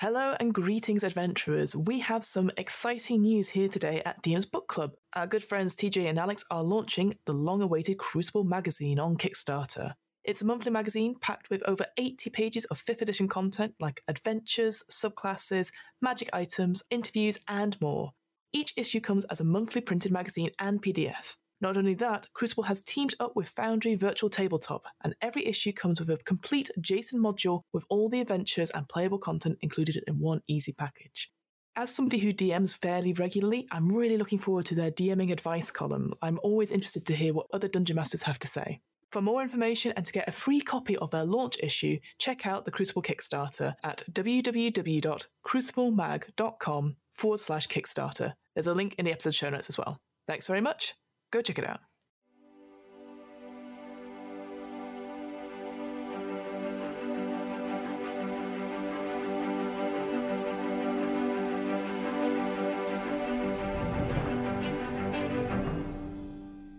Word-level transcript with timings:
Hello 0.00 0.36
and 0.38 0.54
greetings, 0.54 1.02
adventurers. 1.02 1.74
We 1.74 1.98
have 1.98 2.22
some 2.22 2.52
exciting 2.56 3.22
news 3.22 3.48
here 3.48 3.66
today 3.66 4.00
at 4.04 4.22
DM's 4.22 4.46
Book 4.46 4.68
Club. 4.68 4.92
Our 5.14 5.26
good 5.26 5.42
friends 5.42 5.74
TJ 5.74 6.08
and 6.08 6.20
Alex 6.20 6.44
are 6.52 6.62
launching 6.62 7.18
the 7.26 7.32
long 7.32 7.62
awaited 7.62 7.98
Crucible 7.98 8.44
magazine 8.44 9.00
on 9.00 9.16
Kickstarter. 9.16 9.94
It's 10.22 10.40
a 10.40 10.44
monthly 10.44 10.70
magazine 10.70 11.16
packed 11.20 11.50
with 11.50 11.64
over 11.64 11.84
80 11.96 12.30
pages 12.30 12.64
of 12.66 12.80
5th 12.84 13.02
edition 13.02 13.26
content 13.26 13.74
like 13.80 14.04
adventures, 14.06 14.84
subclasses, 14.88 15.72
magic 16.00 16.30
items, 16.32 16.84
interviews, 16.90 17.40
and 17.48 17.76
more. 17.80 18.12
Each 18.52 18.72
issue 18.76 19.00
comes 19.00 19.24
as 19.24 19.40
a 19.40 19.44
monthly 19.44 19.80
printed 19.80 20.12
magazine 20.12 20.50
and 20.60 20.80
PDF. 20.80 21.34
Not 21.60 21.76
only 21.76 21.94
that, 21.94 22.28
Crucible 22.34 22.64
has 22.64 22.82
teamed 22.82 23.14
up 23.18 23.34
with 23.34 23.48
Foundry 23.50 23.96
Virtual 23.96 24.30
Tabletop, 24.30 24.84
and 25.02 25.16
every 25.20 25.44
issue 25.44 25.72
comes 25.72 25.98
with 25.98 26.08
a 26.08 26.18
complete 26.18 26.70
JSON 26.78 27.14
module 27.14 27.62
with 27.72 27.82
all 27.88 28.08
the 28.08 28.20
adventures 28.20 28.70
and 28.70 28.88
playable 28.88 29.18
content 29.18 29.58
included 29.60 30.00
in 30.06 30.20
one 30.20 30.42
easy 30.46 30.72
package. 30.72 31.32
As 31.74 31.92
somebody 31.94 32.18
who 32.18 32.32
DMs 32.32 32.76
fairly 32.76 33.12
regularly, 33.12 33.66
I'm 33.70 33.88
really 33.88 34.16
looking 34.16 34.38
forward 34.38 34.64
to 34.66 34.74
their 34.74 34.90
DMing 34.90 35.32
advice 35.32 35.70
column. 35.70 36.12
I'm 36.22 36.40
always 36.42 36.72
interested 36.72 37.06
to 37.06 37.16
hear 37.16 37.34
what 37.34 37.46
other 37.52 37.68
Dungeon 37.68 37.96
Masters 37.96 38.22
have 38.24 38.38
to 38.40 38.48
say. 38.48 38.80
For 39.10 39.22
more 39.22 39.40
information 39.42 39.92
and 39.96 40.04
to 40.04 40.12
get 40.12 40.28
a 40.28 40.32
free 40.32 40.60
copy 40.60 40.96
of 40.96 41.10
their 41.10 41.24
launch 41.24 41.56
issue, 41.60 41.98
check 42.18 42.46
out 42.46 42.64
the 42.64 42.70
Crucible 42.70 43.02
Kickstarter 43.02 43.74
at 43.82 44.04
www.cruciblemag.com 44.12 46.96
forward 47.14 47.40
slash 47.40 47.66
Kickstarter. 47.68 48.34
There's 48.54 48.66
a 48.66 48.74
link 48.74 48.94
in 48.98 49.06
the 49.06 49.12
episode 49.12 49.34
show 49.34 49.50
notes 49.50 49.68
as 49.68 49.78
well. 49.78 49.98
Thanks 50.26 50.46
very 50.46 50.60
much. 50.60 50.94
Go 51.30 51.42
check 51.42 51.58
it 51.58 51.68
out. 51.68 51.80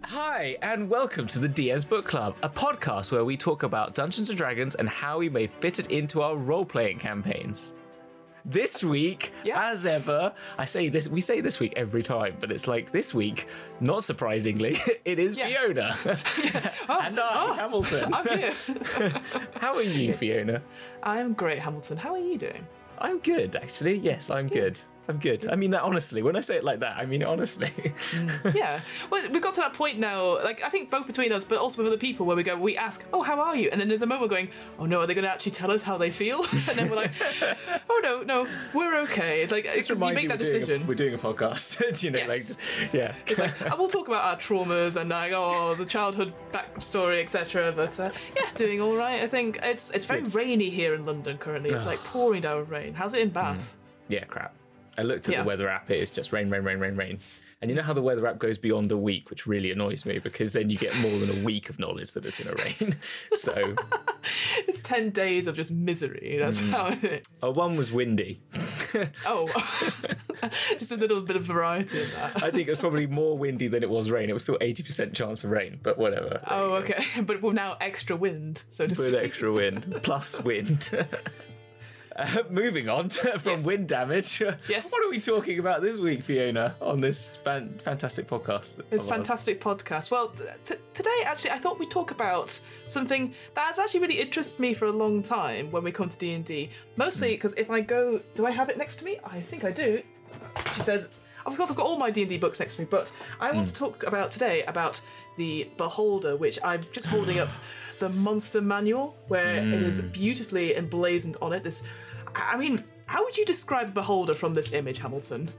Hi, 0.06 0.58
and 0.64 0.90
welcome 0.90 1.28
to 1.28 1.38
the 1.38 1.48
DM's 1.48 1.86
Book 1.86 2.06
Club, 2.06 2.36
a 2.42 2.50
podcast 2.50 3.12
where 3.12 3.24
we 3.24 3.38
talk 3.38 3.62
about 3.62 3.94
Dungeons 3.94 4.30
and 4.30 4.38
Dragons 4.38 4.74
and 4.74 4.90
how 4.90 5.20
we 5.20 5.30
may 5.30 5.46
fit 5.46 5.78
it 5.78 5.92
into 5.92 6.24
our 6.24 6.36
role 6.36 6.66
playing 6.66 6.98
campaigns. 6.98 7.76
This 8.50 8.84
week, 8.84 9.32
Yeah. 9.44 9.70
as 9.70 9.86
ever, 9.86 10.34
I 10.58 10.66
say 10.66 10.90
this, 10.90 11.08
we 11.08 11.22
say 11.22 11.40
this 11.40 11.60
week 11.60 11.74
every 11.76 12.02
time, 12.02 12.36
but 12.40 12.52
it's 12.52 12.68
like 12.68 12.92
this 12.92 13.14
week, 13.14 13.48
not 13.80 14.04
surprisingly, 14.04 14.76
it 15.06 15.20
is 15.20 15.38
Yeah. 15.38 15.50
Fiona. 15.50 15.96
and 16.06 17.20
oh, 17.20 17.30
I, 17.32 17.48
oh. 17.48 17.54
Hamilton. 17.54 18.12
I'm 18.12 18.28
here. 18.40 18.54
How 19.62 19.76
are 19.76 19.84
you, 19.84 20.14
Fiona? 20.14 20.64
I'm 21.04 21.34
great, 21.34 21.60
Hamilton. 21.60 21.98
How 21.98 22.14
are 22.14 22.18
you 22.20 22.40
doing? 22.40 22.66
I'm 22.98 23.20
good, 23.20 23.56
actually. 23.56 23.98
Yes, 24.00 24.32
I'm 24.32 24.48
good. 24.48 24.80
I'm 25.10 25.18
good. 25.18 25.48
I 25.50 25.56
mean 25.56 25.72
that 25.72 25.82
honestly. 25.82 26.22
When 26.22 26.36
I 26.36 26.42
say 26.42 26.56
it 26.56 26.64
like 26.64 26.80
that, 26.82 26.96
I 26.98 27.06
mean 27.08 27.22
it 27.24 27.28
honestly. 27.28 27.72
yeah. 28.54 28.80
Well, 29.10 29.28
we've 29.30 29.42
got 29.42 29.56
to 29.56 29.62
that 29.62 29.74
point 29.74 29.98
now, 29.98 30.36
like, 30.44 30.62
I 30.64 30.70
think 30.70 30.92
both 30.92 31.08
between 31.08 31.32
us, 31.32 31.44
but 31.44 31.58
also 31.58 31.78
with 31.82 31.88
other 31.88 31.98
people, 31.98 32.26
where 32.28 32.36
we 32.38 32.44
go, 32.44 32.56
we 32.56 32.78
ask, 32.78 33.06
oh, 33.12 33.24
how 33.24 33.40
are 33.40 33.56
you? 33.56 33.70
And 33.72 33.82
then 33.82 33.88
there's 33.88 34.04
a 34.04 34.06
moment 34.06 34.30
going, 34.30 34.50
oh, 34.78 34.86
no, 34.86 35.00
are 35.02 35.08
they 35.08 35.16
going 35.16 35.24
to 35.24 35.30
actually 35.32 35.54
tell 35.54 35.72
us 35.72 35.82
how 35.82 35.98
they 35.98 36.12
feel? 36.12 36.44
and 36.52 36.78
then 36.78 36.90
we're 36.90 36.96
like, 36.96 37.12
oh, 37.90 38.00
no, 38.04 38.22
no, 38.22 38.48
we're 38.74 39.00
okay. 39.02 39.48
Like, 39.48 39.66
Just 39.74 39.88
because 39.88 40.02
you 40.02 40.14
make 40.14 40.24
you 40.24 40.30
that 40.30 40.38
we're 40.40 40.44
doing, 40.46 40.60
decision. 40.60 40.84
a, 40.84 40.86
we're 40.86 40.94
doing 40.96 41.14
a 41.16 41.18
podcast. 41.18 42.04
you 42.04 42.12
know, 42.12 42.20
Yes. 42.20 42.60
like 42.84 42.94
yeah. 42.94 43.16
It's 43.26 43.40
like, 43.40 43.60
and 43.62 43.74
we'll 43.80 43.90
talk 43.90 44.08
about 44.08 44.26
our 44.26 44.38
traumas 44.38 44.96
and 45.00 45.10
like, 45.10 45.32
oh, 45.34 45.74
the 45.74 45.86
childhood 45.86 46.34
backstory, 46.54 47.22
etc. 47.24 47.72
But 47.76 48.00
uh, 48.00 48.12
yeah, 48.36 48.50
doing 48.56 48.80
all 48.80 48.96
right. 48.96 49.24
I 49.24 49.28
think 49.28 49.58
it's 49.64 49.90
it's 49.92 50.06
very 50.06 50.22
Good. 50.22 50.36
rainy 50.36 50.70
here 50.70 50.94
in 50.94 51.06
London 51.06 51.38
currently. 51.40 51.72
It's 51.72 51.86
like 51.88 52.00
pouring 52.04 52.42
down 52.42 52.68
rain. 52.68 52.94
How's 52.94 53.14
it 53.16 53.22
in 53.22 53.30
Bath? 53.30 53.76
Yeah, 54.08 54.26
crap. 54.26 54.54
I 55.00 55.04
looked 55.04 55.28
at 55.30 55.34
Yeah. 55.34 55.42
the 55.44 55.48
weather 55.48 55.70
app. 55.70 55.90
It's 55.90 56.12
just 56.12 56.32
rain, 56.34 56.50
rain, 56.50 56.64
rain, 56.64 56.80
rain, 56.80 56.96
rain. 56.96 57.20
And 57.62 57.70
you 57.70 57.76
know 57.76 57.84
how 57.84 57.92
the 57.92 58.02
weather 58.02 58.26
app 58.26 58.40
goes 58.40 58.58
beyond 58.58 58.90
a 58.90 58.98
week, 58.98 59.30
which 59.30 59.46
really 59.46 59.70
annoys 59.72 60.06
me 60.06 60.20
because 60.20 60.54
then 60.54 60.70
you 60.70 60.78
get 60.78 60.96
more 61.00 61.18
than 61.20 61.42
a 61.42 61.44
week 61.44 61.70
of 61.70 61.78
knowledge 61.78 62.14
that 62.14 62.26
it's 62.26 62.36
going 62.42 62.56
to 62.56 62.64
rain. 62.64 62.96
so, 63.36 63.76
It's 64.68 64.80
ten 64.82 65.10
days 65.10 65.48
of 65.48 65.56
just 65.56 65.72
misery. 65.72 66.38
That's 66.40 66.62
Mm. 66.62 66.72
how 66.72 66.88
it 66.90 67.04
is. 67.04 67.26
uh, 67.44 67.52
one 67.52 67.76
was 67.76 67.92
windy. 67.92 68.42
Oh, 69.26 69.46
just 70.80 70.92
a 70.92 70.96
little 70.96 71.22
bit 71.22 71.36
of 71.36 71.44
variety 71.44 72.02
in 72.02 72.10
that. 72.12 72.42
I 72.44 72.50
think 72.50 72.68
it 72.68 72.72
was 72.72 72.80
probably 72.80 73.06
more 73.08 73.38
windy 73.38 73.68
than 73.68 73.84
it 73.84 73.90
was 73.90 74.10
rain. 74.10 74.30
It 74.30 74.34
was 74.34 74.42
still 74.44 74.58
80% 74.60 75.14
chance 75.14 75.44
of 75.44 75.52
rain, 75.52 75.80
but 75.84 75.98
whatever. 76.00 76.42
Oh, 76.48 76.74
okay. 76.82 77.04
But 77.22 77.42
with 77.44 77.54
now 77.54 77.78
extra 77.80 78.16
wind, 78.16 78.64
so 78.70 78.88
to 78.88 79.02
With 79.04 79.14
extra 79.14 79.52
wind, 79.54 80.00
plus 80.02 80.42
wind. 80.42 80.90
Uh, 82.20 82.44
moving 82.50 82.90
on 82.90 83.08
to, 83.10 83.40
from 83.40 83.54
Yes. 83.60 83.66
wind 83.66 83.88
damage. 83.88 84.42
Yes. 84.70 84.92
What 84.92 85.06
are 85.06 85.10
we 85.10 85.20
talking 85.20 85.58
about 85.60 85.82
this 85.82 85.98
week, 86.00 86.24
Fiona, 86.24 86.76
on 86.82 87.00
this 87.00 87.38
fan- 87.38 87.80
fantastic 87.82 88.28
podcast? 88.28 88.82
This 88.90 89.04
of 89.06 89.12
ours? 89.12 89.18
fantastic 89.18 89.62
podcast. 89.62 90.12
Well, 90.12 90.30
t- 90.64 90.76
today 90.94 91.24
actually, 91.26 91.52
I 91.52 91.58
thought 91.58 91.80
we'd 91.80 91.90
talk 91.92 92.12
about 92.12 92.60
something 92.88 93.34
that 93.56 93.68
has 93.68 93.80
actually 93.80 94.02
really 94.02 94.20
interested 94.20 94.60
me 94.60 94.74
for 94.74 94.86
a 94.86 94.92
long 94.92 95.24
time 95.24 95.72
when 95.72 95.84
we 95.84 95.92
come 95.92 96.10
to 96.10 96.18
D 96.18 96.34
and 96.34 96.44
D. 96.46 96.70
Mostly 96.98 97.32
because 97.32 97.54
if 97.54 97.70
I 97.72 97.80
go, 97.82 98.20
do 98.36 98.46
I 98.46 98.52
have 98.52 98.70
it 98.70 98.78
next 98.78 98.98
to 98.98 99.06
me? 99.06 99.20
I 99.24 99.40
think 99.40 99.64
I 99.64 99.72
do. 99.72 100.02
She 100.76 100.82
says, 100.82 101.18
of 101.46 101.56
course, 101.56 101.72
I've 101.72 101.78
got 101.78 101.86
all 101.86 101.98
my 101.98 102.12
D 102.12 102.22
and 102.22 102.30
D 102.30 102.38
books 102.38 102.60
next 102.60 102.76
to 102.76 102.82
me, 102.82 102.88
but 102.92 103.12
I 103.40 103.52
want 103.52 103.68
to 103.70 103.74
talk 103.74 104.04
about 104.04 104.30
today 104.32 104.64
about 104.64 105.02
the 105.38 105.70
Beholder, 105.78 106.36
which 106.36 106.60
I'm 106.64 106.82
just 106.92 107.06
holding 107.06 107.40
up 107.40 107.50
the 108.00 108.10
monster 108.10 108.60
manual, 108.62 109.16
where 109.30 109.56
it 109.58 109.82
is 109.84 110.02
beautifully 110.02 110.76
emblazoned 110.76 111.38
on 111.42 111.54
it. 111.54 111.64
This, 111.64 111.84
I 112.36 112.58
mean. 112.58 112.84
How 113.06 113.24
would 113.24 113.36
you 113.36 113.44
describe 113.44 113.96
Beholder 113.96 114.36
from 114.36 114.54
this 114.54 114.72
image, 114.72 115.00
Hamilton? 115.00 115.52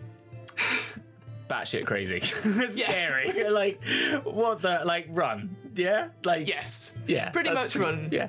batshit 1.50 1.84
crazy, 1.84 2.20
scary. 2.70 3.48
like 3.50 3.82
what 4.22 4.62
the 4.62 4.82
like 4.84 5.06
run? 5.10 5.56
Yeah, 5.74 6.10
like 6.24 6.46
Yes. 6.46 6.94
yeah, 7.06 7.30
Pretty 7.30 7.50
much 7.50 7.74
run. 7.74 8.08
Yeah, 8.12 8.28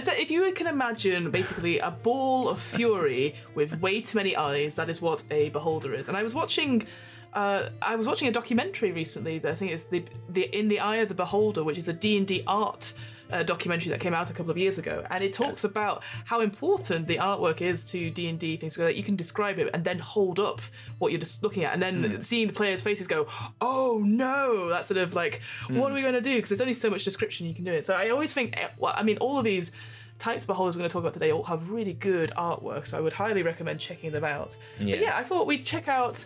so 0.00 0.12
if 0.12 0.30
you 0.30 0.52
can 0.52 0.66
imagine 0.66 1.30
basically 1.30 1.78
a 1.78 1.90
ball 1.90 2.48
of 2.48 2.60
fury 2.60 3.34
with 3.54 3.80
way 3.80 4.00
too 4.00 4.18
many 4.18 4.36
eyes, 4.36 4.76
that 4.76 4.88
is 4.88 5.00
what 5.00 5.24
a 5.30 5.48
beholder 5.48 5.94
is. 5.94 6.08
And 6.08 6.16
I 6.16 6.22
was 6.22 6.34
watching 6.34 6.86
uh, 7.32 7.68
I 7.82 7.96
was 7.96 8.06
watching 8.06 8.28
a 8.28 8.32
documentary 8.32 8.92
recently 8.92 9.38
that 9.38 9.50
I 9.50 9.54
think 9.54 9.72
is 9.72 9.84
the 9.84 10.04
the 10.28 10.44
In 10.56 10.68
the 10.68 10.80
Eye 10.80 10.96
of 10.96 11.08
the 11.08 11.14
Beholder, 11.14 11.64
which 11.64 11.78
is 11.78 11.88
a 11.88 11.92
D&D 11.92 12.44
art 12.46 12.92
uh, 13.30 13.42
documentary 13.42 13.90
that 13.90 14.00
came 14.00 14.14
out 14.14 14.30
a 14.30 14.32
couple 14.32 14.50
of 14.50 14.58
years 14.58 14.78
ago, 14.78 15.04
and 15.10 15.22
it 15.22 15.32
talks 15.32 15.64
about 15.64 16.02
how 16.24 16.40
important 16.40 17.06
the 17.06 17.16
artwork 17.16 17.60
is 17.60 17.84
to 17.90 18.10
D 18.10 18.28
and 18.28 18.38
D 18.38 18.56
things, 18.56 18.74
so 18.74 18.84
that 18.84 18.96
you 18.96 19.02
can 19.02 19.16
describe 19.16 19.58
it 19.58 19.70
and 19.74 19.84
then 19.84 19.98
hold 19.98 20.38
up 20.40 20.60
what 20.98 21.12
you're 21.12 21.20
just 21.20 21.42
looking 21.42 21.64
at, 21.64 21.72
and 21.74 21.82
then 21.82 22.22
seeing 22.22 22.46
the 22.46 22.52
players' 22.52 22.80
faces 22.82 23.06
go, 23.06 23.26
"Oh 23.60 24.02
no!" 24.04 24.68
That's 24.68 24.88
sort 24.88 24.98
of 24.98 25.14
like, 25.14 25.40
what 25.68 25.90
are 25.90 25.94
we 25.94 26.00
going 26.02 26.14
to 26.14 26.20
do? 26.20 26.36
Because 26.36 26.50
there's 26.50 26.60
only 26.60 26.72
so 26.72 26.90
much 26.90 27.04
description 27.04 27.46
you 27.46 27.54
can 27.54 27.64
do 27.64 27.72
it. 27.72 27.84
So 27.84 27.94
I 27.94 28.10
always 28.10 28.32
think, 28.32 28.56
eh, 28.56 28.68
well, 28.78 28.94
I 28.96 29.02
mean, 29.02 29.18
all 29.18 29.38
of 29.38 29.44
these 29.44 29.72
types 30.18 30.42
of 30.42 30.48
beholders 30.48 30.74
we're 30.74 30.80
going 30.80 30.88
to 30.90 30.92
talk 30.92 31.02
about 31.02 31.12
today 31.12 31.30
all 31.30 31.44
have 31.44 31.70
really 31.70 31.92
good 31.92 32.32
artwork, 32.36 32.86
so 32.86 32.98
I 32.98 33.00
would 33.00 33.12
highly 33.12 33.42
recommend 33.42 33.78
checking 33.78 34.10
them 34.10 34.24
out. 34.24 34.56
But 34.78 34.86
Yeah. 34.88 34.96
yeah, 34.96 35.16
I 35.16 35.22
thought 35.22 35.46
we'd 35.46 35.64
check 35.64 35.86
out 35.86 36.24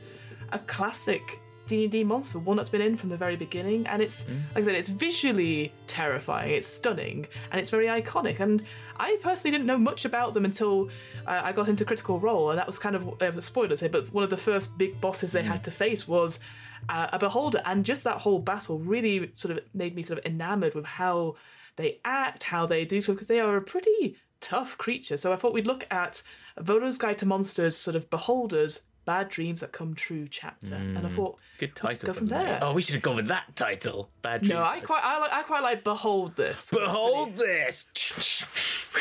a 0.50 0.58
classic 0.58 1.40
D&D 1.66 2.04
monster, 2.04 2.38
one 2.38 2.56
that's 2.56 2.68
been 2.68 2.80
in 2.80 2.96
from 2.96 3.08
the 3.08 3.16
very 3.16 3.36
beginning, 3.36 3.86
and 3.86 4.02
it's 4.02 4.28
like 4.54 4.62
I 4.62 4.62
said, 4.62 4.74
it's 4.74 4.88
visually 4.88 5.72
terrifying, 5.86 6.52
it's 6.52 6.66
stunning, 6.66 7.26
and 7.50 7.60
it's 7.60 7.70
very 7.70 7.86
iconic. 7.86 8.40
And 8.40 8.62
I 8.98 9.18
personally 9.22 9.52
didn't 9.56 9.66
know 9.66 9.78
much 9.78 10.04
about 10.04 10.34
them 10.34 10.44
until 10.44 10.90
uh, 11.26 11.40
I 11.44 11.52
got 11.52 11.68
into 11.68 11.84
Critical 11.84 12.18
Role, 12.18 12.50
and 12.50 12.58
that 12.58 12.66
was 12.66 12.78
kind 12.78 12.96
of 12.96 13.22
uh, 13.22 13.40
spoilers 13.40 13.80
here, 13.80 13.88
but 13.88 14.12
one 14.12 14.24
of 14.24 14.30
the 14.30 14.36
first 14.36 14.76
big 14.76 15.00
bosses 15.00 15.32
they 15.32 15.42
had 15.42 15.64
to 15.64 15.70
face 15.70 16.06
was 16.08 16.40
uh, 16.88 17.08
a 17.12 17.18
beholder, 17.18 17.62
and 17.64 17.84
just 17.84 18.04
that 18.04 18.18
whole 18.18 18.38
battle 18.38 18.78
really 18.78 19.30
sort 19.34 19.56
of 19.56 19.64
made 19.72 19.94
me 19.94 20.02
sort 20.02 20.18
of 20.18 20.26
enamored 20.26 20.74
with 20.74 20.84
how 20.84 21.36
they 21.76 22.00
act, 22.04 22.44
how 22.44 22.66
they 22.66 22.84
do 22.84 23.00
so, 23.00 23.12
because 23.12 23.28
they 23.28 23.40
are 23.40 23.56
a 23.56 23.62
pretty 23.62 24.16
tough 24.40 24.76
creature. 24.76 25.16
So 25.16 25.32
I 25.32 25.36
thought 25.36 25.54
we'd 25.54 25.66
look 25.66 25.86
at 25.90 26.22
Volo's 26.58 26.98
Guide 26.98 27.18
to 27.18 27.26
Monsters, 27.26 27.76
sort 27.76 27.96
of 27.96 28.10
beholders. 28.10 28.82
Bad 29.04 29.28
Dreams 29.30 29.60
That 29.62 29.72
Come 29.72 29.94
True 29.94 30.28
chapter, 30.30 30.74
and 30.76 30.98
I 31.04 31.08
thought 31.08 31.40
good 31.58 31.74
title. 31.74 31.90
just 31.90 32.04
go 32.04 32.12
from 32.12 32.28
there. 32.28 32.58
Oh, 32.62 32.72
we 32.72 32.82
should 32.82 32.94
have 32.94 33.02
gone 33.02 33.16
with 33.16 33.26
that 33.28 33.56
title. 33.56 34.10
Bad 34.22 34.42
Dreams. 34.42 34.54
No, 34.54 34.62
I 34.62 34.78
quite, 34.80 35.02
I, 35.02 35.18
like, 35.18 35.32
I 35.32 35.42
quite 35.42 35.62
like 35.62 35.82
Behold 35.84 36.36
this. 36.36 36.70
behold 36.70 37.36
this. 37.36 37.86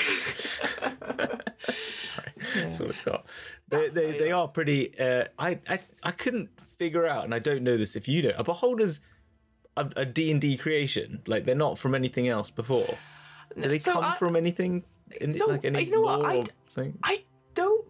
Sorry, 1.94 2.32
that's 2.56 2.82
all 2.82 2.90
it's 2.90 3.02
got. 3.02 3.26
They, 3.70 3.90
they, 3.90 4.18
they 4.18 4.32
are 4.32 4.48
pretty. 4.48 4.98
Uh, 5.00 5.26
I, 5.38 5.60
I 5.70 5.80
I 6.04 6.12
couldn't 6.12 6.50
figure 6.60 7.06
out, 7.06 7.24
and 7.26 7.34
I 7.36 7.40
don't 7.40 7.64
know 7.64 7.78
this 7.78 7.96
if 7.96 8.08
you 8.08 8.22
know. 8.24 8.32
Are 8.38 8.44
beholders 8.44 9.02
a, 9.78 9.88
a 9.96 10.06
D 10.06 10.32
and 10.32 10.42
D 10.42 10.58
creation? 10.58 11.22
Like 11.28 11.46
they're 11.46 11.56
not 11.56 11.78
from 11.78 11.94
anything 11.96 12.28
else 12.28 12.50
before. 12.50 12.98
Do 13.60 13.68
they 13.70 13.78
So 13.78 13.94
come 13.94 14.04
I- 14.06 14.16
from 14.18 14.36
anything? 14.36 14.84
In, 15.20 15.34
So, 15.34 15.48
like 15.48 15.66
any 15.66 15.84
you 15.84 15.92
know 15.92 16.02
what, 16.04 16.24
I 16.26 16.38
or? 16.38 16.44
I 17.04 17.24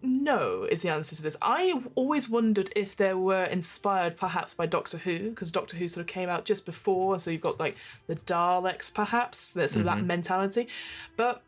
don't 0.02 0.64
is 0.64 0.82
the 0.82 0.88
answer 0.90 1.14
to 1.16 1.22
this. 1.22 1.36
I 1.40 1.80
always 1.94 2.28
wondered 2.28 2.72
if 2.76 2.96
they 2.96 3.14
were 3.14 3.44
inspired 3.44 4.16
perhaps 4.16 4.54
by 4.54 4.66
Doctor 4.66 4.98
Who, 4.98 5.30
because 5.30 5.50
Doctor 5.52 5.76
Who 5.76 5.88
sort 5.88 6.02
of 6.02 6.06
came 6.08 6.28
out 6.28 6.44
just 6.44 6.66
before, 6.66 7.18
so 7.18 7.30
you've 7.30 7.40
got 7.40 7.60
like 7.60 7.76
the 8.06 8.16
Daleks 8.16 8.92
perhaps, 8.92 9.52
there's 9.52 9.72
sort 9.72 9.86
of 9.86 9.92
Mm-hmm. 9.92 10.00
that 10.00 10.06
mentality. 10.06 10.68
But 11.16 11.42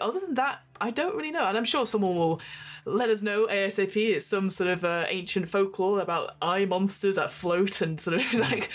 other 0.00 0.18
than 0.18 0.34
that, 0.34 0.62
I 0.80 0.90
don't 0.90 1.14
really 1.14 1.30
know, 1.30 1.44
and 1.44 1.56
I'm 1.56 1.64
sure 1.64 1.84
someone 1.84 2.16
will 2.16 2.40
let 2.86 3.10
us 3.10 3.22
know 3.22 3.46
ASAP. 3.46 3.96
It's 3.96 4.26
some 4.26 4.48
sort 4.50 4.70
of 4.70 4.84
uh, 4.84 5.04
ancient 5.08 5.48
folklore 5.48 6.00
about 6.00 6.36
eye 6.40 6.64
monsters 6.64 7.16
that 7.16 7.30
float 7.30 7.80
and 7.80 8.00
sort 8.00 8.16
of 8.16 8.34
like 8.50 8.70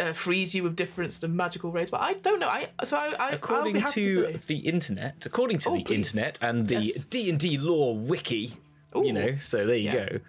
uh, 0.00 0.12
freeze 0.12 0.54
you 0.54 0.62
with 0.62 0.76
different 0.76 1.12
sort 1.12 1.24
of 1.24 1.34
magical 1.34 1.72
rays. 1.72 1.90
But 1.90 2.02
I 2.02 2.14
don't 2.14 2.40
know. 2.40 2.48
I 2.48 2.68
so 2.84 2.98
I, 2.98 3.14
I 3.18 3.30
according 3.30 3.80
to, 3.80 4.32
to 4.32 4.38
the 4.46 4.58
internet, 4.58 5.24
according 5.24 5.58
to 5.60 5.70
oh, 5.70 5.76
the 5.76 5.84
please. 5.84 6.14
internet 6.14 6.38
and 6.42 6.68
the 6.68 6.92
D 7.08 7.30
and 7.30 7.38
D 7.38 7.56
lore 7.58 7.96
wiki, 7.96 8.52
Ooh. 8.96 9.04
you 9.04 9.12
know. 9.12 9.36
So 9.36 9.66
there 9.66 9.76
you 9.76 9.90
yeah. 9.90 10.08
go. 10.08 10.20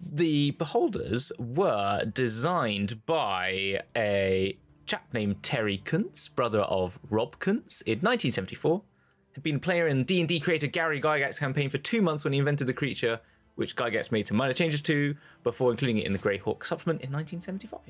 The 0.00 0.50
beholders 0.52 1.32
were 1.38 2.04
designed 2.04 3.04
by 3.06 3.80
a 3.96 4.58
chap 4.86 5.06
named 5.14 5.42
Terry 5.42 5.78
Kuntz, 5.78 6.28
brother 6.28 6.60
of 6.60 6.98
Rob 7.08 7.38
Kuntz, 7.38 7.80
in 7.82 8.00
1974 8.00 8.82
had 9.34 9.42
been 9.42 9.56
a 9.56 9.60
player 9.60 9.88
in 9.88 10.04
D&D 10.04 10.40
creator 10.40 10.66
Gary 10.66 11.00
Gygax's 11.00 11.38
campaign 11.38 11.68
for 11.68 11.78
two 11.78 12.00
months 12.00 12.24
when 12.24 12.32
he 12.32 12.38
invented 12.38 12.66
the 12.66 12.72
creature, 12.72 13.20
which 13.56 13.76
Gygax 13.76 14.12
made 14.12 14.28
some 14.28 14.36
minor 14.36 14.52
changes 14.52 14.80
to 14.82 15.16
before 15.42 15.70
including 15.70 15.98
it 15.98 16.06
in 16.06 16.12
the 16.12 16.18
Greyhawk 16.18 16.64
supplement 16.64 17.02
in 17.02 17.12
1975. 17.12 17.80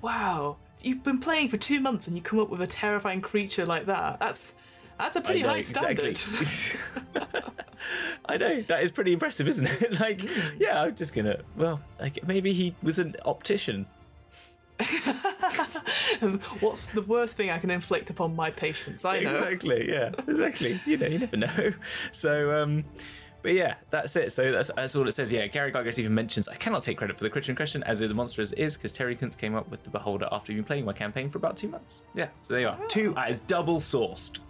Wow, 0.00 0.56
you've 0.82 1.02
been 1.02 1.18
playing 1.18 1.48
for 1.48 1.56
two 1.56 1.80
months 1.80 2.06
and 2.06 2.16
you 2.16 2.22
come 2.22 2.38
up 2.38 2.50
with 2.50 2.62
a 2.62 2.66
terrifying 2.66 3.20
creature 3.20 3.66
like 3.66 3.86
that. 3.86 4.20
That's 4.20 4.54
that's 4.98 5.16
a 5.16 5.20
pretty 5.20 5.42
know, 5.42 5.50
high 5.50 5.60
standard. 5.60 6.06
Exactly. 6.06 6.80
I 8.26 8.36
know 8.36 8.62
that 8.62 8.82
is 8.82 8.90
pretty 8.90 9.12
impressive, 9.12 9.46
isn't 9.48 9.66
it? 9.82 10.00
like, 10.00 10.18
mm. 10.18 10.52
yeah, 10.58 10.82
I'm 10.82 10.96
just 10.96 11.14
gonna. 11.14 11.38
Well, 11.56 11.80
like 12.00 12.26
maybe 12.26 12.52
he 12.52 12.74
was 12.82 12.98
an 12.98 13.16
optician 13.24 13.86
What's 16.60 16.88
the 16.88 17.02
worst 17.06 17.36
thing 17.36 17.50
I 17.50 17.58
can 17.58 17.70
inflict 17.70 18.10
upon 18.10 18.36
my 18.36 18.50
patients? 18.50 19.04
I 19.04 19.20
know. 19.20 19.30
Exactly, 19.30 19.88
yeah. 19.90 20.10
Exactly. 20.26 20.80
you 20.86 20.96
know, 20.96 21.06
you 21.06 21.18
never 21.18 21.36
know. 21.36 21.72
So, 22.12 22.62
um, 22.62 22.84
but 23.42 23.54
yeah, 23.54 23.76
that's 23.90 24.16
it. 24.16 24.32
So 24.32 24.52
that's, 24.52 24.70
that's 24.72 24.96
all 24.96 25.06
it 25.08 25.12
says. 25.12 25.32
Yeah, 25.32 25.46
Gary 25.46 25.72
Gygax 25.72 25.98
even 25.98 26.14
mentions 26.14 26.48
I 26.48 26.56
cannot 26.56 26.82
take 26.82 26.98
credit 26.98 27.18
for 27.18 27.28
the 27.28 27.48
in 27.48 27.56
question 27.56 27.82
as 27.84 28.00
the 28.00 28.12
monster 28.12 28.42
is 28.42 28.76
because 28.76 28.92
Terry 28.92 29.16
Kuntz 29.16 29.36
came 29.36 29.54
up 29.54 29.70
with 29.70 29.82
the 29.82 29.90
Beholder 29.90 30.28
after 30.30 30.52
you've 30.52 30.64
been 30.64 30.66
playing 30.66 30.84
my 30.84 30.92
campaign 30.92 31.30
for 31.30 31.38
about 31.38 31.56
two 31.56 31.68
months. 31.68 32.02
Yeah, 32.14 32.28
so 32.42 32.54
there 32.54 32.62
you 32.62 32.68
are. 32.68 32.78
Two 32.88 33.14
as 33.16 33.40
double 33.40 33.78
sourced. 33.78 34.40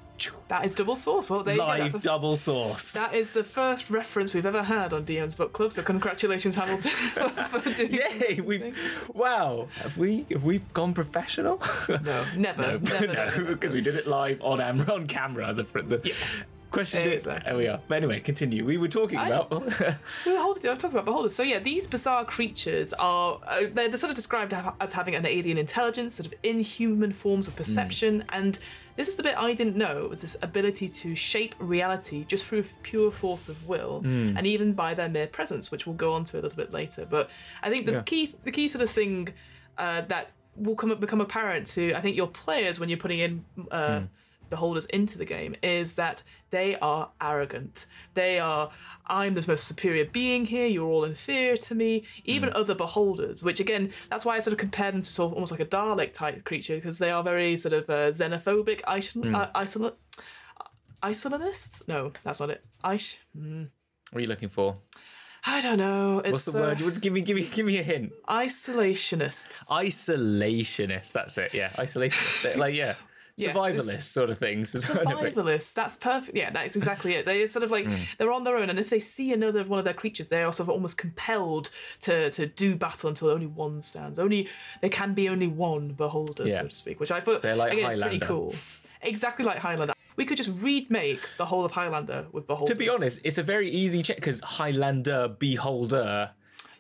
That 0.49 0.65
is 0.65 0.75
double 0.75 0.97
source. 0.97 1.29
Well, 1.29 1.43
there 1.43 1.57
Live 1.57 1.87
you 1.87 1.93
go. 1.93 1.99
double 1.99 2.37
source. 2.37 2.93
That 2.93 3.15
is 3.15 3.33
the 3.33 3.45
first 3.45 3.91
reference 3.91 4.33
we've 4.35 4.47
ever 4.47 4.63
had 4.63 4.93
on 4.93 5.05
DM's 5.05 5.35
book 5.35 5.53
club. 5.53 5.73
So 5.73 5.83
congratulations, 5.83 6.55
Hamilton, 6.55 6.91
for, 7.51 7.71
doing. 7.75 7.93
Yay! 7.93 8.41
We 8.41 8.73
wow. 9.13 9.69
Have 9.83 9.99
we 9.99 10.27
have 10.31 10.45
we 10.45 10.59
gone 10.73 10.95
professional? 10.95 11.61
No, 11.89 12.27
never. 12.37 12.63
no, 12.79 12.79
never, 12.79 13.07
no, 13.07 13.45
because 13.47 13.75
we 13.75 13.81
did 13.81 13.97
it 13.97 14.07
live 14.07 14.41
on 14.43 14.61
on 14.61 15.07
camera. 15.07 15.53
The, 15.53 15.65
the 15.65 16.01
yeah. 16.05 16.15
Question 16.71 17.09
exactly. 17.09 17.43
There 17.45 17.57
we 17.57 17.69
are. 17.69 17.81
But 17.89 17.95
anyway, 17.97 18.21
continue. 18.21 18.65
We 18.65 18.77
were 18.77 18.89
talking 18.89 19.19
I, 19.19 19.29
about. 19.29 19.51
we 20.27 20.33
were 20.33 20.39
holding, 20.39 20.63
talking 20.63 20.91
about 20.91 21.05
beholders. 21.05 21.35
So 21.35 21.43
yeah, 21.43 21.59
these 21.59 21.87
bizarre 21.87 22.25
creatures 22.25 22.93
are 22.95 23.41
uh, 23.47 23.63
they're 23.73 23.91
sort 23.97 24.11
of 24.11 24.17
described 24.17 24.53
as 24.81 24.93
having 24.93 25.15
an 25.15 25.25
alien 25.27 25.59
intelligence, 25.59 26.17
sort 26.17 26.27
of 26.27 26.35
inhuman 26.43 27.13
forms 27.13 27.49
of 27.49 27.57
perception, 27.57 28.21
mm. 28.21 28.25
and 28.31 28.59
this 28.97 29.09
is 29.09 29.17
the 29.17 29.23
bit 29.23 29.37
I 29.37 29.55
didn't 29.55 29.77
know. 29.77 30.05
It 30.05 30.11
was 30.11 30.23
this 30.23 30.37
ability 30.43 30.89
to 30.89 31.15
shape 31.15 31.55
reality 31.59 32.25
just 32.25 32.47
through 32.47 32.65
pure 32.83 33.11
force 33.11 33.49
of 33.49 33.67
will, 33.67 34.03
mm. 34.03 34.37
and 34.37 34.47
even 34.47 34.73
by 34.73 34.95
their 34.95 35.09
mere 35.09 35.27
presence, 35.27 35.71
which 35.71 35.87
we'll 35.87 35.97
go 35.97 36.13
on 36.13 36.25
to 36.25 36.41
a 36.41 36.43
little 36.43 36.57
bit 36.57 36.73
later. 36.73 37.07
But 37.09 37.31
I 37.63 37.71
think 37.71 37.87
the 37.87 37.93
yeah. 37.93 38.03
key, 38.03 38.35
the 38.45 38.51
key 38.51 38.69
sort 38.69 38.83
of 38.83 38.91
thing 38.91 39.29
uh, 39.79 40.03
that 40.03 40.33
will 40.57 40.77
come 40.77 40.95
become 40.99 41.21
apparent 41.21 41.67
to 41.67 41.93
I 41.95 42.01
think 42.01 42.17
your 42.17 42.29
players 42.29 42.81
when 42.81 42.89
you're 42.89 42.99
putting 42.99 43.21
in. 43.21 43.45
Uh, 43.71 43.89
mm 43.89 44.09
beholders 44.51 44.87
into 44.87 45.19
the 45.19 45.25
game 45.25 45.57
is 45.63 45.95
that 45.95 46.23
they 46.51 46.77
are 46.77 47.11
arrogant. 47.21 47.87
They 48.15 48.39
are, 48.39 48.71
I'm 49.07 49.35
the 49.35 49.45
most 49.47 49.67
superior 49.67 50.05
being 50.05 50.45
here, 50.45 50.67
you're 50.67 50.87
all 50.87 51.05
inferior 51.05 51.57
to 51.57 51.75
me. 51.75 52.05
Even 52.25 52.51
mm. 52.51 52.57
other 52.57 52.75
beholders, 52.75 53.43
which 53.43 53.61
again, 53.61 53.93
that's 54.11 54.25
why 54.25 54.37
I 54.37 54.41
sort 54.41 54.53
of 54.53 54.59
compare 54.59 54.93
them 54.93 55.03
to 55.03 55.11
sort 55.11 55.31
of 55.31 55.35
almost 55.35 55.53
like 55.53 55.61
a 55.61 55.67
Dalek 55.67 56.13
type 56.13 56.45
creature, 56.45 56.77
because 56.77 56.99
they 56.99 57.11
are 57.11 57.23
very 57.23 57.57
sort 57.57 57.73
of 57.73 57.91
uh, 57.91 58.11
xenophobic, 58.11 58.83
isol- 58.83 59.25
mm. 59.25 59.35
uh, 59.35 59.51
isol- 59.61 59.95
isolationists? 61.03 61.87
No, 61.89 62.13
that's 62.23 62.41
not 62.41 62.51
it. 62.51 62.65
Ish. 62.89 63.19
Mm. 63.37 63.69
What 64.11 64.19
are 64.19 64.23
you 64.23 64.29
looking 64.29 64.49
for? 64.49 64.77
I 65.49 65.61
don't 65.61 65.79
know. 65.79 66.21
It's, 66.21 66.33
What's 66.33 66.45
the 66.47 66.59
uh, 66.59 66.75
word? 66.75 67.01
Give 67.01 67.13
me, 67.13 67.21
give 67.21 67.37
me, 67.37 67.45
give 67.45 67.67
me 67.67 67.79
a 67.79 67.83
hint. 67.83 68.13
Isolationists. 68.29 69.69
Isolationists. 69.69 71.13
That's 71.13 71.39
it. 71.39 71.55
Yeah, 71.55 71.71
isolationists. 71.71 72.57
like 72.57 72.75
yeah 72.75 72.95
survivalist 73.39 73.93
yes, 73.93 74.07
sort 74.07 74.31
of 74.31 74.39
things. 74.39 74.73
Survivalist. 74.73 75.75
That's 75.75 75.97
perfect. 75.97 76.37
Yeah, 76.37 76.51
that's 76.51 76.77
exactly 76.77 77.15
it. 77.15 77.27
They're 77.27 77.47
sort 77.47 77.65
of 77.65 77.71
like 77.71 77.87
mm. 77.87 78.17
they're 78.17 78.33
on 78.33 78.45
their 78.45 78.57
own, 78.57 78.71
and 78.71 78.79
if 78.79 78.91
they 78.91 78.99
see 78.99 79.33
another 79.33 79.63
one 79.65 79.79
of 79.79 79.85
their 79.85 79.95
creatures, 79.95 80.29
they 80.29 80.43
are 80.43 80.53
sort 80.53 80.67
of 80.67 80.71
almost 80.71 80.99
compelled 80.99 81.71
to 82.03 82.31
to 82.31 82.47
do 82.47 82.77
battle 82.77 83.09
until 83.09 83.31
only 83.31 83.47
one 83.47 83.81
stands. 83.81 84.19
Only 84.19 84.49
there 84.81 84.91
can 84.91 85.15
be 85.15 85.29
only 85.29 85.49
one 85.49 85.89
beholder, 85.89 86.47
yeah. 86.47 86.63
so 86.63 86.69
to 86.69 86.75
speak. 86.75 87.01
Which 87.01 87.11
I 87.11 87.21
thought 87.21 87.43
they're 87.43 87.57
like 87.57 87.73
again, 87.73 87.85
Highlander. 87.85 88.05
pretty 88.05 88.27
cool. 88.27 88.55
Exactly 89.03 89.45
like 89.45 89.59
Highlander. 89.59 89.95
We 90.17 90.25
could 90.25 90.39
just 90.39 90.53
remake 90.61 91.21
the 91.37 91.45
whole 91.45 91.65
of 91.65 91.73
Highlander 91.73 92.27
with 92.33 92.47
Beholder. 92.47 92.73
To 92.73 92.79
be 92.79 92.89
honest, 92.89 93.21
it's 93.23 93.37
a 93.37 93.43
very 93.43 93.69
easy 93.69 94.03
check 94.03 94.17
because 94.17 94.41
Highlander 94.41 95.29
Beholder 95.29 96.31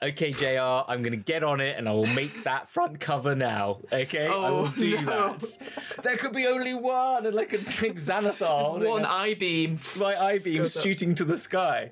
okay, 0.02 0.32
JR, 0.32 0.84
I'm 0.90 1.02
going 1.02 1.12
to 1.12 1.16
get 1.16 1.42
on 1.42 1.60
it 1.60 1.76
and 1.78 1.88
I 1.88 1.92
will 1.92 2.06
make 2.06 2.44
that 2.44 2.68
front 2.68 3.00
cover 3.00 3.34
now. 3.34 3.78
Okay, 3.92 4.28
oh, 4.28 4.44
I 4.44 4.50
will 4.50 4.68
do 4.68 5.00
no. 5.02 5.36
that. 5.36 5.58
There 6.02 6.16
could 6.16 6.32
be 6.32 6.46
only 6.46 6.74
one, 6.74 7.26
and 7.26 7.34
like 7.34 7.52
a 7.52 7.58
big 7.58 7.98
Xanathar. 7.98 8.78
Just 8.78 8.88
one 8.88 9.04
eye 9.04 9.34
beam. 9.34 9.78
My 9.98 10.20
eye 10.20 10.38
beam 10.38 10.66
shooting 10.66 11.14
to 11.16 11.24
the 11.24 11.36
sky. 11.36 11.90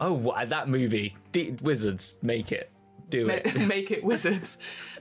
oh, 0.00 0.34
that 0.46 0.68
movie. 0.68 1.16
D- 1.32 1.56
Wizards, 1.62 2.18
make 2.22 2.52
it. 2.52 2.70
Do 3.08 3.28
it. 3.28 3.60
make 3.66 3.90
it 3.90 4.04
Wizards. 4.04 4.58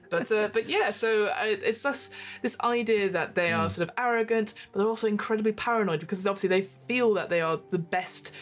But 0.09 0.31
uh, 0.31 0.49
but 0.51 0.67
yeah, 0.67 0.91
so 0.91 1.27
uh, 1.27 1.35
it's 1.43 1.83
just 1.83 2.13
this 2.41 2.59
idea 2.61 3.09
that 3.09 3.35
they 3.35 3.51
are 3.51 3.67
mm. 3.67 3.71
sort 3.71 3.89
of 3.89 3.95
arrogant, 3.97 4.55
but 4.71 4.79
they're 4.79 4.87
also 4.87 5.07
incredibly 5.07 5.51
paranoid 5.51 5.99
because 5.99 6.25
obviously 6.25 6.49
they 6.49 6.67
feel 6.87 7.13
that 7.13 7.29
they 7.29 7.41
are 7.41 7.59
the 7.69 7.77
best 7.77 8.33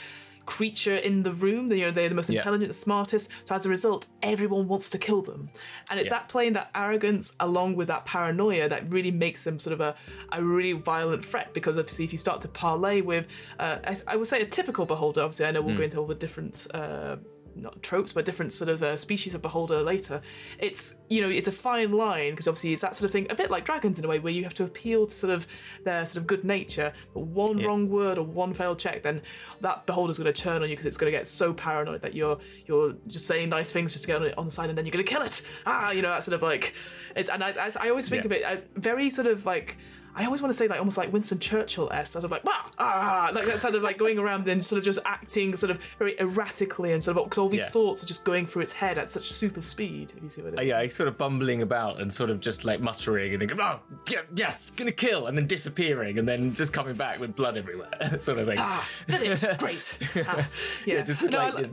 creature 0.47 0.95
in 0.95 1.21
the 1.21 1.31
room. 1.31 1.71
You 1.71 1.85
know, 1.85 1.91
they're 1.91 2.09
the 2.09 2.15
most 2.15 2.31
intelligent, 2.31 2.73
smartest. 2.73 3.29
So 3.43 3.53
as 3.53 3.67
a 3.67 3.69
result, 3.69 4.07
everyone 4.23 4.67
wants 4.67 4.89
to 4.89 4.97
kill 4.97 5.21
them. 5.21 5.49
And 5.91 5.99
it's 5.99 6.09
yeah. 6.09 6.17
that 6.17 6.29
playing 6.29 6.53
that 6.53 6.71
arrogance 6.73 7.35
along 7.39 7.75
with 7.75 7.89
that 7.89 8.05
paranoia 8.05 8.67
that 8.69 8.89
really 8.89 9.11
makes 9.11 9.43
them 9.43 9.59
sort 9.59 9.73
of 9.73 9.81
a, 9.81 9.95
a 10.31 10.41
really 10.41 10.73
violent 10.73 11.23
threat. 11.23 11.53
Because 11.53 11.77
obviously, 11.77 12.05
if 12.05 12.11
you 12.11 12.17
start 12.17 12.41
to 12.41 12.47
parlay 12.47 13.01
with, 13.01 13.27
uh, 13.59 13.77
I, 13.85 13.95
I, 14.07 14.15
would 14.15 14.27
say 14.27 14.41
a 14.41 14.45
typical 14.45 14.87
beholder. 14.87 15.21
Obviously, 15.21 15.45
I 15.45 15.51
know 15.51 15.61
we'll 15.61 15.75
mm. 15.75 15.79
go 15.79 15.83
into 15.83 15.97
all 15.99 16.07
the 16.07 16.15
different. 16.15 16.65
Uh, 16.73 17.17
not 17.57 17.81
tropes, 17.83 18.13
but 18.13 18.25
different 18.25 18.53
sort 18.53 18.69
of 18.69 18.83
uh, 18.83 18.95
species 18.97 19.33
of 19.33 19.41
beholder 19.41 19.81
later. 19.81 20.21
It's 20.59 20.95
you 21.09 21.21
know 21.21 21.29
it's 21.29 21.47
a 21.47 21.51
fine 21.51 21.91
line 21.91 22.31
because 22.31 22.47
obviously 22.47 22.73
it's 22.73 22.81
that 22.81 22.95
sort 22.95 23.05
of 23.05 23.11
thing, 23.11 23.27
a 23.29 23.35
bit 23.35 23.51
like 23.51 23.65
dragons 23.65 23.99
in 23.99 24.05
a 24.05 24.07
way, 24.07 24.19
where 24.19 24.33
you 24.33 24.43
have 24.43 24.53
to 24.55 24.63
appeal 24.63 25.07
to 25.07 25.13
sort 25.13 25.33
of 25.33 25.47
their 25.83 26.05
sort 26.05 26.21
of 26.21 26.27
good 26.27 26.43
nature. 26.43 26.93
But 27.13 27.21
one 27.21 27.57
yeah. 27.57 27.67
wrong 27.67 27.89
word 27.89 28.17
or 28.17 28.23
one 28.23 28.53
failed 28.53 28.79
check, 28.79 29.03
then 29.03 29.21
that 29.61 29.85
beholder's 29.85 30.17
going 30.17 30.31
to 30.31 30.41
turn 30.41 30.63
on 30.63 30.69
you 30.69 30.75
because 30.75 30.85
it's 30.85 30.97
going 30.97 31.11
to 31.11 31.17
get 31.17 31.27
so 31.27 31.53
paranoid 31.53 32.01
that 32.01 32.13
you're 32.13 32.37
you're 32.65 32.95
just 33.07 33.25
saying 33.25 33.49
nice 33.49 33.71
things 33.71 33.93
just 33.93 34.03
to 34.05 34.07
get 34.07 34.21
on 34.21 34.27
it 34.27 34.37
on 34.37 34.45
the 34.45 34.51
side, 34.51 34.69
and 34.69 34.77
then 34.77 34.85
you're 34.85 34.93
going 34.93 35.05
to 35.05 35.11
kill 35.11 35.21
it. 35.21 35.45
Ah, 35.65 35.91
you 35.91 36.01
know 36.01 36.09
that 36.09 36.23
sort 36.23 36.35
of 36.35 36.41
like 36.41 36.75
it's. 37.15 37.29
And 37.29 37.43
I 37.43 37.49
I, 37.49 37.71
I 37.81 37.89
always 37.89 38.09
think 38.09 38.23
yeah. 38.23 38.27
of 38.27 38.31
it 38.31 38.45
I, 38.45 38.59
very 38.75 39.09
sort 39.09 39.27
of 39.27 39.45
like 39.45 39.77
I 40.17 40.25
always 40.25 40.41
want 40.41 40.51
to 40.51 40.57
say 40.57 40.67
like 40.67 40.79
almost 40.79 40.97
like 40.97 41.13
Winston 41.13 41.37
Churchill 41.37 41.91
s 41.93 42.09
sort 42.09 42.25
of 42.25 42.31
like 42.31 42.41
ah, 42.47 42.71
ah 42.79 43.31
like 43.33 43.45
that 43.45 43.59
sort 43.59 43.75
of 43.75 43.83
like 43.83 43.99
going 43.99 44.17
around 44.17 44.47
and 44.47 44.65
sort 44.65 44.79
of 44.79 44.83
just 44.83 44.97
acting 45.05 45.55
sort 45.55 45.69
of 45.69 45.81
very 45.99 46.19
erratically 46.19 46.91
and 46.91 47.03
sort 47.03 47.17
of 47.17 47.25
because 47.25 47.37
all 47.37 47.47
these 47.47 47.61
yeah. 47.61 47.69
thoughts 47.69 48.03
are 48.03 48.07
just 48.07 48.25
going 48.25 48.47
through 48.47 48.63
its 48.63 48.73
head 48.73 48.97
at 48.97 49.11
such 49.11 49.31
super 49.31 49.61
speed. 49.61 50.13
If 50.17 50.23
you 50.23 50.29
see 50.29 50.41
what 50.41 50.47
I 50.47 50.51
mean? 50.51 50.59
Uh, 50.59 50.63
yeah, 50.63 50.81
he's 50.81 50.95
sort 50.95 51.07
of 51.07 51.19
bumbling 51.19 51.61
about 51.61 52.01
and 52.01 52.11
sort 52.11 52.31
of 52.31 52.39
just 52.39 52.65
like 52.65 52.81
muttering 52.81 53.33
and 53.33 53.41
then 53.41 53.47
going, 53.47 53.61
oh 53.61 53.79
yeah, 54.09 54.21
yes, 54.35 54.71
gonna 54.71 54.91
kill, 54.91 55.27
and 55.27 55.37
then 55.37 55.45
disappearing 55.45 56.17
and 56.17 56.27
then 56.27 56.51
just 56.53 56.73
coming 56.73 56.95
back 56.95 57.19
with 57.19 57.35
blood 57.35 57.55
everywhere, 57.55 57.91
sort 58.19 58.39
of 58.39 58.47
thing. 58.47 58.57
Ah, 58.59 58.87
did 59.07 59.21
it? 59.21 59.59
Great. 59.59 59.99
Ah, 60.25 60.47
yeah. 60.85 60.95
yeah. 60.95 61.01
just 61.03 61.21
no, 61.23 61.49
like 61.49 61.69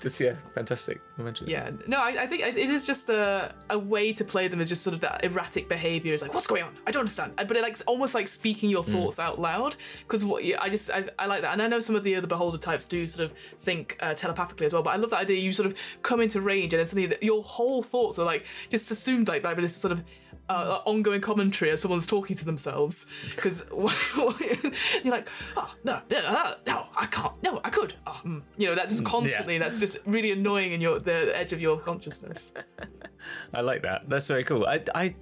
just 0.00 0.20
yeah, 0.20 0.34
fantastic. 0.54 1.00
Yeah, 1.46 1.70
no, 1.86 1.98
I, 1.98 2.24
I, 2.24 2.26
think 2.26 2.42
it 2.42 2.56
is 2.56 2.86
just 2.86 3.08
a, 3.08 3.54
a 3.70 3.78
way 3.78 4.12
to 4.12 4.24
play 4.24 4.46
them 4.46 4.60
is 4.60 4.68
just 4.68 4.82
sort 4.82 4.92
of 4.92 5.00
that 5.00 5.24
erratic 5.24 5.68
behavior. 5.68 6.12
Is 6.12 6.20
like, 6.20 6.34
what's 6.34 6.46
going 6.46 6.64
on? 6.64 6.74
I 6.86 6.90
don't 6.90 7.00
understand. 7.00 7.32
But 7.36 7.56
it 7.56 7.62
like 7.62 7.78
almost 7.86 8.14
like 8.14 8.28
speaking 8.28 8.68
your 8.68 8.84
mm. 8.84 8.92
thoughts 8.92 9.18
mm. 9.18 9.24
out 9.24 9.40
loud 9.40 9.76
because 10.00 10.24
what 10.24 10.44
I 10.44 10.68
just 10.68 10.90
I, 10.90 11.08
I 11.18 11.26
like 11.26 11.42
that, 11.42 11.52
and 11.54 11.62
I 11.62 11.66
know 11.66 11.80
some 11.80 11.96
of 11.96 12.02
the 12.02 12.14
other 12.14 12.26
beholder 12.26 12.58
types 12.58 12.86
do 12.86 13.06
sort 13.06 13.30
of 13.30 13.38
think 13.60 13.96
uh, 14.00 14.14
telepathically 14.14 14.66
as 14.66 14.74
well. 14.74 14.82
But 14.82 14.90
I 14.90 14.96
love 14.96 15.10
that 15.10 15.20
idea. 15.20 15.38
You 15.38 15.50
sort 15.50 15.66
of 15.66 15.78
come 16.02 16.20
into 16.20 16.40
range 16.40 16.74
and 16.74 16.80
then 16.80 16.86
suddenly 16.86 17.16
your 17.22 17.42
whole 17.42 17.82
thoughts 17.82 18.18
are 18.18 18.26
like 18.26 18.44
just 18.68 18.90
assumed 18.90 19.28
like 19.28 19.42
by 19.42 19.54
this 19.54 19.74
sort 19.74 19.92
of 19.92 20.04
uh, 20.48 20.80
ongoing 20.84 21.20
commentary 21.20 21.70
as 21.70 21.80
someone's 21.80 22.06
talking 22.06 22.36
to 22.36 22.44
themselves 22.44 23.10
because 23.30 23.68
you're 23.72 25.12
like, 25.12 25.28
oh 25.56 25.74
no, 25.84 26.00
no, 26.10 26.54
no, 26.66 26.86
I 26.96 27.06
can't, 27.06 27.32
no, 27.42 27.60
I 27.64 27.70
could, 27.70 27.94
oh, 28.06 28.20
mm. 28.24 28.42
you 28.56 28.68
know, 28.68 28.74
that's 28.74 28.92
just 28.92 29.02
mm, 29.02 29.10
constantly. 29.10 29.54
Yeah. 29.54 29.64
That's 29.64 29.80
just 29.80 29.98
really 30.06 30.32
annoying 30.32 30.72
in 30.72 30.80
your 30.80 30.98
the 30.98 31.36
edge 31.36 31.52
of 31.52 31.60
your 31.60 31.78
consciousness. 31.78 32.54
I 33.54 33.60
like 33.60 33.82
that. 33.82 34.08
That's 34.08 34.28
very 34.28 34.44
cool. 34.44 34.66
I, 34.66 34.82
I 34.94 35.14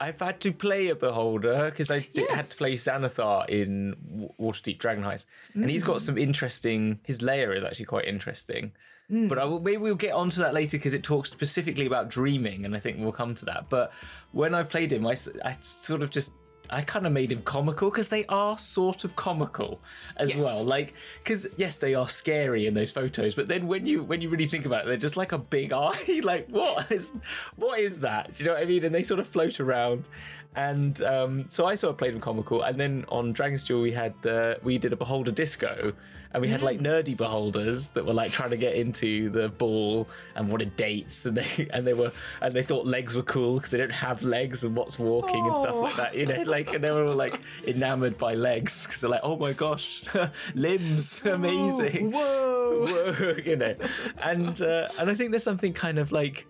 I've 0.00 0.20
had 0.20 0.40
to 0.40 0.52
play 0.52 0.88
a 0.88 0.94
beholder 0.94 1.66
because 1.66 1.90
I 1.90 2.06
yes. 2.12 2.30
had 2.30 2.44
to 2.44 2.56
play 2.56 2.74
Xanathar 2.74 3.48
in 3.48 4.30
Waterdeep 4.40 4.78
Dragon 4.78 5.04
Heist, 5.04 5.26
mm. 5.56 5.62
and 5.62 5.70
he's 5.70 5.82
got 5.82 5.96
mm. 5.96 6.00
some 6.00 6.18
interesting. 6.18 7.00
His 7.04 7.22
layer 7.22 7.52
is 7.52 7.64
actually 7.64 7.86
quite 7.86 8.04
interesting. 8.04 8.72
Mm. 9.10 9.28
But 9.28 9.38
I 9.38 9.44
will, 9.44 9.60
maybe 9.60 9.78
we'll 9.78 9.94
get 9.94 10.12
onto 10.12 10.40
that 10.40 10.52
later 10.52 10.76
because 10.76 10.94
it 10.94 11.02
talks 11.02 11.30
specifically 11.30 11.86
about 11.86 12.10
dreaming, 12.10 12.64
and 12.64 12.76
I 12.76 12.78
think 12.78 12.98
we'll 12.98 13.12
come 13.12 13.34
to 13.36 13.44
that. 13.46 13.70
But 13.70 13.92
when 14.32 14.54
I 14.54 14.62
played 14.62 14.92
him, 14.92 15.06
I, 15.06 15.16
I 15.44 15.56
sort 15.60 16.02
of 16.02 16.10
just 16.10 16.32
I 16.70 16.82
kind 16.82 17.06
of 17.06 17.12
made 17.12 17.32
him 17.32 17.42
comical 17.42 17.90
because 17.90 18.08
they 18.08 18.26
are 18.26 18.58
sort 18.58 19.04
of 19.04 19.16
comical 19.16 19.80
as 20.16 20.30
yes. 20.30 20.38
well. 20.38 20.64
Like, 20.64 20.94
because 21.22 21.46
yes, 21.56 21.78
they 21.78 21.94
are 21.94 22.08
scary 22.08 22.66
in 22.66 22.74
those 22.74 22.90
photos, 22.90 23.34
but 23.34 23.48
then 23.48 23.66
when 23.66 23.86
you 23.86 24.02
when 24.02 24.20
you 24.20 24.28
really 24.28 24.46
think 24.46 24.66
about 24.66 24.82
it, 24.82 24.88
they're 24.88 24.96
just 24.96 25.16
like 25.16 25.32
a 25.32 25.38
big 25.38 25.72
eye. 25.72 26.20
like, 26.22 26.48
what 26.48 26.90
is 26.92 27.16
what 27.56 27.80
is 27.80 28.00
that? 28.00 28.34
Do 28.34 28.44
you 28.44 28.48
know 28.48 28.54
what 28.54 28.62
I 28.62 28.66
mean? 28.66 28.84
And 28.84 28.94
they 28.94 29.02
sort 29.02 29.20
of 29.20 29.26
float 29.26 29.60
around, 29.60 30.08
and 30.54 31.00
um, 31.02 31.46
so 31.48 31.66
I 31.66 31.74
sort 31.74 31.92
of 31.92 31.98
played 31.98 32.14
him 32.14 32.20
comical. 32.20 32.62
And 32.62 32.78
then 32.78 33.04
on 33.08 33.32
Dragon's 33.32 33.64
Duel, 33.64 33.80
we 33.80 33.92
had 33.92 34.14
the 34.22 34.58
we 34.62 34.78
did 34.78 34.92
a 34.92 34.96
Beholder 34.96 35.32
Disco, 35.32 35.94
and 36.32 36.42
we 36.42 36.48
had 36.48 36.62
like 36.62 36.78
nerdy 36.80 37.16
beholders 37.16 37.90
that 37.90 38.04
were 38.04 38.12
like 38.12 38.30
trying 38.30 38.50
to 38.50 38.56
get 38.56 38.74
into 38.74 39.30
the 39.30 39.48
ball 39.48 40.08
and 40.34 40.50
wanted 40.50 40.76
dates, 40.76 41.26
and 41.26 41.36
they 41.36 41.68
and 41.72 41.86
they 41.86 41.94
were 41.94 42.12
and 42.40 42.54
they 42.54 42.62
thought 42.62 42.86
legs 42.86 43.16
were 43.16 43.22
cool 43.22 43.56
because 43.56 43.70
they 43.70 43.78
don't 43.78 43.90
have 43.90 44.22
legs 44.22 44.64
and 44.64 44.76
what's 44.76 44.98
walking 44.98 45.44
and 45.44 45.56
stuff 45.56 45.76
like 45.76 45.96
that. 45.96 46.14
You 46.14 46.26
know, 46.26 46.42
like 46.42 46.72
and 46.72 46.84
they 46.84 46.90
were 46.90 47.06
all 47.06 47.14
like 47.14 47.40
enamored 47.66 48.18
by 48.18 48.34
legs 48.34 48.86
because 48.86 49.00
they're 49.00 49.10
like, 49.10 49.22
oh 49.22 49.36
my 49.36 49.52
gosh, 49.52 50.02
limbs, 50.54 51.24
amazing, 51.24 52.12
whoa, 52.12 52.86
whoa, 53.16 53.36
you 53.44 53.56
know, 53.56 53.74
and 54.22 54.60
uh, 54.60 54.88
and 54.98 55.10
I 55.10 55.14
think 55.14 55.30
there's 55.30 55.44
something 55.44 55.72
kind 55.72 55.98
of 55.98 56.12
like 56.12 56.46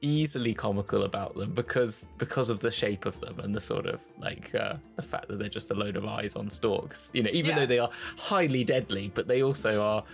easily 0.00 0.54
comical 0.54 1.02
about 1.02 1.34
them 1.34 1.52
because 1.52 2.08
because 2.18 2.50
of 2.50 2.60
the 2.60 2.70
shape 2.70 3.04
of 3.04 3.18
them 3.20 3.40
and 3.40 3.54
the 3.54 3.60
sort 3.60 3.86
of 3.86 4.00
like 4.20 4.54
uh, 4.54 4.74
the 4.96 5.02
fact 5.02 5.28
that 5.28 5.38
they're 5.38 5.48
just 5.48 5.70
a 5.70 5.74
load 5.74 5.96
of 5.96 6.04
eyes 6.06 6.36
on 6.36 6.50
stalks. 6.50 7.10
You 7.14 7.22
know, 7.24 7.30
even 7.32 7.50
yeah. 7.50 7.56
though 7.56 7.66
they 7.66 7.78
are 7.78 7.90
highly 8.16 8.64
deadly, 8.64 9.10
but 9.14 9.28
they 9.28 9.42
also 9.42 9.80
are 9.80 10.04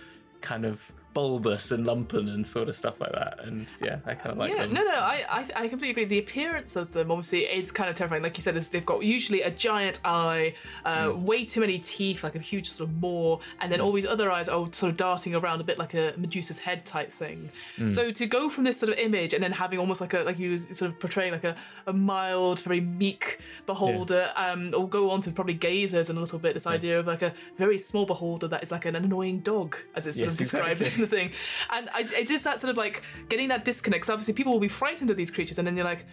kind 0.41 0.65
of 0.65 0.91
bulbous 1.15 1.71
and 1.71 1.85
lumpen 1.85 2.31
and 2.31 2.45
sort 2.45 2.69
of 2.69 2.75
stuff 2.75 2.99
like 2.99 3.13
that. 3.13 3.39
And 3.43 3.73
yeah, 3.81 3.99
I 4.05 4.13
kind 4.13 4.31
of 4.33 4.37
like 4.37 4.51
yeah, 4.51 4.63
them. 4.63 4.73
no, 4.73 4.83
no, 4.83 4.93
I, 4.93 5.23
I, 5.29 5.49
I 5.55 5.67
completely 5.69 6.03
agree. 6.03 6.05
The 6.05 6.19
appearance 6.19 6.75
of 6.75 6.91
them 6.91 7.09
obviously 7.09 7.45
is 7.45 7.71
kind 7.71 7.89
of 7.89 7.95
terrifying. 7.95 8.21
Like 8.21 8.37
you 8.37 8.43
said, 8.43 8.53
they've 8.53 8.85
got 8.85 9.01
usually 9.01 9.41
a 9.41 9.49
giant 9.49 10.01
eye, 10.03 10.53
uh, 10.83 11.05
mm. 11.05 11.21
way 11.21 11.45
too 11.45 11.61
many 11.61 11.79
teeth, 11.79 12.23
like 12.23 12.35
a 12.35 12.39
huge 12.39 12.69
sort 12.69 12.89
of 12.89 13.01
maw, 13.01 13.39
and 13.61 13.71
then 13.71 13.79
mm. 13.79 13.85
all 13.85 13.93
these 13.93 14.05
other 14.05 14.29
eyes 14.29 14.49
are 14.49 14.67
sort 14.73 14.91
of 14.91 14.97
darting 14.97 15.33
around 15.33 15.61
a 15.61 15.63
bit 15.63 15.79
like 15.79 15.93
a 15.93 16.13
Medusa's 16.17 16.59
head 16.59 16.85
type 16.85 17.11
thing. 17.11 17.49
Mm. 17.77 17.89
So 17.89 18.11
to 18.11 18.25
go 18.27 18.49
from 18.49 18.65
this 18.65 18.77
sort 18.77 18.91
of 18.91 18.99
image 18.99 19.33
and 19.33 19.41
then 19.41 19.53
having 19.53 19.79
almost 19.79 20.01
like 20.01 20.13
a 20.13 20.19
like 20.19 20.35
he 20.35 20.49
was 20.49 20.67
sort 20.77 20.91
of 20.91 20.99
portraying 20.99 21.31
like 21.31 21.45
a, 21.45 21.55
a 21.87 21.93
mild, 21.93 22.59
very 22.59 22.81
meek 22.81 23.39
beholder, 23.65 24.29
yeah. 24.35 24.51
um, 24.51 24.73
or 24.75 24.87
go 24.87 25.09
on 25.11 25.21
to 25.21 25.31
probably 25.31 25.55
gazers 25.55 26.09
and 26.09 26.17
a 26.17 26.21
little 26.21 26.39
bit 26.39 26.53
this 26.53 26.65
yeah. 26.65 26.73
idea 26.73 26.99
of 26.99 27.07
like 27.07 27.21
a 27.21 27.33
very 27.57 27.77
small 27.77 28.05
beholder 28.05 28.49
that 28.49 28.63
is 28.63 28.71
like 28.71 28.83
an 28.83 28.97
annoying 28.97 29.39
dog, 29.39 29.77
as 29.95 30.05
it's 30.05 30.17
sort 30.17 30.25
yes, 30.25 30.33
of 30.33 30.39
described 30.39 30.81
exactly. 30.81 31.04
The 31.05 31.15
thing. 31.15 31.31
And 31.71 31.89
I, 31.89 32.01
it's 32.01 32.29
just 32.29 32.43
that 32.43 32.59
sort 32.59 32.71
of 32.71 32.77
like 32.77 33.03
getting 33.29 33.49
that 33.49 33.65
disconnect. 33.65 34.01
Because 34.01 34.13
obviously, 34.13 34.33
people 34.33 34.53
will 34.53 34.59
be 34.59 34.67
frightened 34.67 35.09
of 35.09 35.17
these 35.17 35.31
creatures, 35.31 35.57
and 35.57 35.67
then 35.67 35.75
you're 35.75 35.85
like, 35.85 36.05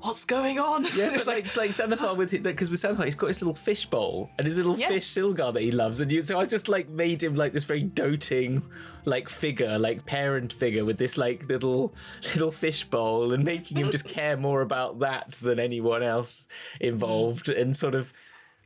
what's 0.00 0.24
going 0.24 0.58
on? 0.58 0.84
Yeah, 0.94 1.10
it's 1.14 1.26
like 1.26 1.56
like 1.56 1.70
Xanathar 1.70 2.16
with 2.16 2.42
because 2.42 2.70
with 2.70 2.80
Xanathar 2.80 3.04
he's 3.04 3.14
got 3.14 3.28
his 3.28 3.42
little 3.42 3.54
fish 3.54 3.86
bowl 3.86 4.30
and 4.38 4.46
his 4.46 4.56
little 4.56 4.78
yes. 4.78 4.90
fish 4.90 5.04
Sylgar 5.06 5.52
that 5.52 5.62
he 5.62 5.70
loves, 5.70 6.00
and 6.00 6.10
you, 6.10 6.22
so 6.22 6.38
I 6.38 6.44
just 6.44 6.68
like 6.68 6.88
made 6.88 7.22
him 7.22 7.34
like 7.34 7.52
this 7.52 7.64
very 7.64 7.82
doting 7.82 8.62
like 9.04 9.28
figure, 9.28 9.78
like 9.78 10.04
parent 10.04 10.52
figure 10.52 10.84
with 10.84 10.98
this 10.98 11.16
like 11.16 11.48
little 11.48 11.94
little 12.34 12.52
fish 12.52 12.84
bowl, 12.84 13.32
and 13.32 13.44
making 13.44 13.78
him 13.78 13.90
just 13.90 14.08
care 14.08 14.36
more 14.36 14.62
about 14.62 15.00
that 15.00 15.32
than 15.42 15.58
anyone 15.58 16.02
else 16.02 16.48
involved, 16.80 17.46
mm. 17.46 17.60
and 17.60 17.76
sort 17.76 17.94
of 17.94 18.12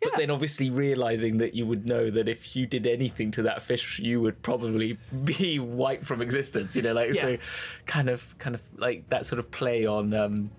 but 0.02 0.16
then 0.16 0.30
obviously 0.30 0.70
realizing 0.70 1.38
that 1.38 1.54
you 1.54 1.66
would 1.66 1.86
know 1.86 2.10
that 2.10 2.28
if 2.28 2.56
you 2.56 2.66
did 2.66 2.86
anything 2.86 3.30
to 3.32 3.42
that 3.42 3.62
fish, 3.62 3.98
you 3.98 4.20
would 4.20 4.42
probably 4.42 4.98
be 5.24 5.58
wiped 5.58 6.06
from 6.06 6.22
existence. 6.22 6.74
You 6.74 6.82
know, 6.82 6.92
like 6.92 7.14
yeah. 7.14 7.22
so, 7.22 7.38
kind 7.86 8.08
of, 8.08 8.38
kind 8.38 8.54
of 8.54 8.62
like 8.76 9.08
that 9.10 9.26
sort 9.26 9.38
of 9.38 9.50
play 9.50 9.86
on 9.86 10.14
um, 10.14 10.50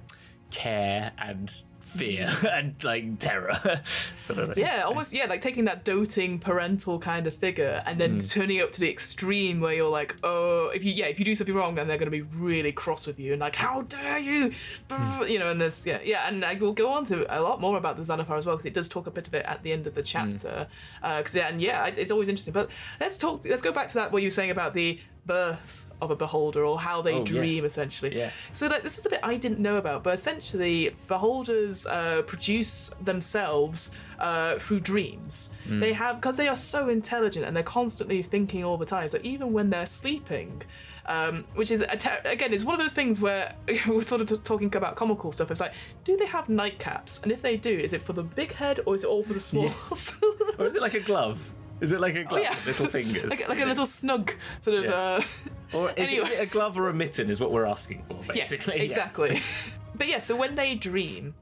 care 0.52 1.12
and 1.18 1.52
fear 1.82 2.30
and 2.52 2.82
like 2.84 3.20
terror 3.20 3.82
sort 4.18 4.40
of 4.40 4.58
yeah 4.58 4.84
almost 4.84 5.14
yeah 5.14 5.26
like 5.26 5.42
taking 5.42 5.66
that 5.66 5.84
doting 5.84 6.40
parental 6.40 7.00
kind 7.00 7.28
of 7.28 7.34
figure 7.34 7.84
and 7.86 8.00
then 8.00 8.18
mm. 8.18 8.32
turning 8.32 8.58
it 8.58 8.64
up 8.64 8.72
to 8.72 8.80
the 8.80 8.90
extreme 8.90 9.60
where 9.60 9.74
you're 9.74 9.90
like 9.90 10.16
oh 10.24 10.70
if 10.74 10.84
you 10.84 10.92
yeah 10.92 11.08
if 11.08 11.20
you 11.20 11.26
do 11.26 11.36
something 11.36 11.56
wrong 11.56 11.76
then 11.76 11.88
they're 11.88 11.98
going 11.98 12.06
to 12.06 12.12
be 12.12 12.22
really 12.22 12.72
cross 12.72 13.08
with 13.08 13.20
you 13.20 13.34
and 13.34 13.42
like 13.42 13.56
how 13.56 13.82
dare 13.84 14.20
you 14.20 14.52
mm. 14.90 15.30
you 15.30 15.40
know 15.40 15.50
and 15.50 15.60
there's 15.60 15.86
yeah 15.86 16.00
yeah 16.04 16.28
and 16.28 16.46
I 16.46 16.54
will 16.56 16.74
go 16.74 16.92
on 16.92 17.06
to 17.06 17.26
a 17.36 17.40
lot 17.42 17.60
more 17.60 17.78
about 17.78 17.98
the 17.98 18.04
Xanathar 18.04 18.38
as 18.38 18.46
well 18.46 18.56
because 18.56 18.66
it 18.66 18.74
does 18.74 18.88
talk 18.88 19.08
a 19.08 19.12
bit 19.12 19.28
of 19.28 19.34
it 19.34 19.46
at 19.46 19.64
the 19.64 19.72
end 19.72 19.88
of 19.88 19.96
the 19.96 20.04
chapter 20.04 20.68
because 21.02 21.34
mm. 21.34 21.38
uh, 21.38 21.40
yeah 21.40 21.48
and 21.48 21.62
yeah 21.62 21.86
it's 21.88 22.12
always 22.12 22.30
interesting 22.30 22.54
but 22.54 22.70
let's 23.00 23.18
talk 23.18 23.44
let's 23.46 23.62
go 23.62 23.72
back 23.72 23.88
to 23.88 23.96
that 23.96 24.12
what 24.12 24.22
you 24.22 24.28
were 24.28 24.32
saying 24.32 24.52
about 24.52 24.74
the 24.74 25.00
birth 25.26 25.88
of 26.02 26.12
a 26.12 26.16
beholder 26.16 26.66
or 26.66 26.80
how 26.80 27.02
they 27.02 27.14
oh, 27.14 27.24
dream 27.24 27.64
yes. 27.64 27.64
essentially. 27.64 28.16
Yes. 28.16 28.50
So 28.52 28.68
like 28.68 28.84
this 28.84 28.98
is 28.98 29.04
the 29.04 29.10
bit 29.10 29.20
I 29.24 29.38
didn't 29.38 29.60
know 29.60 29.78
about, 29.78 30.04
but 30.04 30.14
essentially 30.14 30.94
beholders 31.08 31.86
uh, 31.86 32.24
produce 32.24 32.90
themselves 33.02 33.96
uh, 34.20 34.58
through 34.58 34.80
dreams. 34.82 35.52
Mm. 35.68 35.80
They 35.80 35.94
have 35.94 36.20
because 36.20 36.38
they 36.38 36.48
are 36.48 36.56
so 36.56 36.90
intelligent 36.90 37.46
and 37.46 37.56
they're 37.56 37.64
constantly 37.64 38.22
thinking 38.24 38.64
all 38.64 38.78
the 38.78 38.86
time. 38.86 39.08
So 39.10 39.20
even 39.24 39.54
when 39.54 39.70
they're 39.70 39.86
sleeping. 39.86 40.64
Um, 41.04 41.46
which 41.56 41.72
is 41.72 41.84
ter- 41.98 42.22
again 42.26 42.54
it's 42.54 42.64
one 42.64 42.76
of 42.76 42.80
those 42.80 42.94
things 42.94 43.20
where 43.20 43.56
we're 43.88 44.04
sort 44.04 44.22
of 44.22 44.30
t- 44.30 44.38
talking 44.44 44.74
about 44.76 44.96
comical 44.96 45.32
stuff. 45.32 45.50
It's 45.50 45.60
like, 45.60 45.74
do 46.04 46.16
they 46.16 46.28
have 46.28 46.46
nightcaps? 46.46 47.24
And 47.24 47.32
if 47.32 47.42
they 47.42 47.58
do, 47.58 47.76
is 47.76 47.94
it 47.94 48.04
for 48.04 48.14
the 48.14 48.22
big 48.22 48.54
head 48.54 48.82
or 48.86 48.94
is 48.94 49.04
it 49.04 49.08
all 49.08 49.24
for 49.24 49.34
the 49.34 49.40
small? 49.40 49.64
Yes. 49.72 50.20
or 50.60 50.66
is 50.68 50.76
it 50.76 50.82
like 50.82 50.94
a 50.94 51.00
glove? 51.00 51.56
Is 51.82 51.92
it 51.92 52.00
like 52.00 52.16
a 52.16 52.24
glove 52.24 52.42
oh, 52.42 52.44
yeah. 52.44 52.56
little 52.66 52.86
fingers? 53.00 53.30
like, 53.30 53.50
like 53.50 53.60
a 53.60 53.66
little 53.66 53.86
snug 53.86 54.32
sort 54.62 54.78
of. 54.78 54.84
Yeah. 54.86 54.92
Uh, 54.92 55.22
or 55.74 55.90
is, 55.92 56.10
anyway. 56.10 56.28
it, 56.28 56.32
is, 56.32 56.40
it, 56.40 56.44
a 56.44 56.46
glove 56.46 56.78
or 56.78 56.90
a 56.90 56.94
mitten? 56.94 57.30
Is 57.30 57.40
what 57.40 57.52
we're 57.52 57.66
asking 57.66 58.04
for, 58.04 58.16
basically. 58.28 58.78
Yes, 58.78 58.92
exactly. 58.92 59.30
Yes. 59.34 59.80
but 59.96 60.08
yeah, 60.08 60.20
so 60.20 60.36
when 60.36 60.56
they 60.56 60.76
dream, 60.76 61.34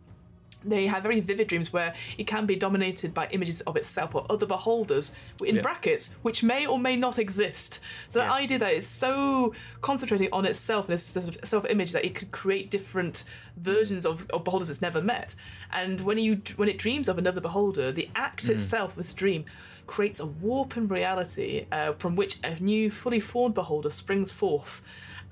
they 0.63 0.87
have 0.87 1.03
very 1.03 1.19
vivid 1.19 1.47
dreams 1.47 1.71
where 1.71 1.93
it 2.17 2.27
can 2.27 2.45
be 2.45 2.55
dominated 2.55 3.13
by 3.13 3.27
images 3.31 3.61
of 3.61 3.75
itself 3.77 4.13
or 4.13 4.25
other 4.29 4.45
beholders 4.45 5.15
in 5.45 5.55
yeah. 5.55 5.61
brackets 5.61 6.17
which 6.21 6.43
may 6.43 6.65
or 6.65 6.77
may 6.77 6.95
not 6.95 7.17
exist 7.17 7.79
so 8.09 8.19
yeah. 8.19 8.27
the 8.27 8.33
idea 8.33 8.59
that 8.59 8.73
it's 8.73 8.87
so 8.87 9.53
concentrating 9.81 10.27
on 10.33 10.45
itself 10.45 10.85
and 10.85 10.93
its 10.93 11.03
sort 11.03 11.29
of 11.29 11.39
self-image 11.47 11.93
that 11.93 12.03
it 12.03 12.13
could 12.13 12.31
create 12.31 12.69
different 12.69 13.23
versions 13.55 14.05
of, 14.05 14.29
of 14.31 14.43
beholders 14.43 14.69
it's 14.69 14.81
never 14.81 15.01
met 15.01 15.33
and 15.71 16.01
when 16.01 16.17
you 16.17 16.41
when 16.57 16.67
it 16.67 16.77
dreams 16.77 17.07
of 17.07 17.17
another 17.17 17.39
beholder 17.39 17.91
the 17.91 18.09
act 18.15 18.45
mm. 18.45 18.49
itself 18.49 18.95
this 18.95 19.13
dream 19.13 19.45
creates 19.89 20.19
a 20.19 20.25
warp 20.25 20.77
in 20.77 20.87
reality 20.87 21.65
uh, 21.71 21.93
from 21.93 22.15
which 22.15 22.37
a 22.43 22.59
new, 22.59 22.91
fully 22.91 23.19
formed 23.19 23.55
beholder 23.55 23.89
springs 23.89 24.31
forth. 24.31 24.85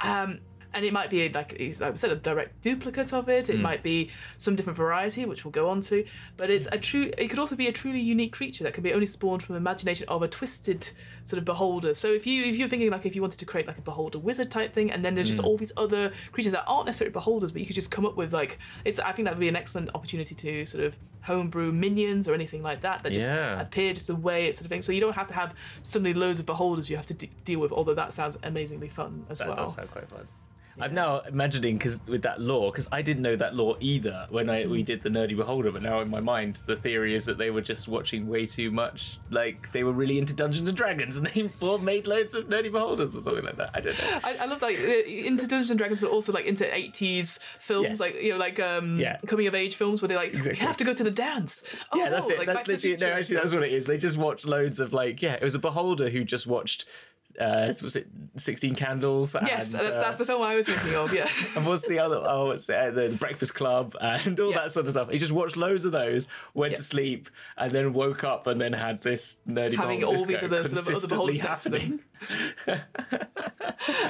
Um, 0.04 0.40
and 0.74 0.84
it 0.84 0.92
might 0.92 1.10
be 1.10 1.30
like 1.30 1.54
like 1.60 1.82
I 1.82 1.96
said, 1.96 2.12
a 2.12 2.16
direct 2.16 2.62
duplicate 2.62 3.14
of 3.14 3.30
it. 3.30 3.50
It 3.50 3.58
mm. 3.58 3.62
might 3.62 3.84
be 3.84 4.10
some 4.36 4.56
different 4.56 4.78
variety, 4.78 5.26
which 5.26 5.46
we'll 5.46 5.52
go 5.52 5.70
on 5.70 5.82
to. 5.82 6.06
But 6.36 6.50
it's 6.50 6.68
a 6.68 6.78
true. 6.78 7.12
It 7.18 7.30
could 7.30 7.40
also 7.40 7.56
be 7.56 7.68
a 7.68 7.72
truly 7.72 8.00
unique 8.00 8.34
creature 8.34 8.64
that 8.64 8.74
can 8.74 8.84
be 8.84 8.94
only 8.94 9.06
spawned 9.06 9.44
from 9.44 9.54
the 9.54 9.58
imagination 9.58 10.08
of 10.10 10.22
a 10.22 10.28
twisted 10.28 10.90
sort 11.24 11.38
of 11.38 11.46
beholder. 11.46 11.96
So 11.96 12.12
if 12.12 12.28
you 12.28 12.44
if 12.44 12.58
you're 12.58 12.68
thinking 12.68 12.92
like 12.92 13.06
if 13.06 13.16
you 13.16 13.22
wanted 13.22 13.40
to 13.40 13.46
create 13.46 13.66
like 13.66 13.78
a 13.78 13.82
beholder 13.82 14.20
wizard 14.20 14.52
type 14.52 14.74
thing, 14.74 14.92
and 14.92 15.06
then 15.06 15.16
there's 15.16 15.28
just 15.28 15.42
mm. 15.42 15.46
all 15.46 15.58
these 15.58 15.72
other 15.78 16.12
creatures 16.32 16.52
that 16.52 16.66
aren't 16.68 16.88
necessarily 16.88 17.14
beholders, 17.14 17.52
but 17.52 17.62
you 17.62 17.66
could 17.66 17.76
just 17.76 17.92
come 17.92 18.06
up 18.06 18.18
with 18.18 18.34
like 18.34 18.60
it's. 18.86 19.00
I 19.00 19.14
think 19.14 19.28
that 19.28 19.36
would 19.36 19.42
be 19.42 19.50
an 19.50 19.56
excellent 19.56 19.92
opportunity 19.96 20.36
to 20.36 20.66
sort 20.66 20.84
of 20.84 20.96
homebrew 21.28 21.72
minions 21.72 22.28
or 22.28 22.34
anything 22.34 22.64
like 22.64 22.82
that 22.82 23.04
that 23.04 23.14
just 23.14 23.30
yeah. 23.30 23.62
appear 23.62 23.94
just 23.94 24.08
the 24.08 24.16
way 24.16 24.48
it's 24.48 24.58
sort 24.58 24.66
of 24.66 24.70
thing. 24.70 24.82
So 24.82 24.92
you 24.94 25.02
don't 25.02 25.14
have 25.14 25.28
to 25.28 25.34
have 25.34 25.54
suddenly 25.84 26.14
loads 26.14 26.40
of 26.40 26.46
beholders 26.46 26.90
you 26.90 26.96
have 26.96 27.06
to 27.08 27.14
de- 27.14 27.30
deal 27.46 27.60
with. 27.60 27.72
Although 27.72 27.96
that 27.96 28.14
sounds 28.14 28.38
amazingly 28.44 28.88
fun 28.88 29.26
as 29.30 29.40
that 29.40 29.48
well. 29.50 29.56
That 29.58 29.62
does 29.64 29.74
sound 29.76 29.92
quite 29.92 30.10
fun. 30.10 30.28
I'm 30.80 30.94
now 30.94 31.20
imagining 31.20 31.78
because 31.78 32.02
with 32.08 32.22
that 32.24 32.40
lore, 32.40 32.72
because 32.72 32.88
I 32.92 33.02
didn't 33.02 33.24
know 33.24 33.36
that 33.36 33.56
lore 33.56 33.78
either 33.80 34.28
when 34.30 34.50
I 34.50 34.66
we 34.66 34.84
did 34.84 35.02
the 35.02 35.10
Nerdy 35.10 35.36
Beholder, 35.36 35.72
but 35.72 35.82
now 35.82 36.02
in 36.02 36.10
my 36.10 36.20
mind 36.20 36.62
the 36.66 36.76
theory 36.76 37.16
is 37.16 37.26
that 37.26 37.38
they 37.38 37.50
were 37.50 37.62
just 37.62 37.88
watching 37.88 38.28
way 38.28 38.46
too 38.46 38.72
much, 38.72 39.20
like 39.30 39.72
they 39.72 39.84
were 39.84 39.92
really 39.92 40.20
into 40.20 40.36
Dungeons 40.36 40.68
and 40.68 40.78
Dragons, 40.78 41.18
and 41.18 41.28
they 41.28 41.50
made 41.82 42.08
loads 42.08 42.34
of 42.34 42.48
Nerdy 42.48 42.72
Beholders 42.72 43.16
or 43.16 43.22
something 43.22 43.44
like 43.44 43.58
that. 43.58 43.72
I 43.74 43.82
don't 43.82 43.98
know. 43.98 44.20
I, 44.24 44.38
I 44.42 44.46
love 44.46 44.62
like 44.62 44.78
into 44.78 45.48
Dungeons 45.48 45.72
and 45.72 45.78
Dragons, 45.78 46.00
but 46.00 46.10
also 46.10 46.32
like 46.32 46.46
into 46.46 46.66
80s 46.66 47.40
films, 47.42 47.88
yes. 47.90 48.00
like 48.00 48.22
you 48.22 48.34
know, 48.34 48.38
like 48.38 48.60
um, 48.60 49.00
yeah. 49.00 49.18
coming 49.26 49.48
of 49.48 49.56
age 49.56 49.76
films 49.76 50.02
where 50.02 50.10
they 50.10 50.16
like 50.16 50.34
exactly. 50.34 50.54
we 50.54 50.66
have 50.66 50.78
to 50.78 50.84
go 50.84 50.94
to 50.94 51.04
the 51.04 51.12
dance. 51.12 51.64
Oh, 51.92 51.98
yeah, 51.98 52.10
that's 52.10 52.30
it. 52.30 52.38
Like, 52.38 52.48
that's 52.48 52.68
literally 52.68 52.98
no. 52.98 53.08
Actually, 53.08 53.38
that's 53.38 53.54
what 53.54 53.64
it 53.64 53.74
is. 53.74 53.88
They 53.88 53.98
just 53.98 54.18
watched 54.18 54.46
loads 54.46 54.80
of 54.80 54.94
like 54.94 55.22
yeah. 55.22 55.34
It 55.34 55.44
was 55.44 55.56
a 55.56 55.60
Beholder 55.60 56.10
who 56.10 56.24
just 56.24 56.46
watched 56.46 56.86
uh, 57.39 57.74
was 57.82 57.96
it 57.96 58.08
Sixteen 58.36 58.75
Candles? 58.75 59.36
Yes, 59.46 59.74
and, 59.74 59.88
uh, 59.88 60.00
that's 60.01 60.17
the 60.17 60.25
film 60.25 60.41
I 60.41 60.56
was 60.56 60.67
thinking 60.67 60.96
of. 60.96 61.13
Yeah. 61.13 61.27
and 61.56 61.65
what's 61.65 61.88
the 61.88 62.00
other? 62.00 62.22
Oh, 62.25 62.51
it's 62.51 62.70
uh, 62.70 62.91
the 62.91 63.15
Breakfast 63.20 63.56
Club 63.56 63.96
and 64.01 64.39
all 64.39 64.51
Yeah. 64.51 64.58
that 64.60 64.72
sort 64.72 64.86
of 64.86 64.91
stuff. 64.91 65.10
He 65.12 65.20
just 65.20 65.32
watched 65.32 65.58
loads 65.58 65.86
of 65.86 65.91
those, 65.91 66.27
went 66.53 66.72
Yeah. 66.72 66.77
to 66.77 66.84
sleep, 66.84 67.29
and 67.58 67.72
then 67.72 67.94
woke 67.94 68.24
up 68.24 68.48
and 68.48 68.60
then 68.60 68.74
had 68.74 69.01
this 69.03 69.39
nerdy 69.48 69.75
Having 69.75 70.03
all 70.03 70.13
these 70.13 70.24
other 70.24 70.38
sort 70.39 70.44
of 70.44 70.51
other 70.53 70.70
consistently 70.70 71.08
beholders 71.10 71.44
next 71.44 71.63
to 71.63 71.70
them. 71.70 71.79
happening. 71.79 72.00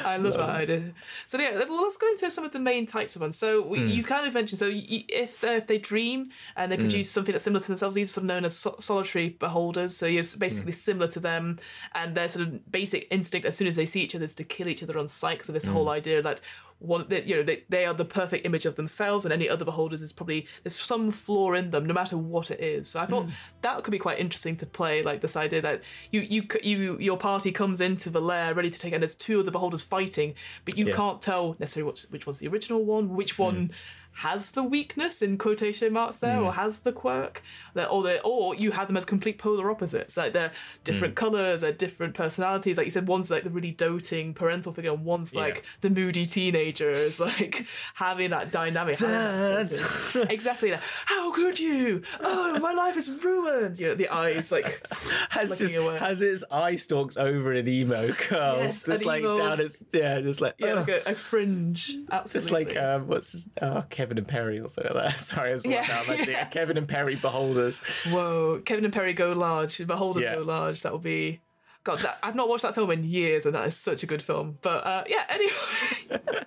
I 0.06 0.18
love 0.18 0.34
that 0.34 0.50
idea. 0.50 0.94
So 1.26 1.38
yeah, 1.40 1.58
well, 1.68 1.82
let's 1.84 1.98
go 1.98 2.08
into 2.10 2.30
some 2.32 2.46
of 2.46 2.52
the 2.52 2.60
main 2.60 2.86
types 2.86 3.16
of 3.16 3.22
ones. 3.22 3.38
So 3.38 3.62
we, 3.62 3.80
Hmm. 3.80 3.88
you 3.90 4.04
kind 4.04 4.26
of 4.28 4.34
mentioned 4.34 4.60
so 4.60 4.70
y 4.70 5.06
if 5.10 5.44
uh, 5.44 5.48
if 5.48 5.68
they 5.68 5.78
dream 5.78 6.30
and 6.56 6.72
they 6.72 6.78
produce 6.78 7.10
something 7.12 7.34
that's 7.34 7.44
similar 7.44 7.60
to 7.62 7.68
themselves, 7.68 7.96
these 7.96 8.10
are 8.10 8.14
sort 8.14 8.24
of 8.24 8.28
known 8.28 8.46
as 8.46 8.56
so- 8.58 8.76
solitary 8.80 9.30
beholders. 9.30 9.96
So 9.96 10.06
you're 10.06 10.24
basically 10.38 10.72
Hmm. 10.72 10.78
similar 10.90 11.08
to 11.10 11.20
them, 11.20 11.60
and 11.94 12.16
they're 12.16 12.30
sort 12.30 12.48
of 12.48 12.72
basic 12.72 13.08
instinct 13.18 13.46
as 13.48 13.56
soon 13.58 13.68
as 13.68 13.76
they 13.76 13.86
see 13.86 14.02
each 14.06 14.16
other 14.16 14.26
is 14.26 14.36
to 14.36 14.44
kill 14.44 14.68
each 14.68 14.84
other 14.84 14.98
on 15.02 15.08
sight. 15.08 15.46
So 15.46 15.52
this 15.54 15.66
Hmm. 15.66 15.74
whole 15.74 15.90
idea 16.00 16.22
that 16.22 16.40
one 16.80 17.04
that 17.10 17.26
you 17.28 17.36
know 17.36 17.42
they, 17.50 17.64
they 17.70 17.86
are 17.88 17.94
the 18.02 18.06
perfect 18.06 18.46
image 18.46 18.66
of 18.68 18.76
themselves 18.76 19.26
and 19.26 19.34
any 19.34 19.50
other 19.50 19.66
beholders 19.66 20.02
is 20.04 20.14
probably 20.14 20.46
there's 20.62 20.80
some 20.94 21.10
flaw 21.10 21.54
in 21.60 21.72
them 21.72 21.84
no 21.88 21.94
matter 22.02 22.16
what 22.34 22.52
it 22.52 22.60
is 22.60 22.84
so 22.92 23.00
i 23.02 23.06
thought 23.08 23.26
that 23.66 23.84
could 23.84 23.90
be 23.90 23.98
quite 24.08 24.20
interesting 24.20 24.56
to 24.56 24.66
play 24.80 25.02
like 25.02 25.20
this 25.22 25.36
idea 25.36 25.60
that 25.60 25.82
you 26.12 26.22
you 26.22 26.42
you 26.62 26.96
your 27.00 27.18
party 27.18 27.52
comes 27.52 27.82
into 27.82 28.12
the 28.12 28.22
lair 28.22 28.54
ready 28.54 28.70
to 28.70 28.78
take 28.78 28.94
and 28.94 29.02
there's 29.02 29.16
two 29.16 29.40
of 29.40 29.46
the 29.48 29.52
beholders 29.58 29.82
fighting 29.82 30.36
but 30.66 30.78
you 30.78 30.86
Yeah. 30.86 30.94
can't 31.02 31.20
tell 31.20 31.56
necessarily 31.58 31.92
which, 31.92 32.04
which 32.12 32.26
one's 32.28 32.38
the 32.44 32.48
original 32.48 32.82
one 32.86 33.06
which 33.20 33.40
one 33.40 33.72
has 34.18 34.52
the 34.52 34.64
weakness 34.64 35.22
in 35.22 35.38
quotation 35.38 35.94
marks 35.94 36.20
there 36.22 36.40
or 36.40 36.54
has 36.54 36.80
the 36.82 36.92
quirk 36.92 37.44
that 37.76 37.88
or 37.88 38.02
they 38.04 38.20
or 38.24 38.56
you 38.56 38.72
have 38.72 38.88
them 38.88 38.98
as 38.98 39.06
complete 39.06 39.38
polar 39.38 39.70
opposites. 39.70 40.18
Like 40.18 40.34
they're 40.34 40.52
different 40.84 41.16
colors 41.16 41.62
they're 41.62 41.72
different 41.72 42.14
personalities. 42.14 42.78
Like 42.78 42.86
you 42.86 42.92
said 42.92 43.08
one's 43.08 43.30
like 43.30 43.44
the 43.44 43.50
really 43.52 43.72
doting 43.72 44.34
parental 44.34 44.74
figure 44.74 44.92
and 44.92 45.06
one's 45.06 45.34
Yeah. 45.36 45.42
like 45.42 45.64
the 45.82 45.90
moody 45.90 46.26
teenager 46.26 46.90
is 46.90 47.20
like 47.32 47.66
having 47.96 48.32
that 48.32 48.52
dynamic 48.52 48.98
Dad. 48.98 49.70
exactly 50.30 50.72
that. 50.72 50.82
How 51.06 51.32
could 51.32 51.60
you? 51.60 52.02
Oh 52.22 52.58
my 52.60 52.74
life 52.74 52.98
is 52.98 53.10
ruined. 53.24 53.80
You 53.80 53.90
know 53.90 53.96
the 53.96 54.10
eyes 54.10 54.52
like 54.52 54.82
has 55.30 55.58
just 55.60 55.76
away. 55.76 55.98
has 56.00 56.22
its 56.22 56.44
eye 56.52 56.76
stalks 56.78 57.18
over 57.18 57.52
an 57.54 57.68
emo 57.68 58.14
curl, 58.14 58.58
Yes, 58.58 58.84
just 58.84 59.06
like 59.06 59.22
emo's- 59.22 59.38
down 59.40 59.60
its 59.60 59.84
yeah, 59.92 60.22
just 60.22 60.42
like 60.42 60.56
yeah 60.60 60.74
like 60.74 60.88
a, 60.88 61.02
a 61.12 61.16
fringe. 61.16 61.96
It's 62.12 62.34
Just 62.34 62.52
like 62.52 62.76
um, 62.78 63.08
what's 63.08 63.32
his, 63.34 63.50
oh, 63.62 63.84
Kevin 63.90 64.07
and 64.18 64.28
Perry 64.28 64.60
like 64.62 64.94
that. 64.94 65.20
Sorry, 65.20 65.50
I 65.50 65.54
was 65.54 65.66
Yeah, 65.66 65.82
now 65.88 66.04
imagining 66.04 66.30
yeah. 66.36 66.46
Kevin 66.46 66.78
and 66.78 66.88
Perry 66.88 67.16
beholders. 67.16 67.82
Whoa, 68.10 68.62
Kevin 68.64 68.86
and 68.86 68.94
Perry 68.94 69.14
go 69.14 69.34
large. 69.34 69.86
Beholders 69.86 70.24
Yeah. 70.24 70.36
go 70.36 70.44
large. 70.44 70.84
That 70.84 70.92
will 70.94 71.00
be. 71.00 71.42
God, 71.88 72.00
that, 72.00 72.20
I've 72.22 72.36
not 72.36 72.50
watched 72.50 72.64
that 72.64 72.76
film 72.76 72.92
in 72.92 73.06
years, 73.06 73.46
and 73.46 73.56
that 73.56 73.66
is 73.66 73.78
such 73.78 74.04
a 74.04 74.06
good 74.06 74.22
film. 74.22 74.58
But 74.62 74.86
uh, 74.86 75.04
yeah, 75.08 75.24
anyway. 75.30 76.22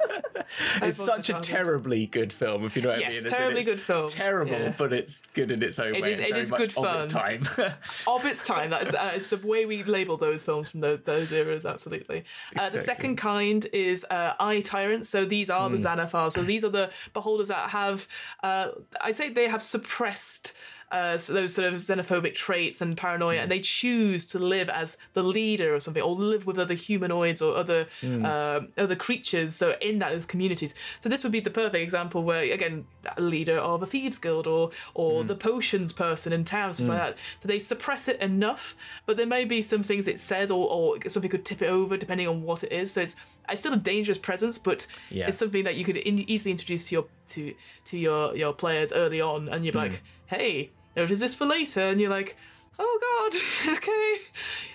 It's 0.83 0.99
such 1.03 1.31
a 1.31 1.35
terribly 1.35 2.07
good 2.07 2.33
film, 2.33 2.65
if 2.65 2.75
you 2.75 2.83
know 2.83 2.89
what 2.89 2.97
I 2.99 3.09
mean. 3.09 3.11
It's- 3.19 3.31
terribly 3.31 3.63
good 3.63 3.81
film, 3.81 4.09
Terrible, 4.09 4.51
yeah. 4.53 4.75
but 4.77 4.93
it's 4.93 5.23
good 5.35 5.53
in 5.53 5.63
its 5.63 5.79
own 5.79 5.95
It 5.95 6.03
way. 6.03 6.13
is- 6.13 6.19
it 6.19 6.37
is 6.37 6.51
good 6.51 6.77
of 6.77 6.97
its 6.97 7.07
time. 7.07 7.47
of 8.09 8.27
its 8.27 8.45
time. 8.45 8.71
That 8.71 8.83
is, 8.83 8.91
that 8.91 9.15
is 9.15 9.27
the 9.29 9.37
way 9.37 9.65
we 9.65 9.85
label 9.85 10.17
those 10.17 10.43
films 10.43 10.69
from 10.71 10.81
those 10.81 11.03
those 11.03 11.31
eras. 11.33 11.65
Absolutely. 11.65 12.25
Uh, 12.57 12.69
the 12.69 12.79
second 12.79 13.15
kind 13.17 13.65
is 13.73 14.05
uh, 14.11 14.35
eye 14.41 14.61
tyrants. 14.61 15.09
So 15.09 15.25
these 15.25 15.51
are 15.51 15.71
the 15.71 15.77
Xanathars. 15.77 16.33
So 16.33 16.43
these 16.43 16.65
are 16.65 16.69
the 16.69 16.91
beholders 17.15 17.47
that 17.49 17.71
have. 17.71 18.09
Uh, 18.43 18.71
I 19.01 19.13
say 19.13 19.29
they 19.31 19.49
have 19.49 19.63
suppressed. 19.63 20.57
Uh, 20.91 21.17
so 21.17 21.33
those 21.33 21.55
sort 21.55 21.69
of 21.69 21.75
xenophobic 21.75 22.35
traits 22.35 22.81
and 22.81 22.97
paranoia, 22.97 23.39
mm. 23.39 23.43
and 23.43 23.51
they 23.51 23.61
choose 23.61 24.27
to 24.27 24.39
live 24.39 24.69
as 24.69 24.99
the 25.15 25.23
leader 25.23 25.73
or 25.75 25.79
something, 25.79 26.03
or 26.03 26.17
live 26.17 26.47
with 26.47 26.59
other 26.59 26.75
humanoids 26.75 27.41
or 27.41 27.57
other 27.57 27.87
mm. 28.03 28.25
um 28.25 28.69
other 28.77 28.97
creatures. 28.97 29.55
So 29.55 29.77
in 29.81 30.01
that 30.01 30.13
as 30.13 30.27
communities. 30.27 30.75
So 30.99 31.09
this 31.09 31.23
would 31.23 31.33
be 31.33 31.41
the 31.41 31.51
perfect 31.51 31.83
example 31.83 32.25
where 32.25 32.43
again, 32.53 32.87
a 33.17 33.21
leader 33.21 33.59
of 33.59 33.83
a 33.83 33.87
thieves 33.87 34.19
guild 34.19 34.47
or 34.47 34.71
or 34.95 35.23
mm. 35.23 35.29
the 35.29 35.37
potions 35.37 35.93
person 35.93 36.33
in 36.33 36.45
town, 36.45 36.75
stuff 36.75 36.89
like 36.89 36.99
that. 36.99 37.19
So 37.39 37.47
they 37.47 37.61
suppress 37.61 38.09
it 38.09 38.21
enough, 38.21 38.77
but 39.07 39.17
there 39.17 39.27
may 39.27 39.45
be 39.45 39.63
some 39.63 39.83
things 39.85 40.09
it 40.09 40.19
says 40.19 40.51
or, 40.51 40.69
or 40.69 40.99
something 41.09 41.31
could 41.31 41.45
tip 41.45 41.63
it 41.63 41.69
over 41.69 41.97
depending 41.97 42.27
on 42.27 42.43
what 42.43 42.65
it 42.65 42.73
is. 42.73 42.93
So 42.93 43.03
it's 43.03 43.17
it's 43.49 43.61
still 43.61 43.75
a 43.75 43.77
dangerous 43.77 44.19
presence, 44.19 44.59
but 44.59 44.87
Yeah. 45.11 45.29
it's 45.29 45.39
something 45.39 45.65
that 45.65 45.77
you 45.77 45.85
could 45.85 45.97
in, 45.97 46.19
easily 46.31 46.53
introduce 46.53 46.89
to 46.89 46.95
your 46.97 47.07
to 47.29 47.55
to 47.87 47.99
your 47.99 48.37
your 48.37 48.53
players 48.53 48.93
early 48.93 49.21
on, 49.21 49.49
and 49.49 49.65
you're 49.65 49.75
like, 49.75 50.03
hey, 50.27 50.71
notice 50.97 51.21
this 51.21 51.35
for 51.35 51.47
later, 51.47 51.81
and 51.81 52.01
you're 52.01 52.11
like. 52.11 52.37
Oh 52.83 53.31
God! 53.31 53.41
Okay, 53.77 54.15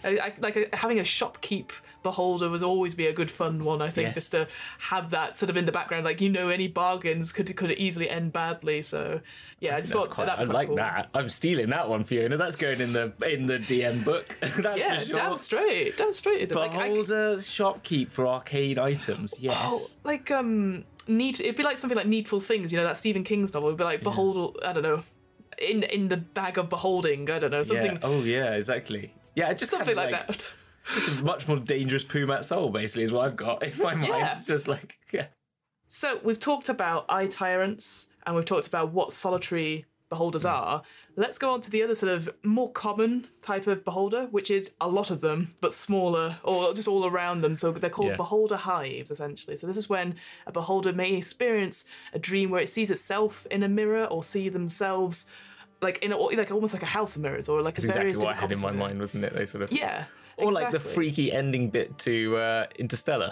I, 0.04 0.20
I, 0.28 0.34
like 0.40 0.56
uh, 0.56 0.66
having 0.74 1.00
a 1.00 1.04
shopkeep 1.04 1.72
beholder 2.04 2.52
would 2.52 2.62
always 2.62 2.94
be 2.94 3.08
a 3.08 3.14
good 3.14 3.32
fun 3.32 3.64
one. 3.64 3.82
I 3.82 3.90
think 3.90 4.08
Yes. 4.10 4.14
just 4.14 4.32
to 4.32 4.48
have 4.78 5.10
that 5.10 5.36
sort 5.36 5.50
of 5.50 5.58
in 5.58 5.66
the 5.66 5.72
background, 5.72 6.06
like 6.06 6.22
you 6.22 6.30
know, 6.30 6.50
any 6.50 6.68
bargains 6.68 7.32
could 7.34 7.56
could 7.58 7.72
easily 7.72 8.08
end 8.08 8.32
badly. 8.32 8.84
So 8.84 9.22
yeah, 9.60 9.76
I 9.76 9.82
just 9.82 9.92
thought 9.92 10.12
quite, 10.12 10.28
that 10.28 10.38
I 10.38 10.44
like 10.44 10.68
cool. 10.68 10.76
that. 10.76 11.10
I'm 11.16 11.30
stealing 11.30 11.72
that 11.72 11.90
one, 11.90 12.04
Fiona. 12.04 12.38
That's 12.38 12.56
going 12.56 12.80
in 12.80 12.94
the 12.94 13.12
in 13.28 13.48
the 13.48 13.58
DM 13.58 14.04
book. 14.04 14.38
That's 14.42 14.82
Yeah, 14.82 15.00
for 15.00 15.06
sure. 15.06 15.16
damn 15.16 15.38
straight, 15.38 15.98
damn 15.98 16.14
straight. 16.14 16.54
Like, 16.54 16.76
I- 16.76 16.90
Beholder 16.90 17.38
shopkeep 17.38 18.12
for 18.12 18.28
arcade 18.28 18.78
items. 18.78 19.34
Oh, 19.34 19.42
Yes. 19.42 19.98
like 20.04 20.30
um, 20.30 20.84
need 21.08 21.40
it'd 21.40 21.56
be 21.56 21.64
like 21.64 21.78
something 21.78 21.98
like 21.98 22.06
Needful 22.08 22.40
Things, 22.40 22.72
you 22.72 22.78
know, 22.78 22.84
that 22.86 22.98
Stephen 22.98 23.24
King's 23.24 23.52
novel. 23.52 23.70
It'd 23.70 23.80
be 23.80 23.84
like 23.84 24.04
Behold, 24.04 24.60
I 24.64 24.74
don't 24.74 24.84
know, 24.84 25.04
in 25.60 25.84
in 25.84 26.08
the 26.10 26.18
bag 26.18 26.58
of 26.58 26.70
beholding. 26.70 27.30
I 27.30 27.40
don't 27.40 27.52
know, 27.52 27.64
something 27.64 27.94
Yeah. 27.94 28.00
Oh 28.04 28.24
yeah, 28.24 28.54
exactly. 28.56 29.02
Yeah, 29.36 29.54
just 29.54 29.72
something 29.72 29.96
having, 29.98 30.12
like, 30.14 30.28
that. 30.28 30.54
Just 30.94 31.08
a 31.08 31.12
much 31.14 31.48
more 31.48 31.58
dangerous 31.58 32.04
Pumat 32.04 32.44
Sol, 32.44 32.70
basically, 32.70 33.02
is 33.06 33.12
what 33.12 33.26
I've 33.26 33.36
got 33.36 33.64
in 33.64 33.76
my 33.80 33.96
mind. 33.96 34.08
Yeah. 34.08 34.38
It's 34.38 34.46
just 34.54 34.68
like 34.68 35.00
yeah. 35.12 35.28
So 35.88 36.20
we've 36.24 36.40
talked 36.40 36.70
about 36.70 37.06
eye 37.10 37.26
tyrants, 37.26 38.14
and 38.26 38.36
we've 38.36 38.46
talked 38.46 38.68
about 38.68 38.92
what 38.92 39.12
solitary 39.12 39.86
beholders 40.10 40.44
Hmm. 40.44 40.50
are. 40.50 40.84
Let's 41.18 41.38
go 41.38 41.54
on 41.54 41.62
to 41.62 41.72
the 41.72 41.82
other 41.82 41.96
sort 41.96 42.12
of 42.12 42.30
more 42.44 42.72
common 42.72 43.28
type 43.42 43.68
of 43.68 43.86
beholder, 43.86 44.26
which 44.32 44.52
is 44.52 44.76
a 44.82 44.88
lot 44.90 45.10
of 45.12 45.22
them, 45.22 45.56
but 45.62 45.72
smaller, 45.72 46.38
or 46.44 46.74
just 46.74 46.90
all 46.90 47.06
around 47.06 47.42
them. 47.42 47.56
So 47.56 47.72
they're 47.72 47.90
called 47.90 48.10
Yeah. 48.10 48.16
beholder 48.18 48.58
hives, 48.58 49.12
essentially. 49.12 49.56
So 49.56 49.66
this 49.66 49.78
is 49.78 49.90
when 49.90 50.16
a 50.46 50.52
beholder 50.52 50.92
may 50.92 51.14
experience 51.14 51.86
a 52.14 52.20
dream 52.20 52.50
where 52.50 52.62
it 52.62 52.68
sees 52.68 52.92
itself 52.92 53.48
in 53.50 53.64
a 53.64 53.70
mirror 53.70 54.06
or 54.06 54.24
see 54.24 54.50
themselves 54.50 55.30
like 55.82 56.00
in 56.00 56.12
a, 56.12 56.18
like 56.18 56.52
almost 56.52 56.74
like 56.74 56.84
a 56.84 56.88
house 56.88 57.16
of 57.16 57.22
mirrors 57.22 57.48
or 57.48 57.62
like 57.62 57.76
That's 57.76 57.86
a 57.86 57.88
exactly 57.88 58.26
what 58.26 58.36
I 58.36 58.40
had 58.42 58.52
in 58.52 58.60
my 58.62 58.72
mind, 58.72 59.00
wasn't 59.00 59.24
it? 59.24 59.34
They 59.34 59.46
sort 59.46 59.64
of 59.64 59.72
Yeah. 59.72 60.06
Or 60.38 60.52
like 60.52 60.72
the 60.72 60.80
freaky 60.80 61.32
ending 61.32 61.70
bit 61.70 61.98
to 62.00 62.36
uh, 62.38 62.66
Interstellar, 62.78 63.32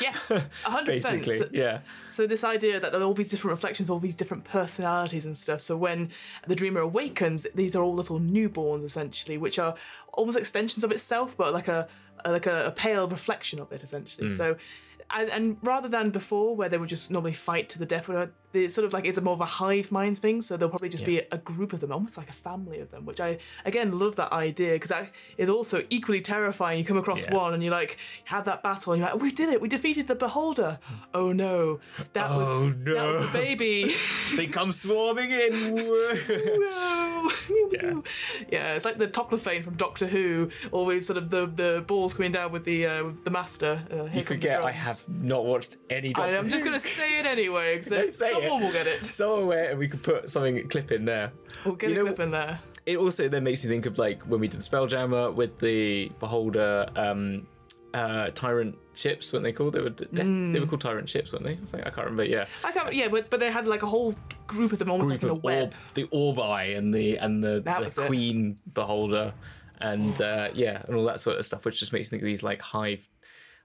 Yeah, 0.00 0.14
a 0.30 0.70
hundred 0.70 0.94
percent. 0.96 1.24
basically. 1.24 1.38
So- 1.38 1.48
Yeah. 1.52 1.80
So 2.10 2.26
this 2.26 2.44
idea 2.44 2.78
that 2.80 2.92
there 2.92 3.00
are 3.00 3.04
all 3.04 3.14
these 3.14 3.28
different 3.30 3.52
reflections, 3.52 3.88
all 3.88 3.98
these 4.00 4.16
different 4.16 4.44
personalities 4.44 5.24
and 5.26 5.36
stuff. 5.36 5.60
So 5.60 5.76
when 5.76 6.10
the 6.46 6.54
dreamer 6.54 6.80
awakens, 6.80 7.46
these 7.54 7.74
are 7.76 7.82
all 7.82 7.94
little 7.94 8.20
newborns 8.20 8.84
essentially, 8.84 9.38
which 9.38 9.58
are 9.58 9.74
almost 10.12 10.36
extensions 10.38 10.84
of 10.84 10.90
itself, 10.92 11.36
but 11.36 11.52
like 11.52 11.68
a 11.68 11.88
like 12.26 12.46
a, 12.46 12.66
a 12.66 12.70
pale 12.70 13.08
reflection 13.08 13.58
of 13.60 13.72
it 13.72 13.82
essentially. 13.82 14.28
So. 14.28 14.56
And, 15.12 15.28
and 15.28 15.56
rather 15.60 15.88
than 15.88 16.10
before, 16.10 16.54
where 16.54 16.68
they 16.68 16.78
would 16.78 16.88
just 16.88 17.10
normally 17.10 17.32
fight 17.32 17.68
to 17.70 17.80
the 17.80 17.84
death, 17.86 18.08
it's 18.52 18.74
sort 18.74 18.84
of 18.84 18.92
like 18.92 19.04
it's 19.04 19.18
a 19.18 19.20
more 19.20 19.34
of 19.34 19.40
a 19.40 19.44
hive 19.46 19.92
mind 19.92 20.18
thing. 20.18 20.40
So 20.40 20.56
there'll 20.56 20.70
probably 20.70 20.88
just 20.88 21.04
be 21.04 21.18
a 21.30 21.38
group 21.38 21.72
of 21.72 21.80
them, 21.80 21.92
almost 21.92 22.16
like 22.18 22.28
a 22.28 22.32
family 22.32 22.80
of 22.80 22.90
them. 22.90 23.04
Which 23.06 23.20
I 23.20 23.38
again 23.64 23.98
love 23.98 24.16
that 24.16 24.32
idea 24.32 24.72
because 24.74 24.90
that 24.90 25.10
is 25.38 25.48
also 25.48 25.84
equally 25.90 26.20
terrifying. 26.20 26.78
You 26.78 26.84
come 26.84 26.96
across 26.98 27.24
Yeah. 27.26 27.34
one 27.34 27.54
and 27.54 27.62
you 27.62 27.70
like 27.70 27.98
have 28.24 28.44
that 28.46 28.62
battle, 28.62 28.92
and 28.92 29.00
you're 29.00 29.10
like, 29.10 29.20
"We 29.20 29.30
did 29.30 29.48
it! 29.50 29.60
We 29.60 29.68
defeated 29.68 30.08
the 30.08 30.14
beholder!" 30.14 30.78
Oh 31.14 31.32
no, 31.32 31.80
that 32.12 32.30
was 32.30 32.48
Oh, 32.48 32.70
that 32.70 33.06
was 33.18 33.26
the 33.26 33.32
baby. 33.38 33.94
they 34.36 34.46
come 34.46 34.72
swarming 34.72 35.30
in. 35.30 35.52
Yeah. 37.72 38.00
yeah, 38.50 38.74
it's 38.74 38.84
like 38.84 38.98
the 38.98 39.06
Toclafane 39.06 39.62
from 39.64 39.74
Doctor 39.76 40.06
Who. 40.06 40.50
Always 40.72 41.06
sort 41.06 41.16
of 41.18 41.30
the 41.30 41.46
the 41.46 41.84
balls 41.86 42.14
coming 42.14 42.32
down 42.32 42.52
with 42.52 42.64
the 42.64 42.86
uh, 42.86 43.04
the 43.24 43.30
master. 43.30 43.82
Uh, 43.90 44.04
You 44.16 44.22
forget 44.22 44.62
I 44.62 44.72
have 44.72 45.00
not 45.08 45.44
watched 45.44 45.76
any. 45.88 46.12
Doctor 46.12 46.34
I, 46.34 46.38
am 46.38 46.48
just 46.48 46.64
gonna 46.64 46.80
say 46.80 47.20
it 47.20 47.26
anyway 47.26 47.78
because 47.78 48.20
someone 48.48 48.62
it. 48.62 48.64
will 48.66 48.72
get 48.72 48.86
it. 48.86 49.04
Somewhere, 49.20 49.70
and 49.70 49.78
we 49.78 49.88
could 49.88 50.02
put 50.02 50.30
something 50.30 50.68
clip 50.68 50.90
in 50.92 51.04
there. 51.04 51.32
We'll 51.64 51.74
get 51.76 51.90
You 51.90 51.96
a 51.96 51.98
know- 52.00 52.04
clip 52.06 52.20
in 52.20 52.30
there. 52.30 52.60
It 52.86 52.96
also 52.96 53.28
then 53.28 53.44
makes 53.44 53.62
you 53.62 53.68
think 53.70 53.86
of 53.86 53.98
like 53.98 54.22
when 54.22 54.40
we 54.40 54.48
did 54.48 54.58
the 54.60 54.64
Spelljammer 54.64 55.32
with 55.34 55.58
the 55.58 56.10
Beholder 56.18 56.86
um, 56.96 57.46
uh, 57.92 58.30
Tyrant 58.30 58.76
ships, 58.94 59.32
weren't 59.32 59.44
they 59.44 59.52
called? 59.52 59.74
They 59.74 59.80
were 59.80 59.90
Mm. 59.90 60.52
they 60.52 60.60
were 60.60 60.66
called 60.66 60.80
Tyrant 60.80 61.08
ships, 61.08 61.32
weren't 61.32 61.44
they? 61.44 61.58
I, 61.78 61.82
I 61.82 61.90
can't 61.90 61.98
remember. 62.06 62.24
Yeah, 62.24 62.46
I 62.64 62.72
can't. 62.72 62.92
Yeah, 62.94 63.08
but, 63.08 63.28
but 63.30 63.38
they 63.38 63.50
had 63.50 63.66
like 63.68 63.82
a 63.82 63.86
whole 63.86 64.14
group 64.46 64.72
of 64.72 64.78
them, 64.78 64.90
almost 64.90 65.10
group 65.10 65.22
like 65.22 65.30
in 65.30 65.36
a 65.36 65.40
web. 65.40 65.62
orb, 65.64 65.74
the 65.94 66.08
Orbi 66.10 66.74
and 66.74 66.92
the 66.92 67.18
and 67.18 67.44
the, 67.44 67.60
the 67.60 67.76
was 67.78 67.98
it. 67.98 68.06
Queen 68.06 68.58
Beholder, 68.72 69.34
and 69.80 70.20
uh, 70.20 70.48
yeah, 70.54 70.82
and 70.88 70.96
all 70.96 71.04
that 71.04 71.20
sort 71.20 71.36
of 71.38 71.44
stuff, 71.44 71.64
which 71.66 71.78
just 71.78 71.92
makes 71.92 72.06
you 72.06 72.10
think 72.10 72.22
of 72.22 72.26
these 72.26 72.42
like 72.42 72.62
hive 72.62 73.06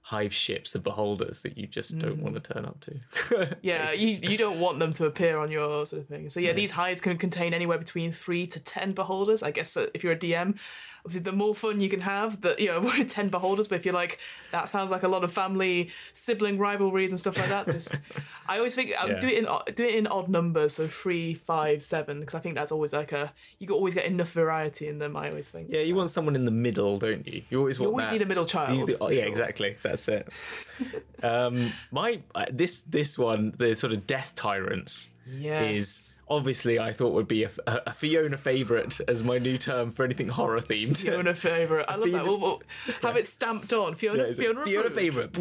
hive 0.06 0.32
ships 0.32 0.76
of 0.76 0.84
beholders 0.84 1.42
that 1.42 1.58
you 1.58 1.66
just 1.66 1.98
don't 1.98 2.22
want 2.22 2.36
to 2.36 2.54
turn 2.54 2.64
up 2.64 2.80
to. 2.80 3.58
Yeah, 3.64 3.92
you, 3.92 4.20
you 4.22 4.38
don't 4.38 4.60
want 4.60 4.78
them 4.78 4.94
to 4.94 5.08
appear 5.08 5.40
on 5.40 5.50
your 5.50 5.84
sort 5.88 6.04
of 6.04 6.08
thing. 6.08 6.30
So 6.30 6.40
yeah, 6.40 6.54
these 6.54 6.70
hives 6.70 7.02
can 7.02 7.18
contain 7.18 7.56
anywhere 7.56 7.80
between 7.80 8.12
three 8.12 8.46
to 8.48 8.60
ten 8.60 8.94
beholders. 8.94 9.42
I 9.42 9.50
guess 9.50 9.76
uh, 9.76 9.88
if 9.96 10.04
you're 10.04 10.14
a 10.14 10.18
DM, 10.18 10.60
obviously 11.06 11.22
the 11.22 11.32
more 11.32 11.54
fun 11.56 11.80
you 11.80 11.88
can 11.90 12.02
have, 12.02 12.42
that 12.42 12.60
you 12.60 12.68
know 12.68 12.80
with 12.98 13.08
ten 13.08 13.28
beholders. 13.28 13.68
But 13.68 13.76
if 13.76 13.86
you're 13.86 13.94
like 13.94 14.20
that 14.52 14.68
sounds 14.68 14.92
like 14.92 15.04
a 15.04 15.08
lot 15.08 15.24
of 15.24 15.32
family 15.32 15.92
sibling 16.14 16.58
rivalries 16.58 17.12
and 17.12 17.20
stuff 17.20 17.38
like 17.38 17.50
that, 17.50 17.68
just 17.68 17.96
I 18.48 18.58
always 18.58 18.76
think 18.76 18.90
Yeah. 18.90 19.20
do 19.20 19.28
it 19.28 19.38
in 19.38 19.48
do 19.76 19.84
it 19.86 19.96
in 19.96 20.08
odd 20.08 20.30
numbers, 20.30 20.74
so 20.74 20.88
three, 20.88 21.34
five, 21.34 21.82
seven, 21.84 22.20
because 22.20 22.36
I 22.36 22.40
think 22.40 22.56
that's 22.56 22.72
always 22.72 22.92
like 22.92 23.12
a 23.12 23.32
you 23.60 23.68
can 23.68 23.76
always 23.76 23.94
get 23.94 24.06
enough 24.06 24.32
variety 24.32 24.88
in 24.88 24.98
them. 25.00 25.16
I 25.16 25.30
always 25.30 25.50
think. 25.50 25.70
yeah, 25.72 25.82
you 25.82 25.96
want 25.96 26.10
someone 26.10 26.36
in 26.36 26.46
the 26.46 26.52
middle, 26.52 26.98
don't 26.98 27.26
you? 27.28 27.44
You 27.50 27.60
always 27.60 27.80
want. 27.80 27.88
You 27.90 27.92
always 27.92 28.08
that. 28.08 28.14
need 28.14 28.22
a 28.24 28.26
middle 28.26 28.46
child. 28.46 28.88
Do- 28.88 28.98
oh, 29.00 29.10
yeah, 29.10 29.24
exactly. 29.26 29.78
That's 29.84 30.08
it. 30.08 30.28
um, 31.24 31.72
my 31.92 32.20
uh, 32.34 32.46
this 32.52 32.82
this 32.82 33.18
one, 33.18 33.54
the 33.58 33.76
sort 33.76 33.94
of 33.94 34.08
death 34.08 34.34
tyrants, 34.36 35.10
Yes. 35.28 35.76
is 35.76 36.22
obviously 36.28 36.78
I 36.80 36.94
thought 36.94 37.14
would 37.14 37.28
be 37.28 37.44
a, 37.44 37.52
a 37.66 37.92
Fiona 37.94 38.38
favorite 38.38 39.00
as 39.08 39.24
my 39.24 39.40
new 39.40 39.58
term 39.58 39.92
for 39.92 40.06
anything 40.06 40.28
horror 40.28 40.62
themed. 40.62 40.98
Fiona 40.98 41.34
favorite. 41.34 41.86
I 41.88 41.96
love 41.96 42.12
that. 42.12 42.26
We'll, 42.26 42.40
we'll 42.40 42.62
have 43.02 43.18
it 43.18 43.26
stamped 43.26 43.74
on. 43.74 43.96
Fiona. 43.96 44.24
Yeah, 44.24 44.30
it's 44.30 44.40
Fiona. 44.40 44.64
Fiona 44.64 44.90
favorite. 44.90 45.32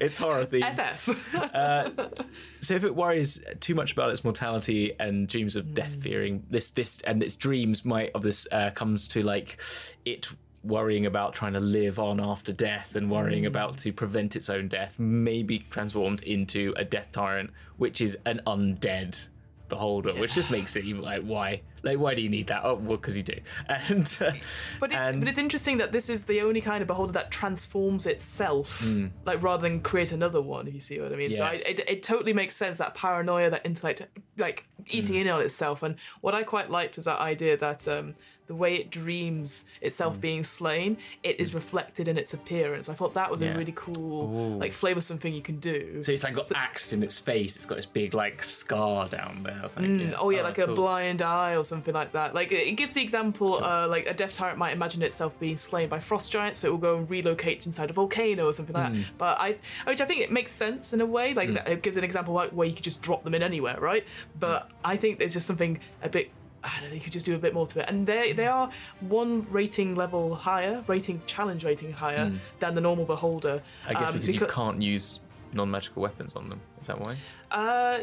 It's 0.00 0.18
horror 0.18 0.46
themed. 0.46 0.96
FF. 0.96 2.22
So 2.60 2.74
if 2.74 2.84
it 2.84 2.94
worries 2.94 3.44
too 3.58 3.74
much 3.74 3.92
about 3.92 4.10
its 4.10 4.22
mortality 4.22 4.92
and 5.00 5.26
dreams 5.26 5.56
of 5.56 5.74
death 5.74 5.96
fearing, 5.96 6.44
this 6.48 6.70
this 6.70 7.00
and 7.00 7.20
its 7.22 7.34
dreams 7.34 7.84
might 7.84 8.12
of 8.14 8.22
this 8.22 8.46
uh, 8.52 8.70
comes 8.70 9.08
to 9.08 9.22
like 9.22 9.60
it 10.04 10.28
worrying 10.64 11.06
about 11.06 11.34
trying 11.34 11.52
to 11.54 11.60
live 11.60 11.98
on 11.98 12.20
after 12.20 12.52
death 12.52 12.94
and 12.94 13.10
worrying 13.10 13.46
about 13.46 13.78
to 13.78 13.92
prevent 13.92 14.36
its 14.36 14.48
own 14.48 14.68
death, 14.68 14.98
may 14.98 15.42
be 15.42 15.58
transformed 15.58 16.22
into 16.22 16.72
a 16.76 16.84
death 16.84 17.08
tyrant, 17.12 17.50
which 17.76 18.00
is 18.00 18.16
an 18.26 18.40
undead 18.46 19.28
beholder, 19.68 20.14
which 20.14 20.34
just 20.34 20.50
makes 20.50 20.76
it 20.76 20.84
even 20.84 21.00
like 21.00 21.22
why 21.22 21.62
like 21.82 21.98
why 21.98 22.14
do 22.14 22.20
you 22.22 22.28
need 22.28 22.46
that? 22.48 22.60
Oh, 22.62 22.74
well, 22.74 22.96
because 22.98 23.16
you 23.16 23.22
do. 23.22 23.38
And 23.68 24.18
uh, 24.20 24.32
But, 24.78 24.92
it, 24.92 24.96
and 24.96 25.18
but 25.20 25.28
it's 25.28 25.38
interesting 25.38 25.78
that 25.78 25.90
this 25.92 26.08
is 26.10 26.26
the 26.26 26.42
only 26.42 26.60
kind 26.60 26.82
of 26.82 26.86
beholder 26.86 27.12
that 27.14 27.30
transforms 27.30 28.06
itself, 28.06 28.86
like 29.24 29.42
rather 29.42 29.62
than 29.62 29.80
create 29.80 30.12
another 30.12 30.40
one. 30.42 30.68
If 30.68 30.74
you 30.74 30.80
see 30.80 31.00
what 31.00 31.12
I 31.12 31.16
mean. 31.16 31.32
So 31.32 31.44
I. 31.44 31.54
It, 31.54 31.80
it 31.88 32.02
totally 32.02 32.34
makes 32.34 32.54
sense 32.54 32.78
that 32.78 32.94
paranoia, 32.94 33.50
that 33.50 33.64
intellect, 33.64 34.06
like 34.36 34.66
eating 34.88 35.14
Hmm. 35.14 35.20
in 35.22 35.28
on 35.28 35.40
itself. 35.40 35.82
And 35.82 35.96
what 36.20 36.34
I 36.34 36.42
quite 36.42 36.70
liked 36.70 36.96
was 36.96 37.06
that 37.06 37.18
idea 37.18 37.56
that 37.56 37.88
um, 37.88 38.14
the 38.48 38.54
way 38.54 38.74
it 38.74 38.90
dreams 38.90 39.66
itself 39.80 40.20
being 40.20 40.42
slain, 40.42 40.96
it 41.22 41.38
is 41.38 41.54
reflected 41.54 42.08
in 42.08 42.18
its 42.18 42.34
appearance. 42.34 42.88
I 42.88 42.94
thought 42.94 43.14
that 43.14 43.30
was 43.30 43.40
Yeah. 43.40 43.54
a 43.54 43.58
really 43.58 43.72
cool, 43.74 44.58
like 44.58 44.72
flavoursome 44.72 45.18
thing 45.20 45.32
you 45.34 45.42
can 45.42 45.58
do. 45.60 46.02
so 46.02 46.12
it's 46.12 46.24
like 46.24 46.34
got 46.34 46.50
axed 46.54 46.92
in 46.92 47.02
its 47.02 47.18
face. 47.18 47.56
It's 47.56 47.66
got 47.66 47.76
this 47.76 47.86
big 47.86 48.14
like 48.14 48.42
scar 48.42 49.08
down 49.08 49.42
there. 49.44 49.62
Like, 49.62 49.78
yeah, 50.00 50.14
Oh 50.18 50.30
yeah, 50.30 50.42
like 50.42 50.58
a 50.58 50.66
blind 50.66 51.22
eye 51.22 51.56
or 51.56 51.64
something 51.64 51.94
like 51.94 52.12
that. 52.12 52.34
Like 52.34 52.50
it 52.52 52.72
gives 52.76 52.92
the 52.92 53.00
example, 53.02 53.62
uh, 53.62 53.86
like 53.88 54.06
a 54.06 54.14
death 54.14 54.34
tyrant 54.34 54.58
might 54.58 54.72
imagine 54.72 55.02
itself 55.02 55.38
being 55.38 55.56
slain 55.56 55.88
by 55.88 56.00
frost 56.00 56.30
giants, 56.32 56.60
so 56.60 56.68
it 56.68 56.70
will 56.72 56.78
go 56.78 56.96
and 56.96 57.08
relocate 57.10 57.64
inside 57.66 57.90
a 57.90 57.92
volcano 57.92 58.46
or 58.46 58.52
something 58.52 58.74
like 58.74 58.88
Hmm. 58.88 58.94
that. 59.02 59.18
But 59.18 59.38
I, 59.40 59.56
which 59.86 60.00
I 60.00 60.04
think 60.04 60.20
it 60.20 60.32
makes 60.32 60.52
sense 60.52 60.92
in 60.92 61.00
a 61.00 61.06
way. 61.06 61.32
Like 61.34 61.54
that- 61.54 61.68
it 61.68 61.82
gives 61.82 61.96
an 61.96 62.04
example 62.04 62.34
like 62.34 62.50
where 62.50 62.66
you 62.66 62.74
could 62.74 62.84
just 62.84 63.02
drop 63.02 63.24
them 63.24 63.34
in 63.34 63.42
anywhere, 63.42 63.78
right? 63.80 64.04
But 64.38 64.64
Hmm. 64.64 64.72
I 64.84 64.96
think 64.96 65.18
there's 65.18 65.34
just 65.34 65.46
something 65.46 65.78
a 66.02 66.08
bit. 66.08 66.30
I 66.64 66.80
don't 66.80 66.90
know. 66.90 66.94
You 66.94 67.00
could 67.00 67.12
just 67.12 67.26
do 67.26 67.34
a 67.34 67.38
bit 67.38 67.54
more 67.54 67.66
to 67.66 67.80
it, 67.80 67.86
and 67.88 68.06
they 68.06 68.32
they 68.32 68.46
are 68.46 68.70
one 69.00 69.46
rating 69.50 69.94
level 69.94 70.34
higher, 70.34 70.84
rating 70.86 71.20
challenge 71.26 71.64
rating 71.64 71.92
higher 71.92 72.32
than 72.60 72.74
the 72.74 72.80
normal 72.80 73.04
beholder. 73.04 73.62
Hmm. 73.84 73.90
I 73.90 73.94
guess 74.00 74.08
um, 74.10 74.14
because 74.18 74.34
you 74.34 74.46
can't 74.46 74.80
use 74.80 75.20
non-magical 75.52 76.00
weapons 76.02 76.34
on 76.36 76.48
them. 76.48 76.60
Is 76.80 76.86
that 76.86 76.98
why? 77.00 77.16
Uh, 77.50 78.00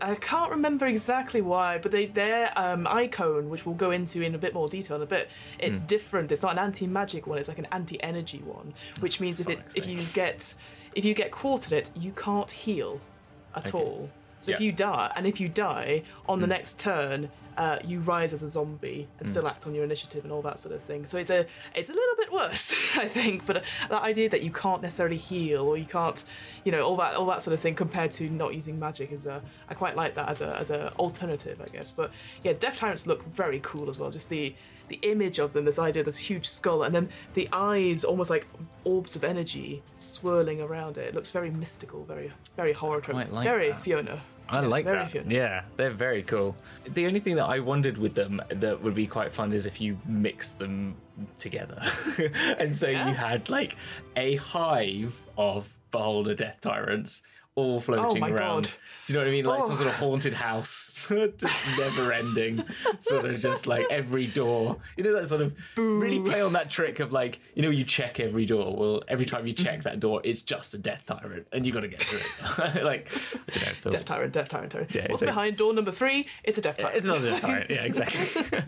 I 0.00 0.14
can't 0.16 0.50
remember 0.50 0.86
exactly 0.86 1.40
why, 1.40 1.78
but 1.78 1.90
they 1.90 2.06
their 2.06 2.52
um, 2.58 2.86
icon, 2.86 3.48
which 3.50 3.66
we'll 3.66 3.74
go 3.74 3.90
into 3.90 4.22
in 4.22 4.34
a 4.34 4.38
bit 4.38 4.54
more 4.54 4.68
detail 4.68 4.96
in 4.96 5.02
a 5.02 5.06
bit, 5.06 5.28
it's 5.58 5.78
Hmm. 5.80 5.86
different. 5.86 6.32
It's 6.32 6.42
not 6.42 6.52
an 6.52 6.58
anti-magic 6.58 7.26
one. 7.26 7.38
It's 7.38 7.48
like 7.48 7.58
an 7.58 7.68
anti-energy 7.72 8.38
one, 8.44 8.72
which 9.00 9.20
means 9.20 9.40
if 9.40 9.48
it's 9.48 9.62
fuck's 9.64 9.74
if 9.76 9.86
you 9.86 10.00
get 10.14 10.54
if 10.94 11.04
you 11.04 11.12
get 11.12 11.30
caught 11.30 11.70
in 11.70 11.76
it, 11.76 11.90
you 11.96 12.12
can't 12.12 12.50
heal 12.50 13.00
at 13.54 13.66
Okay. 13.74 13.78
all. 13.78 14.10
So 14.40 14.52
if 14.52 14.60
you 14.60 14.70
die, 14.70 15.12
and 15.16 15.26
if 15.26 15.40
you 15.40 15.48
die 15.48 16.02
on 16.28 16.40
the 16.40 16.46
next 16.46 16.78
turn, 16.78 17.30
uh, 17.56 17.78
you 17.84 18.00
rise 18.00 18.32
as 18.32 18.42
a 18.42 18.48
zombie 18.48 19.08
and 19.18 19.28
still 19.28 19.48
act 19.48 19.66
on 19.66 19.74
your 19.74 19.84
initiative 19.84 20.24
and 20.24 20.32
all 20.32 20.42
that 20.42 20.58
sort 20.58 20.74
of 20.74 20.82
thing. 20.82 21.06
So 21.06 21.18
it's 21.18 21.30
a 21.30 21.46
it's 21.74 21.88
a 21.88 21.94
little 21.94 22.16
bit 22.16 22.32
worse, 22.32 22.74
I 22.96 23.08
think. 23.08 23.46
But 23.46 23.58
uh, 23.58 23.60
that 23.88 24.02
idea 24.02 24.28
that 24.30 24.42
you 24.42 24.50
can't 24.50 24.82
necessarily 24.82 25.16
heal 25.16 25.62
or 25.62 25.76
you 25.78 25.86
can't, 25.86 26.22
you 26.64 26.72
know, 26.72 26.86
all 26.86 26.96
that 26.96 27.14
all 27.14 27.26
that 27.26 27.42
sort 27.42 27.54
of 27.54 27.60
thing 27.60 27.74
compared 27.74 28.10
to 28.12 28.28
not 28.28 28.54
using 28.54 28.78
magic 28.78 29.12
is 29.12 29.26
a 29.26 29.42
I 29.68 29.74
quite 29.74 29.96
like 29.96 30.14
that 30.16 30.28
as 30.28 30.42
a 30.42 30.56
as 30.56 30.70
a 30.70 30.92
alternative, 30.94 31.60
I 31.60 31.68
guess. 31.68 31.90
But 31.90 32.10
yeah, 32.42 32.52
Death 32.52 32.78
Tyrants 32.78 33.06
look 33.06 33.24
very 33.24 33.60
cool 33.62 33.88
as 33.88 33.98
well. 33.98 34.10
Just 34.10 34.28
the 34.28 34.54
the 34.88 35.00
image 35.02 35.38
of 35.38 35.52
them, 35.52 35.64
this 35.64 35.78
idea 35.78 36.02
this 36.02 36.18
huge 36.18 36.48
skull, 36.48 36.82
and 36.82 36.94
then 36.94 37.08
the 37.34 37.48
eyes 37.52 38.04
almost 38.04 38.30
like 38.30 38.46
orbs 38.84 39.16
of 39.16 39.24
energy 39.24 39.82
swirling 39.96 40.60
around 40.60 40.98
it. 40.98 41.08
It 41.08 41.14
looks 41.14 41.30
very 41.30 41.50
mystical, 41.50 42.04
very 42.04 42.32
very 42.54 42.72
horror, 42.72 43.00
quite 43.00 43.32
like 43.32 43.44
very 43.44 43.70
that. 43.70 43.80
Fiona. 43.80 44.20
I 44.48 44.60
Yeah, 44.62 44.66
like 44.68 44.84
that. 44.84 45.30
Yeah, 45.30 45.62
they're 45.76 45.90
very 45.90 46.22
cool. 46.22 46.54
The 46.84 47.06
only 47.06 47.20
thing 47.20 47.36
that 47.36 47.46
I 47.46 47.58
wondered 47.58 47.98
with 47.98 48.14
them 48.14 48.40
that 48.48 48.82
would 48.82 48.94
be 48.94 49.06
quite 49.06 49.32
fun 49.32 49.52
is 49.52 49.66
if 49.66 49.80
you 49.80 49.98
mix 50.06 50.52
them 50.52 50.96
together. 51.38 51.80
and 52.58 52.74
so 52.74 52.88
Yeah. 52.88 53.08
you 53.08 53.14
had 53.14 53.48
like 53.48 53.76
a 54.16 54.36
hive 54.36 55.20
of 55.36 55.72
beholder 55.90 56.34
death 56.34 56.58
tyrants 56.60 57.22
all 57.56 57.80
floating 57.80 58.18
Oh 58.18 58.20
my 58.20 58.28
around. 58.28 58.64
God. 58.64 58.70
Do 59.06 59.12
you 59.12 59.18
know 59.18 59.24
what 59.24 59.28
I 59.28 59.30
mean? 59.32 59.44
Like 59.46 59.62
Oh. 59.62 59.66
some 59.68 59.76
sort 59.76 59.88
of 59.88 59.94
haunted 59.94 60.34
house, 60.34 61.06
just 61.38 61.78
never 61.78 62.12
ending. 62.12 62.60
sort 63.00 63.24
of 63.24 63.40
just 63.40 63.66
like 63.66 63.86
every 63.90 64.26
door. 64.26 64.76
You 64.96 65.04
know 65.04 65.14
that 65.14 65.26
sort 65.26 65.40
of 65.40 65.54
really 65.76 66.20
play 66.20 66.42
on 66.42 66.52
that 66.52 66.70
trick 66.70 67.00
of 67.00 67.12
like, 67.12 67.40
you 67.54 67.62
know, 67.62 67.70
you 67.70 67.84
check 67.84 68.20
every 68.20 68.44
door. 68.44 68.76
Well, 68.76 69.02
every 69.08 69.24
time 69.24 69.46
you 69.46 69.52
check 69.54 69.84
that 69.84 70.00
door, 70.00 70.20
it's 70.22 70.42
just 70.42 70.74
a 70.74 70.78
death 70.78 71.04
tyrant, 71.06 71.46
and 71.52 71.64
you 71.66 71.72
got 71.72 71.80
to 71.80 71.88
get 71.88 72.02
through 72.02 72.18
it. 72.74 72.84
like, 72.84 73.10
I 73.34 73.58
don't 73.58 73.84
know, 73.84 73.90
Death 73.90 74.04
Tyrant, 74.04 74.32
Death 74.32 74.48
Tyrant, 74.48 74.72
Tyrant. 74.72 74.94
Yeah, 74.94 75.02
What's 75.02 75.12
it's 75.14 75.22
a- 75.22 75.26
behind 75.26 75.56
door 75.56 75.72
number 75.72 75.92
three? 75.92 76.26
It's 76.44 76.58
a 76.58 76.60
Death 76.60 76.76
Tyrant. 76.78 76.96
It's 76.96 77.06
another 77.06 77.30
death 77.30 77.40
tyrant. 77.42 77.70
Yeah, 77.70 77.84
exactly. 77.84 78.60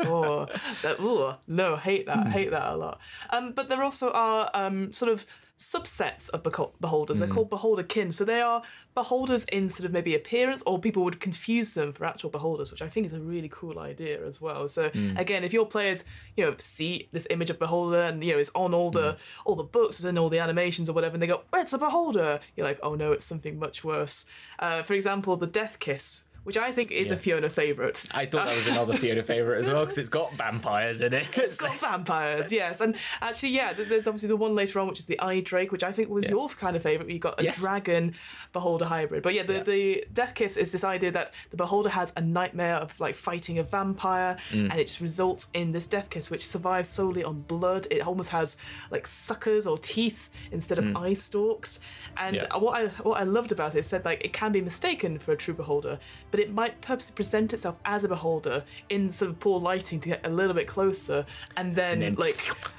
oh, 0.00 0.46
that, 0.82 0.98
ooh, 1.00 1.34
no, 1.46 1.76
hate 1.76 2.06
that, 2.06 2.28
hate 2.28 2.50
that 2.50 2.72
a 2.72 2.76
lot. 2.76 2.98
Um, 3.30 3.52
but 3.52 3.68
there 3.68 3.82
also 3.82 4.10
are 4.10 4.50
um, 4.54 4.92
sort 4.92 5.12
of 5.12 5.26
subsets 5.58 6.28
of 6.30 6.42
beho- 6.42 6.72
beholders. 6.80 7.18
Hmm. 7.18 7.24
They're 7.24 7.34
called 7.34 7.50
beholder 7.50 7.82
kin. 7.82 8.10
So 8.12 8.24
they 8.24 8.40
are 8.40 8.62
beholders 8.94 9.44
in 9.44 9.68
sort 9.68 9.86
of 9.86 9.92
maybe 9.92 10.14
appearance, 10.14 10.62
or 10.62 10.78
people 10.78 11.04
would 11.04 11.20
confuse 11.20 11.74
them 11.74 11.92
for 11.92 12.04
actual 12.04 12.30
beholders, 12.30 12.70
which 12.70 12.82
I 12.82 12.88
think 12.88 13.06
is 13.06 13.12
a 13.12 13.20
really 13.20 13.48
cool 13.48 13.78
idea 13.78 14.24
as 14.26 14.40
well. 14.40 14.66
So 14.68 14.90
Hmm. 14.90 15.16
again, 15.16 15.44
if 15.44 15.52
your 15.52 15.66
players, 15.66 16.04
you 16.36 16.44
know, 16.44 16.54
see 16.58 17.08
this 17.12 17.26
image 17.30 17.50
of 17.50 17.58
beholder 17.58 18.00
and 18.02 18.22
you 18.24 18.32
know 18.32 18.38
it's 18.38 18.50
on 18.54 18.74
all 18.74 18.90
Hmm. 18.90 18.98
the 18.98 19.16
all 19.44 19.54
the 19.54 19.62
books 19.64 20.02
and 20.04 20.18
all 20.18 20.28
the 20.28 20.38
animations 20.40 20.88
or 20.88 20.92
whatever, 20.94 21.14
and 21.14 21.22
they 21.22 21.26
go, 21.26 21.42
"It's 21.54 21.72
a 21.72 21.78
beholder," 21.78 22.40
you're 22.56 22.66
like, 22.66 22.80
"Oh 22.82 22.94
no, 22.94 23.12
it's 23.12 23.24
something 23.24 23.58
much 23.58 23.84
worse." 23.84 24.26
Uh, 24.58 24.82
for 24.82 24.94
example, 24.94 25.36
the 25.36 25.46
Death 25.46 25.78
Kiss. 25.78 26.24
Which 26.44 26.56
I 26.58 26.72
think 26.72 26.90
is 26.90 27.10
a 27.10 27.14
Yeah. 27.14 27.20
Fiona 27.20 27.48
favourite. 27.50 28.04
I 28.12 28.26
thought 28.26 28.46
that 28.46 28.56
was 28.56 28.66
another 28.66 28.96
Fiona 28.96 29.22
favourite 29.34 29.58
as 29.60 29.68
well 29.68 29.80
because 29.84 29.98
it's 29.98 30.08
got 30.08 30.32
vampires 30.34 31.00
in 31.00 31.12
it. 31.14 31.26
It's 31.36 31.60
got 31.60 31.78
vampires, 31.78 32.50
yes. 32.52 32.80
And 32.80 32.96
actually, 33.20 33.50
yeah, 33.50 33.72
there's 33.72 34.06
obviously 34.08 34.28
the 34.28 34.36
one 34.36 34.54
later 34.56 34.80
on, 34.80 34.88
which 34.88 34.98
is 34.98 35.06
the 35.06 35.20
Eye 35.20 35.40
Drake, 35.40 35.70
which 35.70 35.84
I 35.84 35.92
think 35.92 36.08
was 36.08 36.24
Yeah. 36.24 36.30
your 36.32 36.48
kind 36.48 36.74
of 36.74 36.82
favourite. 36.82 37.10
You 37.12 37.18
got 37.20 37.38
a 37.40 37.44
Yes. 37.44 37.60
dragon 37.60 38.14
beholder 38.52 38.86
hybrid. 38.86 39.22
But 39.22 39.34
yeah, 39.34 39.44
the, 39.44 39.52
Yeah. 39.54 39.62
the 39.62 40.04
Death 40.12 40.34
Kiss 40.34 40.56
is 40.56 40.72
this 40.72 40.82
idea 40.84 41.12
that 41.12 41.30
the 41.50 41.56
beholder 41.56 41.90
has 41.90 42.12
a 42.16 42.20
nightmare 42.20 42.76
of 42.76 42.98
like 42.98 43.14
fighting 43.14 43.58
a 43.58 43.62
vampire, 43.62 44.36
Mm. 44.50 44.70
and 44.70 44.80
it 44.80 44.86
just 44.88 45.00
results 45.00 45.48
in 45.54 45.70
this 45.72 45.86
Death 45.86 46.10
Kiss, 46.10 46.28
which 46.30 46.44
survives 46.46 46.88
solely 46.88 47.22
on 47.22 47.42
blood. 47.42 47.86
It 47.90 48.00
almost 48.06 48.30
has 48.30 48.56
like 48.90 49.06
suckers 49.06 49.66
or 49.66 49.78
teeth 49.78 50.28
instead 50.50 50.78
of 50.78 50.96
eye 50.96 51.12
stalks. 51.12 51.80
And 52.16 52.36
Mm. 52.38 52.60
What 52.60 52.76
I 52.80 52.86
what 53.02 53.20
I 53.20 53.24
loved 53.24 53.52
about 53.52 53.74
it 53.74 53.78
is 53.78 53.86
said 53.86 54.04
like 54.04 54.20
it 54.24 54.32
can 54.32 54.52
be 54.52 54.60
mistaken 54.60 55.18
for 55.18 55.32
a 55.32 55.36
true 55.36 55.54
beholder, 55.54 55.98
but 56.32 56.40
it 56.40 56.52
might 56.52 56.80
purposely 56.80 57.14
present 57.14 57.52
itself 57.52 57.76
as 57.84 58.02
a 58.02 58.08
beholder 58.08 58.64
in 58.88 59.12
some 59.12 59.34
poor 59.36 59.60
lighting 59.60 60.00
to 60.00 60.08
get 60.08 60.26
a 60.26 60.28
little 60.28 60.54
bit 60.54 60.66
closer, 60.66 61.24
and 61.56 61.76
then, 61.76 62.00
then- 62.00 62.16
like 62.16 62.34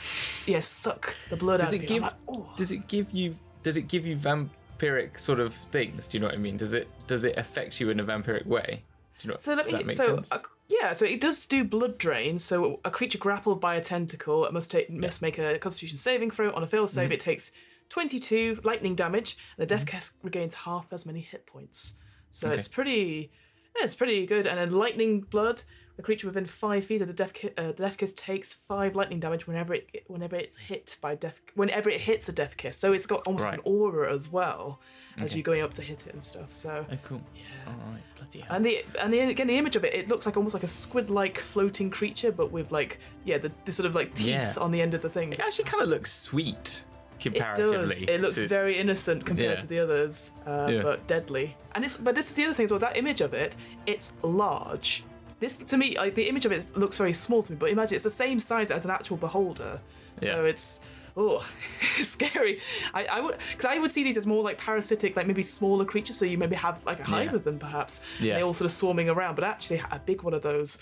yeah, 0.46 0.60
suck 0.60 1.16
the 1.30 1.38
blood 1.38 1.62
Does 1.62 1.70
out 1.70 1.76
it 1.76 1.82
of 1.84 1.88
give? 1.88 2.04
like, 2.04 2.14
"Oh." 2.28 2.50
Does 2.58 2.72
it 2.72 2.88
give 2.90 3.10
you? 3.12 3.38
Does 3.64 3.78
it 3.78 3.84
give 3.88 4.06
you 4.06 4.18
vampiric 4.18 5.18
sort 5.20 5.40
of 5.40 5.54
things? 5.54 6.08
Do 6.10 6.18
you 6.18 6.20
know 6.22 6.28
what 6.28 6.36
I 6.36 6.40
mean? 6.40 6.58
Does 6.58 6.74
it? 6.74 6.90
Does 7.08 7.24
it 7.24 7.38
affect 7.38 7.80
you 7.80 7.90
in 7.90 8.00
a 8.02 8.04
vampiric 8.04 8.46
way? 8.46 8.84
Do 9.20 9.28
you 9.28 9.32
know? 9.32 9.38
So 9.40 9.54
let 9.54 9.68
me. 9.68 9.72
that 9.72 9.86
make 9.86 9.96
so 9.96 10.22
uh, 10.32 10.40
yeah, 10.68 10.92
so 10.94 11.06
it 11.06 11.22
does 11.22 11.46
do 11.46 11.64
blood 11.64 11.98
drain. 11.98 12.40
So 12.40 12.80
a 12.84 12.92
creature 12.92 13.18
grappled 13.20 13.62
by 13.62 13.76
a 13.76 13.82
tentacle 13.82 14.48
must 14.52 14.72
take 14.72 14.92
must 14.92 15.22
make 15.22 15.38
a 15.38 15.58
Constitution 15.60 15.98
saving 15.98 16.32
throw. 16.32 16.52
On 16.54 16.64
a 16.64 16.68
fail 16.68 16.88
save, 16.88 17.06
Mm-hmm. 17.06 17.14
it 17.14 17.20
takes 17.20 17.52
twenty-two 17.90 18.60
lightning 18.64 18.96
damage. 18.96 19.38
And 19.58 19.64
the 19.68 19.76
Death 19.76 19.86
Kiss 19.86 20.18
regains 20.24 20.54
half 20.56 20.88
as 20.92 21.06
many 21.06 21.22
hit 21.22 21.46
points. 21.46 22.00
So 22.30 22.48
Okay. 22.50 22.58
it's 22.58 22.68
pretty. 22.68 23.32
Yeah, 23.76 23.84
it's 23.86 23.96
pretty 23.96 24.26
good. 24.26 24.46
And 24.48 24.58
then 24.58 24.72
lightning 24.72 25.22
blood. 25.22 25.64
A 25.96 26.02
creature 26.02 26.26
within 26.26 26.48
five 26.48 26.86
feet 26.86 27.04
of 27.04 27.08
the 27.08 27.14
death, 27.14 27.34
ki- 27.36 27.52
uh, 27.56 27.68
the 27.68 27.74
death 27.84 28.00
kiss 28.00 28.16
takes 28.16 28.52
five 28.68 28.96
lightning 28.96 29.20
damage 29.20 29.46
whenever 29.46 29.76
it 29.76 29.88
whenever 30.08 30.36
it's 30.36 30.58
hit 30.58 30.98
by 31.02 31.14
death 31.14 31.40
whenever 31.54 31.88
it 31.88 32.02
hits 32.02 32.28
a 32.28 32.32
death 32.32 32.58
kiss. 32.58 32.76
So 32.78 32.94
it's 32.94 33.06
got 33.06 33.22
almost 33.28 33.46
Right. 33.46 33.54
an 33.54 33.60
aura 33.64 34.12
as 34.12 34.32
well 34.32 34.80
as 35.18 35.26
Okay. 35.26 35.36
you're 35.36 35.44
going 35.44 35.62
up 35.62 35.72
to 35.76 35.84
hit 35.84 36.08
it 36.08 36.14
and 36.14 36.24
stuff. 36.24 36.52
So 36.52 36.88
Oh, 36.92 36.98
cool. 37.04 37.22
Yeah. 37.36 37.44
All 37.68 37.74
right. 37.92 38.02
Bloody 38.18 38.40
hell. 38.40 38.56
and 38.56 38.66
the 38.66 38.84
and 39.00 39.14
the, 39.14 39.20
again 39.20 39.46
the 39.46 39.56
image 39.60 39.76
of 39.76 39.86
it, 39.86 39.94
it 39.94 40.10
looks 40.10 40.26
like 40.26 40.36
almost 40.36 40.56
like 40.56 40.64
a 40.64 40.68
squid-like 40.68 41.38
floating 41.38 41.92
creature, 41.92 42.32
but 42.32 42.52
with 42.52 42.72
like 42.72 43.00
yeah 43.24 43.38
the, 43.38 43.52
the 43.66 43.72
sort 43.72 43.86
of 43.86 43.94
like 43.94 44.16
teeth 44.16 44.30
Yeah. 44.30 44.56
on 44.58 44.72
the 44.72 44.82
end 44.82 44.96
of 44.96 45.04
the 45.04 45.12
thing. 45.12 45.32
It 45.32 45.40
actually 45.40 45.66
kind 45.66 45.84
of 45.84 45.90
looks 45.90 46.12
sweet 46.12 46.86
It 47.26 47.34
does. 47.56 48.02
It 48.02 48.22
looks 48.22 48.36
to- 48.36 48.48
very 48.48 48.78
innocent 48.78 49.26
compared 49.26 49.52
Yeah. 49.52 49.62
to 49.62 49.68
the 49.68 49.80
others, 49.80 50.32
uh, 50.46 50.68
Yeah. 50.72 50.82
but 50.84 51.08
deadly. 51.08 51.56
And 51.76 51.84
it's 51.86 51.98
but 51.98 52.16
this 52.16 52.30
is 52.30 52.34
the 52.36 52.46
other 52.46 52.54
thing 52.54 52.66
as 52.66 52.72
well. 52.72 52.80
That 52.80 52.98
image 52.98 53.22
of 53.22 53.34
it, 53.34 53.56
it's 53.86 54.14
large. 54.22 55.04
This 55.40 55.58
to 55.58 55.78
me, 55.78 55.98
like 55.98 56.16
the 56.16 56.28
image 56.30 56.46
of 56.46 56.52
it 56.52 56.66
looks 56.78 56.98
very 56.98 57.14
small 57.14 57.44
to 57.44 57.52
me. 57.52 57.58
But 57.58 57.70
imagine 57.70 57.96
it's 57.96 58.04
the 58.04 58.10
same 58.10 58.40
size 58.40 58.72
as 58.72 58.86
an 58.86 58.92
actual 58.92 59.18
beholder, 59.18 59.80
Yeah. 60.22 60.28
so 60.30 60.46
it's 60.46 60.80
oh, 61.16 61.46
scary. 62.02 62.60
I, 62.94 63.06
I 63.06 63.20
would 63.22 63.38
because 63.52 63.66
I 63.66 63.78
would 63.80 63.92
see 63.92 64.04
these 64.04 64.18
as 64.18 64.26
more 64.26 64.44
like 64.44 64.58
parasitic, 64.58 65.16
like 65.16 65.28
maybe 65.28 65.42
smaller 65.42 65.86
creatures. 65.86 66.18
So 66.18 66.26
you 66.26 66.38
maybe 66.38 66.56
have 66.56 66.84
like 66.86 67.00
a 67.00 67.04
hive 67.04 67.32
Yeah. 67.32 67.36
of 67.36 67.44
them, 67.44 67.60
perhaps. 67.60 68.04
Yeah. 68.20 68.36
They 68.36 68.42
all 68.44 68.54
sort 68.54 68.66
of 68.66 68.72
swarming 68.72 69.10
around, 69.10 69.36
but 69.36 69.44
actually 69.44 69.82
a 69.92 70.00
big 70.00 70.22
one 70.24 70.34
of 70.34 70.42
those 70.44 70.78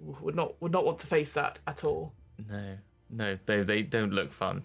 would 0.00 0.34
not 0.34 0.60
would 0.60 0.72
not 0.72 0.84
want 0.84 0.98
to 1.00 1.06
face 1.06 1.32
that 1.34 1.60
at 1.66 1.84
all. 1.84 2.12
No, 2.50 2.76
no, 3.14 3.38
they 3.46 3.62
they 3.62 3.82
don't 3.82 4.12
look 4.12 4.32
fun. 4.32 4.64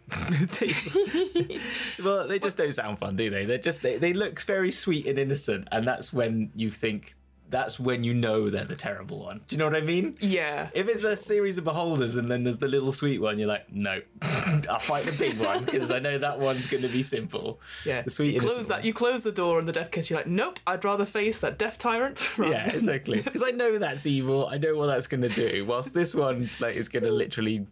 They- 0.60 0.74
well, 2.04 2.28
they 2.28 2.40
just 2.40 2.58
don't 2.58 2.74
sound 2.74 3.00
fun, 3.00 3.16
do 3.16 3.30
they? 3.30 3.46
They're 3.46 3.58
just 3.58 3.82
they, 3.82 3.98
they 3.98 4.14
look 4.14 4.40
very 4.42 4.72
sweet 4.72 5.06
and 5.06 5.18
innocent, 5.20 5.68
and 5.72 5.88
that's 5.88 6.12
when 6.14 6.52
you 6.56 6.70
think 6.70 7.16
that's 7.50 7.80
when 7.80 8.04
you 8.04 8.14
know 8.14 8.50
they're 8.50 8.64
the 8.64 8.76
terrible 8.76 9.20
one. 9.20 9.42
Do 9.48 9.56
you 9.56 9.60
know 9.60 9.66
what 9.66 9.76
I 9.76 9.82
mean? 9.82 10.16
Yeah. 10.20 10.70
If 10.74 10.88
it's 10.88 11.04
a 11.04 11.16
series 11.16 11.58
of 11.58 11.64
beholders 11.64 12.16
and 12.16 12.30
then 12.30 12.44
there's 12.44 12.60
the 12.60 12.68
little 12.68 12.92
sweet 12.92 13.20
one, 13.20 13.40
you're 13.40 13.48
like, 13.48 13.72
no, 13.72 14.02
I'll 14.22 14.80
fight 14.80 15.06
the 15.06 15.16
big 15.18 15.40
one 15.40 15.66
because 15.66 15.90
I 15.90 16.00
know 16.00 16.18
that 16.20 16.40
one's 16.40 16.68
going 16.68 16.84
to 16.84 16.90
be 16.90 17.02
simple. 17.02 17.60
Yeah, 17.86 18.04
the 18.04 18.12
sweet 18.12 18.36
you 18.36 18.40
close 18.40 18.68
that. 18.68 18.78
one. 18.80 18.86
You 18.86 18.94
close 18.94 19.24
the 19.24 19.32
door 19.32 19.58
on 19.58 19.66
the 19.66 19.72
death 19.72 19.90
kiss. 19.92 20.10
You're 20.10 20.20
like, 20.20 20.28
nope. 20.28 20.60
I'd 20.68 20.86
rather 20.86 21.06
face 21.06 21.42
that 21.42 21.58
death 21.58 21.80
tyrant. 21.80 22.30
Yeah, 22.38 22.70
exactly. 22.70 23.22
Because 23.22 23.42
I 23.42 23.50
know 23.52 23.80
that's 23.80 24.06
evil. 24.06 24.46
I 24.48 24.58
know 24.60 24.76
what 24.76 24.86
that's 24.86 25.08
going 25.08 25.22
to 25.22 25.30
do. 25.30 25.66
Whilst 25.66 25.94
this 25.94 26.14
one, 26.14 26.50
like, 26.60 26.76
is 26.76 26.88
going 26.88 27.04
to 27.04 27.12
literally, 27.12 27.66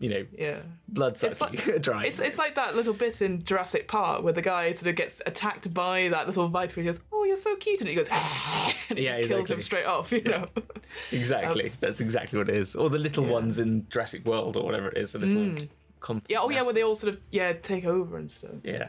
you 0.00 0.08
know, 0.10 0.26
yeah. 0.38 0.58
blood 0.88 1.16
suck 1.16 1.30
It's 1.32 1.40
like- 1.40 1.82
dry. 1.82 2.04
It's 2.06 2.18
it's 2.18 2.38
like 2.38 2.54
that 2.54 2.76
little 2.76 2.94
bit 2.94 3.20
in 3.22 3.44
Jurassic 3.44 3.88
Park 3.88 4.22
where 4.22 4.32
the 4.32 4.42
guy 4.42 4.72
sort 4.72 4.90
of 4.90 4.96
gets 4.96 5.20
attacked 5.26 5.72
by 5.74 6.08
that 6.08 6.26
little 6.26 6.48
viper. 6.48 6.74
and 6.80 6.86
He 6.86 6.92
goes, 6.92 7.00
"Oh, 7.12 7.24
you're 7.24 7.36
so 7.36 7.56
cute," 7.56 7.80
and 7.80 7.88
he 7.88 7.94
goes, 7.94 8.08
and 8.90 8.98
he 8.98 9.04
Yeah, 9.04 9.16
just 9.18 9.28
kills 9.28 9.50
him 9.50 9.60
straight 9.60 9.86
off. 9.86 10.12
You 10.12 10.22
know. 10.22 10.46
Exactly. 11.12 11.72
That's 11.80 12.00
exactly 12.00 12.38
what 12.38 12.48
it 12.48 12.56
is. 12.56 12.74
Or 12.76 12.88
the 12.90 12.98
little 12.98 13.24
Um, 13.24 13.28
Yeah. 13.30 13.34
ones 13.34 13.58
in 13.58 13.86
Jurassic 13.90 14.24
World 14.24 14.56
or 14.56 14.64
whatever 14.64 14.88
it 14.88 14.96
is. 14.98 15.12
The 15.12 15.18
little. 15.18 15.42
Mm. 15.42 15.68
Yeah. 16.28 16.38
Oh, 16.40 16.48
yeah. 16.50 16.62
Where 16.62 16.72
they 16.72 16.82
all 16.82 16.94
sort 16.94 17.14
of 17.14 17.20
yeah 17.30 17.52
take 17.52 17.84
over 17.84 18.16
and 18.16 18.30
stuff. 18.30 18.52
Yeah. 18.62 18.88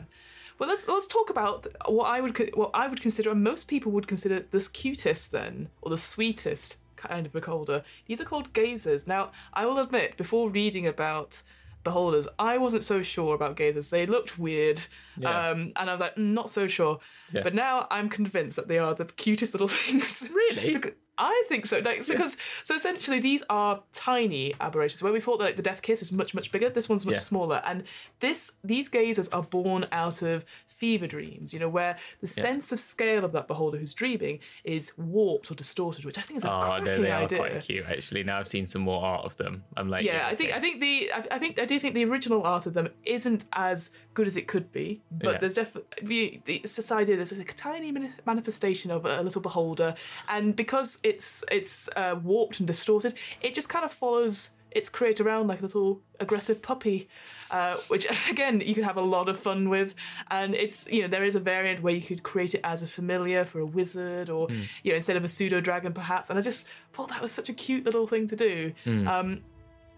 Well, 0.57 0.69
let's 0.69 0.87
let's 0.87 1.07
talk 1.07 1.29
about 1.29 1.65
what 1.87 2.05
I 2.07 2.19
would 2.21 2.37
what 2.55 2.71
I 2.73 2.87
would 2.87 3.01
consider, 3.01 3.31
and 3.31 3.43
most 3.43 3.67
people 3.67 3.91
would 3.93 4.07
consider 4.07 4.45
the 4.51 4.69
cutest 4.73 5.31
then, 5.31 5.69
or 5.81 5.89
the 5.89 5.97
sweetest 5.97 6.77
kind 6.99 7.25
of 7.25 7.31
beholder. 7.31 7.83
These 8.05 8.21
are 8.21 8.25
called 8.25 8.53
gazers. 8.53 9.07
Now, 9.07 9.31
I 9.53 9.65
will 9.65 9.79
admit, 9.79 10.17
before 10.17 10.49
reading 10.49 10.85
about 10.85 11.41
beholders, 11.83 12.27
I 12.37 12.57
wasn't 12.57 12.83
so 12.83 13.01
sure 13.01 13.33
about 13.33 13.55
gazers. 13.55 13.89
They 13.89 14.05
looked 14.05 14.37
weird, 14.37 14.81
Yeah. 15.17 15.49
um, 15.49 15.71
and 15.77 15.89
I 15.89 15.91
was 15.93 16.01
like, 16.01 16.15
"Mm, 16.15 16.33
not 16.33 16.49
so 16.49 16.67
sure. 16.67 16.99
Yeah. 17.31 17.41
But 17.43 17.55
now 17.55 17.87
I'm 17.89 18.09
convinced 18.09 18.55
that 18.57 18.67
they 18.67 18.77
are 18.79 18.93
the 18.93 19.05
cutest 19.05 19.53
little 19.53 19.67
things. 19.81 20.29
Really? 20.33 20.81
I 21.21 21.43
think 21.49 21.65
so. 21.65 21.79
Like, 21.79 22.01
so, 22.01 22.13
because 22.13 22.37
so 22.63 22.75
essentially 22.75 23.19
these 23.19 23.43
are 23.49 23.83
tiny 23.91 24.53
aberrations. 24.61 25.03
Where 25.03 25.11
we 25.11 25.19
thought 25.19 25.39
that 25.39 25.45
like, 25.45 25.57
the 25.57 25.61
death 25.61 25.81
kiss 25.81 26.01
is 26.01 26.13
much 26.13 26.33
much 26.33 26.49
bigger, 26.49 26.69
this 26.69 26.87
one's 26.87 27.05
much 27.05 27.15
Yeah. 27.15 27.19
smaller. 27.31 27.61
And 27.65 27.83
this 28.21 28.53
these 28.63 28.89
gazers 28.89 29.27
are 29.35 29.43
born 29.43 29.85
out 29.91 30.21
of 30.21 30.45
fever 30.79 31.07
dreams. 31.07 31.53
You 31.53 31.59
know, 31.59 31.69
where 31.69 31.97
the 32.21 32.27
sense 32.27 32.71
of 32.71 32.79
scale 32.79 33.23
of 33.25 33.31
that 33.33 33.47
beholder 33.47 33.77
who's 33.77 33.93
dreaming 33.93 34.39
is 34.63 34.93
warped 34.97 35.51
or 35.51 35.55
distorted, 35.55 36.05
which 36.05 36.17
I 36.17 36.21
think 36.21 36.37
is 36.37 36.45
a 36.45 36.51
Oh, 36.51 36.59
no, 36.61 36.65
cracking 36.83 37.03
they 37.03 37.11
are 37.11 37.23
idea. 37.23 37.37
quite 37.37 37.61
cute 37.61 37.85
actually. 37.87 38.23
Now 38.23 38.39
I've 38.39 38.47
seen 38.47 38.65
some 38.67 38.81
more 38.81 39.03
art 39.03 39.25
of 39.25 39.37
them. 39.37 39.63
I'm 39.77 39.89
like, 39.89 40.05
Yeah, 40.05 40.25
I 40.27 40.35
think 40.35 40.53
I 40.53 40.59
think 40.59 40.79
the 40.81 41.11
I, 41.13 41.19
I 41.35 41.39
think 41.39 41.59
I 41.59 41.65
do 41.65 41.79
think 41.79 41.93
the 41.93 42.05
original 42.05 42.43
art 42.43 42.65
of 42.65 42.73
them 42.73 42.89
isn't 43.05 43.45
as 43.53 43.91
good 44.13 44.25
as 44.27 44.35
it 44.37 44.47
could 44.47 44.71
be, 44.71 45.01
but 45.11 45.33
Yeah. 45.33 45.37
there's 45.39 45.53
definitely 45.53 46.41
it's 46.47 46.75
this 46.75 46.91
idea 46.91 47.15
there's 47.17 47.37
like 47.37 47.51
a 47.51 47.55
tiny 47.55 47.91
manifestation 48.25 48.91
of 48.91 49.05
a 49.05 49.21
little 49.21 49.41
beholder, 49.41 49.95
and 50.27 50.55
because 50.55 50.99
it's 51.03 51.43
it's 51.51 51.89
uh, 51.95 52.15
warped 52.23 52.59
and 52.59 52.67
distorted, 52.67 53.13
it 53.41 53.53
just 53.53 53.69
kind 53.69 53.85
of 53.85 53.91
follows 53.91 54.51
its 54.71 54.89
creator 54.89 55.23
around 55.27 55.47
like 55.47 55.59
a 55.59 55.63
little 55.63 56.01
aggressive 56.19 56.61
puppy, 56.61 57.07
uh, 57.51 57.75
which 57.87 58.05
again 58.29 58.61
you 58.61 58.73
can 58.75 58.83
have 58.83 58.97
a 58.97 59.01
lot 59.01 59.27
of 59.29 59.39
fun 59.39 59.69
with, 59.69 59.95
and 60.29 60.53
it's 60.55 60.89
you 60.91 61.01
know 61.01 61.07
there 61.07 61.23
is 61.23 61.35
a 61.35 61.39
variant 61.39 61.81
where 61.81 61.93
you 61.93 62.01
could 62.01 62.23
create 62.23 62.53
it 62.53 62.61
as 62.63 62.83
a 62.83 62.87
familiar 62.87 63.45
for 63.45 63.59
a 63.59 63.65
wizard 63.65 64.29
or 64.29 64.47
Hmm. 64.47 64.61
you 64.83 64.91
know 64.91 64.95
instead 64.95 65.17
of 65.17 65.23
a 65.23 65.27
pseudo 65.27 65.59
dragon 65.61 65.93
perhaps, 65.93 66.29
and 66.29 66.37
I 66.37 66.41
just 66.41 66.67
thought 66.93 67.09
that 67.09 67.21
was 67.21 67.31
such 67.31 67.49
a 67.49 67.53
cute 67.53 67.85
little 67.85 68.07
thing 68.07 68.27
to 68.27 68.35
do. 68.35 68.73
Hmm. 68.83 69.07
Um, 69.07 69.41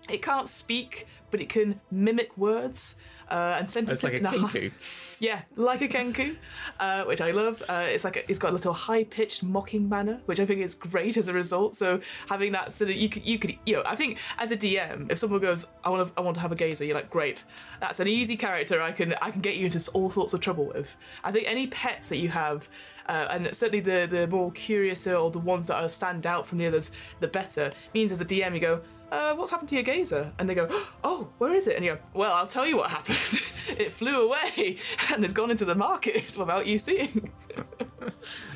it 0.09 0.21
can't 0.21 0.47
speak, 0.47 1.07
but 1.29 1.41
it 1.41 1.49
can 1.49 1.79
mimic 1.91 2.37
words 2.37 2.99
uh, 3.31 3.55
and 3.59 3.69
sentences. 3.69 4.03
it's 4.03 4.23
like 4.23 4.33
a 4.33 4.35
in 4.35 4.43
hi- 4.43 4.71
yeah, 5.19 5.41
like 5.55 5.81
a 5.81 5.87
kenku, 5.87 6.35
uh, 6.79 7.05
which 7.05 7.21
I 7.21 7.31
love. 7.31 7.63
Uh, 7.67 7.85
it's 7.87 8.03
like 8.03 8.17
a, 8.17 8.29
it's 8.29 8.39
got 8.39 8.49
a 8.49 8.53
little 8.53 8.73
high-pitched 8.73 9.43
mocking 9.43 9.87
manner, 9.87 10.19
which 10.25 10.39
I 10.39 10.45
think 10.45 10.61
is 10.61 10.75
great 10.75 11.15
as 11.15 11.27
a 11.27 11.33
result. 11.33 11.73
So 11.73 12.01
having 12.27 12.51
that 12.51 12.73
sort 12.73 12.91
of 12.91 12.97
you 12.97 13.07
could 13.07 13.25
you 13.25 13.39
could 13.39 13.57
you 13.65 13.75
know 13.75 13.83
I 13.85 13.95
think 13.95 14.19
as 14.37 14.51
a 14.51 14.57
DM, 14.57 15.09
if 15.11 15.17
someone 15.17 15.39
goes 15.39 15.71
I 15.83 15.89
want 15.89 16.07
to 16.07 16.19
I 16.19 16.21
want 16.21 16.35
to 16.35 16.41
have 16.41 16.51
a 16.51 16.55
gazer, 16.55 16.83
you're 16.83 16.95
like 16.95 17.09
great, 17.09 17.45
that's 17.79 17.99
an 17.99 18.07
easy 18.07 18.35
character 18.35 18.81
I 18.81 18.91
can 18.91 19.13
I 19.21 19.31
can 19.31 19.41
get 19.41 19.55
you 19.55 19.65
into 19.65 19.91
all 19.91 20.09
sorts 20.09 20.33
of 20.33 20.41
trouble 20.41 20.65
with. 20.65 20.97
I 21.23 21.31
think 21.31 21.47
any 21.47 21.67
pets 21.67 22.09
that 22.09 22.17
you 22.17 22.29
have. 22.29 22.67
Uh, 23.07 23.27
and 23.31 23.53
certainly 23.53 23.79
the 23.79 24.07
the 24.09 24.27
more 24.27 24.51
curious 24.51 25.07
or 25.07 25.31
the 25.31 25.39
ones 25.39 25.67
that 25.67 25.75
are 25.75 25.89
stand 25.89 26.25
out 26.27 26.45
from 26.47 26.59
the 26.59 26.67
others, 26.67 26.91
the 27.19 27.27
better. 27.27 27.71
Means 27.93 28.11
as 28.11 28.21
a 28.21 28.25
DM 28.25 28.53
you 28.53 28.59
go, 28.59 28.81
uh, 29.11 29.33
what's 29.35 29.51
happened 29.51 29.69
to 29.69 29.75
your 29.75 29.83
gazer? 29.83 30.31
And 30.39 30.49
they 30.49 30.55
go, 30.55 30.67
oh, 31.03 31.29
where 31.37 31.53
is 31.53 31.67
it? 31.67 31.75
And 31.75 31.85
you 31.85 31.95
go, 31.95 31.99
well, 32.13 32.33
I'll 32.33 32.47
tell 32.47 32.65
you 32.65 32.77
what 32.77 32.89
happened. 32.89 33.17
it 33.79 33.91
flew 33.91 34.27
away 34.27 34.77
and 35.13 35.23
has 35.23 35.33
gone 35.33 35.51
into 35.51 35.65
the 35.65 35.75
market 35.75 36.35
without 36.39 36.65
you 36.67 36.77
seeing. 36.77 37.31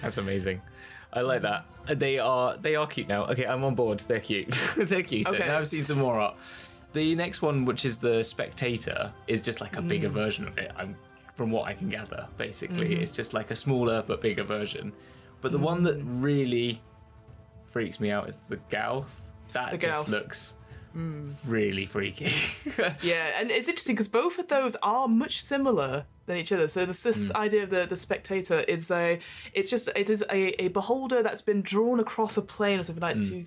That's 0.01 0.17
amazing. 0.17 0.61
I 1.13 1.21
like 1.21 1.41
that. 1.43 1.65
They 1.87 2.19
are 2.19 2.57
they 2.57 2.75
are 2.75 2.87
cute 2.87 3.07
now. 3.07 3.25
Okay, 3.27 3.45
I'm 3.45 3.63
on 3.63 3.75
board. 3.75 3.99
They're 4.01 4.19
cute. 4.19 4.49
They're 4.75 5.03
cute. 5.03 5.27
Okay. 5.27 5.45
Now 5.47 5.57
I've 5.59 5.67
seen 5.67 5.83
some 5.83 5.99
more 5.99 6.19
art. 6.19 6.35
The 6.93 7.15
next 7.15 7.41
one, 7.41 7.63
which 7.65 7.85
is 7.85 7.97
the 7.97 8.23
Spectator, 8.23 9.11
is 9.27 9.41
just 9.41 9.61
like 9.61 9.77
a 9.77 9.81
Mm. 9.81 9.87
bigger 9.87 10.09
version 10.09 10.47
of 10.47 10.57
it. 10.57 10.71
I'm, 10.77 10.95
from 11.35 11.51
what 11.51 11.67
I 11.67 11.73
can 11.73 11.89
gather, 11.89 12.27
basically, 12.37 12.89
Mm-hmm. 12.91 13.01
it's 13.03 13.11
just 13.11 13.33
like 13.33 13.51
a 13.51 13.55
smaller 13.55 14.01
but 14.07 14.21
bigger 14.21 14.43
version. 14.43 14.93
But 15.41 15.51
the 15.51 15.57
one 15.57 15.83
that 15.83 15.99
Mm. 15.99 16.23
really 16.23 16.81
freaks 17.65 17.99
me 17.99 18.11
out 18.11 18.27
is 18.29 18.37
the 18.37 18.57
Gauth. 18.69 19.31
That 19.55 19.71
The 19.71 19.77
just 19.77 20.05
Gauth. 20.05 20.09
looks 20.09 20.55
hmm. 20.91 21.29
really 21.47 21.85
freaky. 21.85 22.31
yeah, 23.01 23.39
and 23.39 23.49
it's 23.49 23.67
interesting 23.67 23.95
because 23.95 24.09
both 24.09 24.37
of 24.37 24.49
those 24.49 24.75
are 24.83 25.07
much 25.07 25.41
similar 25.41 26.05
than 26.25 26.37
each 26.37 26.51
other. 26.51 26.67
So 26.67 26.85
this 26.85 27.03
this 27.03 27.31
hmm. 27.31 27.37
idea 27.37 27.63
of 27.63 27.69
the 27.69 27.85
the 27.85 27.95
spectator 27.95 28.59
is 28.59 28.91
a 28.91 29.19
it's 29.53 29.69
just 29.69 29.89
it 29.95 30.09
is 30.09 30.23
a, 30.29 30.61
a 30.61 30.67
beholder 30.67 31.23
that's 31.23 31.41
been 31.41 31.61
drawn 31.61 31.99
across 31.99 32.37
a 32.37 32.41
plane 32.41 32.79
or 32.79 32.83
something 32.83 33.01
like 33.01 33.15
hmm. 33.15 33.27
to 33.29 33.45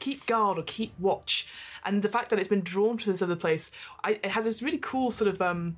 keep 0.00 0.26
guard 0.26 0.58
or 0.58 0.62
keep 0.62 0.92
watch, 0.98 1.46
and 1.84 2.02
the 2.02 2.08
fact 2.08 2.30
that 2.30 2.38
it's 2.38 2.48
been 2.48 2.62
drawn 2.62 2.98
to 2.98 3.10
this 3.10 3.22
other 3.22 3.36
place, 3.36 3.70
I, 4.02 4.12
it 4.12 4.32
has 4.32 4.44
this 4.44 4.60
really 4.60 4.78
cool 4.78 5.10
sort 5.10 5.28
of 5.28 5.40
um. 5.40 5.76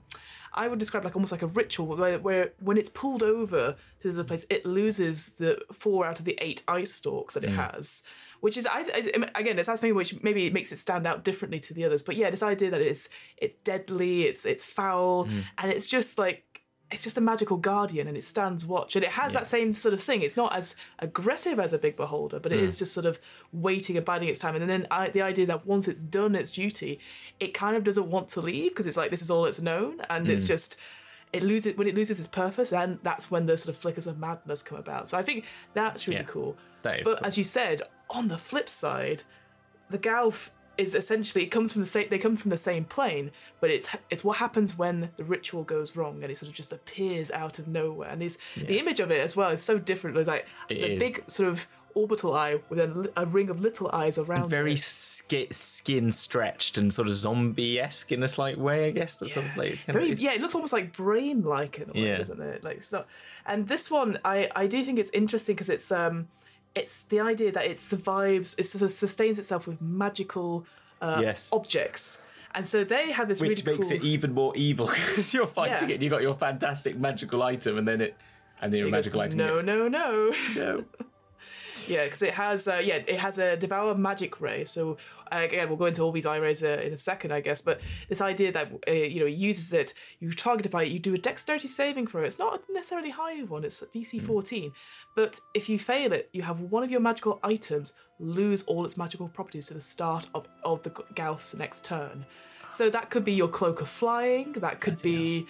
I 0.59 0.69
would 0.69 0.79
describe 0.79 1.05
like 1.05 1.15
almost 1.15 1.33
like 1.33 1.43
a 1.43 1.49
ritual 1.49 1.87
where, 1.87 2.19
where 2.19 2.53
when 2.61 2.79
it's 2.79 2.89
pulled 2.89 3.23
over 3.23 3.77
to 4.01 4.09
this 4.09 4.17
other 4.17 4.27
place, 4.27 4.47
it 4.49 4.65
loses 4.65 5.33
the 5.33 5.59
four 5.71 6.07
out 6.07 6.19
of 6.19 6.25
the 6.25 6.39
eight 6.41 6.63
ice 6.67 6.95
stalks 6.95 7.35
that 7.35 7.45
it 7.45 7.51
has, 7.51 8.05
which 8.41 8.57
is 8.57 8.67
I, 8.67 8.81
I 8.81 9.41
again 9.41 9.59
it's 9.59 9.67
something 9.67 9.95
which 9.95 10.23
maybe 10.23 10.51
makes 10.51 10.73
it 10.73 10.77
stand 10.77 11.07
out 11.07 11.25
differently 11.25 11.59
to 11.61 11.75
the 11.75 11.85
others. 11.85 12.03
But 12.03 12.17
yeah, 12.17 12.31
this 12.31 12.43
idea 12.43 12.71
that 12.71 12.81
it's 12.81 13.09
it's 13.37 13.57
deadly, 13.57 14.23
it's 14.25 14.47
it's 14.47 14.65
foul, 14.65 15.27
mm. 15.27 15.45
and 15.59 15.71
it's 15.71 15.89
just 15.89 16.19
like 16.19 16.57
it's 16.91 17.03
just 17.03 17.19
a 17.19 17.21
magical 17.21 17.57
guardian 17.57 18.07
and 18.07 18.17
it 18.17 18.23
stands 18.23 18.65
watch 18.65 18.95
and 18.95 19.05
it 19.05 19.11
has 19.11 19.33
that 19.33 19.45
same 19.45 19.75
sort 19.75 19.93
of 19.93 20.01
thing. 20.01 20.23
It's 20.23 20.37
not 20.37 20.55
as 20.55 20.77
aggressive 21.01 21.59
as 21.59 21.73
a 21.73 21.79
big 21.79 21.97
beholder, 21.97 22.39
but 22.39 22.53
it 22.53 22.61
mm. 22.61 22.63
is 22.63 22.79
just 22.79 22.93
sort 22.93 23.07
of 23.07 23.19
waiting 23.53 23.97
and 23.97 24.07
biding 24.07 24.29
its 24.29 24.39
time. 24.39 24.55
And 24.55 24.71
then 24.71 24.87
I, 24.91 25.09
the 25.09 25.23
idea 25.23 25.47
that 25.47 25.67
once 25.67 25.89
it's 25.89 26.05
done 26.05 26.37
its 26.37 26.53
duty, 26.53 27.01
it 27.41 27.55
kind 27.55 27.77
of 27.77 27.83
doesn't 27.83 28.09
want 28.09 28.29
to 28.29 28.41
leave 28.41 28.71
because 28.71 28.87
it's 28.87 28.97
like 28.97 29.11
this 29.11 29.23
is 29.23 29.31
all 29.31 29.47
it's 29.47 29.61
known, 29.61 30.01
and 30.09 30.29
it's 30.29 30.45
mm. 30.45 30.49
just 30.49 30.77
it 31.33 31.43
loses 31.43 31.77
when 31.77 31.89
it 31.89 31.95
loses 31.97 32.21
its 32.21 32.29
purpose, 32.29 32.73
and 32.73 33.01
that's 33.03 33.31
when 33.31 33.47
the 33.47 33.57
sort 33.57 33.75
of 33.75 33.81
flickers 33.81 34.07
of 34.07 34.19
madness 34.19 34.63
come 34.63 34.79
about. 34.79 35.09
So 35.09 35.19
I 35.19 35.23
think 35.23 35.45
that's 35.75 36.07
really 36.07 36.21
Yeah, 36.21 36.27
cool. 36.27 36.57
that 36.83 37.01
is 37.01 37.05
but 37.05 37.19
cool. 37.19 37.27
as 37.27 37.37
you 37.37 37.43
said, 37.43 37.83
on 38.11 38.29
the 38.29 38.39
flip 38.39 38.69
side, 38.69 39.23
the 39.91 39.99
Gauth 39.99 40.51
is 40.79 40.95
essentially 40.95 41.43
it 41.43 41.47
comes 41.49 41.73
from 41.73 41.81
the 41.81 41.87
same 41.87 42.07
they 42.11 42.19
come 42.19 42.37
from 42.37 42.51
the 42.51 42.57
same 42.57 42.85
plane, 42.85 43.31
but 43.61 43.71
it's 43.71 43.89
it's 44.11 44.23
what 44.23 44.37
happens 44.39 44.77
when 44.77 45.11
the 45.17 45.25
ritual 45.25 45.63
goes 45.65 45.97
wrong 45.97 46.23
and 46.23 46.31
it 46.31 46.37
sort 46.37 46.51
of 46.51 46.55
just 46.55 46.73
appears 46.73 47.31
out 47.31 47.59
of 47.59 47.67
nowhere. 47.67 48.11
And 48.11 48.23
is 48.23 48.39
the 48.57 48.79
image 48.79 49.01
of 49.01 49.11
it 49.11 49.21
as 49.21 49.35
well 49.37 49.51
is 49.51 49.63
so 49.63 49.79
different. 49.79 50.17
It's 50.19 50.29
like 50.29 50.47
It 50.69 50.81
the 50.81 50.93
is. 50.93 50.99
big 50.99 51.25
sort 51.29 51.49
of 51.49 51.67
orbital 51.95 52.35
eye 52.35 52.61
with 52.69 52.79
a, 52.79 53.11
a 53.17 53.25
ring 53.25 53.49
of 53.49 53.59
little 53.61 53.89
eyes 53.91 54.19
around. 54.19 54.51
Very 54.51 54.75
it. 54.75 54.81
sk- 54.81 55.51
skin 55.53 56.13
stretched 56.13 56.77
and 56.77 56.93
sort 56.93 57.09
of 57.09 57.15
zombie 57.15 57.81
esque 57.81 58.13
in 58.13 58.23
a 58.23 58.29
slight 58.29 58.59
way, 58.59 58.89
I 58.89 58.91
guess. 58.91 59.17
That's 59.17 59.33
sort 59.33 59.47
of 59.47 59.57
like 59.57 59.77
Very, 59.87 60.13
of, 60.13 60.21
yeah, 60.21 60.35
it 60.35 60.43
looks 60.43 60.55
almost 60.55 60.75
like 60.75 60.93
brain 60.95 61.43
like 61.43 61.79
in 61.79 61.89
a 61.89 61.93
way, 61.95 62.09
Yeah. 62.09 62.19
doesn't 62.19 62.39
it? 62.43 62.63
Like 62.63 62.83
so, 62.83 63.07
and 63.47 63.67
this 63.67 63.91
one, 63.91 64.19
I 64.27 64.51
I 64.55 64.67
do 64.67 64.85
think 64.85 64.99
it's 64.99 65.11
interesting 65.13 65.55
because 65.57 65.71
it's 65.71 65.91
um, 65.91 66.29
it's 66.77 67.03
the 67.05 67.21
idea 67.21 67.51
that 67.53 67.65
it 67.67 67.79
survives, 67.79 68.55
it 68.59 68.67
sort 68.69 68.83
of 68.83 68.91
sustains 68.91 69.39
itself 69.39 69.67
with 69.67 69.81
magical 69.81 70.65
uh, 71.01 71.19
Yes. 71.23 71.51
objects, 71.53 72.23
and 72.55 72.65
so 72.65 72.85
they 72.85 73.13
have 73.13 73.29
this 73.29 73.41
which 73.41 73.65
really 73.65 73.77
makes 73.79 73.89
cool. 73.89 73.97
it 73.97 74.03
even 74.05 74.33
more 74.33 74.53
evil 74.57 74.87
because 74.95 75.35
you're 75.35 75.47
fighting 75.47 75.89
Yeah. 75.89 75.93
it 75.93 75.95
and 75.95 76.03
you 76.05 76.11
got 76.11 76.23
your 76.23 76.35
fantastic 76.35 76.97
magical 76.99 77.43
item 77.43 77.79
and 77.79 77.87
then 77.89 78.01
it 78.01 78.15
and 78.61 78.73
then 78.73 78.79
your 78.79 78.89
It 78.89 78.93
goes, 78.93 79.13
magical 79.13 79.21
item 79.21 79.39
no, 79.39 79.55
no, 79.57 79.89
no. 79.89 80.35
no. 80.57 80.85
Yeah, 81.89 82.05
because 82.05 82.23
it 82.23 82.35
has 82.35 82.67
uh, 82.67 82.81
yeah, 82.83 82.97
it 83.07 83.19
has 83.21 83.39
a 83.39 83.57
devour 83.57 83.95
magic 83.95 84.41
ray. 84.41 84.65
So 84.65 84.97
again, 85.31 85.69
we'll 85.69 85.77
go 85.77 85.87
into 85.87 86.03
all 86.03 86.13
these 86.13 86.27
rays 86.27 86.63
uh, 86.63 86.81
in 86.85 86.93
a 86.93 86.99
second, 86.99 87.33
I 87.33 87.41
guess. 87.41 87.61
But 87.61 87.81
this 88.09 88.21
idea 88.21 88.53
that 88.53 88.73
uh, 88.89 88.93
you 88.93 89.21
know 89.21 89.27
it 89.27 89.35
uses 89.35 89.73
it, 89.73 89.95
you 90.21 90.33
target 90.33 90.67
it 90.67 90.73
by 90.73 90.85
it, 90.85 90.93
you 90.93 90.99
do 90.99 91.15
a 91.15 91.19
dexterity 91.19 91.69
saving 91.69 92.07
throw. 92.07 92.23
It's 92.23 92.39
not 92.39 92.63
a 92.69 92.73
necessarily 92.73 93.11
high 93.11 93.43
one; 93.43 93.65
it's 93.65 93.83
DC 93.83 94.21
Hmm. 94.21 94.27
14. 94.27 94.73
But 95.15 95.41
if 95.55 95.69
you 95.69 95.79
fail 95.79 96.13
it, 96.13 96.29
you 96.33 96.43
have 96.43 96.61
one 96.61 96.83
of 96.83 96.91
your 96.91 97.01
magical 97.01 97.41
items 97.43 97.95
lose 98.19 98.63
all 98.65 98.85
its 98.85 98.97
magical 98.97 99.29
properties 99.29 99.67
to 99.69 99.75
the 99.75 99.81
start 99.81 100.27
of, 100.35 100.47
of 100.65 100.83
the 100.83 100.91
Gauth's 101.15 101.57
next 101.57 101.85
turn. 101.85 102.25
So 102.69 102.91
that 102.91 103.11
could 103.11 103.25
be 103.25 103.33
your 103.33 103.49
cloak 103.49 103.81
of 103.81 103.89
flying. 103.89 104.53
That 104.53 104.81
could 104.81 105.01
be. 105.03 105.47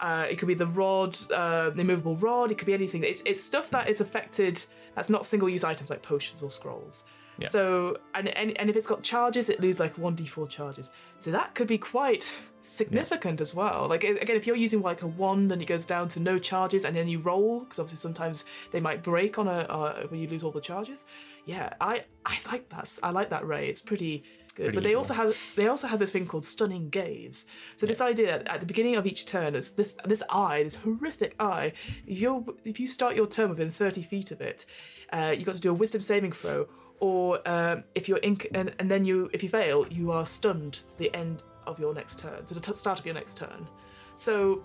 Uh, 0.00 0.26
it 0.28 0.36
could 0.36 0.48
be 0.48 0.54
the 0.54 0.66
rod, 0.66 1.16
uh, 1.32 1.70
the 1.70 1.80
immovable 1.82 2.16
rod. 2.16 2.50
It 2.50 2.58
could 2.58 2.66
be 2.66 2.74
anything. 2.74 3.04
It's 3.04 3.22
it's 3.24 3.42
stuff 3.42 3.70
that 3.70 3.88
is 3.88 4.00
affected. 4.00 4.64
That's 4.94 5.10
not 5.10 5.26
single 5.26 5.48
use 5.48 5.64
items 5.64 5.90
like 5.90 6.02
potions 6.02 6.42
or 6.42 6.50
scrolls. 6.50 7.04
Yeah. 7.38 7.48
So 7.48 7.96
and, 8.14 8.28
and 8.28 8.56
and 8.58 8.70
if 8.70 8.76
it's 8.76 8.86
got 8.86 9.02
charges, 9.02 9.48
it 9.48 9.60
loses 9.60 9.80
like 9.80 9.96
one 9.96 10.16
d4 10.16 10.48
charges. 10.48 10.90
So 11.18 11.30
that 11.30 11.54
could 11.54 11.66
be 11.66 11.78
quite 11.78 12.34
significant 12.60 13.40
as 13.40 13.54
well. 13.54 13.86
Like 13.88 14.04
again, 14.04 14.36
if 14.36 14.46
you're 14.46 14.56
using 14.56 14.82
like 14.82 15.02
a 15.02 15.06
wand 15.06 15.50
and 15.50 15.60
it 15.60 15.64
goes 15.64 15.86
down 15.86 16.08
to 16.08 16.20
no 16.20 16.38
charges, 16.38 16.84
and 16.84 16.94
then 16.94 17.08
you 17.08 17.18
roll 17.20 17.60
because 17.60 17.78
obviously 17.78 17.98
sometimes 17.98 18.44
they 18.70 18.80
might 18.80 19.02
break 19.02 19.38
on 19.38 19.48
a 19.48 19.60
uh, 19.60 20.02
when 20.08 20.20
you 20.20 20.28
lose 20.28 20.44
all 20.44 20.52
the 20.52 20.60
charges. 20.60 21.04
Yeah, 21.44 21.72
I 21.80 22.04
I 22.26 22.38
like 22.50 22.68
that. 22.68 22.98
I 23.02 23.10
like 23.10 23.30
that 23.30 23.46
ray. 23.46 23.68
It's 23.68 23.82
pretty 23.82 24.24
good. 24.54 24.66
Pretty 24.66 24.76
but 24.76 24.84
they 24.84 24.94
also 24.94 25.14
have 25.14 25.36
they 25.56 25.68
also 25.68 25.86
have 25.86 25.98
this 25.98 26.10
thing 26.10 26.26
called 26.26 26.44
stunning 26.44 26.88
gaze. 26.88 27.46
So 27.76 27.86
this 27.86 28.00
idea 28.00 28.42
at 28.46 28.60
the 28.60 28.66
beginning 28.66 28.96
of 28.96 29.06
each 29.06 29.26
turn, 29.26 29.54
it's 29.54 29.70
this 29.70 29.96
this 30.04 30.22
eye, 30.30 30.62
this 30.62 30.76
horrific 30.76 31.34
eye. 31.38 31.72
If 32.06 32.20
you 32.20 32.56
if 32.64 32.78
you 32.80 32.86
start 32.86 33.16
your 33.16 33.26
turn 33.26 33.50
within 33.50 33.70
thirty 33.70 34.02
feet 34.02 34.30
of 34.30 34.40
it, 34.40 34.66
uh, 35.12 35.34
you 35.36 35.44
got 35.44 35.54
to 35.54 35.60
do 35.60 35.70
a 35.70 35.74
Wisdom 35.74 36.02
saving 36.02 36.32
throw, 36.32 36.68
or 37.00 37.40
um, 37.48 37.84
if 37.94 38.08
you're 38.08 38.18
in, 38.18 38.38
and, 38.54 38.74
and 38.78 38.90
then 38.90 39.04
you 39.04 39.28
if 39.32 39.42
you 39.42 39.48
fail, 39.48 39.86
you 39.88 40.12
are 40.12 40.26
stunned 40.26 40.74
to 40.74 40.98
the 40.98 41.14
end 41.14 41.42
of 41.66 41.78
your 41.78 41.94
next 41.94 42.18
turn, 42.18 42.44
to 42.46 42.54
the 42.54 42.60
t- 42.60 42.74
start 42.74 42.98
of 42.98 43.06
your 43.06 43.14
next 43.14 43.38
turn. 43.38 43.66
So 44.14 44.64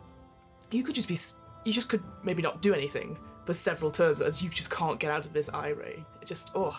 you 0.71 0.84
could 0.84 0.95
just 0.95 1.08
be 1.08 1.17
you 1.65 1.73
just 1.73 1.89
could 1.89 2.04
maybe 2.23 2.41
not 2.41 2.62
do 2.62 2.73
anything 2.73 3.17
for 3.45 3.54
several 3.54 3.91
turns 3.91 4.21
as 4.21 4.41
you 4.41 4.50
just 4.50 4.69
can't 4.69 5.00
get 5.00 5.12
out 5.12 5.26
of 5.26 5.34
this 5.34 5.50
eye 5.50 5.69
ray. 5.69 6.04
It 6.21 6.28
just 6.28 6.52
oh, 6.56 6.78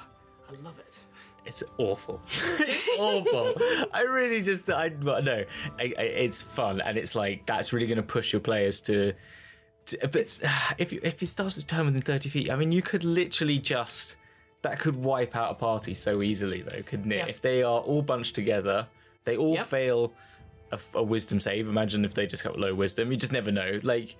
I 0.48 0.54
love 0.62 0.78
it. 0.78 1.00
It's 1.48 1.62
awful. 1.78 2.20
it's 2.60 2.88
awful. 2.98 3.54
I 3.92 4.02
really 4.02 4.42
just, 4.42 4.70
I 4.70 4.88
no, 4.88 5.44
I, 5.78 5.82
I, 5.98 6.02
it's 6.02 6.40
fun 6.42 6.80
and 6.80 6.96
it's 6.96 7.14
like 7.14 7.46
that's 7.46 7.72
really 7.72 7.86
going 7.86 7.96
to 7.96 8.02
push 8.02 8.32
your 8.32 8.40
players 8.40 8.80
to. 8.82 9.14
to 9.86 10.08
but 10.08 10.38
if 10.78 10.92
you 10.92 11.00
if 11.02 11.22
it 11.22 11.26
starts 11.28 11.56
to 11.56 11.66
turn 11.66 11.86
within 11.86 12.02
thirty 12.02 12.28
feet, 12.28 12.50
I 12.50 12.56
mean, 12.56 12.70
you 12.70 12.82
could 12.82 13.02
literally 13.02 13.58
just 13.58 14.16
that 14.62 14.78
could 14.78 14.96
wipe 14.96 15.34
out 15.36 15.50
a 15.52 15.54
party 15.54 15.94
so 15.94 16.20
easily, 16.22 16.62
though, 16.62 16.82
couldn't 16.82 17.10
it? 17.12 17.16
Yeah. 17.16 17.26
If 17.26 17.40
they 17.40 17.62
are 17.62 17.80
all 17.80 18.02
bunched 18.02 18.34
together, 18.34 18.86
they 19.24 19.36
all 19.36 19.54
Yep. 19.54 19.66
fail 19.66 20.12
a, 20.72 20.78
a 20.94 21.02
wisdom 21.02 21.40
save. 21.40 21.68
Imagine 21.68 22.04
if 22.04 22.12
they 22.14 22.26
just 22.26 22.44
got 22.44 22.58
low 22.58 22.74
wisdom. 22.74 23.10
You 23.10 23.16
just 23.16 23.32
never 23.32 23.50
know. 23.52 23.80
Like 23.82 24.16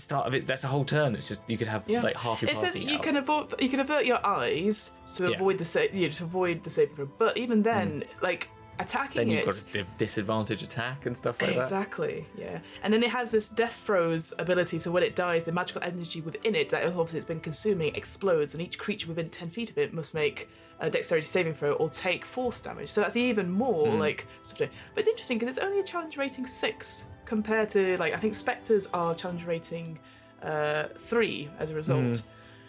start 0.00 0.26
of 0.26 0.34
it, 0.34 0.46
that's 0.46 0.64
a 0.64 0.68
whole 0.68 0.84
turn. 0.84 1.14
It's 1.14 1.28
just 1.28 1.42
you 1.48 1.56
could 1.58 1.68
have 1.68 1.84
Yeah. 1.86 2.00
like 2.00 2.16
half 2.16 2.42
your 2.42 2.50
it 2.50 2.56
says 2.56 2.78
you 2.78 2.96
out. 2.96 3.02
can 3.02 3.16
avoid 3.16 3.54
you 3.60 3.68
can 3.68 3.80
avert 3.80 4.04
your 4.06 4.24
eyes 4.26 4.92
to 5.16 5.28
Yeah. 5.30 5.36
avoid 5.36 5.58
the 5.58 5.64
sa- 5.64 5.80
you 5.92 6.06
know, 6.08 6.12
to 6.14 6.24
avoid 6.24 6.64
the 6.64 6.70
saving 6.70 6.96
throw. 6.96 7.06
But 7.18 7.36
even 7.36 7.62
then, 7.62 8.04
like 8.22 8.48
attacking 8.78 9.20
then 9.20 9.28
you've 9.28 9.40
it. 9.40 9.44
got 9.44 9.76
a 9.76 9.86
disadvantage 9.98 10.62
attack 10.62 11.04
and 11.06 11.16
stuff 11.16 11.40
like 11.42 11.50
that. 11.54 11.58
Exactly, 11.58 12.26
yeah. 12.36 12.60
And 12.82 12.92
then 12.94 13.02
it 13.02 13.10
has 13.10 13.30
this 13.30 13.48
death 13.50 13.74
throes 13.84 14.32
ability, 14.38 14.78
so 14.78 14.90
when 14.90 15.02
it 15.02 15.14
dies, 15.14 15.44
the 15.44 15.52
magical 15.52 15.82
energy 15.82 16.22
within 16.22 16.54
it, 16.54 16.70
that 16.70 16.84
obviously 16.86 17.18
it's 17.18 17.26
been 17.28 17.40
consuming, 17.40 17.94
explodes, 17.94 18.54
and 18.54 18.62
each 18.62 18.78
creature 18.78 19.06
within 19.08 19.28
10 19.28 19.50
feet 19.50 19.70
of 19.70 19.76
it 19.76 19.92
must 19.92 20.14
make 20.14 20.48
a 20.82 20.88
dexterity 20.88 21.26
saving 21.26 21.52
throw 21.52 21.72
or 21.72 21.90
take 21.90 22.24
force 22.24 22.62
damage. 22.62 22.88
So 22.88 23.02
that's 23.02 23.16
even 23.18 23.50
more 23.50 23.86
Hmm. 23.90 23.98
like. 23.98 24.26
But 24.58 24.70
it's 24.96 25.08
interesting 25.08 25.36
because 25.38 25.58
it's 25.58 25.62
only 25.64 25.80
a 25.80 25.84
challenge 25.84 26.16
rating 26.16 26.46
6 26.46 27.10
compared 27.30 27.70
to, 27.70 27.96
like, 27.98 28.12
I 28.12 28.16
think 28.16 28.34
Spectres 28.34 28.88
are 28.92 29.14
challenge 29.14 29.44
rating 29.44 29.98
uh, 30.42 30.86
3 30.98 31.48
as 31.60 31.70
a 31.70 31.74
result. 31.76 32.22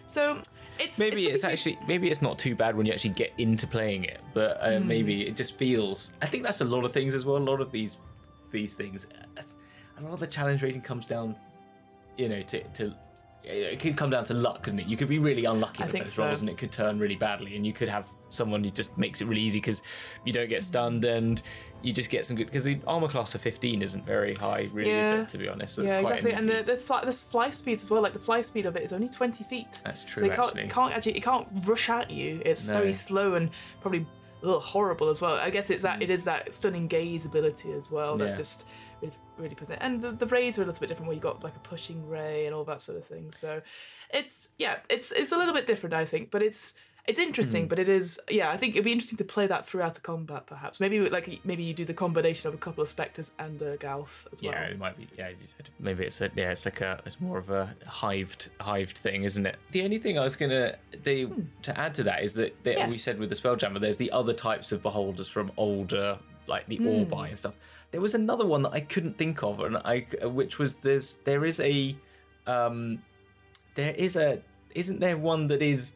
So 0.05 0.39
it's. 0.79 0.99
Maybe 0.99 1.25
it's, 1.27 1.41
something- 1.41 1.53
actually 1.53 1.77
maybe 1.87 2.09
it's 2.11 2.21
not 2.21 2.37
too 2.37 2.55
bad 2.55 2.75
when 2.75 2.85
you 2.85 2.93
actually 2.93 3.15
get 3.23 3.31
into 3.39 3.65
playing 3.65 4.03
it, 4.03 4.19
but 4.35 4.51
uh, 4.61 4.77
Hmm. 4.79 4.87
maybe 4.87 5.27
it 5.27 5.35
just 5.35 5.57
feels. 5.57 6.13
I 6.21 6.27
think 6.27 6.43
that's 6.43 6.61
a 6.61 6.65
lot 6.75 6.83
of 6.85 6.91
things 6.91 7.13
as 7.15 7.25
well. 7.25 7.37
A 7.37 7.47
lot 7.51 7.59
of 7.59 7.71
these 7.71 7.97
these 8.51 8.75
things, 8.75 9.07
a 9.97 10.01
lot 10.03 10.13
of 10.13 10.19
the 10.19 10.27
challenge 10.27 10.61
rating 10.61 10.81
comes 10.81 11.05
down, 11.07 11.35
you 12.17 12.29
know, 12.29 12.41
to 12.51 12.57
to. 12.77 12.93
It 13.43 13.79
could 13.79 13.97
come 13.97 14.11
down 14.11 14.23
to 14.25 14.35
luck, 14.35 14.61
couldn't 14.63 14.81
it? 14.81 14.87
You 14.87 14.95
could 14.97 15.09
be 15.09 15.17
really 15.17 15.45
unlucky 15.45 15.83
with 15.83 15.93
those 15.93 16.13
so. 16.13 16.23
rolls, 16.25 16.41
and 16.41 16.49
it 16.49 16.57
could 16.59 16.71
turn 16.71 16.99
really 16.99 17.15
badly. 17.15 17.55
And 17.55 17.65
you 17.65 17.73
could 17.73 17.89
have 17.89 18.05
someone 18.31 18.63
who 18.63 18.71
just 18.71 18.97
makes 18.97 19.21
it 19.21 19.25
really 19.27 19.41
easy 19.41 19.59
because 19.59 19.83
you 20.25 20.33
don't 20.33 20.49
get 20.49 20.63
stunned, 20.63 21.05
and 21.05 21.41
you 21.83 21.93
just 21.93 22.09
get 22.09 22.25
some 22.25 22.35
good. 22.35 22.47
Because 22.47 22.63
the 22.63 22.79
armor 22.87 23.07
class 23.07 23.35
of 23.35 23.41
fifteen 23.41 23.81
isn't 23.83 24.05
very 24.05 24.33
high, 24.35 24.69
really, 24.73 24.89
is 24.89 25.09
it? 25.09 25.29
To 25.29 25.37
be 25.37 25.47
honest, 25.47 25.75
so 25.75 25.83
yeah, 25.83 26.01
quite 26.01 26.19
exactly. 26.19 26.31
And 26.33 26.49
the, 26.49 26.63
the, 26.73 26.77
fly, 26.79 27.05
the 27.05 27.11
fly 27.11 27.49
speeds 27.51 27.83
as 27.83 27.91
well. 27.91 28.01
Like 28.01 28.13
the 28.13 28.19
fly 28.19 28.41
speed 28.41 28.65
of 28.65 28.75
it 28.75 28.81
is 28.83 28.91
only 28.93 29.09
twenty 29.09 29.43
feet. 29.43 29.81
That's 29.83 30.01
So 30.01 30.07
true, 30.21 30.27
it 30.29 30.35
can't, 30.35 30.57
it 30.57 30.69
can't 30.69 30.93
actually 30.93 31.17
it 31.17 31.23
can't 31.23 31.47
rush 31.65 31.89
at 31.89 32.09
you. 32.09 32.41
It's 32.45 32.67
No. 32.67 32.79
very 32.79 32.91
slow 32.93 33.35
and 33.35 33.49
probably 33.81 34.05
ugh, 34.43 34.61
horrible 34.61 35.09
as 35.09 35.21
well. 35.21 35.35
I 35.35 35.49
guess 35.51 35.69
it's 35.69 35.83
that 35.83 36.01
it 36.01 36.09
is 36.09 36.23
that 36.25 36.53
stunning 36.53 36.87
gaze 36.87 37.25
ability 37.25 37.71
as 37.73 37.91
well 37.91 38.17
that 38.17 38.25
Mm. 38.25 38.31
Yeah. 38.31 38.37
just 38.37 38.65
really, 39.01 39.13
really 39.37 39.55
puts 39.55 39.69
it. 39.71 39.79
And 39.81 40.01
the, 40.01 40.11
the 40.11 40.27
rays 40.27 40.57
are 40.59 40.63
a 40.63 40.65
little 40.65 40.79
bit 40.79 40.87
different 40.89 41.07
where 41.07 41.15
you 41.15 41.21
got 41.21 41.43
like 41.43 41.55
a 41.55 41.59
pushing 41.59 42.07
ray 42.07 42.45
and 42.45 42.53
all 42.55 42.63
that 42.65 42.81
sort 42.83 42.97
of 42.99 43.05
thing. 43.05 43.31
So 43.31 43.61
it's 44.13 44.49
yeah, 44.59 44.77
it's 44.89 45.11
it's 45.11 45.31
a 45.31 45.37
little 45.37 45.53
bit 45.53 45.65
different 45.65 45.93
I 45.95 46.05
think, 46.05 46.29
but 46.31 46.41
it's 46.43 46.75
it's 47.07 47.19
Hmm. 47.19 47.25
interesting, 47.27 47.67
but 47.67 47.79
it 47.79 47.89
is 47.89 48.19
yeah. 48.29 48.49
I 48.51 48.57
think 48.57 48.75
it'd 48.75 48.85
be 48.85 48.91
interesting 48.91 49.17
to 49.17 49.23
play 49.23 49.47
that 49.47 49.67
throughout 49.67 49.97
a 49.97 50.01
combat, 50.01 50.45
perhaps. 50.47 50.79
Maybe 50.79 50.99
like 51.09 51.39
maybe 51.43 51.63
you 51.63 51.73
do 51.73 51.85
the 51.85 51.93
combination 51.93 52.47
of 52.49 52.53
a 52.53 52.57
couple 52.57 52.81
of 52.81 52.87
specters 52.87 53.33
and 53.39 53.61
a 53.61 53.77
Gauth 53.77 54.27
as 54.31 54.41
well. 54.43 54.51
Yeah, 54.53 54.63
it 54.65 54.77
might 54.79 54.97
be. 54.97 55.07
Yeah, 55.17 55.27
as 55.29 55.39
you 55.41 55.47
said, 55.47 55.69
maybe 55.79 56.05
it's 56.05 56.21
a 56.21 56.29
yeah, 56.35 56.51
it's 56.51 56.65
like 56.65 56.81
a 56.81 57.01
it's 57.05 57.19
more 57.19 57.37
of 57.37 57.49
a 57.49 57.75
hived 57.87 58.49
hived 58.61 58.97
thing, 58.97 59.23
isn't 59.23 59.45
it? 59.45 59.55
The 59.71 59.83
only 59.83 59.97
thing 59.99 60.19
I 60.19 60.23
was 60.23 60.35
gonna 60.35 60.75
they 61.03 61.27
to 61.63 61.79
add 61.79 61.95
to 61.95 62.03
that 62.03 62.23
is 62.23 62.33
that, 62.35 62.63
that 62.63 62.75
we 62.77 62.83
Hmm. 62.83 62.91
Said 62.91 63.19
with 63.19 63.29
the 63.29 63.35
spelljammer, 63.35 63.79
there's 63.79 63.97
the 63.97 64.11
other 64.11 64.33
types 64.33 64.71
of 64.71 64.81
beholders 64.83 65.27
from 65.27 65.51
older, 65.57 66.19
like 66.47 66.67
the 66.67 66.79
orbi 66.85 67.29
and 67.29 67.37
stuff. 67.39 67.55
There 67.91 68.01
was 68.01 68.13
another 68.15 68.45
one 68.45 68.61
that 68.61 68.73
I 68.73 68.79
couldn't 68.81 69.17
think 69.17 69.43
of, 69.43 69.59
and 69.61 69.77
I 69.77 70.05
which 70.23 70.59
was 70.59 70.75
there's 70.75 71.15
there 71.25 71.43
is 71.45 71.59
a 71.59 71.95
um 72.47 73.01
there 73.75 73.93
is 73.95 74.15
a 74.15 74.41
isn't 74.75 74.99
there 74.99 75.17
one 75.17 75.47
that 75.47 75.61
is 75.61 75.95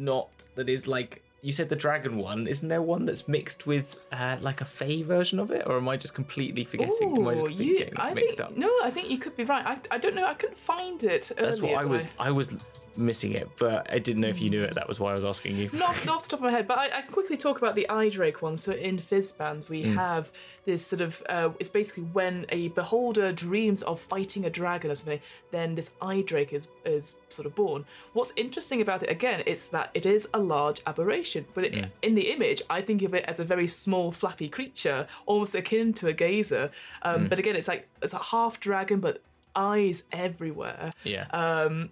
not 0.00 0.28
that 0.54 0.68
is 0.68 0.88
like 0.88 1.22
you 1.42 1.52
said 1.52 1.68
the 1.68 1.76
dragon 1.76 2.18
one 2.18 2.46
isn't 2.46 2.68
there 2.68 2.82
one 2.82 3.04
that's 3.06 3.26
mixed 3.26 3.66
with 3.66 3.98
uh, 4.12 4.36
like 4.40 4.60
a 4.60 4.64
fey 4.64 5.02
version 5.02 5.38
of 5.38 5.50
it 5.50 5.62
or 5.66 5.76
am 5.78 5.88
i 5.88 5.96
just 5.96 6.14
completely 6.14 6.64
forgetting 6.64 7.16
am 7.16 7.26
i 7.28 7.34
just 7.34 7.52
you, 7.56 7.78
getting 7.78 7.94
I 7.98 8.12
mixed 8.14 8.38
think, 8.38 8.50
up 8.50 8.56
No, 8.56 8.70
I 8.82 8.90
think 8.90 9.10
you 9.10 9.18
could 9.18 9.36
be 9.36 9.44
right. 9.44 9.64
I, 9.66 9.78
I 9.94 9.98
don't 9.98 10.14
know. 10.14 10.26
I 10.26 10.34
couldn't 10.34 10.58
find 10.58 11.02
it. 11.02 11.30
that's 11.38 11.60
what 11.62 11.74
i 11.74 11.84
was 11.84 12.08
i 12.18 12.30
was 12.30 12.54
missing 12.96 13.32
it 13.34 13.48
but 13.56 13.90
i 13.90 13.98
didn't 14.00 14.20
know 14.20 14.28
if 14.28 14.40
you 14.42 14.50
knew 14.50 14.64
it 14.64 14.74
that 14.74 14.88
was 14.88 14.98
why 14.98 15.10
i 15.10 15.14
was 15.14 15.24
asking 15.24 15.56
you 15.56 15.70
Not, 15.72 15.94
not 16.04 16.16
off 16.16 16.22
the 16.24 16.30
top 16.30 16.40
of 16.40 16.44
my 16.46 16.50
head, 16.50 16.66
but 16.66 16.76
I, 16.76 16.86
I 16.86 17.00
can 17.02 17.12
quickly 17.12 17.36
talk 17.36 17.56
about 17.62 17.74
the 17.76 17.88
eye 17.88 18.08
drake 18.08 18.42
one. 18.42 18.56
So 18.56 18.72
in 18.72 18.98
Fizban's, 18.98 19.68
we 19.70 19.80
Hmm. 19.82 19.94
have 19.96 20.32
this 20.66 20.84
sort 20.84 21.00
of. 21.00 21.22
Uh, 21.28 21.50
it's 21.60 21.68
basically 21.80 22.02
when 22.18 22.34
a 22.50 22.68
beholder 22.80 23.28
dreams 23.32 23.82
of 23.90 24.00
fighting 24.00 24.44
a 24.44 24.50
dragon 24.50 24.90
or 24.90 24.94
something, 24.96 25.20
then 25.52 25.76
this 25.76 25.92
eye 26.02 26.22
drake 26.30 26.52
is 26.52 26.68
is 26.84 27.16
sort 27.36 27.46
of 27.46 27.54
born. 27.54 27.80
What's 28.12 28.32
interesting 28.44 28.80
about 28.82 29.02
it 29.04 29.10
again 29.18 29.40
is 29.54 29.68
that 29.68 29.86
it 29.94 30.04
is 30.04 30.28
a 30.34 30.40
large 30.40 30.82
aberration, 30.90 31.29
but 31.54 31.64
it, 31.64 31.74
Hmm. 31.74 31.84
in 32.02 32.14
the 32.14 32.26
image, 32.34 32.60
I 32.68 32.80
think 32.82 33.02
of 33.02 33.12
it 33.14 33.24
as 33.32 33.38
a 33.40 33.44
very 33.44 33.66
small, 33.66 34.12
flappy 34.12 34.48
creature, 34.48 35.06
almost 35.26 35.54
akin 35.54 35.92
to 35.94 36.06
a 36.08 36.12
gazer. 36.12 36.70
Um, 37.02 37.28
But 37.28 37.38
again, 37.38 37.56
it's 37.56 37.68
like 37.68 37.82
it's 38.02 38.14
a 38.14 38.24
half 38.32 38.58
dragon, 38.60 38.98
but 39.00 39.14
eyes 39.54 40.04
everywhere. 40.12 40.90
yeah 41.04 41.26
Uh, 41.32 41.86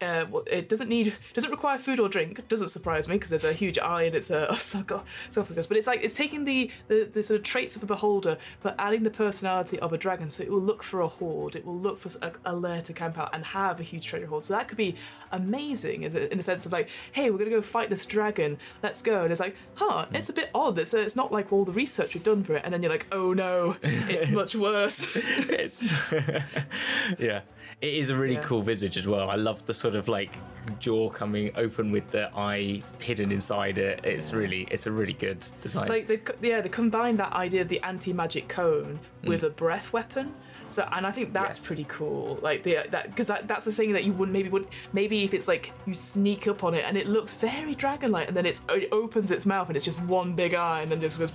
uh, 0.00 0.26
it 0.46 0.68
doesn't 0.68 0.88
need 0.88 1.14
doesn't 1.32 1.50
require 1.50 1.78
food 1.78 1.98
or 1.98 2.08
drink. 2.08 2.46
Doesn't 2.48 2.68
surprise 2.68 3.08
me 3.08 3.16
because 3.16 3.30
there's 3.30 3.44
a 3.44 3.52
huge 3.52 3.78
eye 3.78 4.02
and 4.02 4.14
it's 4.14 4.30
a 4.30 4.48
esophagus. 4.50 5.66
But 5.66 5.76
it's 5.76 5.86
like 5.86 6.02
it's 6.02 6.14
taking 6.14 6.44
the, 6.44 6.70
the 6.88 7.08
the 7.10 7.22
sort 7.22 7.38
of 7.38 7.44
traits 7.44 7.76
of 7.76 7.82
a 7.82 7.86
beholder, 7.86 8.36
but 8.62 8.74
adding 8.78 9.04
the 9.04 9.10
personality 9.10 9.78
of 9.78 9.92
a 9.94 9.98
dragon. 9.98 10.28
So 10.28 10.42
it 10.42 10.50
will 10.50 10.60
look 10.60 10.82
for 10.82 11.00
a 11.00 11.08
hoard. 11.08 11.56
It 11.56 11.64
will 11.64 11.78
look 11.78 11.98
for 11.98 12.10
a, 12.20 12.32
a 12.44 12.54
lair 12.54 12.82
to 12.82 12.92
camp 12.92 13.18
out 13.18 13.30
and 13.32 13.44
have 13.46 13.80
a 13.80 13.82
huge 13.82 14.06
treasure 14.06 14.26
hoard. 14.26 14.44
So 14.44 14.54
that 14.54 14.68
could 14.68 14.76
be 14.76 14.96
amazing 15.32 16.02
in 16.02 16.12
the, 16.12 16.42
sense 16.42 16.66
of 16.66 16.72
like, 16.72 16.88
hey, 17.12 17.30
we're 17.30 17.38
gonna 17.38 17.50
go 17.50 17.62
fight 17.62 17.88
this 17.88 18.04
dragon. 18.04 18.58
Let's 18.82 19.00
go. 19.00 19.22
And 19.22 19.32
it's 19.32 19.40
like, 19.40 19.56
huh, 19.76 20.06
it's 20.12 20.28
a 20.28 20.34
bit 20.34 20.50
odd. 20.54 20.78
It's 20.78 20.92
it's 20.92 21.16
not 21.16 21.32
like 21.32 21.52
all 21.52 21.64
the 21.64 21.72
research 21.72 22.12
we've 22.12 22.22
done 22.22 22.44
for 22.44 22.56
it. 22.56 22.62
And 22.64 22.74
then 22.74 22.82
you're 22.82 22.92
like, 22.92 23.06
oh 23.12 23.32
no, 23.32 23.76
it's 23.82 24.30
much 24.40 24.54
worse. 24.54 25.16
it's 25.16 25.82
yeah. 27.18 27.40
It 27.82 27.92
is 27.92 28.08
a 28.08 28.16
really 28.16 28.34
yeah. 28.34 28.40
cool 28.40 28.62
visage 28.62 28.96
as 28.96 29.06
well. 29.06 29.28
I 29.28 29.34
love 29.34 29.66
the 29.66 29.74
sort 29.74 29.96
of 29.96 30.08
like 30.08 30.34
jaw 30.80 31.10
coming 31.10 31.52
open 31.56 31.92
with 31.92 32.10
the 32.10 32.34
eye 32.34 32.82
hidden 33.00 33.30
inside 33.30 33.76
it. 33.76 34.00
It's 34.02 34.32
yeah. 34.32 34.38
really, 34.38 34.68
it's 34.70 34.86
a 34.86 34.92
really 34.92 35.12
good 35.12 35.46
design. 35.60 35.88
Like 35.88 36.08
they, 36.08 36.20
yeah, 36.40 36.62
they 36.62 36.70
combine 36.70 37.18
that 37.18 37.34
idea 37.34 37.60
of 37.60 37.68
the 37.68 37.80
anti-magic 37.82 38.48
cone 38.48 38.98
with 39.24 39.42
mm. 39.42 39.48
a 39.48 39.50
breath 39.50 39.92
weapon. 39.92 40.34
So, 40.68 40.88
and 40.90 41.06
I 41.06 41.12
think 41.12 41.34
that's 41.34 41.58
yes. 41.58 41.66
pretty 41.66 41.84
cool. 41.88 42.38
Like 42.40 42.62
the 42.62 42.86
that 42.90 43.10
because 43.10 43.26
that, 43.26 43.46
that's 43.46 43.66
the 43.66 43.72
thing 43.72 43.92
that 43.92 44.04
you 44.04 44.12
wouldn't 44.14 44.32
maybe 44.32 44.48
would 44.48 44.66
maybe 44.92 45.22
if 45.22 45.34
it's 45.34 45.46
like 45.46 45.72
you 45.84 45.92
sneak 45.94 46.48
up 46.48 46.64
on 46.64 46.74
it 46.74 46.84
and 46.84 46.96
it 46.96 47.06
looks 47.06 47.34
very 47.36 47.74
dragon-like, 47.74 48.26
and 48.26 48.36
then 48.36 48.46
it's 48.46 48.62
it 48.70 48.88
opens 48.90 49.30
its 49.30 49.44
mouth 49.44 49.68
and 49.68 49.76
it's 49.76 49.84
just 49.84 50.00
one 50.02 50.32
big 50.32 50.54
eye 50.54 50.80
and 50.80 50.90
then 50.90 51.00
just 51.00 51.18
goes 51.18 51.30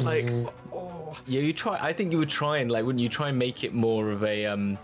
like. 0.00 0.26
Oh. 0.72 1.16
Yeah, 1.26 1.40
you 1.40 1.52
try. 1.52 1.78
I 1.80 1.92
think 1.92 2.12
you 2.12 2.18
would 2.18 2.28
try 2.28 2.58
and 2.58 2.70
like, 2.70 2.84
wouldn't 2.84 3.00
you 3.00 3.08
try 3.08 3.28
and 3.28 3.38
make 3.38 3.64
it 3.64 3.74
more 3.74 4.10
of 4.10 4.24
a 4.24 4.46
um 4.46 4.78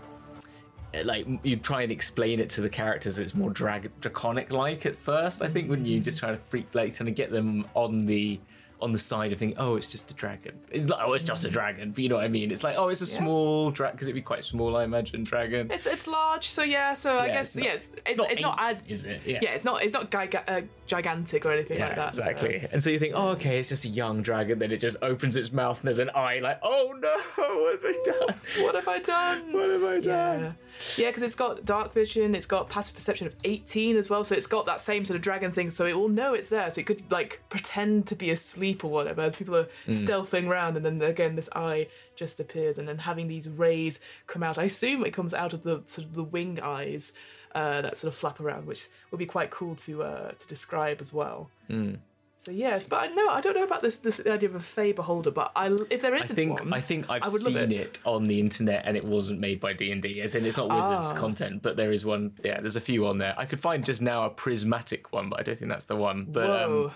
like 1.03 1.27
you 1.43 1.57
try 1.57 1.81
and 1.81 1.91
explain 1.91 2.39
it 2.39 2.49
to 2.49 2.61
the 2.61 2.69
characters 2.69 3.17
it's 3.17 3.33
more 3.33 3.49
drag- 3.49 3.91
draconic 4.01 4.51
like 4.51 4.85
at 4.85 4.95
first 4.95 5.41
i 5.41 5.47
think 5.47 5.69
when 5.69 5.85
you 5.85 5.99
mm. 5.99 6.03
just 6.03 6.19
try 6.19 6.31
to 6.31 6.37
freak 6.37 6.67
like 6.73 6.93
trying 6.93 7.05
to 7.05 7.11
get 7.11 7.31
them 7.31 7.65
on 7.73 8.01
the 8.01 8.39
on 8.81 8.91
the 8.91 8.97
side 8.97 9.31
of 9.31 9.39
thinking, 9.39 9.57
oh, 9.57 9.75
it's 9.75 9.87
just 9.87 10.11
a 10.11 10.13
dragon. 10.13 10.59
It's 10.69 10.87
like, 10.87 10.99
oh, 11.03 11.13
it's 11.13 11.23
just 11.23 11.45
a 11.45 11.49
dragon. 11.49 11.91
But 11.91 12.03
you 12.03 12.09
know 12.09 12.15
what 12.15 12.25
I 12.25 12.27
mean? 12.27 12.51
It's 12.51 12.63
like, 12.63 12.75
oh, 12.77 12.89
it's 12.89 13.01
a 13.01 13.05
yeah. 13.05 13.19
small 13.19 13.71
dragon 13.71 13.95
because 13.95 14.07
it'd 14.07 14.15
be 14.15 14.21
quite 14.21 14.43
small, 14.43 14.75
I 14.75 14.83
imagine. 14.83 15.23
Dragon. 15.23 15.71
It's 15.71 15.85
it's 15.85 16.07
large, 16.07 16.47
so 16.47 16.63
yeah. 16.63 16.93
So 16.93 17.19
I 17.19 17.27
guess 17.27 17.55
yes, 17.55 17.87
it's, 17.93 18.01
it's, 18.05 18.17
not, 18.17 18.31
it's 18.31 18.41
not 18.41 18.57
as 18.61 18.83
is 18.87 19.05
it? 19.05 19.21
Yeah. 19.25 19.39
yeah, 19.41 19.49
it's 19.51 19.65
not 19.65 19.83
it's 19.83 19.93
not 19.93 20.11
giga- 20.11 20.43
uh, 20.47 20.61
gigantic 20.87 21.45
or 21.45 21.53
anything 21.53 21.79
yeah, 21.79 21.87
like 21.87 21.95
that. 21.95 22.07
Exactly. 22.09 22.61
So. 22.61 22.67
And 22.71 22.83
so 22.83 22.89
you 22.89 22.99
think, 22.99 23.13
oh, 23.15 23.29
okay, 23.29 23.59
it's 23.59 23.69
just 23.69 23.85
a 23.85 23.89
young 23.89 24.21
dragon. 24.21 24.59
Then 24.59 24.71
it 24.71 24.77
just 24.77 24.97
opens 25.01 25.35
its 25.35 25.51
mouth 25.51 25.79
and 25.79 25.87
there's 25.87 25.99
an 25.99 26.11
eye. 26.13 26.39
Like, 26.39 26.59
oh 26.61 26.93
no, 26.99 27.17
what 27.35 27.81
have 27.81 27.85
I 27.85 28.01
done? 28.03 28.63
what 28.63 28.75
have 28.75 28.87
I 28.87 28.99
done? 28.99 29.53
What 29.53 29.69
have 29.69 29.83
I 29.83 29.99
done? 29.99 30.39
Yeah. 30.39 30.51
Yeah, 30.97 31.09
because 31.09 31.23
it's 31.23 31.35
got 31.35 31.63
dark 31.63 31.93
vision, 31.93 32.35
it's 32.35 32.45
got 32.45 32.69
passive 32.69 32.95
perception 32.95 33.27
of 33.27 33.35
18 33.45 33.95
as 33.95 34.09
well, 34.09 34.25
so 34.25 34.35
it's 34.35 34.47
got 34.47 34.65
that 34.65 34.81
same 34.81 35.05
sort 35.05 35.15
of 35.15 35.21
dragon 35.21 35.51
thing, 35.51 35.69
so 35.69 35.85
it 35.85 35.93
will 35.93 36.09
know 36.09 36.33
it's 36.33 36.49
there. 36.49 36.69
So 36.69 36.81
it 36.81 36.87
could 36.87 37.09
like 37.09 37.41
pretend 37.49 38.07
to 38.07 38.15
be 38.15 38.29
asleep 38.29 38.64
or 38.83 38.91
whatever 38.91 39.21
as 39.21 39.35
people 39.35 39.55
are 39.55 39.67
mm. 39.87 39.93
stealthing 39.93 40.47
around, 40.47 40.77
and 40.77 40.85
then 40.85 41.01
again 41.01 41.35
this 41.35 41.49
eye 41.55 41.87
just 42.15 42.39
appears, 42.39 42.77
and 42.77 42.87
then 42.87 42.99
having 42.99 43.27
these 43.27 43.47
rays 43.47 43.99
come 44.27 44.43
out. 44.43 44.57
I 44.57 44.63
assume 44.63 45.05
it 45.05 45.11
comes 45.11 45.33
out 45.33 45.53
of 45.53 45.63
the 45.63 45.81
sort 45.85 46.07
of 46.07 46.13
the 46.13 46.23
wing 46.23 46.59
eyes 46.61 47.13
uh, 47.53 47.81
that 47.81 47.95
sort 47.95 48.13
of 48.13 48.17
flap 48.17 48.39
around, 48.39 48.67
which 48.67 48.87
would 49.11 49.17
be 49.17 49.25
quite 49.25 49.49
cool 49.49 49.75
to 49.75 50.03
uh, 50.03 50.31
to 50.31 50.47
describe 50.47 50.97
as 50.99 51.13
well. 51.13 51.49
Mm. 51.69 51.99
So 52.37 52.51
yes, 52.51 52.85
but 52.87 53.03
I 53.03 53.07
know 53.07 53.29
I 53.29 53.41
don't 53.41 53.55
know 53.55 53.63
about 53.63 53.81
this, 53.81 53.97
this 53.97 54.19
idea 54.19 54.49
of 54.49 54.55
a 54.55 54.59
Fey 54.59 54.91
beholder, 54.91 55.31
but 55.31 55.51
I 55.55 55.75
if 55.89 56.01
there 56.01 56.13
is 56.15 56.29
I 56.29 56.33
think 56.35 56.59
one, 56.59 56.73
I 56.73 56.81
think 56.81 57.09
I've 57.09 57.23
I 57.23 57.29
seen 57.29 57.57
it. 57.57 57.73
it. 57.73 58.01
on 58.05 58.25
the 58.25 58.39
internet 58.39 58.83
and 58.85 58.97
it 58.97 59.05
wasn't 59.05 59.39
made 59.39 59.59
by 59.59 59.73
D 59.73 59.91
and 59.91 60.01
D, 60.01 60.21
as 60.21 60.35
in 60.35 60.45
it's 60.45 60.57
not 60.57 60.69
Wizards 60.69 61.11
ah. 61.11 61.17
content, 61.17 61.63
but 61.63 61.77
there 61.77 61.91
is 61.91 62.05
one. 62.05 62.33
Yeah, 62.43 62.59
there's 62.59 62.75
a 62.75 62.81
few 62.81 63.07
on 63.07 63.17
there. 63.17 63.33
I 63.37 63.45
could 63.45 63.61
find 63.61 63.85
just 63.85 64.01
now 64.01 64.25
a 64.25 64.29
prismatic 64.29 65.11
one, 65.13 65.29
but 65.29 65.39
I 65.39 65.43
don't 65.43 65.57
think 65.57 65.71
that's 65.71 65.85
the 65.85 65.95
one. 65.95 66.27
But 66.29 66.49
um, 66.49 66.91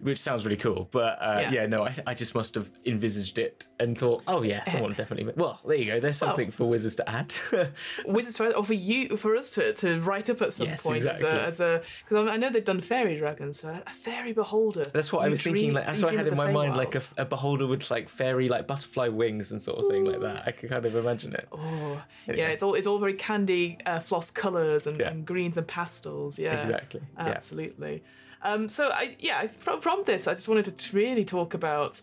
which 0.00 0.18
sounds 0.18 0.44
really 0.44 0.56
cool. 0.56 0.88
But 0.90 1.18
uh, 1.20 1.38
yeah. 1.42 1.52
yeah. 1.52 1.66
no, 1.66 1.84
I, 1.84 1.94
I 2.06 2.14
just 2.14 2.34
must 2.34 2.54
have 2.54 2.70
envisaged 2.84 3.38
it 3.38 3.68
and 3.80 3.96
thought, 3.98 4.22
oh 4.26 4.42
yeah, 4.42 4.64
someone 4.64 4.92
definitely. 4.92 5.32
Well, 5.36 5.60
there 5.66 5.76
you 5.76 5.86
go. 5.86 6.00
There's 6.00 6.16
something 6.16 6.46
well, 6.46 6.52
for 6.52 6.68
wizards 6.68 6.96
to 6.96 7.08
add. 7.08 7.34
wizards 8.06 8.36
for 8.36 8.50
or 8.54 8.64
for 8.64 8.74
you 8.74 9.16
for 9.16 9.36
us 9.36 9.50
to, 9.52 9.72
to 9.74 10.00
write 10.00 10.30
up 10.30 10.42
at 10.42 10.52
some 10.52 10.68
yes, 10.68 10.84
point 10.84 10.96
exactly. 10.96 11.28
as 11.28 11.60
a 11.60 11.82
because 12.08 12.28
I 12.28 12.36
know 12.36 12.50
they've 12.50 12.64
done 12.64 12.80
fairy 12.80 13.16
dragons, 13.18 13.60
so 13.60 13.82
a 13.86 13.90
fairy 13.90 14.32
beholder. 14.32 14.84
That's 14.84 15.12
what 15.12 15.24
I 15.24 15.28
was 15.28 15.42
thinking. 15.42 15.72
Like 15.72 15.86
that's 15.86 16.02
what 16.02 16.12
I 16.12 16.16
had 16.16 16.26
in 16.26 16.36
my 16.36 16.50
mind, 16.50 16.76
like 16.76 16.94
a, 16.94 17.02
a, 17.16 17.24
beholder 17.24 17.66
with 17.66 17.90
like 17.90 18.08
fairy 18.08 18.48
like 18.48 18.66
butterfly 18.66 19.08
wings 19.08 19.50
and 19.50 19.60
sort 19.60 19.78
of 19.78 19.90
thing 19.90 20.04
like 20.04 20.20
that. 20.20 20.44
I 20.46 20.52
could 20.52 20.70
kind 20.70 20.84
of 20.84 20.94
imagine 20.94 21.34
it. 21.34 21.48
Oh 21.52 22.02
anyway. 22.26 22.42
yeah, 22.42 22.48
it's 22.48 22.62
all 22.62 22.74
it's 22.74 22.86
all 22.86 22.98
very 22.98 23.14
candy 23.14 23.78
uh, 23.86 24.00
floss 24.00 24.30
colours 24.30 24.86
and, 24.86 24.98
yeah. 24.98 25.08
and, 25.08 25.26
greens 25.26 25.56
and 25.56 25.66
pastels. 25.66 26.38
Yeah, 26.38 26.62
exactly. 26.62 27.00
Absolutely. 27.18 27.92
Yeah. 27.92 28.10
Um, 28.42 28.68
so 28.68 28.90
I 28.92 29.16
yeah 29.18 29.46
from 29.46 29.80
from 29.80 30.02
this 30.04 30.28
I 30.28 30.34
just 30.34 30.48
wanted 30.48 30.64
to 30.76 30.96
really 30.96 31.24
talk 31.24 31.54
about 31.54 32.00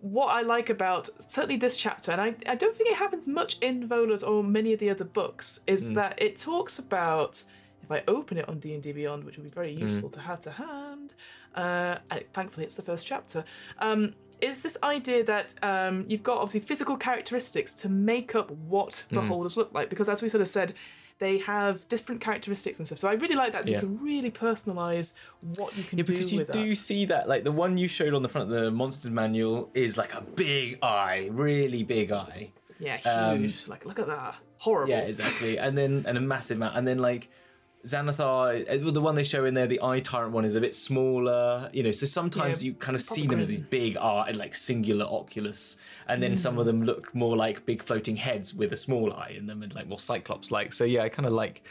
what 0.00 0.28
I 0.28 0.42
like 0.42 0.70
about 0.70 1.08
certainly 1.18 1.56
this 1.56 1.76
chapter, 1.76 2.12
and 2.12 2.20
I, 2.20 2.34
I 2.46 2.54
don't 2.54 2.76
think 2.76 2.90
it 2.90 2.96
happens 2.96 3.26
much 3.26 3.58
in 3.58 3.86
Volo's 3.86 4.22
or 4.22 4.44
many 4.44 4.72
of 4.72 4.78
the 4.78 4.90
other 4.90 5.04
books, 5.04 5.60
is 5.66 5.90
mm. 5.90 5.94
that 5.94 6.20
it 6.22 6.36
talks 6.36 6.78
about 6.78 7.42
if 7.82 7.90
I 7.90 8.02
open 8.08 8.38
it 8.38 8.48
on 8.48 8.60
D 8.60 8.72
and 8.72 8.82
D 8.82 8.92
Beyond, 8.92 9.24
which 9.24 9.36
would 9.36 9.44
be 9.44 9.50
very 9.50 9.74
hmm. 9.74 9.82
useful 9.82 10.08
mm. 10.08 10.12
to 10.12 10.20
have 10.20 10.40
to 10.40 10.52
hand, 10.52 11.14
uh, 11.54 11.96
and 12.10 12.24
thankfully 12.32 12.64
it's 12.64 12.76
the 12.76 12.82
first 12.82 13.06
chapter. 13.06 13.44
Um, 13.78 14.14
is 14.40 14.62
this 14.62 14.78
idea 14.82 15.24
that 15.24 15.54
um, 15.62 16.04
you've 16.08 16.22
got 16.22 16.38
obviously 16.38 16.60
physical 16.60 16.96
characteristics 16.96 17.74
to 17.74 17.88
make 17.88 18.34
up 18.34 18.50
what 18.50 19.04
mm. 19.10 19.14
beholders 19.14 19.56
look 19.56 19.72
like? 19.74 19.90
Because 19.90 20.08
as 20.08 20.22
we 20.22 20.28
sort 20.28 20.40
of 20.40 20.48
said, 20.48 20.74
they 21.18 21.38
have 21.38 21.86
different 21.88 22.20
characteristics 22.20 22.78
and 22.78 22.86
stuff. 22.86 22.98
So 22.98 23.08
I 23.08 23.12
really 23.14 23.36
like 23.36 23.52
that. 23.52 23.66
So 23.66 23.72
yeah. 23.72 23.80
you 23.80 23.86
can 23.86 24.04
really 24.04 24.30
personalize 24.30 25.14
what 25.56 25.76
you 25.76 25.84
can 25.84 25.98
yeah, 25.98 26.04
do 26.04 26.12
because 26.12 26.32
you 26.32 26.44
do 26.44 26.70
that. 26.70 26.76
see 26.76 27.04
that. 27.06 27.28
Like 27.28 27.44
the 27.44 27.52
one 27.52 27.78
you 27.78 27.88
showed 27.88 28.14
on 28.14 28.22
the 28.22 28.28
front 28.28 28.50
of 28.52 28.60
the 28.60 28.70
monsters 28.70 29.10
manual 29.10 29.70
is 29.74 29.96
like 29.96 30.14
a 30.14 30.20
big 30.20 30.78
eye, 30.82 31.28
really 31.30 31.82
big 31.82 32.10
eye. 32.10 32.50
Yeah, 32.80 32.96
huge. 33.36 33.64
Um, 33.64 33.70
like 33.70 33.86
look 33.86 33.98
at 33.98 34.08
that, 34.08 34.34
horrible. 34.58 34.90
Yeah, 34.90 35.00
exactly. 35.00 35.58
and 35.58 35.78
then 35.78 36.04
and 36.06 36.18
a 36.18 36.20
massive 36.20 36.56
amount, 36.56 36.76
and 36.76 36.86
then 36.86 36.98
like 36.98 37.30
Xanathar, 37.84 38.68
uh, 38.68 38.90
the 38.90 39.00
one 39.00 39.14
they 39.14 39.24
show 39.24 39.44
in 39.44 39.52
there, 39.54 39.66
the 39.66 39.82
eye 39.82 40.00
tyrant 40.00 40.32
one 40.32 40.44
is 40.44 40.54
a 40.54 40.60
bit 40.60 40.74
smaller, 40.74 41.68
you 41.72 41.82
know. 41.82 41.90
So 41.90 42.06
sometimes 42.06 42.62
yeah, 42.62 42.68
you 42.68 42.74
kind 42.74 42.94
of 42.94 43.02
see 43.02 43.26
them 43.26 43.38
as 43.38 43.46
these 43.46 43.60
big 43.60 43.96
art 43.98 44.34
like 44.36 44.54
singular 44.54 45.04
oculus, 45.04 45.78
and 46.08 46.22
then 46.22 46.32
mm. 46.32 46.38
some 46.38 46.58
of 46.58 46.64
mm. 46.64 46.68
them 46.68 46.84
look 46.84 47.14
more 47.14 47.36
like 47.36 47.66
big 47.66 47.82
floating 47.82 48.16
heads 48.16 48.54
with 48.54 48.72
a 48.72 48.76
small 48.76 49.12
eye 49.12 49.34
in 49.36 49.46
them, 49.46 49.62
and 49.62 49.74
like 49.74 49.86
more 49.86 50.00
cyclops 50.00 50.50
like. 50.50 50.72
So 50.72 50.84
yeah, 50.84 51.02
I 51.02 51.10
kind 51.10 51.26
of 51.26 51.34
like, 51.34 51.62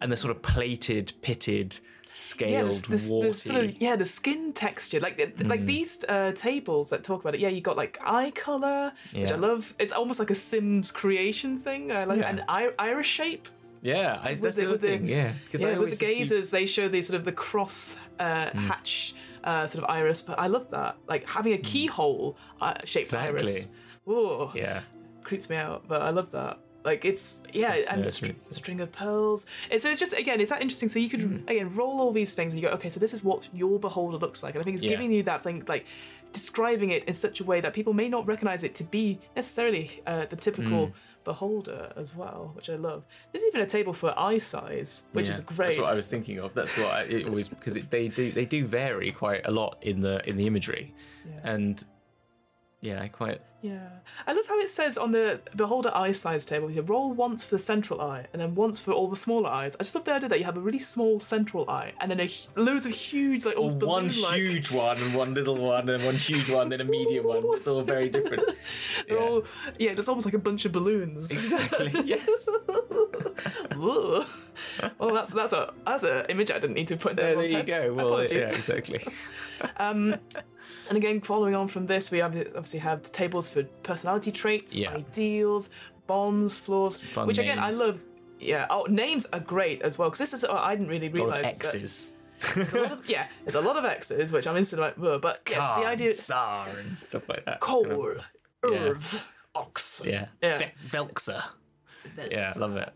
and 0.00 0.10
they're 0.10 0.16
sort 0.16 0.34
of 0.34 0.40
plated, 0.40 1.12
pitted, 1.20 1.78
scaled, 2.14 2.88
yeah, 2.88 3.08
warty. 3.08 3.32
sort 3.34 3.64
of, 3.64 3.82
yeah, 3.82 3.96
the 3.96 4.06
skin 4.06 4.54
texture, 4.54 4.98
like 4.98 5.18
mm. 5.18 5.46
like 5.46 5.66
these 5.66 6.02
uh, 6.08 6.32
tables 6.34 6.88
that 6.88 7.04
talk 7.04 7.20
about 7.20 7.34
it. 7.34 7.40
Yeah, 7.40 7.48
you 7.48 7.60
got 7.60 7.76
like 7.76 7.98
eye 8.02 8.30
color, 8.30 8.92
yeah. 9.12 9.20
which 9.20 9.32
I 9.32 9.36
love. 9.36 9.76
It's 9.78 9.92
almost 9.92 10.20
like 10.20 10.30
a 10.30 10.34
Sims 10.34 10.90
creation 10.90 11.58
thing. 11.58 11.92
I 11.92 12.04
like, 12.04 12.20
yeah. 12.20 12.30
and 12.30 12.72
iris 12.78 13.06
shape 13.06 13.46
yeah, 13.82 14.20
I, 14.22 14.34
that's 14.34 14.56
the, 14.56 14.66
the 14.66 14.78
thing. 14.78 15.06
The, 15.06 15.12
yeah, 15.12 15.32
because 15.44 15.62
yeah, 15.62 15.78
with 15.78 15.98
the 15.98 16.04
gazers, 16.04 16.50
they 16.50 16.66
show 16.66 16.88
the 16.88 17.00
sort 17.02 17.18
of 17.18 17.24
the 17.24 17.32
cross 17.32 17.98
uh, 18.18 18.50
mm. 18.50 18.54
hatch 18.54 19.14
uh, 19.44 19.66
sort 19.66 19.84
of 19.84 19.90
iris. 19.90 20.22
But 20.22 20.38
I 20.38 20.46
love 20.48 20.70
that, 20.70 20.96
like 21.08 21.26
having 21.26 21.54
a 21.54 21.58
mm. 21.58 21.64
keyhole 21.64 22.36
uh, 22.60 22.74
shaped 22.84 23.06
exactly. 23.06 23.40
iris. 23.40 23.72
Whoa, 24.04 24.52
yeah, 24.54 24.82
creeps 25.22 25.48
me 25.48 25.56
out. 25.56 25.84
But 25.88 26.02
I 26.02 26.10
love 26.10 26.30
that. 26.32 26.58
Like 26.84 27.04
it's 27.04 27.42
yeah, 27.52 27.70
that's, 27.70 27.88
and 27.88 28.04
a, 28.04 28.10
str- 28.10 28.32
string 28.50 28.80
of 28.80 28.92
pearls. 28.92 29.46
And 29.70 29.80
so 29.80 29.90
it's 29.90 30.00
just 30.00 30.14
again, 30.14 30.40
it's 30.40 30.50
that 30.50 30.62
interesting. 30.62 30.88
So 30.88 30.98
you 30.98 31.08
could 31.08 31.20
mm. 31.20 31.48
again 31.48 31.74
roll 31.74 32.00
all 32.00 32.12
these 32.12 32.34
things 32.34 32.52
and 32.52 32.62
you 32.62 32.68
go, 32.68 32.74
okay, 32.74 32.90
so 32.90 33.00
this 33.00 33.14
is 33.14 33.24
what 33.24 33.48
your 33.54 33.78
beholder 33.78 34.18
looks 34.18 34.42
like. 34.42 34.54
And 34.54 34.62
I 34.62 34.64
think 34.64 34.74
it's 34.74 34.82
yeah. 34.82 34.90
giving 34.90 35.12
you 35.12 35.22
that 35.24 35.42
thing, 35.42 35.62
like 35.68 35.86
describing 36.32 36.90
it 36.90 37.04
in 37.04 37.14
such 37.14 37.40
a 37.40 37.44
way 37.44 37.60
that 37.60 37.74
people 37.74 37.92
may 37.92 38.08
not 38.08 38.26
recognize 38.26 38.62
it 38.62 38.74
to 38.76 38.84
be 38.84 39.18
necessarily 39.34 40.02
uh, 40.06 40.26
the 40.26 40.36
typical. 40.36 40.88
Mm 40.88 40.92
beholder 41.24 41.92
as 41.96 42.16
well, 42.16 42.52
which 42.54 42.70
I 42.70 42.76
love. 42.76 43.04
There's 43.32 43.44
even 43.44 43.60
a 43.60 43.66
table 43.66 43.92
for 43.92 44.14
eye 44.18 44.38
size, 44.38 45.04
which 45.12 45.26
yeah, 45.26 45.32
is 45.32 45.40
great. 45.40 45.68
That's 45.68 45.78
what 45.78 45.88
I 45.88 45.94
was 45.94 46.08
thinking 46.08 46.38
of. 46.38 46.54
That's 46.54 46.76
what 46.76 46.86
I, 46.86 47.02
it 47.02 47.28
always 47.28 47.48
because 47.48 47.76
it, 47.76 47.90
they 47.90 48.08
do 48.08 48.32
they 48.32 48.46
do 48.46 48.66
vary 48.66 49.12
quite 49.12 49.46
a 49.46 49.50
lot 49.50 49.78
in 49.82 50.00
the 50.00 50.26
in 50.28 50.36
the 50.36 50.46
imagery, 50.46 50.94
yeah. 51.26 51.52
and 51.52 51.84
yeah, 52.80 53.02
I 53.02 53.08
quite. 53.08 53.40
Yeah, 53.62 53.88
I 54.26 54.32
love 54.32 54.46
how 54.48 54.58
it 54.58 54.70
says 54.70 54.96
on 54.96 55.12
the 55.12 55.40
beholder 55.54 55.94
eye 55.94 56.12
size 56.12 56.46
table 56.46 56.70
you 56.70 56.80
roll 56.80 57.12
once 57.12 57.44
for 57.44 57.56
the 57.56 57.58
central 57.58 58.00
eye, 58.00 58.26
and 58.32 58.40
then 58.40 58.54
once 58.54 58.80
for 58.80 58.92
all 58.92 59.08
the 59.08 59.16
smaller 59.16 59.50
eyes. 59.50 59.76
I 59.78 59.82
just 59.82 59.94
love 59.94 60.06
the 60.06 60.14
idea 60.14 60.30
that 60.30 60.38
you 60.38 60.46
have 60.46 60.56
a 60.56 60.60
really 60.60 60.78
small 60.78 61.20
central 61.20 61.68
eye, 61.68 61.92
and 62.00 62.10
then 62.10 62.20
a 62.20 62.28
loads 62.56 62.86
of 62.86 62.92
huge, 62.92 63.44
like 63.44 63.56
almost 63.56 63.82
one 63.82 64.08
huge 64.08 64.70
one 64.70 64.96
and 64.96 65.14
one 65.14 65.34
little 65.34 65.58
one, 65.58 65.90
and 65.90 66.02
one 66.04 66.14
huge 66.14 66.48
one, 66.58 66.70
then 66.70 66.80
a 66.80 66.84
medium 66.84 67.26
one. 67.26 67.42
It's 67.56 67.66
all 67.66 67.82
very 67.82 68.08
different. 68.08 68.44
yeah. 69.06 69.16
All, 69.16 69.44
yeah, 69.78 69.92
there's 69.92 70.08
almost 70.08 70.26
like 70.26 70.34
a 70.34 70.38
bunch 70.38 70.64
of 70.64 70.72
balloons. 70.72 71.30
Exactly. 71.30 71.92
Yes. 72.10 72.48
well, 73.76 75.14
that's 75.14 75.32
that's 75.32 75.52
a 75.52 75.72
that's 75.86 76.02
an 76.02 76.26
image 76.28 76.50
I 76.50 76.58
didn't 76.58 76.74
need 76.74 76.88
to 76.88 76.96
put 76.96 77.12
into 77.12 77.22
There, 77.22 77.34
there 77.36 77.46
you 77.46 77.62
go. 77.62 77.94
Well, 77.94 78.24
yeah, 78.24 78.50
exactly. 78.52 79.00
um, 79.76 80.16
and 80.90 80.98
again, 80.98 81.20
following 81.22 81.54
on 81.54 81.68
from 81.68 81.86
this, 81.86 82.10
we 82.10 82.20
obviously 82.20 82.80
have 82.80 83.00
tables 83.12 83.48
for 83.48 83.62
personality 83.82 84.30
traits, 84.32 84.76
yeah. 84.76 84.90
ideals, 84.90 85.70
bonds, 86.06 86.54
flaws, 86.58 87.00
Fun 87.00 87.26
which 87.26 87.38
again 87.38 87.58
I 87.58 87.70
love. 87.70 88.00
Yeah. 88.40 88.66
Oh, 88.70 88.86
names 88.88 89.26
are 89.32 89.40
great 89.40 89.82
as 89.82 89.98
well 89.98 90.08
because 90.08 90.18
this 90.18 90.32
is 90.34 90.44
oh, 90.44 90.56
I 90.56 90.74
didn't 90.74 90.88
really 90.88 91.06
A 91.06 91.10
lot 91.10 91.28
of 91.28 91.34
realize. 91.36 91.58
that- 91.60 91.74
X's. 91.76 92.12
There's 92.54 92.74
a 92.74 92.80
lot 92.80 92.92
of, 92.92 93.08
yeah, 93.08 93.26
there's 93.44 93.54
a 93.54 93.60
lot 93.60 93.76
of 93.76 93.84
X's, 93.84 94.32
which 94.32 94.46
I'm 94.46 94.56
instantly 94.56 94.88
like, 94.88 94.98
"Ugh," 94.98 95.20
but 95.20 95.42
yes, 95.48 95.58
the 95.58 95.60
Khan, 95.60 95.84
idea 95.84 96.12
Tsar 96.14 96.68
and 96.70 96.96
stuff 97.04 97.28
like 97.28 97.44
that. 97.44 97.60
coal, 97.60 97.84
Kind 97.84 98.00
of- 98.00 98.24
earth, 98.64 99.28
ox. 99.54 100.02
yeah. 100.06 100.26
Yeah. 100.42 100.56
Ve- 100.58 100.72
Velxa. 100.88 101.44
That's- 102.16 102.28
Yeah, 102.32 102.52
I 102.56 102.58
love 102.58 102.76
it. 102.76 102.90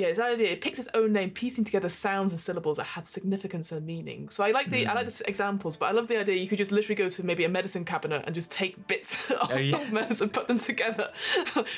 Yeah, 0.00 0.06
it's 0.08 0.18
that 0.18 0.32
idea. 0.32 0.50
It 0.52 0.60
picks 0.62 0.78
its 0.78 0.88
own 0.94 1.12
name, 1.12 1.30
piecing 1.30 1.64
together 1.64 1.88
sounds 1.90 2.32
and 2.32 2.40
syllables 2.40 2.78
that 2.78 2.84
have 2.84 3.06
significance 3.06 3.70
and 3.70 3.84
meaning. 3.86 4.30
So 4.30 4.42
I 4.42 4.50
like 4.52 4.70
the 4.70 4.86
I 4.86 4.94
like 4.94 5.08
the 5.08 5.24
examples, 5.28 5.76
but 5.76 5.86
I 5.86 5.92
love 5.92 6.08
the 6.08 6.16
idea 6.18 6.36
you 6.36 6.48
could 6.48 6.56
just 6.58 6.72
literally 6.72 6.94
go 6.94 7.08
to 7.10 7.24
maybe 7.26 7.44
a 7.44 7.48
medicine 7.50 7.84
cabinet 7.84 8.22
and 8.26 8.34
just 8.34 8.50
take 8.50 8.86
bits 8.86 9.30
of 9.42 9.50
Oh, 9.52 9.56
yeah. 9.58 9.84
medicine, 9.92 10.30
put 10.30 10.48
them 10.48 10.58
together. 10.58 11.10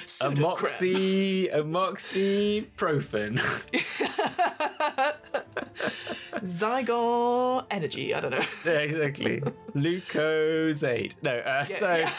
Sudocrem. 0.07 0.37
Amoxy, 0.37 1.53
amoxyprofen. 1.53 3.41
Zygon 6.43 7.65
energy. 7.71 8.15
I 8.15 8.21
don't 8.21 8.31
know. 8.31 8.45
yeah, 8.65 8.73
exactly. 8.79 9.41
Lucozade. 9.75 11.15
No, 11.23 11.39
uh, 11.39 11.65
so 11.65 11.95
Yeah. 11.97 12.13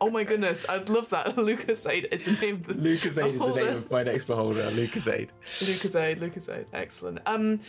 oh 0.00 0.10
my 0.10 0.24
goodness, 0.24 0.66
I'd 0.68 0.88
love 0.88 1.08
that. 1.10 1.36
Lucasade. 1.36 2.06
It's 2.10 2.24
the 2.26 2.32
name. 2.32 2.56
Of 2.56 2.66
the 2.68 2.74
Lucozade 2.74 3.34
is 3.34 3.40
the 3.40 3.54
name 3.54 3.76
of 3.76 3.90
my 3.90 4.02
next 4.02 4.24
beholder. 4.24 4.70
Lucozade. 4.70 5.30
Lucasade, 5.44 6.20
Lucasade, 6.20 6.66
excellent. 6.72 7.20
Um, 7.26 7.60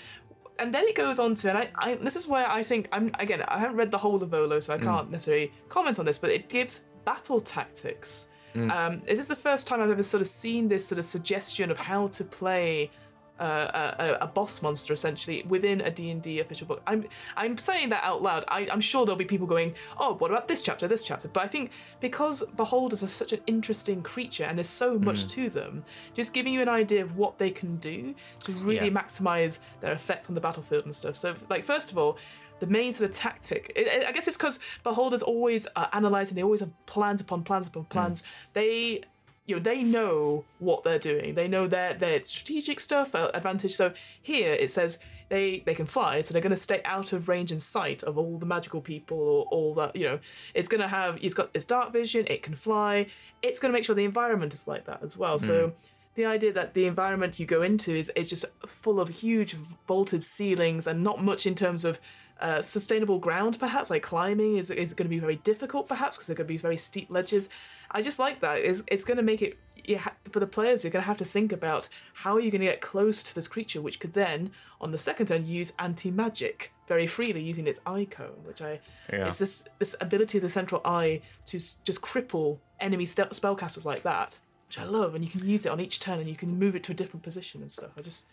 and 0.59 0.73
then 0.73 0.85
it 0.85 0.95
goes 0.95 1.19
on 1.19 1.35
to, 1.35 1.49
and 1.49 1.57
I, 1.57 1.69
I, 1.77 1.95
this 1.95 2.15
is 2.15 2.27
where 2.27 2.45
I 2.49 2.63
think 2.63 2.89
I'm 2.91 3.11
again. 3.19 3.41
I 3.47 3.57
haven't 3.59 3.77
read 3.77 3.91
the 3.91 3.97
whole 3.97 4.21
of 4.21 4.29
Volo, 4.29 4.59
so 4.59 4.73
I 4.73 4.77
can't 4.77 5.09
necessarily 5.09 5.51
comment 5.69 5.99
on 5.99 6.05
this, 6.05 6.17
but 6.17 6.29
it 6.31 6.49
gives 6.49 6.85
battle 7.05 7.39
tactics. 7.39 8.29
Um, 8.71 9.01
is 9.05 9.17
this 9.17 9.27
the 9.27 9.35
first 9.35 9.67
time 9.67 9.81
I've 9.81 9.91
ever 9.91 10.03
sort 10.03 10.21
of 10.21 10.27
seen 10.27 10.67
this 10.67 10.85
sort 10.85 10.99
of 10.99 11.05
suggestion 11.05 11.71
of 11.71 11.77
how 11.77 12.07
to 12.07 12.23
play? 12.23 12.91
Uh, 13.39 13.93
a, 13.99 14.03
a, 14.03 14.13
a 14.25 14.27
boss 14.27 14.61
monster 14.61 14.91
essentially 14.91 15.43
within 15.47 15.79
a 15.79 15.89
D&D 15.89 16.41
official 16.41 16.67
book. 16.67 16.81
I'm 16.85 17.05
I'm 17.37 17.57
saying 17.57 17.87
that 17.89 18.03
out 18.03 18.21
loud. 18.21 18.43
I, 18.49 18.67
I'm 18.69 18.81
sure 18.81 19.05
there'll 19.05 19.17
be 19.17 19.23
people 19.23 19.47
going, 19.47 19.75
oh, 19.97 20.15
what 20.15 20.29
about 20.29 20.49
this 20.49 20.61
chapter, 20.61 20.89
this 20.89 21.03
chapter? 21.03 21.29
But 21.29 21.43
I 21.43 21.47
think 21.47 21.71
because 22.01 22.43
beholders 22.57 23.01
are 23.01 23.07
such 23.07 23.31
an 23.31 23.39
interesting 23.47 24.01
creature 24.03 24.43
and 24.43 24.57
there's 24.57 24.67
so 24.67 24.99
much 24.99 25.25
to 25.35 25.49
them, 25.49 25.85
just 26.13 26.33
giving 26.33 26.53
you 26.53 26.61
an 26.61 26.67
idea 26.67 27.01
of 27.01 27.15
what 27.15 27.37
they 27.37 27.49
can 27.49 27.77
do 27.77 28.13
to 28.43 28.51
really 28.51 28.87
Yeah. 28.89 29.01
maximize 29.01 29.61
their 29.79 29.93
effect 29.93 30.27
on 30.27 30.35
the 30.35 30.41
battlefield 30.41 30.83
and 30.83 30.93
stuff. 30.93 31.15
So, 31.15 31.33
like 31.49 31.63
first 31.63 31.91
of 31.91 31.97
all. 31.97 32.17
The 32.59 32.67
main 32.67 32.91
sort 32.91 33.09
of 33.09 33.15
tactic, 33.15 33.71
I 33.77 34.03
I 34.09 34.11
guess 34.11 34.27
it's 34.27 34.35
because 34.35 34.59
beholders 34.83 35.23
always 35.23 35.65
are 35.77 35.89
analysing. 35.93 36.35
They 36.35 36.43
always 36.43 36.59
have 36.59 36.73
plans 36.87 37.21
upon 37.21 37.43
plans 37.43 37.67
upon 37.67 37.85
plans. 37.85 38.23
They 38.51 39.03
you 39.49 39.55
know 39.55 39.61
they 39.61 39.83
know 39.83 40.45
what 40.59 40.83
they're 40.83 40.99
doing. 40.99 41.35
They 41.35 41.47
know 41.47 41.67
their 41.67 41.93
their 41.93 42.23
strategic 42.23 42.79
stuff 42.79 43.15
uh, 43.15 43.31
advantage. 43.33 43.75
So 43.75 43.93
here 44.21 44.53
it 44.53 44.71
says 44.71 44.99
they 45.29 45.63
they 45.65 45.73
can 45.73 45.85
fly 45.85 46.21
so 46.21 46.33
they're 46.33 46.41
going 46.41 46.51
to 46.51 46.55
stay 46.55 46.81
out 46.85 47.13
of 47.13 47.27
range 47.27 47.51
and 47.51 47.61
sight 47.61 48.01
of 48.03 48.17
all 48.17 48.37
the 48.37 48.45
magical 48.45 48.81
people 48.81 49.17
or 49.17 49.45
all 49.45 49.75
that 49.75 49.95
you 49.95 50.03
know 50.03 50.19
it's 50.55 50.67
going 50.67 50.81
to 50.81 50.87
have 50.87 51.19
it's 51.21 51.35
got 51.35 51.51
its 51.53 51.65
dark 51.65 51.91
vision 51.91 52.25
it 52.27 52.43
can 52.43 52.55
fly. 52.55 53.07
It's 53.41 53.59
going 53.59 53.71
to 53.71 53.77
make 53.77 53.83
sure 53.83 53.95
the 53.95 54.05
environment 54.05 54.53
is 54.53 54.67
like 54.67 54.85
that 54.85 55.01
as 55.03 55.17
well. 55.17 55.37
So 55.37 55.73
the 56.15 56.25
idea 56.25 56.51
that 56.53 56.73
the 56.73 56.85
environment 56.85 57.39
you 57.39 57.45
go 57.45 57.61
into 57.61 57.95
is, 57.95 58.11
is 58.15 58.29
just 58.29 58.45
full 58.67 58.99
of 58.99 59.09
huge 59.09 59.53
vaulted 59.87 60.23
ceilings 60.23 60.85
and 60.85 61.01
not 61.03 61.23
much 61.23 61.45
in 61.45 61.55
terms 61.55 61.85
of 61.85 61.99
uh, 62.41 62.61
sustainable 62.61 63.19
ground, 63.19 63.59
perhaps 63.59 63.89
like 63.89 64.03
climbing 64.03 64.57
is, 64.57 64.71
is 64.71 64.93
going 64.93 65.05
to 65.05 65.09
be 65.09 65.19
very 65.19 65.35
difficult, 65.37 65.87
perhaps 65.87 66.15
because 66.17 66.27
they're 66.27 66.35
going 66.35 66.47
to 66.47 66.53
be 66.53 66.57
very 66.57 66.77
steep 66.77 67.09
ledges. 67.09 67.49
I 67.91 68.01
just 68.01 68.19
like 68.19 68.39
that. 68.41 68.59
It's, 68.59 68.83
it's 68.87 69.03
going 69.03 69.17
to 69.17 69.23
make 69.23 69.41
it 69.41 69.57
you 69.85 69.97
ha- 69.97 70.13
for 70.31 70.39
the 70.39 70.47
players. 70.47 70.83
You're 70.83 70.91
going 70.91 71.03
to 71.03 71.07
have 71.07 71.17
to 71.17 71.25
think 71.25 71.51
about 71.51 71.89
how 72.13 72.35
are 72.35 72.39
you 72.39 72.51
going 72.51 72.61
to 72.61 72.67
get 72.67 72.81
close 72.81 73.23
to 73.23 73.35
this 73.35 73.47
creature, 73.47 73.81
which 73.81 73.99
could 73.99 74.13
then, 74.13 74.51
on 74.79 74.91
the 74.91 74.97
second 74.97 75.25
turn, 75.27 75.45
use 75.47 75.73
anti 75.79 76.11
magic 76.11 76.71
very 76.87 77.07
freely 77.07 77.41
using 77.41 77.67
its 77.67 77.81
eye 77.85 78.07
cone, 78.09 78.43
which 78.45 78.61
I 78.61 78.79
Yeah. 79.11 79.27
it's 79.27 79.37
this 79.37 79.67
this 79.79 79.95
ability 80.01 80.37
of 80.37 80.41
the 80.43 80.49
central 80.49 80.81
eye 80.85 81.21
to 81.47 81.57
s- 81.57 81.77
just 81.83 82.01
cripple 82.01 82.59
enemy 82.79 83.05
ste- 83.05 83.31
spellcasters 83.31 83.85
like 83.85 84.03
that, 84.03 84.39
which 84.67 84.79
I 84.79 84.83
love, 84.85 85.13
and 85.15 85.23
you 85.23 85.29
can 85.29 85.47
use 85.47 85.65
it 85.65 85.69
on 85.69 85.79
each 85.79 85.99
turn, 85.99 86.19
and 86.19 86.29
you 86.29 86.35
can 86.35 86.57
move 86.57 86.75
it 86.75 86.83
to 86.83 86.91
a 86.91 86.95
different 86.95 87.23
position 87.23 87.61
and 87.61 87.71
stuff. 87.71 87.91
I 87.97 88.01
just 88.01 88.27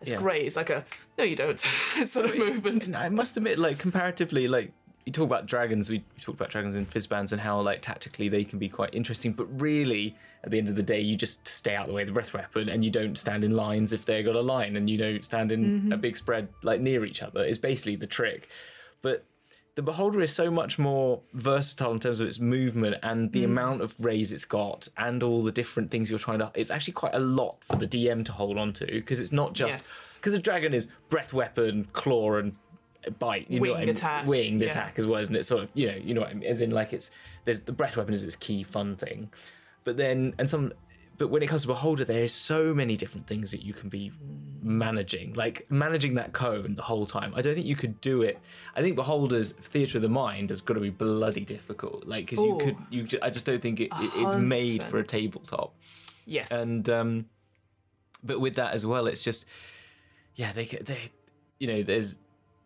it's 0.00 0.12
Yeah. 0.12 0.18
great. 0.18 0.46
It's 0.46 0.56
like 0.56 0.70
a 0.70 0.84
no, 1.18 1.24
you 1.24 1.36
don't 1.36 1.58
sort 2.04 2.26
of 2.26 2.38
movement. 2.38 2.86
And 2.86 2.96
I 2.96 3.08
must 3.08 3.36
admit, 3.36 3.58
like 3.58 3.78
comparatively, 3.78 4.48
like 4.48 4.72
you 5.06 5.12
talk 5.12 5.24
about 5.24 5.46
dragons, 5.46 5.90
we 5.90 6.04
talked 6.20 6.38
about 6.38 6.50
dragons 6.50 6.76
in 6.76 6.86
Fizban's 6.86 7.32
and 7.32 7.40
how 7.40 7.60
like 7.60 7.82
tactically 7.82 8.28
they 8.28 8.44
can 8.44 8.58
be 8.58 8.68
quite 8.68 8.94
interesting, 8.94 9.32
but 9.32 9.46
really 9.60 10.16
at 10.44 10.50
the 10.50 10.58
end 10.58 10.68
of 10.68 10.76
the 10.76 10.82
day, 10.82 11.00
you 11.00 11.16
just 11.16 11.46
stay 11.46 11.74
out 11.74 11.82
of 11.82 11.88
the 11.88 11.94
way 11.94 12.02
of 12.02 12.08
the 12.08 12.14
breath 12.14 12.32
weapon 12.32 12.68
and 12.68 12.84
you 12.84 12.90
don't 12.90 13.18
stand 13.18 13.44
in 13.44 13.54
lines 13.54 13.92
if 13.92 14.06
they've 14.06 14.24
got 14.24 14.36
a 14.36 14.40
line, 14.40 14.76
and 14.76 14.88
you 14.88 14.96
don't 14.96 15.24
stand 15.26 15.52
in 15.52 15.64
mm-hmm. 15.64 15.92
a 15.92 15.96
big 15.96 16.16
spread 16.16 16.48
like 16.62 16.80
near 16.80 17.04
each 17.04 17.22
other. 17.22 17.44
It's 17.44 17.58
basically 17.58 17.96
the 17.96 18.06
trick, 18.06 18.48
but. 19.02 19.24
The 19.76 19.82
beholder 19.82 20.20
is 20.20 20.34
so 20.34 20.50
much 20.50 20.78
more 20.78 21.20
versatile 21.32 21.92
in 21.92 22.00
terms 22.00 22.20
of 22.20 22.26
its 22.26 22.38
movement 22.40 22.96
and 23.02 23.32
the 23.32 23.44
hmm. 23.44 23.52
amount 23.52 23.82
of 23.82 23.94
rays 23.98 24.32
it's 24.32 24.44
got, 24.44 24.88
and 24.96 25.22
all 25.22 25.42
the 25.42 25.52
different 25.52 25.90
things 25.90 26.10
you're 26.10 26.18
trying 26.18 26.40
to. 26.40 26.50
It's 26.54 26.70
actually 26.70 26.94
quite 26.94 27.14
a 27.14 27.20
lot 27.20 27.62
for 27.64 27.76
the 27.76 27.86
DM 27.86 28.24
to 28.26 28.32
hold 28.32 28.58
on 28.58 28.72
to 28.74 28.86
because 28.86 29.20
it's 29.20 29.32
not 29.32 29.54
just 29.54 29.78
Yes. 29.78 30.18
because 30.18 30.34
a 30.34 30.38
dragon 30.38 30.74
is 30.74 30.88
breath 31.08 31.32
weapon, 31.32 31.86
claw, 31.92 32.36
and 32.36 32.56
bite. 33.18 33.50
You 33.50 33.56
know 33.56 33.62
Winged 33.62 33.72
what 33.72 33.76
I 33.76 33.80
mean? 33.80 33.88
attack, 33.90 34.26
Winged 34.26 34.62
yeah. 34.62 34.68
attack 34.68 34.98
as 34.98 35.06
well, 35.06 35.20
isn't 35.20 35.34
it? 35.34 35.44
Sort 35.44 35.62
of, 35.62 35.70
you 35.74 35.86
know, 35.86 35.96
you 35.96 36.14
know 36.14 36.22
what 36.22 36.30
I 36.30 36.34
mean? 36.34 36.48
As 36.48 36.60
in, 36.60 36.70
like 36.70 36.92
it's 36.92 37.10
there's 37.44 37.60
the 37.60 37.72
breath 37.72 37.96
weapon 37.96 38.12
is 38.12 38.24
its 38.24 38.36
key 38.36 38.62
fun 38.62 38.96
thing, 38.96 39.30
but 39.84 39.96
then 39.96 40.34
and 40.38 40.50
some. 40.50 40.72
But 41.20 41.28
when 41.28 41.42
it 41.42 41.48
comes 41.48 41.62
to 41.62 41.68
beholder, 41.68 42.02
there 42.02 42.22
is 42.22 42.32
so 42.32 42.72
many 42.72 42.96
different 42.96 43.26
things 43.26 43.50
that 43.50 43.62
you 43.62 43.74
can 43.74 43.90
be 43.90 44.10
managing, 44.62 45.34
like 45.34 45.66
managing 45.70 46.14
that 46.14 46.32
cone 46.32 46.76
the 46.76 46.82
whole 46.82 47.04
time. 47.04 47.34
I 47.36 47.42
don't 47.42 47.54
think 47.54 47.66
you 47.66 47.76
could 47.76 48.00
do 48.00 48.22
it. 48.22 48.38
I 48.74 48.80
think 48.80 48.96
beholder's 48.96 49.52
theater 49.52 49.98
of 49.98 50.02
the 50.02 50.08
mind 50.08 50.48
has 50.48 50.62
got 50.62 50.74
to 50.74 50.80
be 50.80 50.88
bloody 50.88 51.44
difficult, 51.44 52.06
like 52.06 52.24
because 52.24 52.42
you 52.42 52.56
could, 52.58 52.76
you. 52.88 53.02
ju- 53.02 53.18
I 53.20 53.28
just 53.28 53.44
don't 53.44 53.60
think 53.60 53.80
it, 53.80 53.90
it 53.92 54.10
it's 54.16 54.34
made 54.36 54.82
for 54.82 54.98
a 54.98 55.04
tabletop 55.04 55.74
Yes. 56.24 56.50
and 56.52 56.88
um 56.88 57.26
but 58.24 58.40
with 58.40 58.54
that 58.54 58.72
as 58.72 58.86
well 58.86 59.06
it's 59.06 59.22
just 59.22 59.44
yeah 60.36 60.52
they 60.52 60.64
they 60.64 61.10
you 61.58 61.66
know 61.66 61.82
there's 61.82 62.16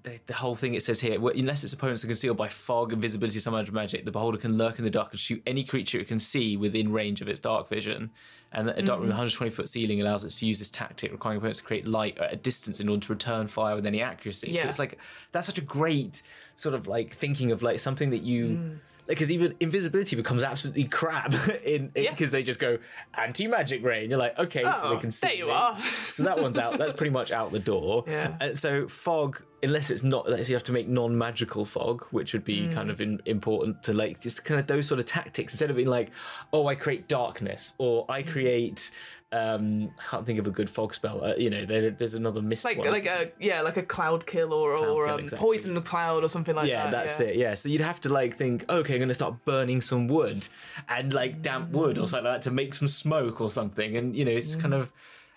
the, 0.03 0.21
the 0.27 0.35
whole 0.35 0.55
thing 0.55 0.75
it 0.75 0.83
says 0.83 1.01
here 1.01 1.15
unless 1.29 1.65
its 1.65 1.73
opponents 1.73 2.05
are 2.05 2.09
concealed 2.09 2.37
by 2.37 2.49
fog 2.49 2.93
invisibility 2.93 3.39
some 3.41 3.55
other 3.55 3.73
magic 3.73 4.05
the 4.05 4.11
beholder 4.13 4.37
can 4.37 4.59
lurk 4.59 4.79
in 4.79 4.85
the 4.85 4.91
dark 4.91 5.11
and 5.13 5.19
shoot 5.21 5.43
any 5.47 5.65
creature 5.65 5.99
it 5.99 6.09
can 6.09 6.21
see 6.21 6.57
within 6.59 6.93
range 6.93 7.23
of 7.23 7.29
its 7.29 7.41
dark 7.41 7.69
vision 7.71 8.11
and 8.55 8.69
a 8.71 8.83
dark 8.83 9.01
room 9.01 9.09
with 9.09 9.17
mm-hmm. 9.17 9.25
120 9.25 9.51
foot 9.51 9.69
ceiling 9.69 10.01
allows 10.01 10.25
us 10.25 10.39
to 10.39 10.47
use 10.47 10.59
this 10.59 10.71
tactic 10.71 11.13
requiring 11.13 11.39
opponents 11.39 11.61
to 11.61 11.67
create 11.67 11.87
light 11.87 12.19
at 12.19 12.33
a 12.33 12.37
distance 12.37 12.81
in 12.81 12.89
order 12.89 13.07
to 13.07 13.13
return 13.13 13.47
fire 13.47 13.75
with 13.75 13.87
any 13.87 14.01
accuracy. 14.01 14.55
So 14.55 14.65
it's 14.65 14.79
like 14.79 14.99
that's 15.33 15.47
such 15.47 15.59
a 15.59 15.63
great 15.63 16.23
sort 16.57 16.75
of 16.75 16.87
like 16.87 17.15
thinking 17.15 17.51
of 17.51 17.63
like 17.63 17.79
something 17.81 18.11
that 18.11 18.23
you 18.23 18.47
mm. 18.47 18.79
Because 19.07 19.31
even 19.31 19.55
invisibility 19.61 20.17
becomes 20.17 20.43
absolutely 20.43 20.85
crap 20.85 21.33
in 21.65 21.91
Yeah. 21.95 22.11
because 22.11 22.31
they 22.33 22.43
just 22.43 22.59
go 22.61 22.79
anti 23.15 23.47
magic 23.47 23.85
ray, 23.85 24.01
and 24.03 24.11
you're 24.11 24.19
like, 24.19 24.39
okay, 24.39 24.63
so 24.63 24.71
Oh, 24.85 24.95
they 24.95 25.01
can 25.01 25.11
see. 25.11 25.27
there 25.27 25.37
you 25.37 25.47
me. 25.47 25.53
are. 25.53 25.79
so 26.13 26.23
that 26.25 26.39
one's 26.41 26.59
out. 26.59 26.79
That's 26.79 26.95
pretty 26.95 27.11
much 27.13 27.31
out 27.33 27.53
the 27.53 27.59
door. 27.59 28.05
Yeah. 28.07 28.37
And 28.41 28.59
so 28.59 28.89
fog, 28.89 29.43
unless 29.63 29.91
it's 29.91 30.03
not, 30.03 30.27
unless 30.27 30.49
you 30.49 30.55
have 30.55 30.65
to 30.65 30.73
make 30.73 30.89
non-magical 30.89 31.65
fog, 31.67 32.07
which 32.11 32.33
would 32.33 32.45
be 32.45 32.67
Hmm. 32.67 32.73
kind 32.73 32.91
of 32.91 33.01
in, 33.01 33.21
important 33.27 33.83
to 33.85 33.93
like 33.93 34.21
just 34.21 34.45
kind 34.45 34.59
of 34.61 34.67
those 34.67 34.87
sort 34.87 35.01
of 35.01 35.07
tactics 35.07 35.53
instead 35.53 35.71
of 35.71 35.77
being 35.77 35.89
like, 35.89 36.11
oh, 36.53 36.67
I 36.67 36.75
create 36.75 37.09
darkness 37.09 37.75
or 37.79 38.05
Hmm. 38.07 38.13
I 38.13 38.23
create. 38.23 38.91
Um, 39.35 39.91
I 39.99 40.03
can't 40.11 40.25
think 40.27 40.39
of 40.39 40.47
a 40.47 40.51
good 40.51 40.71
fog 40.71 40.95
spell. 40.95 41.25
Uh, 41.25 41.35
you 41.37 41.51
know, 41.51 41.65
there, 41.65 41.91
there's 41.91 42.15
another 42.15 42.41
mist 42.41 42.65
like 42.65 42.79
one. 42.79 42.89
like 42.91 43.07
a 43.07 43.33
yeah 43.41 43.63
like 43.63 43.77
a 43.77 43.83
cloud 43.83 44.27
kill 44.27 44.53
or 44.53 44.73
or 44.73 44.79
kill, 45.07 45.15
um, 45.15 45.21
exactly. 45.21 45.45
poison 45.45 45.83
cloud 45.83 46.23
or 46.23 46.29
something 46.29 46.55
like 46.55 46.69
yeah, 46.69 46.85
that. 46.85 46.91
that's 46.93 47.19
yeah. 47.19 47.27
That's 47.27 47.37
it. 47.37 47.41
Yeah, 47.41 47.55
so 47.55 47.69
you'd 47.69 47.81
have 47.81 48.01
to 48.03 48.09
like 48.11 48.37
think, 48.39 48.65
okay, 48.71 48.95
I'm 48.95 49.01
going 49.01 49.09
to 49.09 49.15
start 49.15 49.45
burning 49.45 49.81
some 49.81 50.07
wood 50.07 50.47
and 50.89 51.13
like 51.13 51.43
damp 51.43 51.71
wood 51.71 51.99
or 51.99 52.07
something 52.07 52.25
like 52.25 52.35
that 52.37 52.43
to 52.43 52.51
make 52.53 52.75
some 52.75 52.87
smoke 52.89 53.41
or 53.41 53.51
something. 53.51 53.97
And 53.97 54.15
you 54.15 54.25
know, 54.25 54.31
it's 54.31 54.55
kind 54.55 54.73
of 54.75 54.93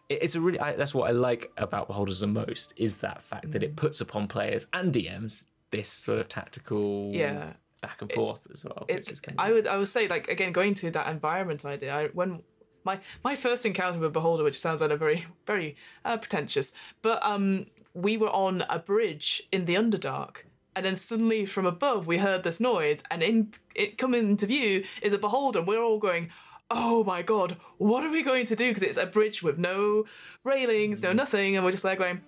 it- 0.09 0.19
it's 0.21 0.35
a 0.35 0.41
really 0.41 0.59
I, 0.59 0.73
that's 0.75 0.93
what 0.93 1.09
I 1.09 1.13
like 1.13 1.51
about 1.57 1.87
Beholders 1.87 2.19
the 2.19 2.27
most 2.27 2.73
is 2.77 2.99
that 2.99 3.23
fact 3.23 3.51
that 3.51 3.63
it 3.63 3.75
puts 3.75 3.99
upon 3.99 4.27
players 4.27 4.67
and 4.73 4.93
DMs 4.93 5.45
this 5.71 5.89
sort 5.89 6.19
of 6.19 6.29
tactical 6.29 7.11
Yeah. 7.13 7.53
back 7.81 8.01
and 8.01 8.11
forth 8.11 8.47
as 8.53 8.63
well, 8.63 8.85
It- 8.87 8.95
which 8.97 9.11
is 9.11 9.19
kind 9.21 9.39
I 9.39 9.51
would 9.53 9.65
I 9.67 9.77
would 9.77 9.87
say 9.87 10.07
like 10.07 10.27
again 10.27 10.51
going 10.51 10.75
to 10.75 10.91
that 10.91 11.07
environment 11.09 11.65
idea. 11.65 11.95
I, 11.95 12.07
when 12.07 12.41
my 12.87 12.99
my 13.23 13.35
first 13.35 13.65
encounter 13.65 13.99
with 13.99 14.13
Beholder, 14.13 14.43
which 14.43 14.59
sounds 14.59 14.81
like 14.81 14.91
a 14.91 14.97
very 15.05 15.25
very 15.45 15.75
uh, 16.03 16.17
pretentious, 16.17 16.67
but 17.01 17.19
um 17.23 17.67
we 17.93 18.15
were 18.17 18.29
on 18.29 18.63
a 18.69 18.79
bridge 18.79 19.29
in 19.51 19.65
the 19.65 19.75
Underdark. 19.75 20.33
And 20.75 20.85
then 20.85 20.95
suddenly 20.95 21.47
from 21.47 21.65
above 21.65 22.05
we 22.05 22.17
heard 22.19 22.43
this 22.43 22.59
noise, 22.59 23.01
and 23.11 23.23
in 23.23 23.49
it 23.73 23.97
coming 23.97 24.29
into 24.29 24.45
view 24.45 24.83
is 25.01 25.13
a 25.13 25.17
beholder. 25.17 25.61
We're 25.61 25.81
all 25.87 25.97
going, 26.09 26.29
"Oh 26.69 27.03
my 27.03 27.21
god, 27.23 27.57
what 27.79 28.03
are 28.03 28.11
we 28.11 28.21
going 28.31 28.45
to 28.47 28.55
do?" 28.55 28.67
Because 28.69 28.83
it's 28.83 29.03
a 29.05 29.07
bridge 29.07 29.41
with 29.41 29.57
no 29.57 30.05
railings, 30.43 31.01
no 31.01 31.13
nothing, 31.13 31.55
and 31.55 31.65
we're 31.65 31.71
just 31.71 31.83
like 31.89 31.97
going, 31.97 32.21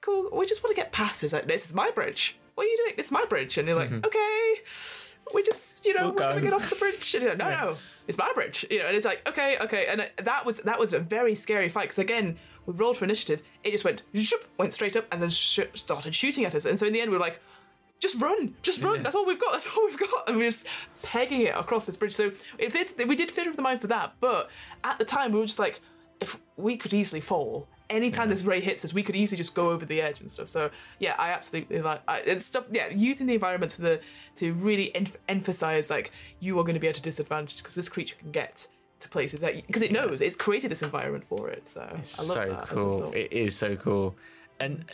"Cool, 0.00 0.30
we 0.32 0.46
just 0.46 0.62
want 0.64 0.74
to 0.74 0.82
get 0.82 0.92
past 0.92 1.20
this. 1.20 1.34
Like, 1.34 1.46
this 1.46 1.66
is 1.66 1.74
my 1.74 1.90
bridge. 1.90 2.38
What 2.54 2.64
are 2.64 2.70
you 2.70 2.78
doing? 2.82 2.94
It's 2.96 3.12
my 3.12 3.24
bridge." 3.32 3.58
And 3.58 3.68
you're 3.68 3.76
like, 3.76 3.92
"Okay, 4.08 4.54
we 5.34 5.42
just, 5.42 5.84
you 5.84 5.94
know, 5.94 6.04
we'll 6.04 6.12
we're 6.12 6.18
going 6.18 6.36
to 6.36 6.40
get 6.42 6.52
off 6.52 6.70
the 6.70 6.76
bridge. 6.76 7.14
And, 7.14 7.24
uh, 7.28 7.34
no, 7.34 7.48
yeah. 7.48 7.60
no, 7.60 7.76
it's 8.06 8.18
my 8.18 8.30
bridge. 8.34 8.66
You 8.70 8.80
know, 8.80 8.86
and 8.86 8.96
it's 8.96 9.04
like, 9.04 9.26
okay, 9.28 9.58
okay. 9.60 9.86
And 9.86 10.00
uh, 10.00 10.06
that 10.22 10.44
was 10.46 10.60
that 10.60 10.78
was 10.78 10.94
a 10.94 10.98
very 10.98 11.34
scary 11.34 11.68
fight 11.68 11.84
because 11.84 11.98
again, 11.98 12.36
we 12.66 12.74
rolled 12.74 12.96
for 12.96 13.04
initiative. 13.04 13.42
It 13.64 13.70
just 13.70 13.84
went, 13.84 14.02
zoop, 14.16 14.44
went 14.58 14.72
straight 14.72 14.96
up, 14.96 15.06
and 15.10 15.20
then 15.22 15.30
sh- 15.30 15.60
started 15.74 16.14
shooting 16.14 16.44
at 16.44 16.54
us. 16.54 16.64
And 16.66 16.78
so 16.78 16.86
in 16.86 16.92
the 16.92 17.00
end, 17.00 17.10
we 17.10 17.16
were 17.16 17.22
like, 17.22 17.40
just 18.00 18.20
run, 18.20 18.54
just 18.62 18.82
run. 18.82 18.96
Yeah. 18.96 19.02
That's 19.02 19.14
all 19.14 19.26
we've 19.26 19.40
got. 19.40 19.52
That's 19.52 19.68
all 19.76 19.86
we've 19.86 19.98
got. 19.98 20.28
And 20.28 20.36
we're 20.36 20.50
just 20.50 20.66
pegging 21.02 21.42
it 21.42 21.54
across 21.56 21.86
this 21.86 21.96
bridge. 21.96 22.14
So 22.14 22.32
if 22.58 22.74
it's, 22.74 22.96
we 22.96 23.16
did 23.16 23.30
fit 23.30 23.46
with 23.46 23.56
the 23.56 23.62
mind 23.62 23.80
for 23.80 23.88
that, 23.88 24.14
but 24.20 24.50
at 24.84 24.98
the 24.98 25.04
time 25.04 25.32
we 25.32 25.40
were 25.40 25.46
just 25.46 25.58
like, 25.58 25.80
if 26.20 26.36
we 26.56 26.76
could 26.76 26.92
easily 26.92 27.20
fall 27.20 27.68
anytime 27.90 28.28
yeah. 28.28 28.34
this 28.34 28.44
ray 28.44 28.60
hits 28.60 28.84
us, 28.84 28.92
we 28.92 29.02
could 29.02 29.16
easily 29.16 29.36
just 29.36 29.54
go 29.54 29.70
over 29.70 29.84
the 29.84 30.00
edge 30.00 30.20
and 30.20 30.30
stuff. 30.30 30.48
So 30.48 30.70
yeah, 30.98 31.14
I 31.18 31.30
absolutely 31.30 31.80
like 31.80 32.02
it's 32.08 32.46
stuff. 32.46 32.66
Yeah, 32.70 32.88
using 32.88 33.26
the 33.26 33.34
environment 33.34 33.72
to 33.72 33.82
the 33.82 34.00
to 34.36 34.52
really 34.54 34.94
en- 34.94 35.12
emphasize 35.28 35.90
like 35.90 36.12
you 36.40 36.58
are 36.58 36.62
going 36.62 36.74
to 36.74 36.80
be 36.80 36.88
at 36.88 36.98
a 36.98 37.02
disadvantage 37.02 37.58
because 37.58 37.74
this 37.74 37.88
creature 37.88 38.16
can 38.18 38.30
get 38.30 38.68
to 39.00 39.08
places 39.08 39.40
that 39.40 39.66
because 39.66 39.82
it 39.82 39.92
knows 39.92 40.20
it's 40.20 40.36
created 40.36 40.70
this 40.70 40.82
environment 40.82 41.24
for 41.28 41.48
it. 41.48 41.66
So 41.68 41.88
it's 41.98 42.18
I 42.18 42.22
love 42.22 42.32
so 42.32 42.54
that 42.54 42.66
cool. 42.68 43.12
It 43.12 43.32
is 43.32 43.56
so 43.56 43.76
cool, 43.76 44.16
and 44.60 44.84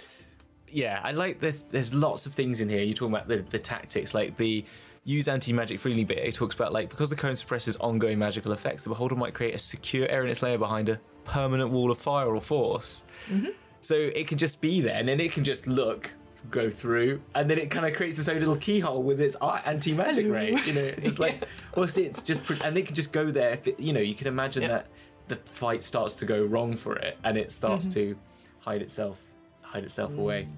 yeah, 0.69 1.01
I 1.03 1.13
like 1.13 1.41
this. 1.41 1.65
there's 1.65 1.95
lots 1.95 2.27
of 2.27 2.35
things 2.35 2.61
in 2.61 2.69
here. 2.69 2.83
You're 2.83 2.95
talking 2.95 3.15
about 3.15 3.29
the 3.29 3.45
the 3.51 3.59
tactics, 3.59 4.15
like 4.15 4.37
the 4.37 4.65
use 5.05 5.29
anti-magic 5.29 5.79
freely 5.81 6.05
bit. 6.05 6.19
It 6.19 6.35
talks 6.35 6.55
about 6.55 6.73
like 6.73 6.89
because 6.89 7.11
the 7.11 7.17
cone 7.17 7.37
suppresses 7.37 7.77
ongoing 7.77 8.19
magical 8.19 8.53
effects, 8.53 8.85
the 8.85 8.91
beholder 8.91 9.17
might 9.17 9.35
create 9.35 9.55
a 9.55 9.59
secure 9.59 10.09
area 10.09 10.25
in 10.25 10.31
its 10.31 10.43
layer 10.43 10.59
behind 10.59 10.89
a 10.89 11.01
permanent 11.25 11.71
wall 11.71 11.91
of 11.91 11.99
fire 11.99 12.35
or 12.35 12.41
force. 12.41 13.05
Mm-hmm. 13.29 13.51
So 13.81 13.95
it 13.95 14.27
can 14.27 14.39
just 14.39 14.61
be 14.61 14.81
there, 14.81 14.97
and 14.97 15.07
then 15.07 15.21
it 15.21 15.33
can 15.33 15.45
just 15.45 15.67
look, 15.67 16.11
go 16.51 16.71
through, 16.71 17.21
and 17.35 17.51
then 17.51 17.59
it 17.59 17.71
kind 17.71 17.87
of 17.87 17.95
creates 17.95 18.19
its 18.19 18.29
own 18.29 18.39
little 18.39 18.57
keyhole 18.57 19.03
with 19.03 19.21
its 19.21 19.37
anti 19.67 19.93
magic 19.93 20.27
ray. 20.29 20.53
You 20.53 20.73
know, 20.73 20.81
it's 20.81 21.05
just 21.05 21.19
like, 21.19 21.45
well, 21.77 21.85
it's 21.85 22.23
just, 22.23 22.49
and 22.65 22.77
it 22.79 22.87
can 22.87 22.95
just 22.95 23.13
go 23.13 23.31
there. 23.31 23.53
If 23.53 23.69
it, 23.69 23.79
you 23.79 23.93
know, 23.93 24.01
you 24.01 24.15
can 24.15 24.27
imagine 24.27 24.67
that 24.69 24.87
the 25.29 25.37
fight 25.37 25.85
starts 25.85 26.17
to 26.17 26.27
go 26.27 26.45
wrong 26.45 26.77
for 26.77 26.97
it, 26.97 27.19
and 27.25 27.37
it 27.37 27.53
starts 27.53 27.87
mm-hmm. 27.87 27.95
to 27.95 28.17
hide 28.61 28.81
itself, 28.81 29.21
hide 29.61 29.85
itself 29.85 30.13
mm. 30.13 30.19
away. 30.19 30.49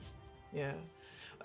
Yeah 0.53 0.73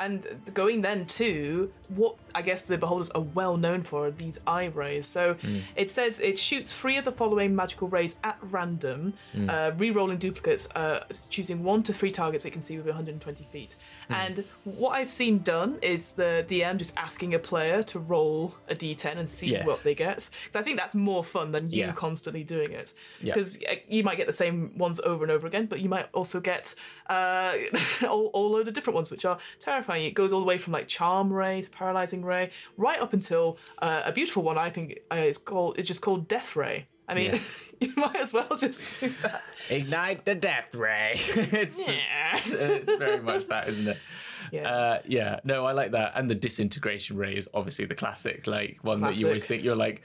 and 0.01 0.25
going 0.55 0.81
then 0.81 1.05
to 1.05 1.71
what 1.89 2.15
I 2.33 2.41
guess 2.41 2.65
the 2.65 2.77
beholders 2.77 3.11
are 3.11 3.21
well 3.21 3.55
known 3.55 3.83
for 3.83 4.09
these 4.09 4.39
eye 4.47 4.65
rays. 4.65 5.05
So 5.05 5.35
mm. 5.35 5.61
it 5.75 5.91
says 5.91 6.19
it 6.19 6.39
shoots 6.39 6.73
three 6.73 6.97
of 6.97 7.05
the 7.05 7.11
following 7.11 7.55
magical 7.55 7.87
rays 7.87 8.19
at 8.23 8.37
random, 8.41 9.13
mm. 9.35 9.49
uh, 9.49 9.73
re-rolling 9.77 10.17
duplicates, 10.17 10.69
uh, 10.75 11.05
choosing 11.29 11.63
one 11.63 11.83
to 11.83 11.93
three 11.93 12.09
targets 12.09 12.43
we 12.43 12.49
can 12.49 12.61
see 12.61 12.77
within 12.77 12.89
120 12.89 13.43
feet. 13.51 13.75
Mm. 14.09 14.15
And 14.15 14.45
what 14.63 14.91
I've 14.91 15.09
seen 15.09 15.39
done 15.39 15.77
is 15.81 16.13
the 16.13 16.45
DM 16.47 16.77
just 16.77 16.95
asking 16.97 17.33
a 17.33 17.39
player 17.39 17.83
to 17.83 17.99
roll 17.99 18.55
a 18.69 18.75
d10 18.75 19.17
and 19.17 19.27
see 19.27 19.51
yes. 19.51 19.65
what 19.65 19.83
they 19.83 19.95
get. 19.95 20.29
Because 20.43 20.55
I 20.55 20.63
think 20.63 20.79
that's 20.79 20.95
more 20.95 21.23
fun 21.23 21.51
than 21.51 21.69
you 21.69 21.81
yeah. 21.81 21.91
constantly 21.93 22.43
doing 22.43 22.71
it. 22.71 22.93
Because 23.21 23.61
yeah. 23.61 23.75
you 23.87 24.03
might 24.03 24.17
get 24.17 24.27
the 24.27 24.33
same 24.33 24.77
ones 24.77 24.99
over 24.99 25.23
and 25.23 25.31
over 25.31 25.47
again, 25.47 25.65
but 25.65 25.79
you 25.79 25.89
might 25.89 26.07
also 26.13 26.39
get 26.39 26.75
uh, 27.07 27.53
all, 28.07 28.27
all 28.27 28.51
load 28.51 28.67
of 28.67 28.73
different 28.73 28.95
ones, 28.95 29.11
which 29.11 29.25
are 29.25 29.37
terrifying. 29.59 30.05
It 30.05 30.13
goes 30.13 30.31
all 30.31 30.39
the 30.39 30.45
way 30.45 30.57
from 30.57 30.73
like 30.73 30.87
charm 30.87 31.31
ray 31.31 31.61
to 31.61 31.69
paralyzing 31.69 32.23
ray, 32.23 32.51
right 32.77 32.99
up 32.99 33.13
until 33.13 33.57
uh, 33.81 34.01
a 34.05 34.11
beautiful 34.11 34.43
one. 34.43 34.57
I 34.57 34.69
think 34.69 34.99
uh, 35.11 35.15
it's 35.15 35.37
called. 35.37 35.77
It's 35.77 35.87
just 35.87 36.01
called 36.01 36.27
death 36.27 36.55
ray. 36.55 36.87
I 37.11 37.15
mean, 37.15 37.31
yeah. 37.31 37.39
you 37.81 37.93
might 37.97 38.15
as 38.15 38.33
well 38.33 38.55
just 38.57 38.83
do 38.99 39.13
that. 39.21 39.43
Ignite 39.69 40.25
the 40.25 40.35
death 40.35 40.73
ray. 40.73 41.11
it's, 41.17 41.89
yeah. 41.89 42.39
it's, 42.45 42.89
it's 42.89 42.97
very 42.97 43.21
much 43.21 43.47
that, 43.47 43.67
isn't 43.67 43.87
it? 43.87 43.97
Yeah. 44.51 44.69
Uh, 44.69 45.01
yeah. 45.05 45.39
No, 45.45 45.65
I 45.65 45.71
like 45.71 45.91
that. 45.91 46.13
And 46.15 46.29
the 46.29 46.35
disintegration 46.35 47.15
ray 47.15 47.37
is 47.37 47.47
obviously 47.53 47.85
the 47.85 47.95
classic, 47.95 48.47
like 48.47 48.79
one 48.81 48.99
classic. 48.99 49.15
that 49.15 49.21
you 49.21 49.27
always 49.27 49.45
think 49.45 49.63
you're 49.63 49.77
like, 49.77 50.01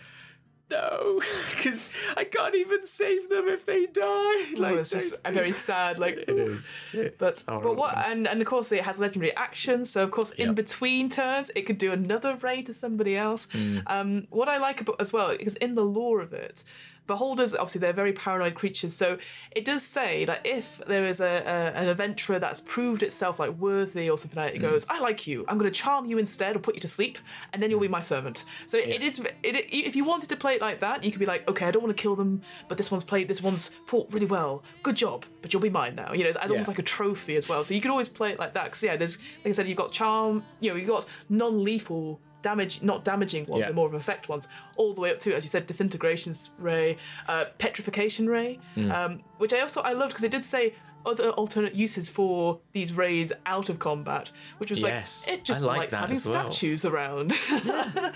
no, 0.70 1.20
because 1.50 1.88
I 2.16 2.24
can't 2.24 2.54
even 2.56 2.84
save 2.84 3.28
them 3.28 3.46
if 3.46 3.66
they 3.66 3.86
die. 3.86 4.54
Like 4.56 4.74
oh, 4.74 4.78
it's 4.78 4.90
just 4.90 5.14
a 5.24 5.30
very 5.30 5.52
sad. 5.52 5.98
Like 5.98 6.16
it 6.16 6.28
is. 6.28 6.76
But 7.18 7.44
but 7.46 7.76
what 7.76 7.96
and 7.98 8.26
and 8.26 8.40
of 8.40 8.46
course 8.48 8.72
it 8.72 8.82
has 8.82 8.98
legendary 8.98 9.34
action. 9.36 9.84
So 9.84 10.02
of 10.02 10.10
course 10.10 10.32
in 10.32 10.48
yep. 10.48 10.56
between 10.56 11.08
turns 11.08 11.50
it 11.54 11.62
could 11.62 11.78
do 11.78 11.92
another 11.92 12.34
raid 12.36 12.66
to 12.66 12.74
somebody 12.74 13.16
else. 13.16 13.46
Mm. 13.48 13.82
Um, 13.86 14.26
what 14.30 14.48
I 14.48 14.58
like 14.58 14.80
about 14.80 15.00
as 15.00 15.12
well 15.12 15.36
because 15.36 15.54
in 15.56 15.76
the 15.76 15.84
lore 15.84 16.20
of 16.20 16.32
it, 16.32 16.64
beholders 17.06 17.54
obviously 17.54 17.80
they're 17.80 17.92
very 17.92 18.12
paranoid 18.12 18.54
creatures 18.54 18.94
so 18.94 19.18
it 19.52 19.64
does 19.64 19.82
say 19.82 20.24
that 20.24 20.40
if 20.44 20.80
there 20.86 21.06
is 21.06 21.20
a, 21.20 21.24
a 21.24 21.76
an 21.76 21.88
adventurer 21.88 22.38
that's 22.38 22.60
proved 22.60 23.02
itself 23.02 23.38
like 23.38 23.50
worthy 23.52 24.10
or 24.10 24.18
something 24.18 24.36
like 24.36 24.52
that 24.52 24.56
it 24.56 24.58
mm. 24.58 24.70
goes 24.70 24.86
i 24.88 24.98
like 25.00 25.26
you. 25.26 25.44
I'm 25.48 25.58
going 25.58 25.70
to 25.70 25.76
charm 25.76 26.06
you 26.06 26.18
instead 26.18 26.56
or 26.56 26.58
put 26.58 26.74
you 26.74 26.80
to 26.80 26.88
sleep 26.88 27.18
and 27.52 27.62
then 27.62 27.70
you'll 27.70 27.80
be 27.80 27.88
my 27.88 28.00
servant. 28.00 28.44
So 28.66 28.76
yeah. 28.78 28.86
it 28.86 29.02
is 29.02 29.20
it, 29.20 29.66
if 29.72 29.94
you 29.94 30.04
wanted 30.04 30.28
to 30.30 30.36
play 30.36 30.54
it 30.54 30.60
like 30.60 30.80
that 30.80 31.04
you 31.04 31.10
could 31.10 31.20
be 31.20 31.26
like 31.26 31.46
okay 31.48 31.66
i 31.66 31.70
don't 31.70 31.82
want 31.82 31.96
to 31.96 32.00
kill 32.00 32.16
them 32.16 32.42
but 32.68 32.76
this 32.76 32.90
one's 32.90 33.04
played 33.04 33.28
this 33.28 33.42
one's 33.42 33.68
fought 33.86 34.12
really 34.12 34.26
well. 34.26 34.62
Good 34.82 34.96
job 34.96 35.24
but 35.42 35.52
you'll 35.52 35.62
be 35.62 35.70
mine 35.70 35.94
now. 35.94 36.12
You 36.12 36.24
know 36.24 36.30
it's, 36.30 36.36
almost 36.36 36.68
like 36.68 36.78
a 36.78 36.82
trophy 36.82 37.36
as 37.36 37.48
well 37.48 37.62
so 37.62 37.74
you 37.74 37.80
could 37.80 37.90
always 37.90 38.08
play 38.08 38.30
it 38.30 38.38
like 38.38 38.54
that 38.54 38.64
because 38.64 38.82
yeah 38.82 38.96
there's 38.96 39.18
like 39.18 39.48
i 39.48 39.52
said 39.52 39.68
you've 39.68 39.76
got 39.76 39.92
charm 39.92 40.44
you 40.60 40.70
know 40.70 40.76
you've 40.76 40.88
got 40.88 41.06
non-lethal 41.28 42.20
damage, 42.42 42.82
not 42.82 43.04
damaging 43.04 43.44
ones, 43.46 43.60
yeah. 43.60 43.68
the 43.68 43.74
more 43.74 43.86
of 43.86 43.94
effect 43.94 44.28
ones, 44.28 44.48
all 44.76 44.94
the 44.94 45.00
way 45.00 45.10
up 45.10 45.18
to, 45.20 45.34
as 45.34 45.44
you 45.44 45.48
said, 45.48 45.66
disintegration 45.66 46.34
ray, 46.58 46.96
uh, 47.28 47.46
petrification 47.58 48.28
ray, 48.28 48.58
mm. 48.76 48.92
um, 48.92 49.20
which 49.38 49.52
I 49.52 49.60
also 49.60 49.80
I 49.82 49.92
loved 49.92 50.12
because 50.12 50.24
it 50.24 50.30
did 50.30 50.44
say 50.44 50.74
other 51.06 51.30
alternate 51.30 51.74
uses 51.74 52.08
for 52.08 52.58
these 52.72 52.92
rays 52.92 53.32
out 53.46 53.68
of 53.68 53.78
combat, 53.78 54.32
which 54.58 54.70
was 54.70 54.82
yes, 54.82 55.28
like 55.28 55.38
it 55.38 55.44
just 55.44 55.64
like 55.64 55.78
likes 55.78 55.94
having 55.94 56.18
well. 56.24 56.50
statues 56.50 56.84
around. 56.84 57.32
Yeah. 57.66 58.12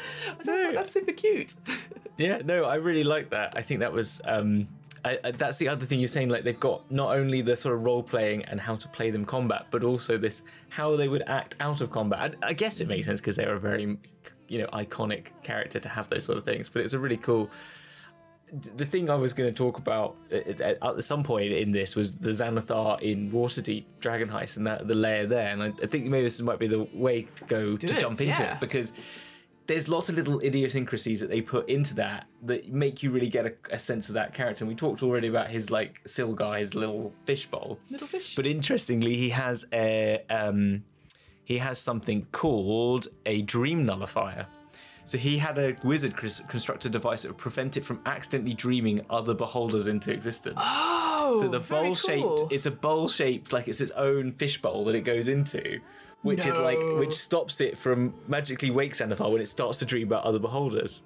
no. 0.47 0.73
that's 0.73 0.93
super 0.93 1.13
cute. 1.13 1.55
yeah, 2.17 2.41
no, 2.45 2.65
I 2.65 2.77
really 2.77 3.05
like 3.05 3.31
that. 3.31 3.53
I 3.57 3.63
think 3.63 3.81
that 3.81 3.93
was 3.93 4.21
um, 4.25 4.69
I, 5.05 5.19
I, 5.25 5.31
that's 5.33 5.59
the 5.59 5.69
other 5.69 5.87
thing 5.87 5.99
you're 5.99 6.09
saying. 6.09 6.29
Like 6.29 6.45
they've 6.45 6.59
got 6.59 6.91
not 6.91 7.17
only 7.17 7.41
the 7.41 7.57
sort 7.57 7.75
of 7.75 7.83
role 7.83 8.03
playing 8.03 8.45
and 8.47 8.61
how 8.61 8.77
to 8.77 8.89
play 8.89 9.11
them 9.11 9.25
combat, 9.25 9.67
but 9.71 9.83
also 9.83 10.19
this 10.19 10.43
how 10.69 10.97
they 10.97 11.09
would 11.09 11.23
act 11.27 11.57
out 11.61 11.81
of 11.81 11.91
combat. 11.91 12.35
And 12.35 12.45
I 12.45 12.53
guess 12.53 12.81
it 12.81 12.89
makes 12.89 13.07
sense 13.07 13.21
because 13.21 13.37
they're 13.37 13.55
a 13.55 13.61
very, 13.61 13.99
you 14.49 14.59
know, 14.59 14.67
iconic 14.69 15.27
character 15.43 15.81
to 15.81 15.89
have 15.89 16.09
those 16.11 16.25
sort 16.25 16.39
of 16.39 16.45
things. 16.45 16.69
But 16.69 16.83
it's 16.83 16.93
a 16.93 16.99
really 16.99 17.17
cool. 17.17 17.51
The 18.77 18.85
thing 18.85 19.11
I 19.11 19.15
was 19.15 19.33
going 19.33 19.49
to 19.49 19.57
talk 19.57 19.79
about 19.79 20.17
uh, 20.33 20.37
at, 20.37 20.79
at, 20.83 21.05
some 21.05 21.23
point 21.23 21.53
in 21.53 21.71
this 21.71 21.95
was 21.95 22.19
the 22.19 22.31
Xanathar 22.31 23.01
in 23.01 23.31
Waterdeep 23.31 23.85
Dragon 24.01 24.29
Heist 24.29 24.57
and 24.57 24.67
that 24.67 24.89
the 24.89 24.95
layer 24.95 25.25
there, 25.27 25.53
and 25.53 25.63
I, 25.63 25.67
I 25.81 25.87
think 25.87 26.07
maybe 26.07 26.25
this 26.25 26.41
might 26.41 26.59
be 26.59 26.67
the 26.67 26.89
way 26.93 27.23
to 27.23 27.45
go 27.45 27.77
Do 27.77 27.87
to 27.87 27.97
it, 27.97 28.01
jump 28.01 28.21
into 28.21 28.43
yeah. 28.43 28.55
it 28.55 28.61
because 28.61 28.97
there's 29.71 29.89
lots 29.89 30.09
of 30.09 30.17
little 30.17 30.41
idiosyncrasies 30.41 31.21
that 31.21 31.31
they 31.31 31.41
put 31.41 31.69
into 31.69 31.95
that 31.95 32.27
that 32.43 32.73
make 32.73 33.05
you 33.05 33.11
really 33.13 33.29
get 33.29 33.47
a, 33.47 33.55
a, 33.71 33.79
sense 33.79 34.09
of 34.09 34.15
that 34.17 34.35
character. 34.35 34.65
And 34.65 34.69
we 34.69 34.75
talked 34.75 35.01
already 35.01 35.29
about 35.29 35.49
his 35.49 35.71
like 35.71 36.03
Sylgar, 36.05 36.59
his 36.59 36.75
little 36.75 37.15
fishbowl. 37.25 37.79
Little 37.89 38.09
fish. 38.09 38.35
But 38.35 38.49
interestingly, 38.49 39.17
he 39.17 39.29
has 39.29 39.65
a 39.73 40.25
um, 40.29 40.83
he 41.45 41.59
has 41.59 41.79
something 41.79 42.27
called 42.33 43.07
a 43.27 43.43
dream 43.43 43.87
nullifier. 43.87 44.47
So 45.05 45.19
he 45.19 45.39
had 45.39 45.57
a 45.57 45.77
wizard 45.85 46.17
construct 46.17 46.85
a 46.85 46.91
device 46.91 47.23
that 47.23 47.29
would 47.29 47.39
prevent 47.39 47.77
it 47.77 47.85
from 47.85 48.01
accidentally 48.07 48.55
dreaming 48.55 49.07
other 49.09 49.35
beholders 49.35 49.87
into 49.87 50.13
existence. 50.13 50.59
Oh, 50.61 51.41
so 51.41 51.49
the 51.49 51.61
bowl 51.61 51.95
shaped 51.95 52.23
cool. 52.23 52.49
it's 52.51 52.67
a 52.67 52.71
bowl 52.73 53.09
shaped 53.09 53.53
like 53.53 53.69
it's 53.69 53.81
its 53.81 53.93
own 53.93 54.33
fishbowl 54.33 54.85
that 54.87 54.97
it 54.97 55.03
goes 55.03 55.29
into 55.29 55.81
which 56.23 56.45
no. 56.45 56.49
is 56.49 56.59
like 56.59 56.79
which 56.99 57.13
stops 57.13 57.61
it 57.61 57.79
from 57.79 58.15
magically 58.29 58.71
wake 58.71 58.93
Xanathar 58.93 59.31
when 59.31 59.41
it 59.41 59.49
starts 59.49 59.79
to 59.79 59.85
dream 59.85 60.09
about 60.09 60.25
other 60.25 60.39
beholders. 60.39 61.03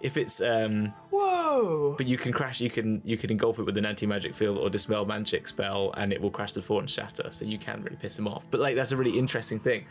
If 0.00 0.16
it's 0.16 0.40
um 0.40 0.94
Whoa. 1.10 1.94
But 1.96 2.06
you 2.06 2.18
can 2.18 2.32
crash 2.32 2.60
you 2.60 2.70
can 2.70 3.00
you 3.04 3.16
can 3.16 3.30
engulf 3.30 3.58
it 3.58 3.64
with 3.64 3.76
an 3.76 3.86
anti 3.86 4.06
magic 4.06 4.34
field 4.34 4.58
or 4.58 4.70
dispel 4.70 5.04
magic 5.04 5.48
spell 5.48 5.92
and 5.96 6.12
it 6.12 6.20
will 6.20 6.30
crash 6.30 6.52
to 6.52 6.60
the 6.60 6.66
floor 6.66 6.80
and 6.80 6.90
shatter, 6.90 7.30
so 7.30 7.44
you 7.44 7.58
can 7.58 7.82
really 7.82 7.96
piss 7.96 8.18
him 8.18 8.26
off. 8.28 8.46
But 8.50 8.60
like 8.60 8.76
that's 8.76 8.92
a 8.92 8.96
really 8.96 9.18
interesting 9.18 9.60
thing. 9.60 9.86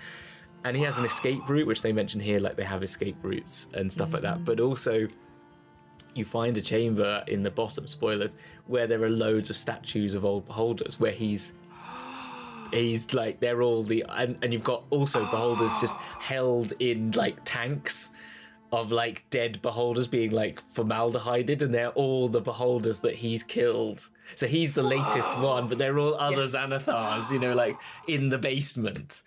And 0.63 0.75
he 0.75 0.83
has 0.83 0.97
an 0.97 1.05
escape 1.05 1.47
route, 1.47 1.67
which 1.67 1.81
they 1.81 1.93
mention 1.93 2.19
here, 2.19 2.39
like 2.39 2.57
they 2.57 2.63
have 2.63 2.83
escape 2.83 3.17
routes 3.21 3.67
and 3.73 3.91
stuff 3.91 4.09
mm 4.09 4.13
like 4.13 4.23
that. 4.23 4.39
Mm. 4.39 4.45
But 4.45 4.59
also 4.59 5.07
you 6.17 6.25
find 6.25 6.57
a 6.57 6.61
chamber 6.61 7.23
in 7.27 7.43
the 7.43 7.51
bottom, 7.51 7.87
spoilers, 7.87 8.35
where 8.65 8.87
there 8.87 9.01
are 9.03 9.09
loads 9.09 9.49
of 9.49 9.55
statues 9.55 10.15
of 10.15 10.25
old 10.25 10.45
beholders 10.45 10.99
where 10.99 11.11
he's 11.11 11.53
he's 12.71 13.13
like 13.13 13.39
they're 13.39 13.61
all 13.61 13.83
the 13.83 14.03
and, 14.09 14.37
and 14.41 14.53
you've 14.53 14.63
got 14.63 14.83
also 14.89 15.19
beholders 15.31 15.73
just 15.79 15.99
held 16.19 16.73
in 16.79 17.11
like 17.11 17.37
tanks 17.43 18.13
of 18.71 18.91
like 18.91 19.23
dead 19.29 19.61
beholders 19.61 20.07
being 20.07 20.31
like 20.31 20.61
formaldehyded 20.73 21.61
and 21.61 21.73
they're 21.73 21.91
all 21.91 22.27
the 22.27 22.41
beholders 22.41 22.99
that 22.99 23.15
he's 23.15 23.41
killed. 23.41 24.09
So 24.35 24.45
he's 24.45 24.73
the 24.73 24.83
latest 24.83 25.37
one, 25.37 25.69
but 25.69 25.77
they're 25.77 25.97
all 25.97 26.15
other 26.15 26.41
yes. 26.41 26.53
Xanathars, 26.53 27.31
you 27.31 27.39
know, 27.39 27.53
like 27.53 27.77
in 28.07 28.27
the 28.27 28.37
basement 28.37 29.21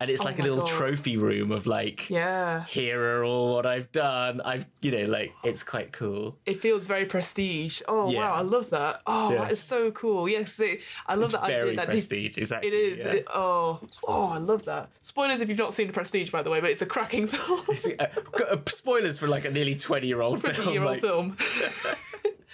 and 0.00 0.10
it's 0.10 0.22
oh 0.22 0.24
like 0.24 0.38
a 0.38 0.42
little 0.42 0.58
God. 0.58 0.66
trophy 0.66 1.16
room 1.16 1.52
of 1.52 1.66
like 1.66 2.10
yeah. 2.10 2.64
here 2.64 3.00
are 3.00 3.24
all 3.24 3.54
what 3.54 3.66
i've 3.66 3.90
done. 3.92 4.40
I've 4.40 4.66
you 4.82 4.90
know 4.90 5.10
like 5.10 5.32
it's 5.44 5.62
quite 5.62 5.92
cool. 5.92 6.36
It 6.44 6.60
feels 6.60 6.86
very 6.86 7.06
prestige. 7.06 7.82
Oh 7.88 8.10
yeah. 8.10 8.20
wow 8.20 8.32
i 8.32 8.42
love 8.42 8.70
that. 8.70 9.02
Oh 9.06 9.30
yes. 9.30 9.40
that 9.40 9.52
is 9.52 9.60
so 9.60 9.90
cool. 9.90 10.28
Yes 10.28 10.58
it, 10.60 10.80
i 11.06 11.14
love 11.14 11.26
it's 11.26 11.34
that 11.34 11.46
very 11.46 11.70
idea 11.70 11.76
that 11.76 11.88
prestige 11.88 12.38
exactly 12.38 12.68
it 12.68 12.74
is. 12.74 13.04
yeah. 13.04 13.12
it, 13.12 13.26
oh 13.32 13.80
oh 14.06 14.26
i 14.26 14.38
love 14.38 14.64
that. 14.64 14.90
Spoilers 15.00 15.40
if 15.40 15.48
you've 15.48 15.58
not 15.58 15.74
seen 15.74 15.86
the 15.86 15.92
prestige 15.92 16.30
by 16.30 16.42
the 16.42 16.50
way 16.50 16.60
but 16.60 16.70
it's 16.70 16.82
a 16.82 16.86
cracking 16.86 17.26
film. 17.26 17.62
Uh, 17.98 18.06
uh, 18.50 18.56
spoilers 18.66 19.18
for 19.18 19.28
like 19.28 19.44
a 19.44 19.50
nearly 19.50 19.74
20 19.74 20.06
year 20.06 20.20
old 20.20 20.40
film 20.42 20.54
20 20.54 20.72
year 20.72 20.82
old 20.82 20.90
like... 20.92 21.00
film 21.00 21.36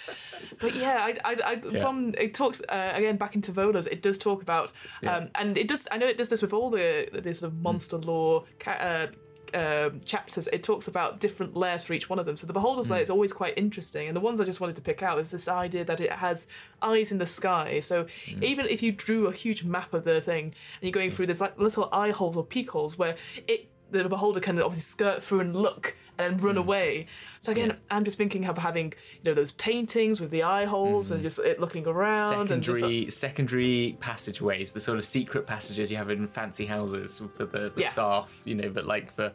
but 0.59 0.75
yeah, 0.75 0.97
I, 1.01 1.17
I, 1.23 1.37
I 1.45 1.61
yeah. 1.71 1.79
from 1.79 2.13
it 2.17 2.33
talks 2.33 2.61
uh, 2.69 2.91
again 2.93 3.17
back 3.17 3.35
into 3.35 3.51
Volo's. 3.51 3.87
It 3.87 4.01
does 4.01 4.17
talk 4.17 4.41
about, 4.41 4.71
yeah. 5.01 5.17
um, 5.17 5.29
and 5.35 5.57
it 5.57 5.67
does. 5.67 5.87
I 5.91 5.97
know 5.97 6.07
it 6.07 6.17
does 6.17 6.29
this 6.29 6.41
with 6.41 6.53
all 6.53 6.69
the 6.69 7.09
this 7.13 7.39
sort 7.39 7.51
of 7.51 7.61
monster 7.61 7.97
mm. 7.97 8.05
lore. 8.05 8.45
Uh, 8.65 9.07
uh, 9.53 9.91
chapters, 10.03 10.47
it 10.47 10.63
talks 10.63 10.87
about 10.87 11.19
different 11.19 11.55
layers 11.55 11.83
for 11.83 11.93
each 11.93 12.09
one 12.09 12.17
of 12.17 12.25
them. 12.25 12.35
So 12.35 12.47
the 12.47 12.53
Beholder's 12.53 12.87
mm. 12.87 12.91
layer 12.91 13.03
is 13.03 13.11
always 13.11 13.31
quite 13.31 13.55
interesting. 13.55 14.07
And 14.07 14.15
the 14.15 14.21
ones 14.21 14.41
I 14.41 14.45
just 14.45 14.59
wanted 14.59 14.75
to 14.77 14.81
pick 14.81 15.03
out 15.03 15.19
is 15.19 15.29
this 15.29 15.47
idea 15.47 15.85
that 15.85 16.01
it 16.01 16.11
has 16.11 16.47
eyes 16.81 17.11
in 17.11 17.19
the 17.19 17.27
sky. 17.27 17.79
So 17.79 18.05
mm. 18.05 18.41
even 18.41 18.65
if 18.65 18.81
you 18.81 18.91
drew 18.91 19.27
a 19.27 19.31
huge 19.31 19.63
map 19.63 19.93
of 19.93 20.05
the 20.05 20.21
thing 20.21 20.45
and 20.45 20.53
you're 20.81 20.91
going 20.91 21.11
mm. 21.11 21.13
through, 21.13 21.27
there's 21.27 21.41
like 21.41 21.59
little 21.59 21.87
eye 21.91 22.09
holes 22.11 22.35
or 22.35 22.43
peek 22.43 22.71
holes 22.71 22.97
where 22.97 23.15
it 23.47 23.69
the 23.91 24.09
beholder 24.09 24.39
can 24.39 24.59
obviously 24.59 24.81
skirt 24.81 25.23
through 25.23 25.41
and 25.41 25.55
look 25.55 25.95
and 26.17 26.41
run 26.41 26.55
mm. 26.55 26.59
away. 26.59 27.07
So 27.39 27.51
again, 27.51 27.69
yeah. 27.69 27.75
I'm 27.89 28.03
just 28.03 28.17
thinking 28.17 28.45
of 28.45 28.57
having 28.57 28.93
you 29.21 29.31
know 29.31 29.33
those 29.33 29.51
paintings 29.51 30.21
with 30.21 30.31
the 30.31 30.43
eye 30.43 30.65
holes 30.65 31.09
mm. 31.09 31.15
and 31.15 31.23
just 31.23 31.39
it 31.39 31.59
looking 31.59 31.87
around 31.87 32.47
secondary 32.47 32.81
and 32.81 33.05
just, 33.05 33.19
secondary 33.19 33.97
passageways, 33.99 34.71
the 34.71 34.79
sort 34.79 34.97
of 34.97 35.05
secret 35.05 35.47
passages 35.47 35.91
you 35.91 35.97
have 35.97 36.09
in 36.09 36.27
fancy 36.27 36.65
houses 36.65 37.21
for 37.35 37.45
the, 37.45 37.71
the 37.75 37.81
yeah. 37.81 37.89
staff, 37.89 38.41
you 38.45 38.55
know, 38.55 38.69
but 38.69 38.85
like 38.85 39.13
for 39.15 39.31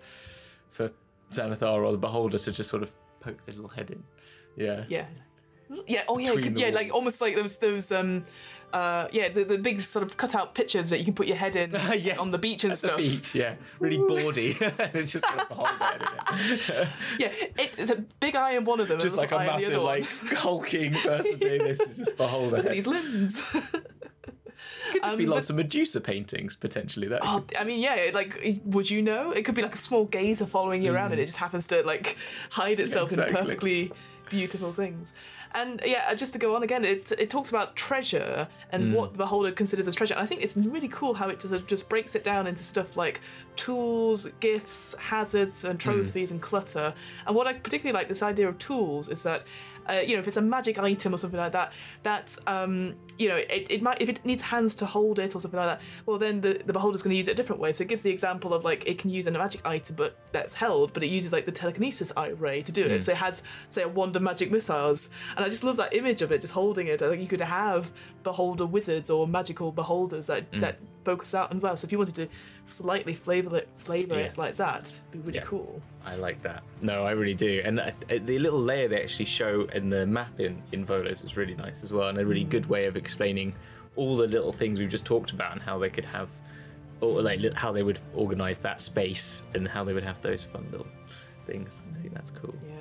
for 0.71 0.91
Xanathar 1.33 1.85
or 1.85 1.93
the 1.93 1.99
beholder 1.99 2.39
to 2.39 2.53
just 2.53 2.71
sort 2.71 2.83
of 2.83 2.93
poke 3.21 3.45
their 3.47 3.55
little 3.55 3.71
head 3.71 3.91
in. 3.91 4.03
Yeah. 4.57 4.85
Yeah. 4.89 5.07
Yeah. 5.87 6.03
Oh 6.09 6.19
yeah. 6.19 6.33
yeah. 6.33 6.71
Like 6.71 6.93
almost 6.93 7.21
like 7.21 7.37
those 7.37 7.59
those 7.59 7.93
um 7.93 8.25
uh, 8.73 9.09
yeah, 9.13 9.29
the, 9.29 9.45
the 9.45 9.59
big 9.59 9.81
sort 9.81 10.05
of 10.05 10.17
cutout 10.17 10.55
pictures 10.55 10.91
that 10.91 10.99
you 10.99 11.05
can 11.05 11.15
put 11.15 11.27
your 11.27 11.37
head 11.37 11.57
in 11.57 11.71
yes, 11.99 12.19
on 12.19 12.31
the 12.31 12.39
beach 12.39 12.65
and 12.65 12.75
stuff. 12.75 12.97
The 12.97 13.03
beach, 13.03 13.35
yeah, 13.35 13.55
really 13.79 13.99
bawdy. 13.99 14.57
it's 14.61 15.13
just 15.13 15.25
got 15.25 15.49
the 15.49 15.55
whole 15.55 15.67
head 15.67 16.03
it. 16.03 16.89
yeah, 17.19 17.33
it's 17.59 17.91
a 17.91 17.97
big 18.21 18.37
eye 18.37 18.53
in 18.53 18.65
one 18.65 18.81
of 18.81 18.89
them. 18.89 19.01
Just 19.01 19.17
like 19.17 19.33
a 19.33 19.39
massive, 19.39 19.83
like 19.83 20.07
hulking 20.33 20.93
person 20.93 21.39
doing 21.39 21.65
this. 21.65 21.81
It's 21.81 21.99
just 21.99 22.17
beholder. 22.17 22.59
Look 22.59 22.67
at 22.67 22.73
these 22.73 22.87
limbs. 22.87 23.43
Could 24.93 25.03
just 25.03 25.13
um, 25.13 25.19
be 25.19 25.27
lots 25.27 25.47
but, 25.47 25.51
of 25.51 25.57
Medusa 25.57 26.01
paintings 26.01 26.57
potentially. 26.57 27.09
That 27.09 27.21
oh, 27.23 27.45
I 27.59 27.65
mean, 27.65 27.81
yeah. 27.81 28.11
Like, 28.13 28.61
would 28.65 28.91
you 28.91 29.03
know? 29.03 29.33
It 29.33 29.45
could 29.45 29.55
be 29.55 29.63
like 29.63 29.75
a 29.75 29.79
small 29.79 30.05
gazer 30.05 30.47
following 30.47 30.83
you 30.83 30.93
mm. 30.93 30.95
around, 30.95 31.13
and 31.13 31.21
it 31.21 31.27
just 31.27 31.39
happens 31.39 31.67
to 31.69 31.83
like 31.83 32.17
hide 32.51 32.81
itself 32.81 33.11
exactly. 33.11 33.35
in 33.35 33.45
perfectly 33.45 33.93
beautiful 34.29 34.73
things. 34.73 35.13
And 35.61 35.81
yeah, 35.85 36.15
just 36.15 36.33
to 36.35 36.39
go 36.39 36.55
on 36.57 36.63
again, 36.63 36.85
it's, 36.85 37.11
it 37.13 37.31
talks 37.31 37.51
about 37.51 37.75
treasure 37.75 38.47
and 38.71 38.85
mm. 38.85 38.93
what 38.95 39.13
the 39.13 39.19
beholder 39.19 39.53
considers 39.53 39.89
as 39.89 39.95
treasure. 39.95 40.15
And 40.15 40.23
I 40.23 40.27
think 40.27 40.43
it's 40.43 40.57
really 40.57 40.89
cool 40.89 41.15
how 41.15 41.29
it 41.29 41.41
just, 41.41 41.67
just 41.67 41.89
breaks 41.89 42.15
it 42.15 42.25
down 42.25 42.47
into 42.47 42.63
stuff 42.63 42.97
like 42.97 43.21
tools, 43.57 44.29
gifts, 44.41 44.97
hazards, 44.99 45.65
and 45.65 45.79
mm. 45.79 45.83
trophies 45.83 46.31
mm. 46.31 46.35
and 46.35 46.43
clutter. 46.43 46.95
And 47.27 47.35
what 47.35 47.47
I 47.47 47.55
particularly 47.55 47.99
like 47.99 48.09
this 48.09 48.23
idea 48.23 48.49
of 48.49 48.59
tools 48.59 49.09
is 49.09 49.23
that 49.25 49.45
uh, 49.89 50.01
you 50.07 50.15
know, 50.15 50.21
if 50.21 50.27
it's 50.27 50.37
a 50.37 50.43
magic 50.43 50.79
item 50.79 51.15
or 51.15 51.17
something 51.17 51.41
like 51.41 51.53
that, 51.53 51.73
that 52.03 52.37
um, 52.47 52.95
you 53.19 53.29
know, 53.29 53.37
it, 53.37 53.67
it 53.71 53.83
might 53.83 54.01
if 54.01 54.09
it 54.09 54.25
needs 54.25 54.43
hands 54.43 54.75
to 54.77 54.87
hold 54.87 55.19
it 55.19 55.35
or 55.35 55.41
something 55.41 55.59
like 55.59 55.79
that, 55.79 55.81
well 56.07 56.19
then 56.19 56.41
the, 56.41 56.61
the 56.65 56.73
beholder's 56.73 57.03
going 57.03 57.11
to 57.11 57.17
use 57.17 57.29
it 57.29 57.33
a 57.33 57.35
different 57.35 57.61
way. 57.61 57.73
So 57.73 57.83
it 57.83 57.89
gives 57.89 58.03
the 58.03 58.11
example 58.11 58.55
of 58.55 58.65
like 58.65 58.87
it 58.87 58.99
can 58.99 59.11
use 59.11 59.27
a 59.27 59.31
magic 59.31 59.67
item, 59.67 59.97
but 59.97 60.19
that's 60.33 60.55
held, 60.55 60.93
but 60.93 61.03
it 61.03 61.09
uses 61.09 61.33
like 61.33 61.47
the 61.47 61.53
telekinesis 61.53 62.13
eye 62.17 62.29
ray 62.29 62.63
to 62.63 62.73
do 62.73 62.85
it. 62.85 63.01
Mm. 63.01 63.03
So 63.03 63.13
it 63.13 63.19
has 63.19 63.43
say 63.69 63.83
a 63.83 63.89
wand 63.89 64.17
of 64.17 64.23
magic 64.23 64.51
missiles, 64.51 65.11
and 65.37 65.45
I 65.45 65.49
just 65.49 65.65
love 65.65 65.77
that 65.77 65.95
image 65.95 66.23
of 66.23 66.33
it, 66.33 66.41
just 66.41 66.55
holding 66.55 66.87
it. 66.89 67.03
I 67.03 67.09
think 67.09 67.23
you 67.23 67.29
could 67.29 67.41
have 67.41 67.93
beholder 68.29 68.67
wizards 68.67 69.09
or 69.09 69.27
magical 69.27 69.73
beholders 69.73 70.27
that 70.27 70.43
mm. 70.53 70.61
that 70.61 70.77
focus 71.03 71.35
out 71.35 71.51
and 71.51 71.63
well. 71.63 71.77
So 71.77 71.87
if 71.87 71.93
you 71.93 71.99
wanted 71.99 72.17
to 72.17 72.29
slightly 72.65 73.15
flavor 73.15 73.57
it, 73.57 73.69
flavor 73.79 74.17
yeah. 74.17 74.27
it 74.27 74.37
like 74.37 74.57
that, 74.57 74.85
it'd 74.85 75.13
be 75.13 75.19
really 75.21 75.39
yeah. 75.39 75.45
cool. 75.45 75.81
I 76.05 76.17
like 76.17 76.43
that. 76.43 76.63
No, 76.83 77.07
I 77.11 77.13
really 77.13 77.39
do. 77.49 77.63
And 77.65 77.81
uh, 77.81 77.93
the 78.09 78.39
little 78.39 78.61
layer 78.61 78.87
they 78.87 79.03
actually 79.03 79.25
show 79.25 79.67
in 79.73 79.89
the 79.89 80.05
map 80.05 80.39
in, 80.39 80.63
in 80.73 80.85
Volo's 80.85 81.25
is 81.25 81.39
really 81.39 81.55
nice 81.55 81.83
as 81.83 81.91
well, 81.91 82.09
and 82.11 82.19
a 82.19 82.27
really 82.27 82.45
mm. 82.45 82.51
good 82.51 82.67
way 82.67 82.85
of 82.85 82.97
explaining 82.97 83.55
all 83.97 84.15
the 84.17 84.27
little 84.27 84.53
things 84.53 84.79
we've 84.79 84.91
just 84.91 85.07
talked 85.07 85.31
about 85.33 85.53
and 85.53 85.63
how 85.63 85.79
they 85.79 85.89
could 85.89 86.05
have, 86.05 86.29
or 87.01 87.23
like 87.23 87.41
how 87.55 87.73
they 87.73 87.83
would 87.83 87.99
organize 88.15 88.59
that 88.61 88.83
space 88.83 89.45
and 89.55 89.67
how 89.67 89.83
they 89.85 89.95
would 89.95 90.05
have 90.05 90.21
those 90.21 90.45
fun 90.45 90.69
little 90.71 90.91
things. 91.47 91.83
I 91.97 92.03
think 92.03 92.13
that's 92.13 92.31
cool. 92.31 92.55
Yeah. 92.69 92.75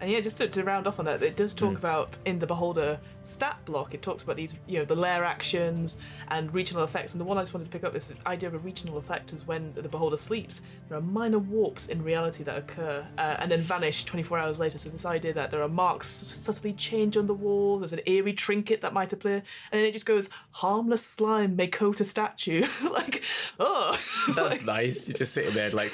And 0.00 0.10
yeah, 0.10 0.20
just 0.20 0.38
to, 0.38 0.48
to, 0.48 0.64
round 0.64 0.86
off 0.86 0.98
on 0.98 1.04
that, 1.06 1.22
it 1.22 1.36
does 1.36 1.54
talk 1.54 1.74
mm. 1.74 1.78
about 1.78 2.18
in 2.24 2.38
the 2.38 2.46
Beholder 2.46 2.98
stat 3.22 3.58
block. 3.64 3.94
It 3.94 4.02
talks 4.02 4.22
about 4.22 4.36
these, 4.36 4.54
you 4.66 4.78
know, 4.78 4.84
the 4.84 4.94
lair 4.96 5.24
actions 5.24 6.00
and 6.28 6.52
regional 6.54 6.84
effects. 6.84 7.14
And 7.14 7.20
the 7.20 7.24
one 7.24 7.36
I 7.36 7.42
just 7.42 7.54
wanted 7.54 7.66
to 7.66 7.70
pick 7.70 7.84
up 7.84 7.92
this 7.92 8.12
idea 8.26 8.48
of 8.48 8.54
a 8.54 8.58
regional 8.58 8.96
effect 8.98 9.32
is 9.32 9.46
when 9.46 9.72
the 9.74 9.88
Beholder 9.88 10.16
sleeps, 10.16 10.66
there 10.88 10.98
are 10.98 11.02
minor 11.02 11.38
warps 11.38 11.88
in 11.88 12.02
reality 12.02 12.44
that 12.44 12.56
occur 12.56 13.04
uh, 13.18 13.36
and 13.40 13.50
then 13.50 13.60
vanish 13.60 14.04
24 14.04 14.38
hours 14.38 14.60
later. 14.60 14.78
So 14.78 14.90
this 14.90 15.04
idea 15.04 15.32
that 15.34 15.50
there 15.50 15.62
are 15.62 15.68
marks 15.68 16.06
subtly 16.06 16.72
change 16.72 17.16
on 17.16 17.26
the 17.26 17.34
walls. 17.34 17.80
There's 17.80 17.92
an 17.92 18.00
eerie 18.06 18.32
trinket 18.32 18.80
that 18.82 18.92
might 18.92 19.12
appear, 19.12 19.42
and 19.72 19.80
then 19.80 19.84
it 19.84 19.92
just 19.92 20.06
goes 20.06 20.30
harmless 20.52 21.04
slime 21.04 21.56
Makota 21.56 22.04
statue. 22.04 22.66
like, 22.90 23.22
oh, 23.58 23.98
that's 24.34 24.58
like, 24.58 24.64
nice. 24.64 25.08
You're 25.08 25.18
just 25.18 25.34
sitting 25.34 25.54
there 25.54 25.70
like 25.70 25.92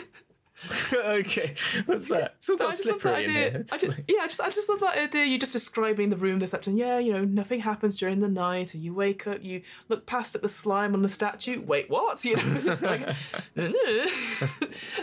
okay, 0.93 1.55
what's 1.87 2.09
that? 2.09 2.35
It's 2.37 2.49
all 2.49 2.57
got 2.57 2.75
slippery 2.75 3.25
in 3.25 3.31
here. 3.31 3.65
I 3.71 3.79
just, 3.79 3.99
yeah, 4.09 4.21
I 4.23 4.27
just, 4.27 4.41
I 4.41 4.51
just 4.51 4.69
love 4.69 4.81
that 4.81 4.99
idea. 4.99 5.25
You're 5.25 5.39
just 5.39 5.53
describing 5.53 6.11
the 6.11 6.17
room 6.17 6.39
this 6.39 6.55
afternoon. 6.55 6.79
Yeah, 6.79 6.99
you 6.99 7.13
know, 7.13 7.25
nothing 7.25 7.61
happens 7.61 7.97
during 7.97 8.21
the 8.21 8.29
night, 8.29 8.75
and 8.75 8.83
you 8.83 8.95
wake 8.95 9.27
up, 9.27 9.43
you 9.43 9.63
look 9.89 10.07
past 10.07 10.35
at 10.35 10.43
the 10.43 10.49
slime 10.49 10.95
on 10.95 11.03
the 11.03 11.09
statue. 11.09 11.61
Wait, 11.61 11.91
what? 11.91 12.25
You 12.35 12.37
know, 12.37 12.57
it's 12.57 12.65
just 12.65 12.83
like, 12.83 13.03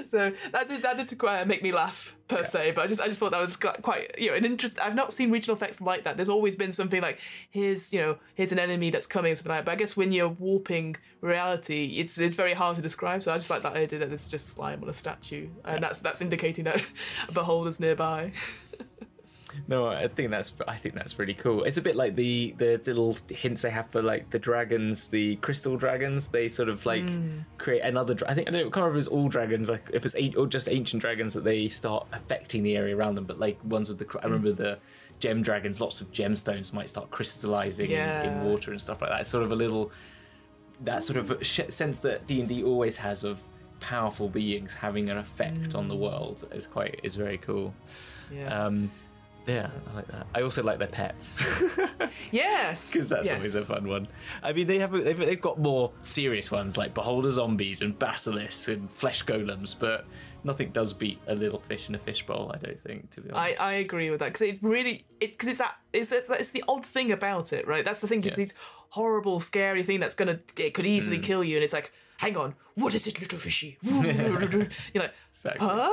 so 0.07 0.31
that 0.51 0.67
did 0.67 0.81
that 0.81 0.97
did 0.97 1.15
quite 1.19 1.47
make 1.47 1.61
me 1.61 1.71
laugh 1.71 2.15
per 2.31 2.37
yeah. 2.37 2.43
se. 2.43 2.71
But 2.71 2.83
I 2.83 2.87
just 2.87 3.01
I 3.01 3.07
just 3.07 3.19
thought 3.19 3.31
that 3.31 3.41
was 3.41 3.55
quite 3.55 4.17
you 4.17 4.29
know 4.31 4.35
an 4.35 4.45
interest. 4.45 4.79
I've 4.81 4.95
not 4.95 5.13
seen 5.13 5.31
regional 5.31 5.55
effects 5.55 5.81
like 5.81 6.03
that. 6.05 6.17
There's 6.17 6.29
always 6.29 6.55
been 6.55 6.71
something 6.71 7.01
like 7.01 7.19
here's 7.49 7.93
you 7.93 7.99
know 7.99 8.17
here's 8.35 8.51
an 8.51 8.59
enemy 8.59 8.89
that's 8.89 9.07
coming 9.07 9.35
something 9.35 9.49
like. 9.49 9.59
That. 9.59 9.65
But 9.65 9.71
I 9.73 9.75
guess 9.75 9.95
when 9.97 10.11
you're 10.11 10.29
warping 10.29 10.95
reality, 11.21 11.97
it's 11.97 12.19
it's 12.19 12.35
very 12.35 12.53
hard 12.53 12.75
to 12.77 12.81
describe. 12.81 13.21
So 13.23 13.33
I 13.33 13.37
just 13.37 13.49
like 13.49 13.61
that 13.63 13.73
idea 13.73 13.99
that 13.99 14.09
there's 14.09 14.31
just 14.31 14.47
slime 14.47 14.81
on 14.81 14.89
a 14.89 14.93
statue, 14.93 15.49
and 15.65 15.75
yeah. 15.75 15.79
that's 15.79 15.99
that's 15.99 16.21
indicating 16.21 16.65
that 16.65 16.83
a 17.29 17.31
beholder's 17.31 17.79
nearby. 17.79 18.31
No, 19.67 19.87
I 19.87 20.07
think 20.07 20.31
that's 20.31 20.55
I 20.67 20.75
think 20.75 20.95
that's 20.95 21.17
really 21.19 21.33
cool. 21.33 21.63
It's 21.63 21.77
a 21.77 21.81
bit 21.81 21.95
like 21.95 22.15
the 22.15 22.53
the 22.57 22.81
little 22.85 23.17
hints 23.29 23.61
they 23.61 23.69
have 23.69 23.89
for 23.89 24.01
like 24.01 24.29
the 24.29 24.39
dragons, 24.39 25.07
the 25.07 25.35
crystal 25.37 25.77
dragons. 25.77 26.27
They 26.27 26.49
sort 26.49 26.69
of 26.69 26.85
like 26.85 27.05
mm. 27.05 27.43
create 27.57 27.81
another. 27.81 28.15
I 28.27 28.33
think 28.33 28.47
I 28.47 28.51
don't 28.51 28.63
can't 28.63 28.77
remember 28.77 28.97
if 28.97 29.05
it's 29.05 29.07
all 29.07 29.29
dragons, 29.29 29.69
like 29.69 29.89
if 29.93 30.05
it's 30.05 30.15
eight 30.15 30.35
or 30.35 30.47
just 30.47 30.69
ancient 30.69 31.01
dragons 31.01 31.33
that 31.33 31.43
they 31.43 31.67
start 31.67 32.07
affecting 32.11 32.63
the 32.63 32.75
area 32.77 32.95
around 32.95 33.15
them. 33.15 33.25
But 33.25 33.39
like 33.39 33.59
ones 33.63 33.89
with 33.89 33.99
the 33.99 34.19
I 34.21 34.25
remember 34.25 34.51
the 34.51 34.79
gem 35.19 35.41
dragons, 35.41 35.79
lots 35.79 36.01
of 36.01 36.11
gemstones 36.11 36.73
might 36.73 36.89
start 36.89 37.11
crystallizing 37.11 37.91
yeah. 37.91 38.23
in, 38.23 38.33
in, 38.33 38.43
water 38.43 38.71
and 38.71 38.81
stuff 38.81 39.01
like 39.01 39.11
that. 39.11 39.21
It's 39.21 39.29
sort 39.29 39.43
of 39.43 39.51
a 39.51 39.55
little 39.55 39.91
that 40.81 41.03
sort 41.03 41.17
of 41.17 41.45
sense 41.45 41.99
that 41.99 42.27
D 42.27 42.39
and 42.39 42.49
D 42.49 42.63
always 42.63 42.97
has 42.97 43.23
of 43.23 43.39
powerful 43.79 44.29
beings 44.29 44.73
having 44.73 45.09
an 45.09 45.17
effect 45.17 45.71
mm. 45.71 45.75
on 45.75 45.87
the 45.87 45.95
mm. 45.95 45.99
world 45.99 46.47
is 46.53 46.67
quite 46.67 46.99
is 47.03 47.15
very 47.15 47.37
cool. 47.37 47.73
Yeah. 48.31 48.65
Um, 48.65 48.91
yeah, 49.47 49.69
I 49.89 49.95
like 49.95 50.07
that. 50.07 50.27
I 50.35 50.41
also 50.41 50.61
like 50.61 50.77
their 50.77 50.87
pets. 50.87 51.43
yes, 52.31 52.91
because 52.93 53.09
that's 53.09 53.29
yes. 53.29 53.35
always 53.35 53.55
a 53.55 53.63
fun 53.63 53.87
one. 53.87 54.07
I 54.43 54.53
mean, 54.53 54.67
they 54.67 54.79
have 54.79 54.91
they've, 54.91 55.17
they've 55.17 55.41
got 55.41 55.59
more 55.59 55.91
serious 55.99 56.51
ones 56.51 56.77
like 56.77 56.93
beholder 56.93 57.31
zombies 57.31 57.81
and 57.81 57.97
basilisks 57.97 58.67
and 58.67 58.91
flesh 58.91 59.25
golems, 59.25 59.77
but 59.77 60.05
nothing 60.43 60.69
does 60.69 60.93
beat 60.93 61.19
a 61.27 61.35
little 61.35 61.59
fish 61.59 61.89
in 61.89 61.95
a 61.95 61.99
fishbowl. 61.99 62.51
I 62.53 62.57
don't 62.57 62.81
think, 62.83 63.09
to 63.11 63.21
be 63.21 63.31
honest. 63.31 63.61
I, 63.61 63.71
I 63.71 63.73
agree 63.73 64.11
with 64.11 64.19
that 64.19 64.27
because 64.27 64.41
it 64.41 64.59
really 64.61 65.05
it 65.19 65.31
because 65.31 65.47
it's 65.47 65.59
that 65.59 65.75
it's, 65.91 66.11
it's 66.11 66.29
it's 66.29 66.49
the 66.51 66.63
odd 66.67 66.85
thing 66.85 67.11
about 67.11 67.51
it, 67.51 67.67
right? 67.67 67.83
That's 67.83 67.99
the 67.99 68.07
thing. 68.07 68.23
It's 68.23 68.33
yeah. 68.33 68.43
these 68.43 68.53
horrible, 68.89 69.39
scary 69.39 69.83
thing 69.83 69.99
that's 69.99 70.15
gonna 70.15 70.39
it 70.57 70.73
could 70.73 70.85
easily 70.85 71.17
mm. 71.17 71.23
kill 71.23 71.43
you, 71.43 71.57
and 71.57 71.63
it's 71.63 71.73
like 71.73 71.91
hang 72.21 72.37
on, 72.37 72.53
what 72.75 72.93
is 72.93 73.07
it, 73.07 73.19
little 73.19 73.39
fishy? 73.39 73.79
You're 73.81 74.03
like, 74.03 75.13
exactly. 75.31 75.67
huh? 75.67 75.89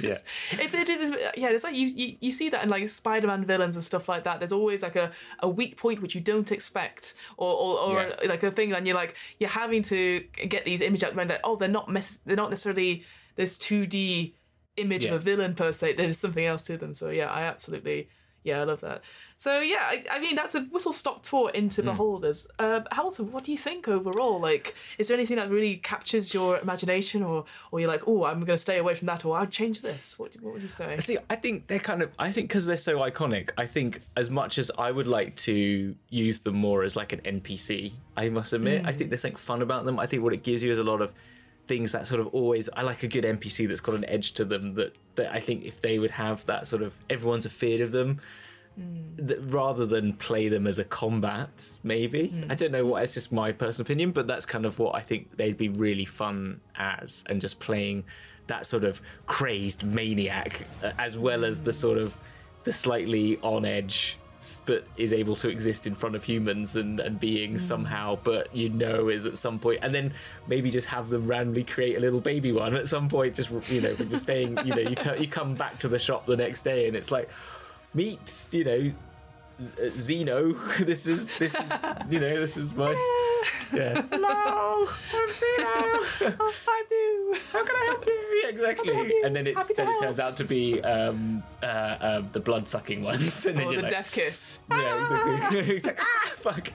Yeah. 0.00 0.10
It's, 0.10 0.24
it's, 0.52 0.74
it 0.74 0.88
is, 0.88 1.10
yeah, 1.36 1.48
it's 1.48 1.64
like 1.64 1.74
you, 1.74 1.88
you, 1.88 2.16
you 2.20 2.30
see 2.30 2.50
that 2.50 2.62
in 2.62 2.70
like 2.70 2.88
Spider-Man 2.88 3.44
villains 3.44 3.74
and 3.74 3.82
stuff 3.82 4.08
like 4.08 4.22
that. 4.22 4.38
There's 4.38 4.52
always 4.52 4.84
like 4.84 4.94
a, 4.94 5.10
a 5.40 5.48
weak 5.48 5.76
point 5.76 6.00
which 6.00 6.14
you 6.14 6.20
don't 6.20 6.52
expect 6.52 7.14
or, 7.36 7.52
or, 7.52 7.78
or 7.80 8.02
yeah. 8.02 8.28
like 8.28 8.44
a 8.44 8.52
thing 8.52 8.72
and 8.72 8.86
you're 8.86 8.94
like, 8.94 9.16
you're 9.40 9.50
having 9.50 9.82
to 9.82 10.20
get 10.48 10.64
these 10.64 10.82
images 10.82 11.02
out, 11.02 11.16
like, 11.16 11.40
oh, 11.42 11.56
they're 11.56 11.68
not, 11.68 11.88
mess- 11.88 12.20
they're 12.24 12.36
not 12.36 12.50
necessarily 12.50 13.02
this 13.34 13.58
2D 13.58 14.34
image 14.76 15.04
yeah. 15.04 15.10
of 15.10 15.16
a 15.16 15.24
villain 15.24 15.56
per 15.56 15.72
se. 15.72 15.94
There's 15.94 16.16
something 16.16 16.46
else 16.46 16.62
to 16.64 16.76
them. 16.76 16.94
So 16.94 17.10
yeah, 17.10 17.28
I 17.28 17.42
absolutely, 17.42 18.08
yeah, 18.44 18.60
I 18.60 18.64
love 18.64 18.82
that. 18.82 19.02
So 19.42 19.58
yeah, 19.58 19.80
I, 19.82 20.04
I 20.08 20.18
mean 20.20 20.36
that's 20.36 20.54
a 20.54 20.60
whistle 20.60 20.92
stop 20.92 21.24
tour 21.24 21.50
into 21.50 21.82
Beholders. 21.82 22.46
Uh, 22.60 22.82
Hamilton, 22.92 23.32
what 23.32 23.42
do 23.42 23.50
you 23.50 23.58
think 23.58 23.88
overall? 23.88 24.38
Like, 24.38 24.76
is 24.98 25.08
there 25.08 25.16
anything 25.16 25.36
that 25.38 25.50
really 25.50 25.78
captures 25.78 26.32
your 26.32 26.60
imagination, 26.60 27.24
or 27.24 27.44
or 27.72 27.80
you're 27.80 27.88
like, 27.88 28.06
oh, 28.06 28.24
I'm 28.24 28.38
going 28.38 28.54
to 28.54 28.56
stay 28.56 28.78
away 28.78 28.94
from 28.94 29.06
that, 29.06 29.24
or 29.24 29.36
I'd 29.36 29.50
change 29.50 29.82
this? 29.82 30.16
What 30.16 30.36
what 30.42 30.54
would 30.54 30.62
you 30.62 30.68
say? 30.68 30.96
See, 30.98 31.18
I 31.28 31.34
think 31.34 31.66
they're 31.66 31.80
kind 31.80 32.02
of. 32.02 32.12
I 32.20 32.30
think 32.30 32.50
because 32.50 32.66
they're 32.66 32.76
so 32.76 32.98
iconic. 32.98 33.50
I 33.58 33.66
think 33.66 34.02
as 34.16 34.30
much 34.30 34.58
as 34.58 34.70
I 34.78 34.92
would 34.92 35.08
like 35.08 35.34
to 35.38 35.96
use 36.08 36.38
them 36.42 36.54
more 36.54 36.84
as 36.84 36.94
like 36.94 37.12
an 37.12 37.40
NPC, 37.40 37.94
I 38.16 38.28
must 38.28 38.52
admit, 38.52 38.86
I 38.86 38.92
think 38.92 39.10
there's 39.10 39.22
something 39.22 39.36
fun 39.36 39.60
about 39.60 39.86
them. 39.86 39.98
I 39.98 40.06
think 40.06 40.22
what 40.22 40.34
it 40.34 40.44
gives 40.44 40.62
you 40.62 40.70
is 40.70 40.78
a 40.78 40.84
lot 40.84 41.00
of 41.00 41.12
things 41.66 41.90
that 41.90 42.06
sort 42.06 42.20
of 42.20 42.28
always. 42.28 42.68
I 42.76 42.82
like 42.82 43.02
a 43.02 43.08
good 43.08 43.24
NPC 43.24 43.66
that's 43.66 43.80
got 43.80 43.96
an 43.96 44.04
edge 44.04 44.34
to 44.34 44.44
them. 44.44 44.74
That 44.74 44.94
that 45.16 45.34
I 45.34 45.40
think 45.40 45.64
if 45.64 45.80
they 45.80 45.98
would 45.98 46.12
have 46.12 46.46
that 46.46 46.68
sort 46.68 46.82
of 46.82 46.94
everyone's 47.10 47.44
afraid 47.44 47.80
of 47.80 47.90
them. 47.90 48.20
Mm. 48.78 49.26
That 49.28 49.40
rather 49.42 49.84
than 49.84 50.14
play 50.14 50.48
them 50.48 50.66
as 50.66 50.78
a 50.78 50.84
combat, 50.84 51.76
maybe 51.82 52.28
mm. 52.28 52.50
I 52.50 52.54
don't 52.54 52.72
know 52.72 52.86
what. 52.86 53.02
It's 53.02 53.14
just 53.14 53.32
my 53.32 53.52
personal 53.52 53.86
opinion, 53.86 54.12
but 54.12 54.26
that's 54.26 54.46
kind 54.46 54.64
of 54.64 54.78
what 54.78 54.94
I 54.94 55.00
think 55.00 55.36
they'd 55.36 55.58
be 55.58 55.68
really 55.68 56.06
fun 56.06 56.60
as, 56.74 57.24
and 57.28 57.40
just 57.40 57.60
playing 57.60 58.04
that 58.46 58.66
sort 58.66 58.84
of 58.84 59.00
crazed 59.26 59.84
maniac, 59.84 60.66
uh, 60.82 60.92
as 60.98 61.18
well 61.18 61.44
as 61.44 61.62
the 61.62 61.72
sort 61.72 61.98
of 61.98 62.16
the 62.64 62.72
slightly 62.72 63.38
on 63.42 63.64
edge, 63.64 64.18
but 64.66 64.84
is 64.96 65.12
able 65.12 65.36
to 65.36 65.48
exist 65.48 65.86
in 65.86 65.94
front 65.94 66.16
of 66.16 66.24
humans 66.24 66.76
and 66.76 66.98
and 66.98 67.20
being 67.20 67.54
mm. 67.54 67.60
somehow, 67.60 68.18
but 68.24 68.54
you 68.54 68.68
know 68.68 69.08
is 69.08 69.26
at 69.26 69.36
some 69.36 69.58
point, 69.58 69.80
and 69.82 69.94
then 69.94 70.12
maybe 70.48 70.70
just 70.70 70.88
have 70.88 71.10
them 71.10 71.26
randomly 71.26 71.64
create 71.64 71.96
a 71.96 72.00
little 72.00 72.20
baby 72.20 72.52
one 72.52 72.74
at 72.74 72.88
some 72.88 73.08
point. 73.08 73.34
Just 73.34 73.50
you 73.70 73.80
know, 73.80 73.94
when 73.94 74.08
you're 74.10 74.18
staying, 74.18 74.58
you 74.64 74.74
know, 74.74 74.80
you 74.80 74.94
tur 75.04 75.16
you 75.16 75.28
come 75.28 75.54
back 75.54 75.78
to 75.80 75.88
the 75.88 75.98
shop 75.98 76.26
the 76.26 76.36
next 76.36 76.62
day, 76.62 76.88
and 76.88 76.96
it's 76.96 77.10
like 77.10 77.28
meet, 77.94 78.46
you 78.50 78.64
know. 78.64 78.92
Z- 79.60 79.72
uh, 79.80 79.90
Zeno, 79.98 80.52
this 80.80 81.06
is 81.06 81.26
this 81.38 81.54
is 81.54 81.72
you 82.10 82.18
know 82.18 82.40
this 82.40 82.56
is 82.56 82.74
my 82.74 82.90
yeah. 83.72 84.02
Hello, 84.10 84.86
I'm 85.12 85.28
Zeno. 85.28 86.36
oh, 86.40 86.54
I 86.68 86.82
do. 86.88 87.38
How 87.52 87.64
can 87.64 87.76
I 87.76 87.84
help 87.84 88.06
you? 88.06 88.40
Yeah, 88.42 88.48
exactly. 88.48 88.92
you? 88.92 89.22
And 89.24 89.36
then 89.36 89.46
it's 89.46 89.72
then 89.74 89.88
it 89.88 90.00
turns 90.00 90.18
out 90.18 90.36
to 90.38 90.44
be 90.44 90.80
um, 90.82 91.42
uh, 91.62 91.66
uh, 91.66 92.22
the 92.32 92.40
blood 92.40 92.66
sucking 92.66 93.02
ones, 93.02 93.44
and 93.46 93.58
then 93.58 93.66
Or 93.66 93.74
the 93.76 93.82
like, 93.82 93.90
death 93.90 94.10
kiss. 94.10 94.58
yeah, 94.70 95.02
exactly. 95.02 95.76
it's 95.76 95.86
like 95.86 96.00
ah, 96.00 96.32
fuck, 96.36 96.72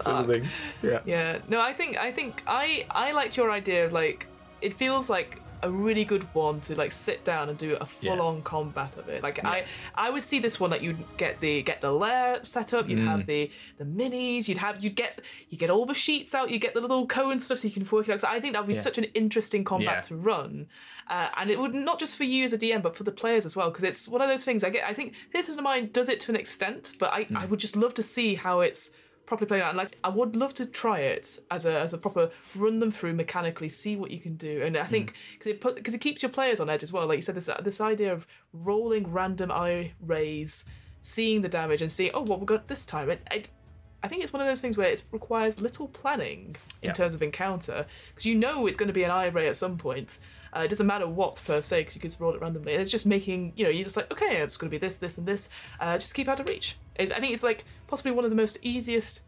sort 0.00 0.16
of 0.16 0.26
thing. 0.28 0.48
Yeah. 0.82 1.00
Yeah. 1.04 1.38
No, 1.48 1.60
I 1.60 1.72
think 1.72 1.98
I 1.98 2.12
think 2.12 2.42
I 2.46 2.86
I 2.88 3.12
liked 3.12 3.36
your 3.36 3.50
idea 3.50 3.84
of 3.84 3.92
like 3.92 4.28
it 4.60 4.74
feels 4.74 5.10
like 5.10 5.42
a 5.62 5.70
really 5.70 6.04
good 6.04 6.24
one 6.34 6.60
to 6.62 6.74
like 6.76 6.90
sit 6.92 7.24
down 7.24 7.48
and 7.48 7.56
do 7.56 7.76
a 7.80 7.86
full 7.86 8.20
on 8.20 8.42
combat 8.42 8.96
of 8.98 9.08
it. 9.08 9.22
Like 9.22 9.44
I 9.44 9.64
I 9.94 10.10
would 10.10 10.22
see 10.22 10.38
this 10.40 10.58
one 10.58 10.70
that 10.70 10.82
you'd 10.82 11.04
get 11.16 11.40
the 11.40 11.62
get 11.62 11.80
the 11.80 11.92
lair 11.92 12.40
set 12.42 12.74
up, 12.74 12.88
you'd 12.88 12.98
Mm. 12.98 13.06
have 13.06 13.26
the 13.26 13.50
the 13.78 13.84
minis, 13.84 14.48
you'd 14.48 14.58
have 14.58 14.82
you'd 14.82 14.96
get 14.96 15.20
you 15.50 15.56
get 15.58 15.70
all 15.70 15.86
the 15.86 15.94
sheets 15.94 16.34
out, 16.34 16.50
you 16.50 16.58
get 16.58 16.74
the 16.74 16.80
little 16.80 17.06
Cohen 17.06 17.38
stuff 17.40 17.58
so 17.58 17.68
you 17.68 17.74
can 17.74 17.86
work 17.90 18.08
it 18.08 18.12
out. 18.12 18.20
'Cause 18.20 18.24
I 18.24 18.40
think 18.40 18.54
that 18.54 18.60
would 18.62 18.68
be 18.68 18.74
Yeah. 18.74 18.80
such 18.80 18.98
an 18.98 19.04
interesting 19.14 19.62
combat 19.64 19.96
Yeah. 19.96 20.00
to 20.08 20.16
run. 20.16 20.66
Uh, 21.08 21.28
and 21.36 21.50
it 21.50 21.58
would 21.58 21.74
not 21.74 21.98
just 21.98 22.16
for 22.16 22.24
you 22.24 22.44
as 22.44 22.52
a 22.52 22.58
DM, 22.58 22.80
but 22.82 22.96
for 22.96 23.04
the 23.04 23.12
players 23.12 23.44
as 23.44 23.54
well, 23.56 23.68
because 23.70 23.84
it's 23.84 24.08
one 24.08 24.22
of 24.22 24.28
those 24.28 24.44
things. 24.44 24.64
I 24.64 24.70
get. 24.70 24.84
I 24.88 24.94
think 24.94 25.14
Theatre 25.32 25.52
of 25.52 25.56
the 25.56 25.62
Mind 25.62 25.92
does 25.92 26.08
it 26.08 26.20
to 26.20 26.30
an 26.32 26.36
extent, 26.36 26.92
but 26.98 27.12
I, 27.12 27.24
Mm. 27.24 27.36
I 27.36 27.44
would 27.46 27.60
just 27.60 27.76
love 27.76 27.92
to 27.94 28.02
see 28.02 28.34
how 28.36 28.60
it's 28.60 28.92
properly 29.26 29.46
played 29.48 29.62
out. 29.62 29.74
Like, 29.76 29.96
I 30.04 30.08
would 30.08 30.36
love 30.36 30.54
to 30.54 30.66
try 30.66 31.00
it 31.00 31.38
as 31.50 31.66
a 31.66 31.78
as 31.78 31.92
a 31.92 31.98
proper 31.98 32.30
run 32.54 32.78
them 32.78 32.90
through 32.90 33.14
mechanically, 33.14 33.68
see 33.68 33.96
what 33.96 34.10
you 34.10 34.20
can 34.20 34.36
do. 34.36 34.62
And 34.62 34.76
I 34.76 34.84
think 34.84 35.14
because 35.32 35.46
it 35.46 35.60
put 35.60 35.74
because 35.76 35.94
it 35.94 36.00
keeps 36.00 36.22
your 36.22 36.30
players 36.30 36.60
on 36.60 36.68
edge 36.68 36.82
as 36.82 36.92
well. 36.92 37.06
Like 37.06 37.16
you 37.16 37.22
said, 37.22 37.34
this 37.36 37.48
this 37.62 37.80
idea 37.80 38.12
of 38.12 38.26
rolling 38.52 39.10
random 39.12 39.50
eye 39.50 39.92
rays, 40.00 40.66
seeing 41.00 41.42
the 41.42 41.48
damage, 41.48 41.80
and 41.82 41.90
seeing 41.90 42.10
oh 42.14 42.22
what 42.22 42.40
we 42.40 42.46
got 42.46 42.68
this 42.68 42.84
time. 42.86 43.10
It, 43.10 43.26
it, 43.30 43.48
I 44.04 44.08
think 44.08 44.24
it's 44.24 44.32
one 44.32 44.42
of 44.42 44.48
those 44.48 44.60
things 44.60 44.76
where 44.76 44.90
it 44.90 45.04
requires 45.12 45.60
little 45.60 45.86
planning 45.86 46.56
in 46.82 46.88
Yeah. 46.88 46.92
terms 46.92 47.14
of 47.14 47.22
encounter 47.22 47.86
because 48.10 48.26
you 48.26 48.34
know 48.34 48.66
it's 48.66 48.76
going 48.76 48.88
to 48.88 48.92
be 48.92 49.04
an 49.04 49.12
eye 49.12 49.26
ray 49.28 49.46
at 49.46 49.54
some 49.56 49.78
point. 49.78 50.18
Uh, 50.54 50.60
it 50.64 50.68
doesn't 50.68 50.86
matter 50.88 51.06
what 51.08 51.40
per 51.46 51.62
se 51.62 51.80
because 51.82 51.94
you 51.94 52.00
can 52.00 52.10
just 52.10 52.20
roll 52.20 52.34
it 52.34 52.40
randomly. 52.42 52.72
And 52.74 52.82
it's 52.82 52.90
just 52.90 53.06
making 53.06 53.52
you 53.56 53.64
know 53.64 53.70
you're 53.70 53.84
just 53.84 53.96
like 53.96 54.10
okay, 54.12 54.38
it's 54.38 54.56
going 54.56 54.68
to 54.68 54.74
be 54.74 54.78
this, 54.78 54.98
this, 54.98 55.16
and 55.18 55.26
this. 55.26 55.48
Uh, 55.80 55.94
just 55.98 56.14
keep 56.14 56.28
out 56.28 56.40
of 56.40 56.48
reach. 56.48 56.76
I 56.98 57.06
think 57.06 57.32
it's 57.32 57.44
like 57.44 57.64
possibly 57.92 58.10
one 58.10 58.24
of 58.24 58.30
the 58.30 58.36
most 58.36 58.56
easiest 58.62 59.20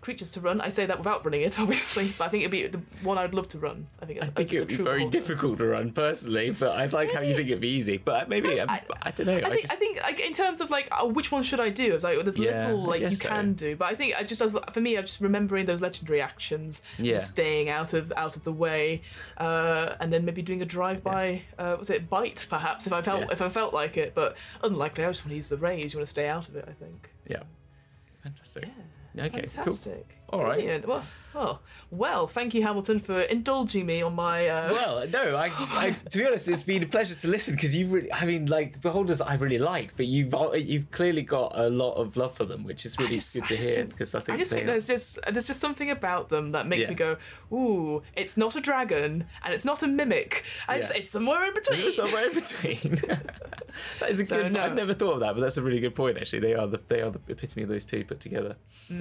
creatures 0.00 0.30
to 0.32 0.40
run. 0.40 0.60
I 0.60 0.68
say 0.70 0.86
that 0.86 0.98
without 0.98 1.24
running 1.24 1.42
it, 1.42 1.58
obviously, 1.64 2.08
but 2.18 2.24
I 2.24 2.28
think 2.28 2.42
it'd 2.42 2.50
be 2.50 2.66
the 2.66 2.80
one 3.02 3.16
I'd 3.16 3.32
love 3.34 3.46
to 3.48 3.58
run. 3.58 3.86
I 4.02 4.06
think 4.06 4.20
I 4.22 4.26
think 4.26 4.52
it 4.52 4.58
would 4.58 4.68
be 4.68 4.74
very 4.76 5.04
difficult 5.06 5.58
to 5.58 5.66
run 5.66 5.92
personally, 5.92 6.50
but 6.50 6.70
I 6.72 6.86
like 6.86 7.12
how 7.12 7.20
you 7.20 7.36
think 7.36 7.48
it'd 7.48 7.60
be 7.60 7.68
easy. 7.68 7.96
But 7.96 8.28
maybe 8.28 8.60
I, 8.60 8.82
I, 9.02 9.10
don't 9.12 9.26
know. 9.26 9.36
I 9.36 9.50
think, 9.50 9.62
just, 9.62 9.72
I 9.72 9.76
think 9.76 10.02
like, 10.02 10.18
in 10.20 10.32
terms 10.32 10.60
of 10.60 10.70
like 10.70 10.88
oh, 10.98 11.06
which 11.08 11.30
one 11.30 11.42
should 11.44 11.60
I 11.60 11.68
do? 11.68 11.94
It's 11.94 12.02
like 12.02 12.20
there's 12.24 12.36
Yeah, 12.36 12.56
little 12.66 12.84
like 12.84 13.02
you 13.02 13.12
so. 13.12 13.28
can 13.28 13.52
do, 13.52 13.76
but 13.76 13.86
I 13.86 13.94
think 13.94 14.16
I 14.16 14.24
just 14.24 14.40
as 14.40 14.56
for 14.72 14.80
me, 14.80 14.96
I'm 14.96 15.04
just 15.04 15.20
remembering 15.20 15.66
those 15.66 15.80
legendary 15.82 16.20
actions, 16.20 16.82
Yeah. 16.98 17.14
just 17.14 17.28
staying 17.30 17.68
out 17.68 17.92
of 17.92 18.12
out 18.16 18.34
of 18.34 18.42
the 18.42 18.52
way, 18.52 19.02
uh, 19.36 19.94
and 20.00 20.12
then 20.12 20.24
maybe 20.24 20.42
doing 20.42 20.62
a 20.62 20.66
drive 20.66 21.04
by. 21.04 21.42
Uh, 21.58 21.76
was 21.78 21.90
it 21.90 22.08
bite 22.10 22.46
perhaps 22.50 22.86
if 22.88 22.92
I 22.92 23.02
felt 23.02 23.20
Yeah. 23.22 23.32
if 23.32 23.42
I 23.42 23.48
felt 23.48 23.74
like 23.74 23.96
it, 23.96 24.14
but 24.14 24.36
unlikely. 24.62 25.04
I 25.04 25.08
just 25.08 25.24
want 25.24 25.30
to 25.30 25.36
use 25.36 25.48
the 25.48 25.56
rays. 25.56 25.92
You 25.92 25.98
want 25.98 26.06
to 26.06 26.10
stay 26.10 26.28
out 26.28 26.48
of 26.48 26.56
it. 26.56 26.64
I 26.68 26.72
think. 26.72 27.10
yeah, 27.26 27.42
fantastic. 28.28 28.68
Okay, 29.18 29.46
Fantastic. 29.46 30.17
All 30.30 30.44
right. 30.44 30.56
Brilliant. 30.58 30.86
Well, 30.86 31.04
well, 31.34 31.62
well, 31.90 32.26
thank 32.26 32.52
you, 32.52 32.62
Hamilton, 32.62 33.00
for 33.00 33.20
indulging 33.22 33.86
me 33.86 34.02
on 34.02 34.14
my. 34.14 34.46
Uh. 34.46 34.72
Well, 34.72 35.08
no, 35.08 35.36
I, 35.36 35.46
I 35.58 35.96
to 36.10 36.18
be 36.18 36.26
honest, 36.26 36.48
it's 36.48 36.62
been 36.64 36.82
a 36.82 36.86
pleasure 36.86 37.14
to 37.14 37.28
listen 37.28 37.54
because 37.54 37.74
you've 37.74 37.90
really, 37.92 38.12
I 38.12 38.26
mean, 38.26 38.46
like 38.46 38.80
Beholders, 38.82 39.20
I 39.22 39.34
really 39.36 39.56
like, 39.58 39.96
but 39.96 40.06
you've 40.06 40.34
you've 40.56 40.90
clearly 40.90 41.22
got 41.22 41.58
a 41.58 41.70
lot 41.70 41.94
of 41.94 42.16
love 42.18 42.34
for 42.34 42.44
them, 42.44 42.64
which 42.64 42.84
is 42.84 42.98
really 42.98 43.14
just- 43.14 43.32
good 43.34 43.44
to 43.46 43.56
hear 43.56 43.84
because 43.84 44.14
I 44.14 44.20
think 44.20 44.36
I 44.36 44.38
just 44.38 44.52
think 44.52 44.64
are- 44.64 44.66
there's 44.68 44.86
just 44.86 45.18
there's 45.30 45.46
just 45.46 45.60
something 45.60 45.90
about 45.90 46.28
them 46.28 46.52
that 46.52 46.66
makes 46.66 46.84
Yeah. 46.84 46.90
me 46.90 46.94
go, 46.96 47.16
ooh, 47.52 48.02
it's 48.14 48.36
not 48.36 48.54
a 48.56 48.60
dragon 48.60 49.26
and 49.42 49.54
it's 49.54 49.64
not 49.64 49.82
a 49.82 49.86
mimic. 49.86 50.44
It's, 50.68 50.90
Yeah. 50.90 50.96
it's 50.98 51.10
somewhere 51.10 51.46
in 51.46 51.54
between. 51.54 51.90
Somewhere 51.90 52.26
in 52.28 52.34
between. 52.34 53.00
that 54.00 54.10
is 54.10 54.20
a 54.20 54.26
So, 54.26 54.42
good. 54.42 54.52
no. 54.52 54.62
I've 54.62 54.74
never 54.74 54.92
thought 54.92 55.14
of 55.14 55.20
that, 55.20 55.34
but 55.34 55.40
that's 55.40 55.56
a 55.56 55.62
really 55.62 55.80
good 55.80 55.94
point. 55.94 56.18
Actually, 56.18 56.40
they 56.40 56.54
are 56.54 56.66
the 56.66 56.80
they 56.88 57.00
are 57.00 57.10
the 57.10 57.20
epitome 57.28 57.62
of 57.62 57.68
those 57.70 57.84
two 57.86 58.04
put 58.04 58.20
together. 58.20 58.56
I, 58.90 58.96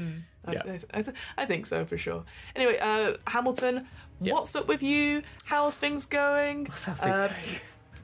Yeah. 0.53 0.61
I, 0.93 0.99
I, 0.99 1.01
th- 1.01 1.15
I 1.37 1.45
think 1.45 1.65
so 1.65 1.85
for 1.85 1.97
sure. 1.97 2.23
Anyway, 2.55 2.77
uh, 2.79 3.13
Hamilton, 3.27 3.87
what's 4.19 4.55
up 4.55 4.67
with 4.67 4.81
you? 4.83 5.21
How's 5.45 5.77
things 5.77 6.05
going? 6.05 6.65
How's 6.67 6.85
things 6.85 7.01
Uh, 7.01 7.27
going? 7.27 7.39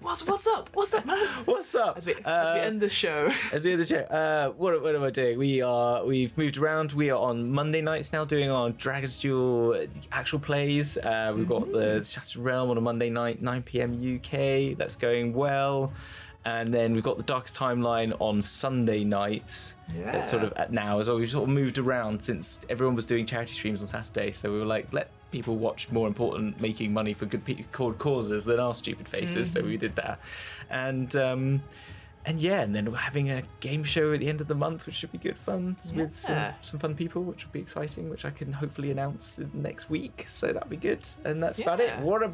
What's 0.01 0.27
what's 0.27 0.45
up? 0.47 0.69
What's 0.73 0.93
up, 0.93 1.05
man? 1.05 1.25
What's 1.45 1.73
up? 1.75 1.95
As 1.95 2.05
we, 2.05 2.11
as 2.13 2.19
we 2.25 2.25
Uh, 2.25 2.55
end 2.55 2.81
the 2.81 2.89
show. 2.89 3.31
As 3.53 3.63
we 3.63 3.71
end 3.71 3.79
the 3.79 3.85
show, 3.85 3.99
uh, 4.01 4.49
what, 4.49 4.81
what 4.83 4.93
am 4.97 5.03
I 5.03 5.09
doing? 5.11 5.37
We 5.37 5.61
are 5.61 6.03
we've 6.05 6.37
moved 6.37 6.57
around. 6.57 6.91
We 6.91 7.09
are 7.09 7.17
on 7.17 7.49
Monday 7.53 7.79
nights 7.79 8.11
now 8.11 8.25
doing 8.25 8.51
our 8.51 8.71
Dragon's 8.71 9.17
Duel 9.17 9.75
uh, 9.75 9.85
actual 10.11 10.39
plays. 10.39 10.97
Uh, 10.97 11.31
we've 11.33 11.47
got 11.47 11.71
the 11.71 12.03
Shattered 12.03 12.35
Realm 12.35 12.69
on 12.69 12.77
a 12.77 12.81
Monday 12.81 13.09
night, 13.09 13.41
9 13.41 13.63
p.m. 13.63 13.93
UK. 14.17 14.77
That's 14.77 14.97
going 14.97 15.33
well. 15.33 15.93
And 16.45 16.73
then 16.73 16.93
we've 16.93 17.03
got 17.03 17.17
the 17.17 17.23
Darkest 17.23 17.57
Timeline 17.57 18.13
on 18.19 18.41
Sunday 18.41 19.03
nights. 19.03 19.75
That's 20.11 20.29
sort 20.29 20.43
of 20.43 20.51
at 20.53 20.73
now 20.73 20.99
as 20.99 21.07
well. 21.07 21.17
We've 21.17 21.29
sort 21.29 21.43
of 21.43 21.49
moved 21.49 21.77
around 21.77 22.21
since 22.21 22.65
everyone 22.69 22.95
was 22.95 23.05
doing 23.05 23.25
charity 23.25 23.53
streams 23.53 23.79
on 23.79 23.87
Saturday. 23.87 24.33
So 24.33 24.51
we 24.51 24.59
were 24.59 24.65
like, 24.65 24.91
let 24.91 25.09
people 25.31 25.55
watch 25.55 25.89
more 25.91 26.07
important 26.07 26.59
making 26.61 26.93
money 26.93 27.13
for 27.13 27.25
good 27.25 27.45
pe- 27.45 27.65
good 27.71 27.97
causes 27.97 28.45
than 28.45 28.59
our 28.59 28.75
stupid 28.75 29.07
faces. 29.07 29.49
So 29.51 29.63
we 29.63 29.77
did 29.77 29.95
that. 29.95 30.19
And 30.69 31.15
um, 31.15 31.63
and 32.25 32.39
yeah, 32.39 32.61
and 32.61 32.73
then 32.73 32.91
we're 32.91 32.97
having 32.97 33.29
a 33.29 33.43
game 33.59 33.83
show 33.83 34.13
at 34.13 34.19
the 34.19 34.27
end 34.29 34.41
of 34.41 34.47
the 34.47 34.55
month, 34.55 34.85
which 34.85 34.95
should 34.95 35.11
be 35.11 35.17
good 35.17 35.37
fun 35.37 35.75
with 35.95 36.17
some, 36.17 36.53
some 36.61 36.79
fun 36.79 36.95
people, 36.95 37.23
which 37.23 37.45
will 37.45 37.51
be 37.51 37.59
exciting, 37.59 38.09
which 38.09 38.25
I 38.25 38.29
can 38.29 38.53
hopefully 38.53 38.91
announce 38.91 39.39
next 39.53 39.89
week. 39.89 40.25
So 40.27 40.53
that'll 40.53 40.69
be 40.69 40.77
good. 40.77 41.07
And 41.25 41.41
that's 41.43 41.59
about 41.59 41.79
it. 41.79 41.97
What 41.99 42.23
a, 42.23 42.31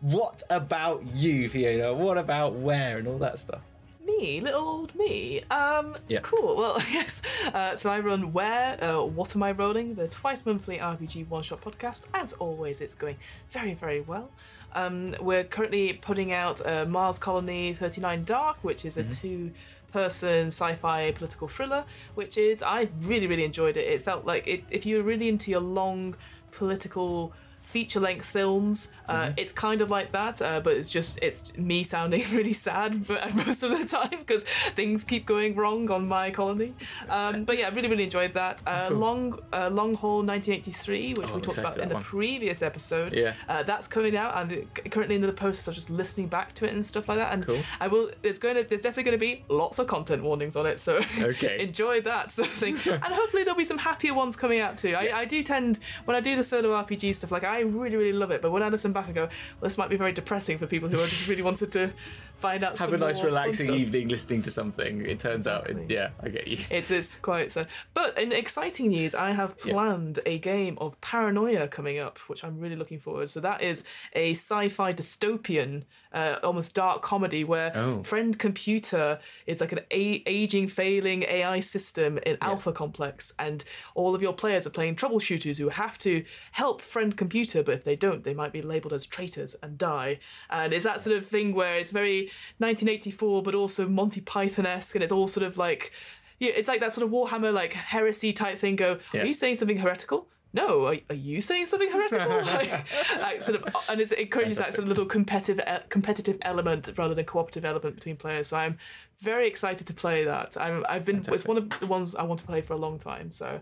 what 0.00 0.42
about 0.50 1.04
you, 1.14 1.48
Fiona? 1.48 1.92
What 1.94 2.18
about 2.18 2.54
where 2.54 2.98
and 2.98 3.08
all 3.08 3.18
that 3.18 3.38
stuff? 3.38 3.60
Me, 4.04 4.40
little 4.40 4.62
old 4.68 4.94
me. 4.96 5.42
Um, 5.50 5.94
Yeah. 6.08 6.18
cool. 6.22 6.56
Well, 6.56 6.78
yes. 6.90 7.22
Uh, 7.54 7.76
so 7.76 7.88
I 7.90 8.00
run 8.00 8.32
Where, 8.32 8.82
uh, 8.82 9.02
What 9.04 9.34
Am 9.36 9.42
I 9.44 9.52
Rolling? 9.52 9.94
The 9.94 10.08
twice 10.08 10.44
monthly 10.44 10.78
RPG 10.78 11.28
one 11.28 11.42
shot 11.44 11.60
podcast. 11.60 12.08
As 12.12 12.32
always, 12.34 12.80
it's 12.80 12.94
going 12.96 13.16
very, 13.50 13.74
very 13.74 14.00
well. 14.00 14.30
Um, 14.74 15.14
we're 15.20 15.44
currently 15.44 15.92
putting 15.94 16.32
out 16.32 16.64
uh, 16.66 16.84
Mars 16.86 17.18
Colony 17.18 17.74
39 17.74 18.24
Dark, 18.24 18.58
which 18.62 18.84
is 18.84 18.96
a 18.96 19.04
two 19.04 19.52
person 19.92 20.46
sci 20.48 20.74
fi 20.74 21.12
political 21.12 21.48
thriller, 21.48 21.84
which 22.14 22.38
is, 22.38 22.62
I 22.62 22.88
really, 23.02 23.26
really 23.26 23.44
enjoyed 23.44 23.76
it. 23.76 23.86
It 23.86 24.04
felt 24.04 24.24
like 24.24 24.46
it, 24.46 24.64
if 24.70 24.86
you're 24.86 25.02
really 25.02 25.28
into 25.28 25.50
your 25.50 25.60
long 25.60 26.16
political 26.50 27.32
feature 27.62 28.00
length 28.00 28.26
films. 28.26 28.92
Uh, 29.08 29.26
mm-hmm. 29.26 29.34
It's 29.36 29.52
kind 29.52 29.80
of 29.80 29.90
like 29.90 30.12
that, 30.12 30.40
uh, 30.40 30.60
but 30.60 30.76
it's 30.76 30.90
just 30.90 31.18
it's 31.22 31.56
me 31.56 31.82
sounding 31.82 32.24
really 32.32 32.52
sad 32.52 33.08
most 33.46 33.62
of 33.62 33.76
the 33.76 33.84
time 33.84 34.18
because 34.18 34.44
things 34.44 35.04
keep 35.04 35.26
going 35.26 35.54
wrong 35.54 35.90
on 35.90 36.06
my 36.06 36.30
colony. 36.30 36.74
Um, 37.08 37.44
but 37.44 37.58
yeah, 37.58 37.66
I 37.66 37.70
really 37.70 37.88
really 37.88 38.04
enjoyed 38.04 38.34
that. 38.34 38.62
Uh, 38.66 38.88
cool. 38.88 38.98
Long 38.98 39.38
uh, 39.52 39.70
Long 39.70 39.94
Haul 39.94 40.22
1983, 40.22 41.14
which 41.14 41.28
oh, 41.28 41.34
we 41.34 41.40
talked 41.40 41.58
about 41.58 41.78
in 41.78 41.88
the 41.88 41.94
one. 41.94 42.04
previous 42.04 42.62
episode. 42.62 43.12
Yeah, 43.12 43.34
uh, 43.48 43.62
that's 43.62 43.88
coming 43.88 44.16
out. 44.16 44.36
I'm 44.36 44.66
currently 44.90 45.16
in 45.16 45.22
the 45.22 45.32
process 45.32 45.68
of 45.68 45.74
just 45.74 45.90
listening 45.90 46.28
back 46.28 46.54
to 46.54 46.66
it 46.66 46.72
and 46.72 46.84
stuff 46.84 47.08
like 47.08 47.18
that. 47.18 47.32
And 47.32 47.46
cool. 47.46 47.60
I 47.80 47.88
will. 47.88 48.10
It's 48.22 48.38
going 48.38 48.56
to. 48.56 48.64
There's 48.64 48.82
definitely 48.82 49.04
going 49.04 49.18
to 49.18 49.26
be 49.26 49.44
lots 49.48 49.78
of 49.78 49.86
content 49.86 50.22
warnings 50.22 50.56
on 50.56 50.66
it. 50.66 50.78
So 50.78 51.00
okay. 51.18 51.60
enjoy 51.60 52.00
that 52.02 52.32
sort 52.32 52.48
of 52.48 52.54
thing. 52.54 52.74
and 52.86 53.12
hopefully 53.12 53.44
there'll 53.44 53.58
be 53.58 53.64
some 53.64 53.78
happier 53.78 54.14
ones 54.14 54.36
coming 54.36 54.60
out 54.60 54.76
too. 54.76 54.90
Yeah. 54.90 55.00
I, 55.00 55.20
I 55.20 55.24
do 55.24 55.42
tend 55.42 55.80
when 56.04 56.16
I 56.16 56.20
do 56.20 56.36
the 56.36 56.44
solo 56.44 56.70
RPG 56.70 57.14
stuff, 57.14 57.32
like 57.32 57.44
I 57.44 57.60
really 57.60 57.96
really 57.96 58.12
love 58.12 58.30
it. 58.30 58.42
But 58.42 58.52
when 58.52 58.62
I 58.62 58.68
listen 58.68 58.91
back, 58.92 59.06
and 59.06 59.14
go, 59.14 59.22
well, 59.22 59.30
this 59.62 59.78
might 59.78 59.90
be 59.90 59.96
very 59.96 60.12
depressing 60.12 60.58
for 60.58 60.66
people 60.66 60.88
who 60.88 60.98
are 60.98 61.06
just 61.06 61.28
really 61.28 61.42
wanted 61.42 61.72
to 61.72 61.90
find 62.36 62.64
out. 62.64 62.78
Have 62.78 62.92
a 62.92 62.98
nice 62.98 63.22
relaxing 63.22 63.72
evening 63.72 64.08
listening 64.08 64.42
to 64.42 64.50
something. 64.50 65.06
It 65.06 65.20
turns 65.20 65.46
exactly. 65.46 65.74
out, 65.74 65.80
it, 65.82 65.90
yeah, 65.90 66.10
I 66.20 66.28
get 66.28 66.46
you. 66.46 66.58
It's 66.70 66.90
it's 66.90 67.14
quite 67.16 67.52
sad. 67.52 67.68
But 67.94 68.18
in 68.18 68.32
exciting 68.32 68.88
news, 68.88 69.14
I 69.14 69.32
have 69.32 69.58
planned 69.58 70.18
yeah. 70.26 70.32
a 70.32 70.38
game 70.38 70.76
of 70.80 71.00
Paranoia 71.00 71.68
coming 71.68 71.98
up, 71.98 72.18
which 72.28 72.44
I'm 72.44 72.58
really 72.58 72.76
looking 72.76 72.98
forward. 72.98 73.22
To. 73.22 73.28
So 73.28 73.40
that 73.40 73.62
is 73.62 73.84
a 74.14 74.32
sci-fi 74.32 74.92
dystopian 74.92 75.84
uh, 76.12 76.36
almost 76.42 76.74
dark 76.74 77.02
comedy 77.02 77.44
where 77.44 77.72
oh. 77.74 78.02
friend 78.02 78.38
computer 78.38 79.18
is 79.46 79.60
like 79.60 79.72
an 79.72 79.80
a- 79.90 80.22
aging, 80.26 80.68
failing 80.68 81.22
AI 81.22 81.60
system 81.60 82.18
in 82.18 82.32
yeah. 82.32 82.48
Alpha 82.48 82.72
Complex, 82.72 83.34
and 83.38 83.64
all 83.94 84.14
of 84.14 84.22
your 84.22 84.32
players 84.32 84.66
are 84.66 84.70
playing 84.70 84.96
troubleshooters 84.96 85.58
who 85.58 85.68
have 85.70 85.98
to 85.98 86.24
help 86.52 86.80
friend 86.80 87.16
computer, 87.16 87.62
but 87.62 87.74
if 87.74 87.84
they 87.84 87.96
don't, 87.96 88.24
they 88.24 88.34
might 88.34 88.52
be 88.52 88.62
labeled 88.62 88.81
as 88.90 89.04
traitors 89.04 89.54
and 89.62 89.76
die. 89.76 90.18
And 90.48 90.72
it's 90.72 90.84
that 90.84 91.02
sort 91.02 91.16
of 91.16 91.26
thing 91.26 91.54
where 91.54 91.76
it's 91.76 91.90
very 91.90 92.30
1984, 92.58 93.42
but 93.42 93.54
also 93.54 93.86
Monty 93.86 94.22
Python 94.22 94.64
esque, 94.64 94.94
and 94.94 95.02
it's 95.02 95.12
all 95.12 95.26
sort 95.26 95.46
of 95.46 95.58
like 95.58 95.92
yeah, 96.38 96.50
it's 96.56 96.68
like 96.68 96.80
that 96.80 96.90
sort 96.90 97.06
of 97.06 97.12
Warhammer 97.12 97.52
like 97.52 97.74
heresy 97.74 98.32
type 98.32 98.58
thing. 98.58 98.76
Go, 98.76 98.98
yeah. 99.12 99.22
are 99.22 99.26
you 99.26 99.34
saying 99.34 99.56
something 99.56 99.76
heretical? 99.76 100.26
no, 100.52 100.86
are, 100.86 100.96
are 101.08 101.14
you 101.14 101.40
saying 101.40 101.66
something 101.66 101.90
heretical? 101.90 102.28
like, 102.54 103.18
like, 103.20 103.42
sort 103.42 103.62
of, 103.62 103.74
and 103.88 104.00
it 104.00 104.12
encourages 104.12 104.58
that 104.58 104.74
sort 104.74 104.84
of 104.84 104.88
little 104.88 105.06
competitive 105.06 105.60
competitive 105.88 106.38
element 106.42 106.90
rather 106.96 107.14
than 107.14 107.24
cooperative 107.24 107.64
element 107.64 107.94
between 107.94 108.16
players. 108.16 108.48
So 108.48 108.58
I'm 108.58 108.78
very 109.20 109.46
excited 109.46 109.86
to 109.86 109.94
play 109.94 110.24
that. 110.24 110.56
I'm, 110.60 110.84
I've 110.88 111.04
been 111.04 111.16
Fantastic. 111.16 111.34
it's 111.34 111.48
one 111.48 111.56
of 111.56 111.70
the 111.80 111.86
ones 111.86 112.14
I 112.14 112.24
want 112.24 112.40
to 112.40 112.46
play 112.46 112.60
for 112.60 112.74
a 112.74 112.78
long 112.78 112.98
time. 112.98 113.30
So. 113.30 113.60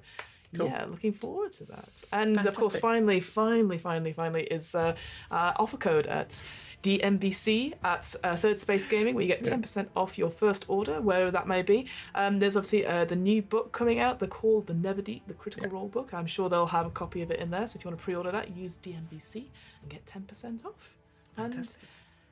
Cool. 0.54 0.66
Yeah, 0.66 0.84
looking 0.86 1.12
forward 1.12 1.52
to 1.52 1.64
that. 1.66 2.02
And 2.12 2.34
Fantastic. 2.34 2.46
of 2.46 2.58
course, 2.58 2.76
finally, 2.76 3.20
finally, 3.20 3.78
finally, 3.78 4.12
finally, 4.12 4.42
is 4.44 4.74
uh, 4.74 4.96
uh, 5.30 5.52
Alpha 5.58 5.76
Code 5.76 6.08
at 6.08 6.42
DMBC 6.82 7.74
at 7.84 8.14
uh, 8.24 8.36
Third 8.36 8.58
Space 8.58 8.86
Gaming, 8.88 9.14
where 9.14 9.22
you 9.22 9.28
get 9.28 9.44
10% 9.44 9.76
yeah. 9.76 9.84
off 9.94 10.18
your 10.18 10.30
first 10.30 10.64
order, 10.66 11.00
wherever 11.00 11.30
that 11.30 11.46
may 11.46 11.62
be. 11.62 11.86
Um, 12.16 12.40
there's 12.40 12.56
obviously 12.56 12.84
uh, 12.84 13.04
the 13.04 13.16
new 13.16 13.42
book 13.42 13.70
coming 13.70 14.00
out, 14.00 14.18
the 14.18 14.26
called 14.26 14.66
The 14.66 14.74
Netherdeep, 14.74 15.22
the 15.28 15.34
Critical 15.34 15.68
yeah. 15.68 15.74
Role 15.74 15.88
book. 15.88 16.12
I'm 16.12 16.26
sure 16.26 16.48
they'll 16.48 16.66
have 16.66 16.86
a 16.86 16.90
copy 16.90 17.22
of 17.22 17.30
it 17.30 17.38
in 17.38 17.50
there. 17.50 17.66
So 17.68 17.78
if 17.78 17.84
you 17.84 17.90
want 17.90 18.00
to 18.00 18.04
pre 18.04 18.14
order 18.16 18.32
that, 18.32 18.56
use 18.56 18.76
DMBC 18.78 19.46
and 19.82 19.90
get 19.90 20.04
10% 20.06 20.66
off. 20.66 20.96
Fantastic. 21.36 21.82
And 21.82 21.90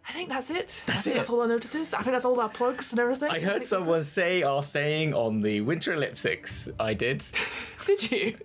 I 0.09 0.13
think 0.13 0.31
that's 0.31 0.51
it. 0.51 0.85
That's 0.87 1.07
it. 1.07 1.15
That's 1.15 1.29
all 1.29 1.43
our 1.43 1.49
notices. 1.49 1.93
I 1.93 1.99
think 1.99 2.13
that's 2.13 2.25
all 2.25 2.41
our 2.41 2.49
plugs 2.49 2.93
and 2.93 3.01
everything. 3.01 3.31
I 3.31 3.41
heard 3.41 3.63
I 3.63 3.65
someone 3.65 4.05
say 4.05 4.43
our 4.43 4.63
saying 4.63 5.13
on 5.13 5.43
the 5.43 5.61
Winter 5.61 5.93
Olympics. 5.93 6.71
I 6.81 6.95
did. 6.95 7.23
did 7.87 8.11
you? 8.11 8.39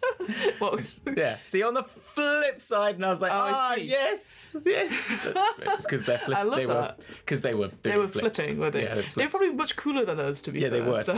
what 0.58 0.72
was... 0.72 1.02
Yeah. 1.14 1.36
See, 1.44 1.62
on 1.62 1.74
the 1.74 1.84
flip 2.14 2.60
side, 2.60 2.96
and 2.96 3.04
I 3.04 3.08
was 3.08 3.22
like, 3.22 3.32
oh, 3.32 3.52
ah, 3.54 3.74
yes, 3.74 4.56
yes. 4.64 5.24
That's 5.64 5.84
because 5.84 6.04
they're 6.04 6.18
flipping. 6.18 6.36
I 6.36 6.42
love 6.42 6.56
they 6.56 6.66
that. 6.66 7.00
Because 7.24 7.40
they 7.40 7.54
were 7.54 7.70
they 7.82 7.96
were 7.96 8.08
flips. 8.08 8.38
flipping, 8.38 8.58
were 8.58 8.70
they? 8.70 8.84
Yeah, 8.84 9.02
they 9.16 9.24
were 9.24 9.30
probably 9.30 9.52
much 9.52 9.76
cooler 9.76 10.04
than 10.04 10.20
us, 10.20 10.42
to 10.42 10.52
be 10.52 10.60
yeah, 10.60 10.68
fair. 10.68 10.78
Yeah, 10.82 10.84
they 10.84 10.90
were. 10.90 11.02
So. 11.02 11.14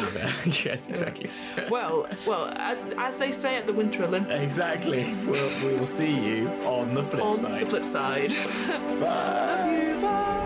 yes, 0.69 0.89
exactly. 0.89 1.31
well, 1.71 2.09
well, 2.27 2.53
as 2.57 2.85
as 2.99 3.17
they 3.19 3.31
say 3.31 3.57
at 3.57 3.67
the 3.67 3.73
Winter 3.73 4.05
Olympics. 4.05 4.43
Exactly. 4.43 5.15
We'll, 5.27 5.51
we 5.67 5.79
will 5.79 5.87
see 5.87 6.13
you 6.13 6.49
on 6.65 6.95
the 6.95 7.05
flip 7.05 7.25
on 7.25 7.37
side. 7.37 7.63
the 7.63 7.67
flip 7.67 7.85
side. 7.85 8.31
Bye. 9.01 9.95
Love 9.95 10.39
you. 10.39 10.44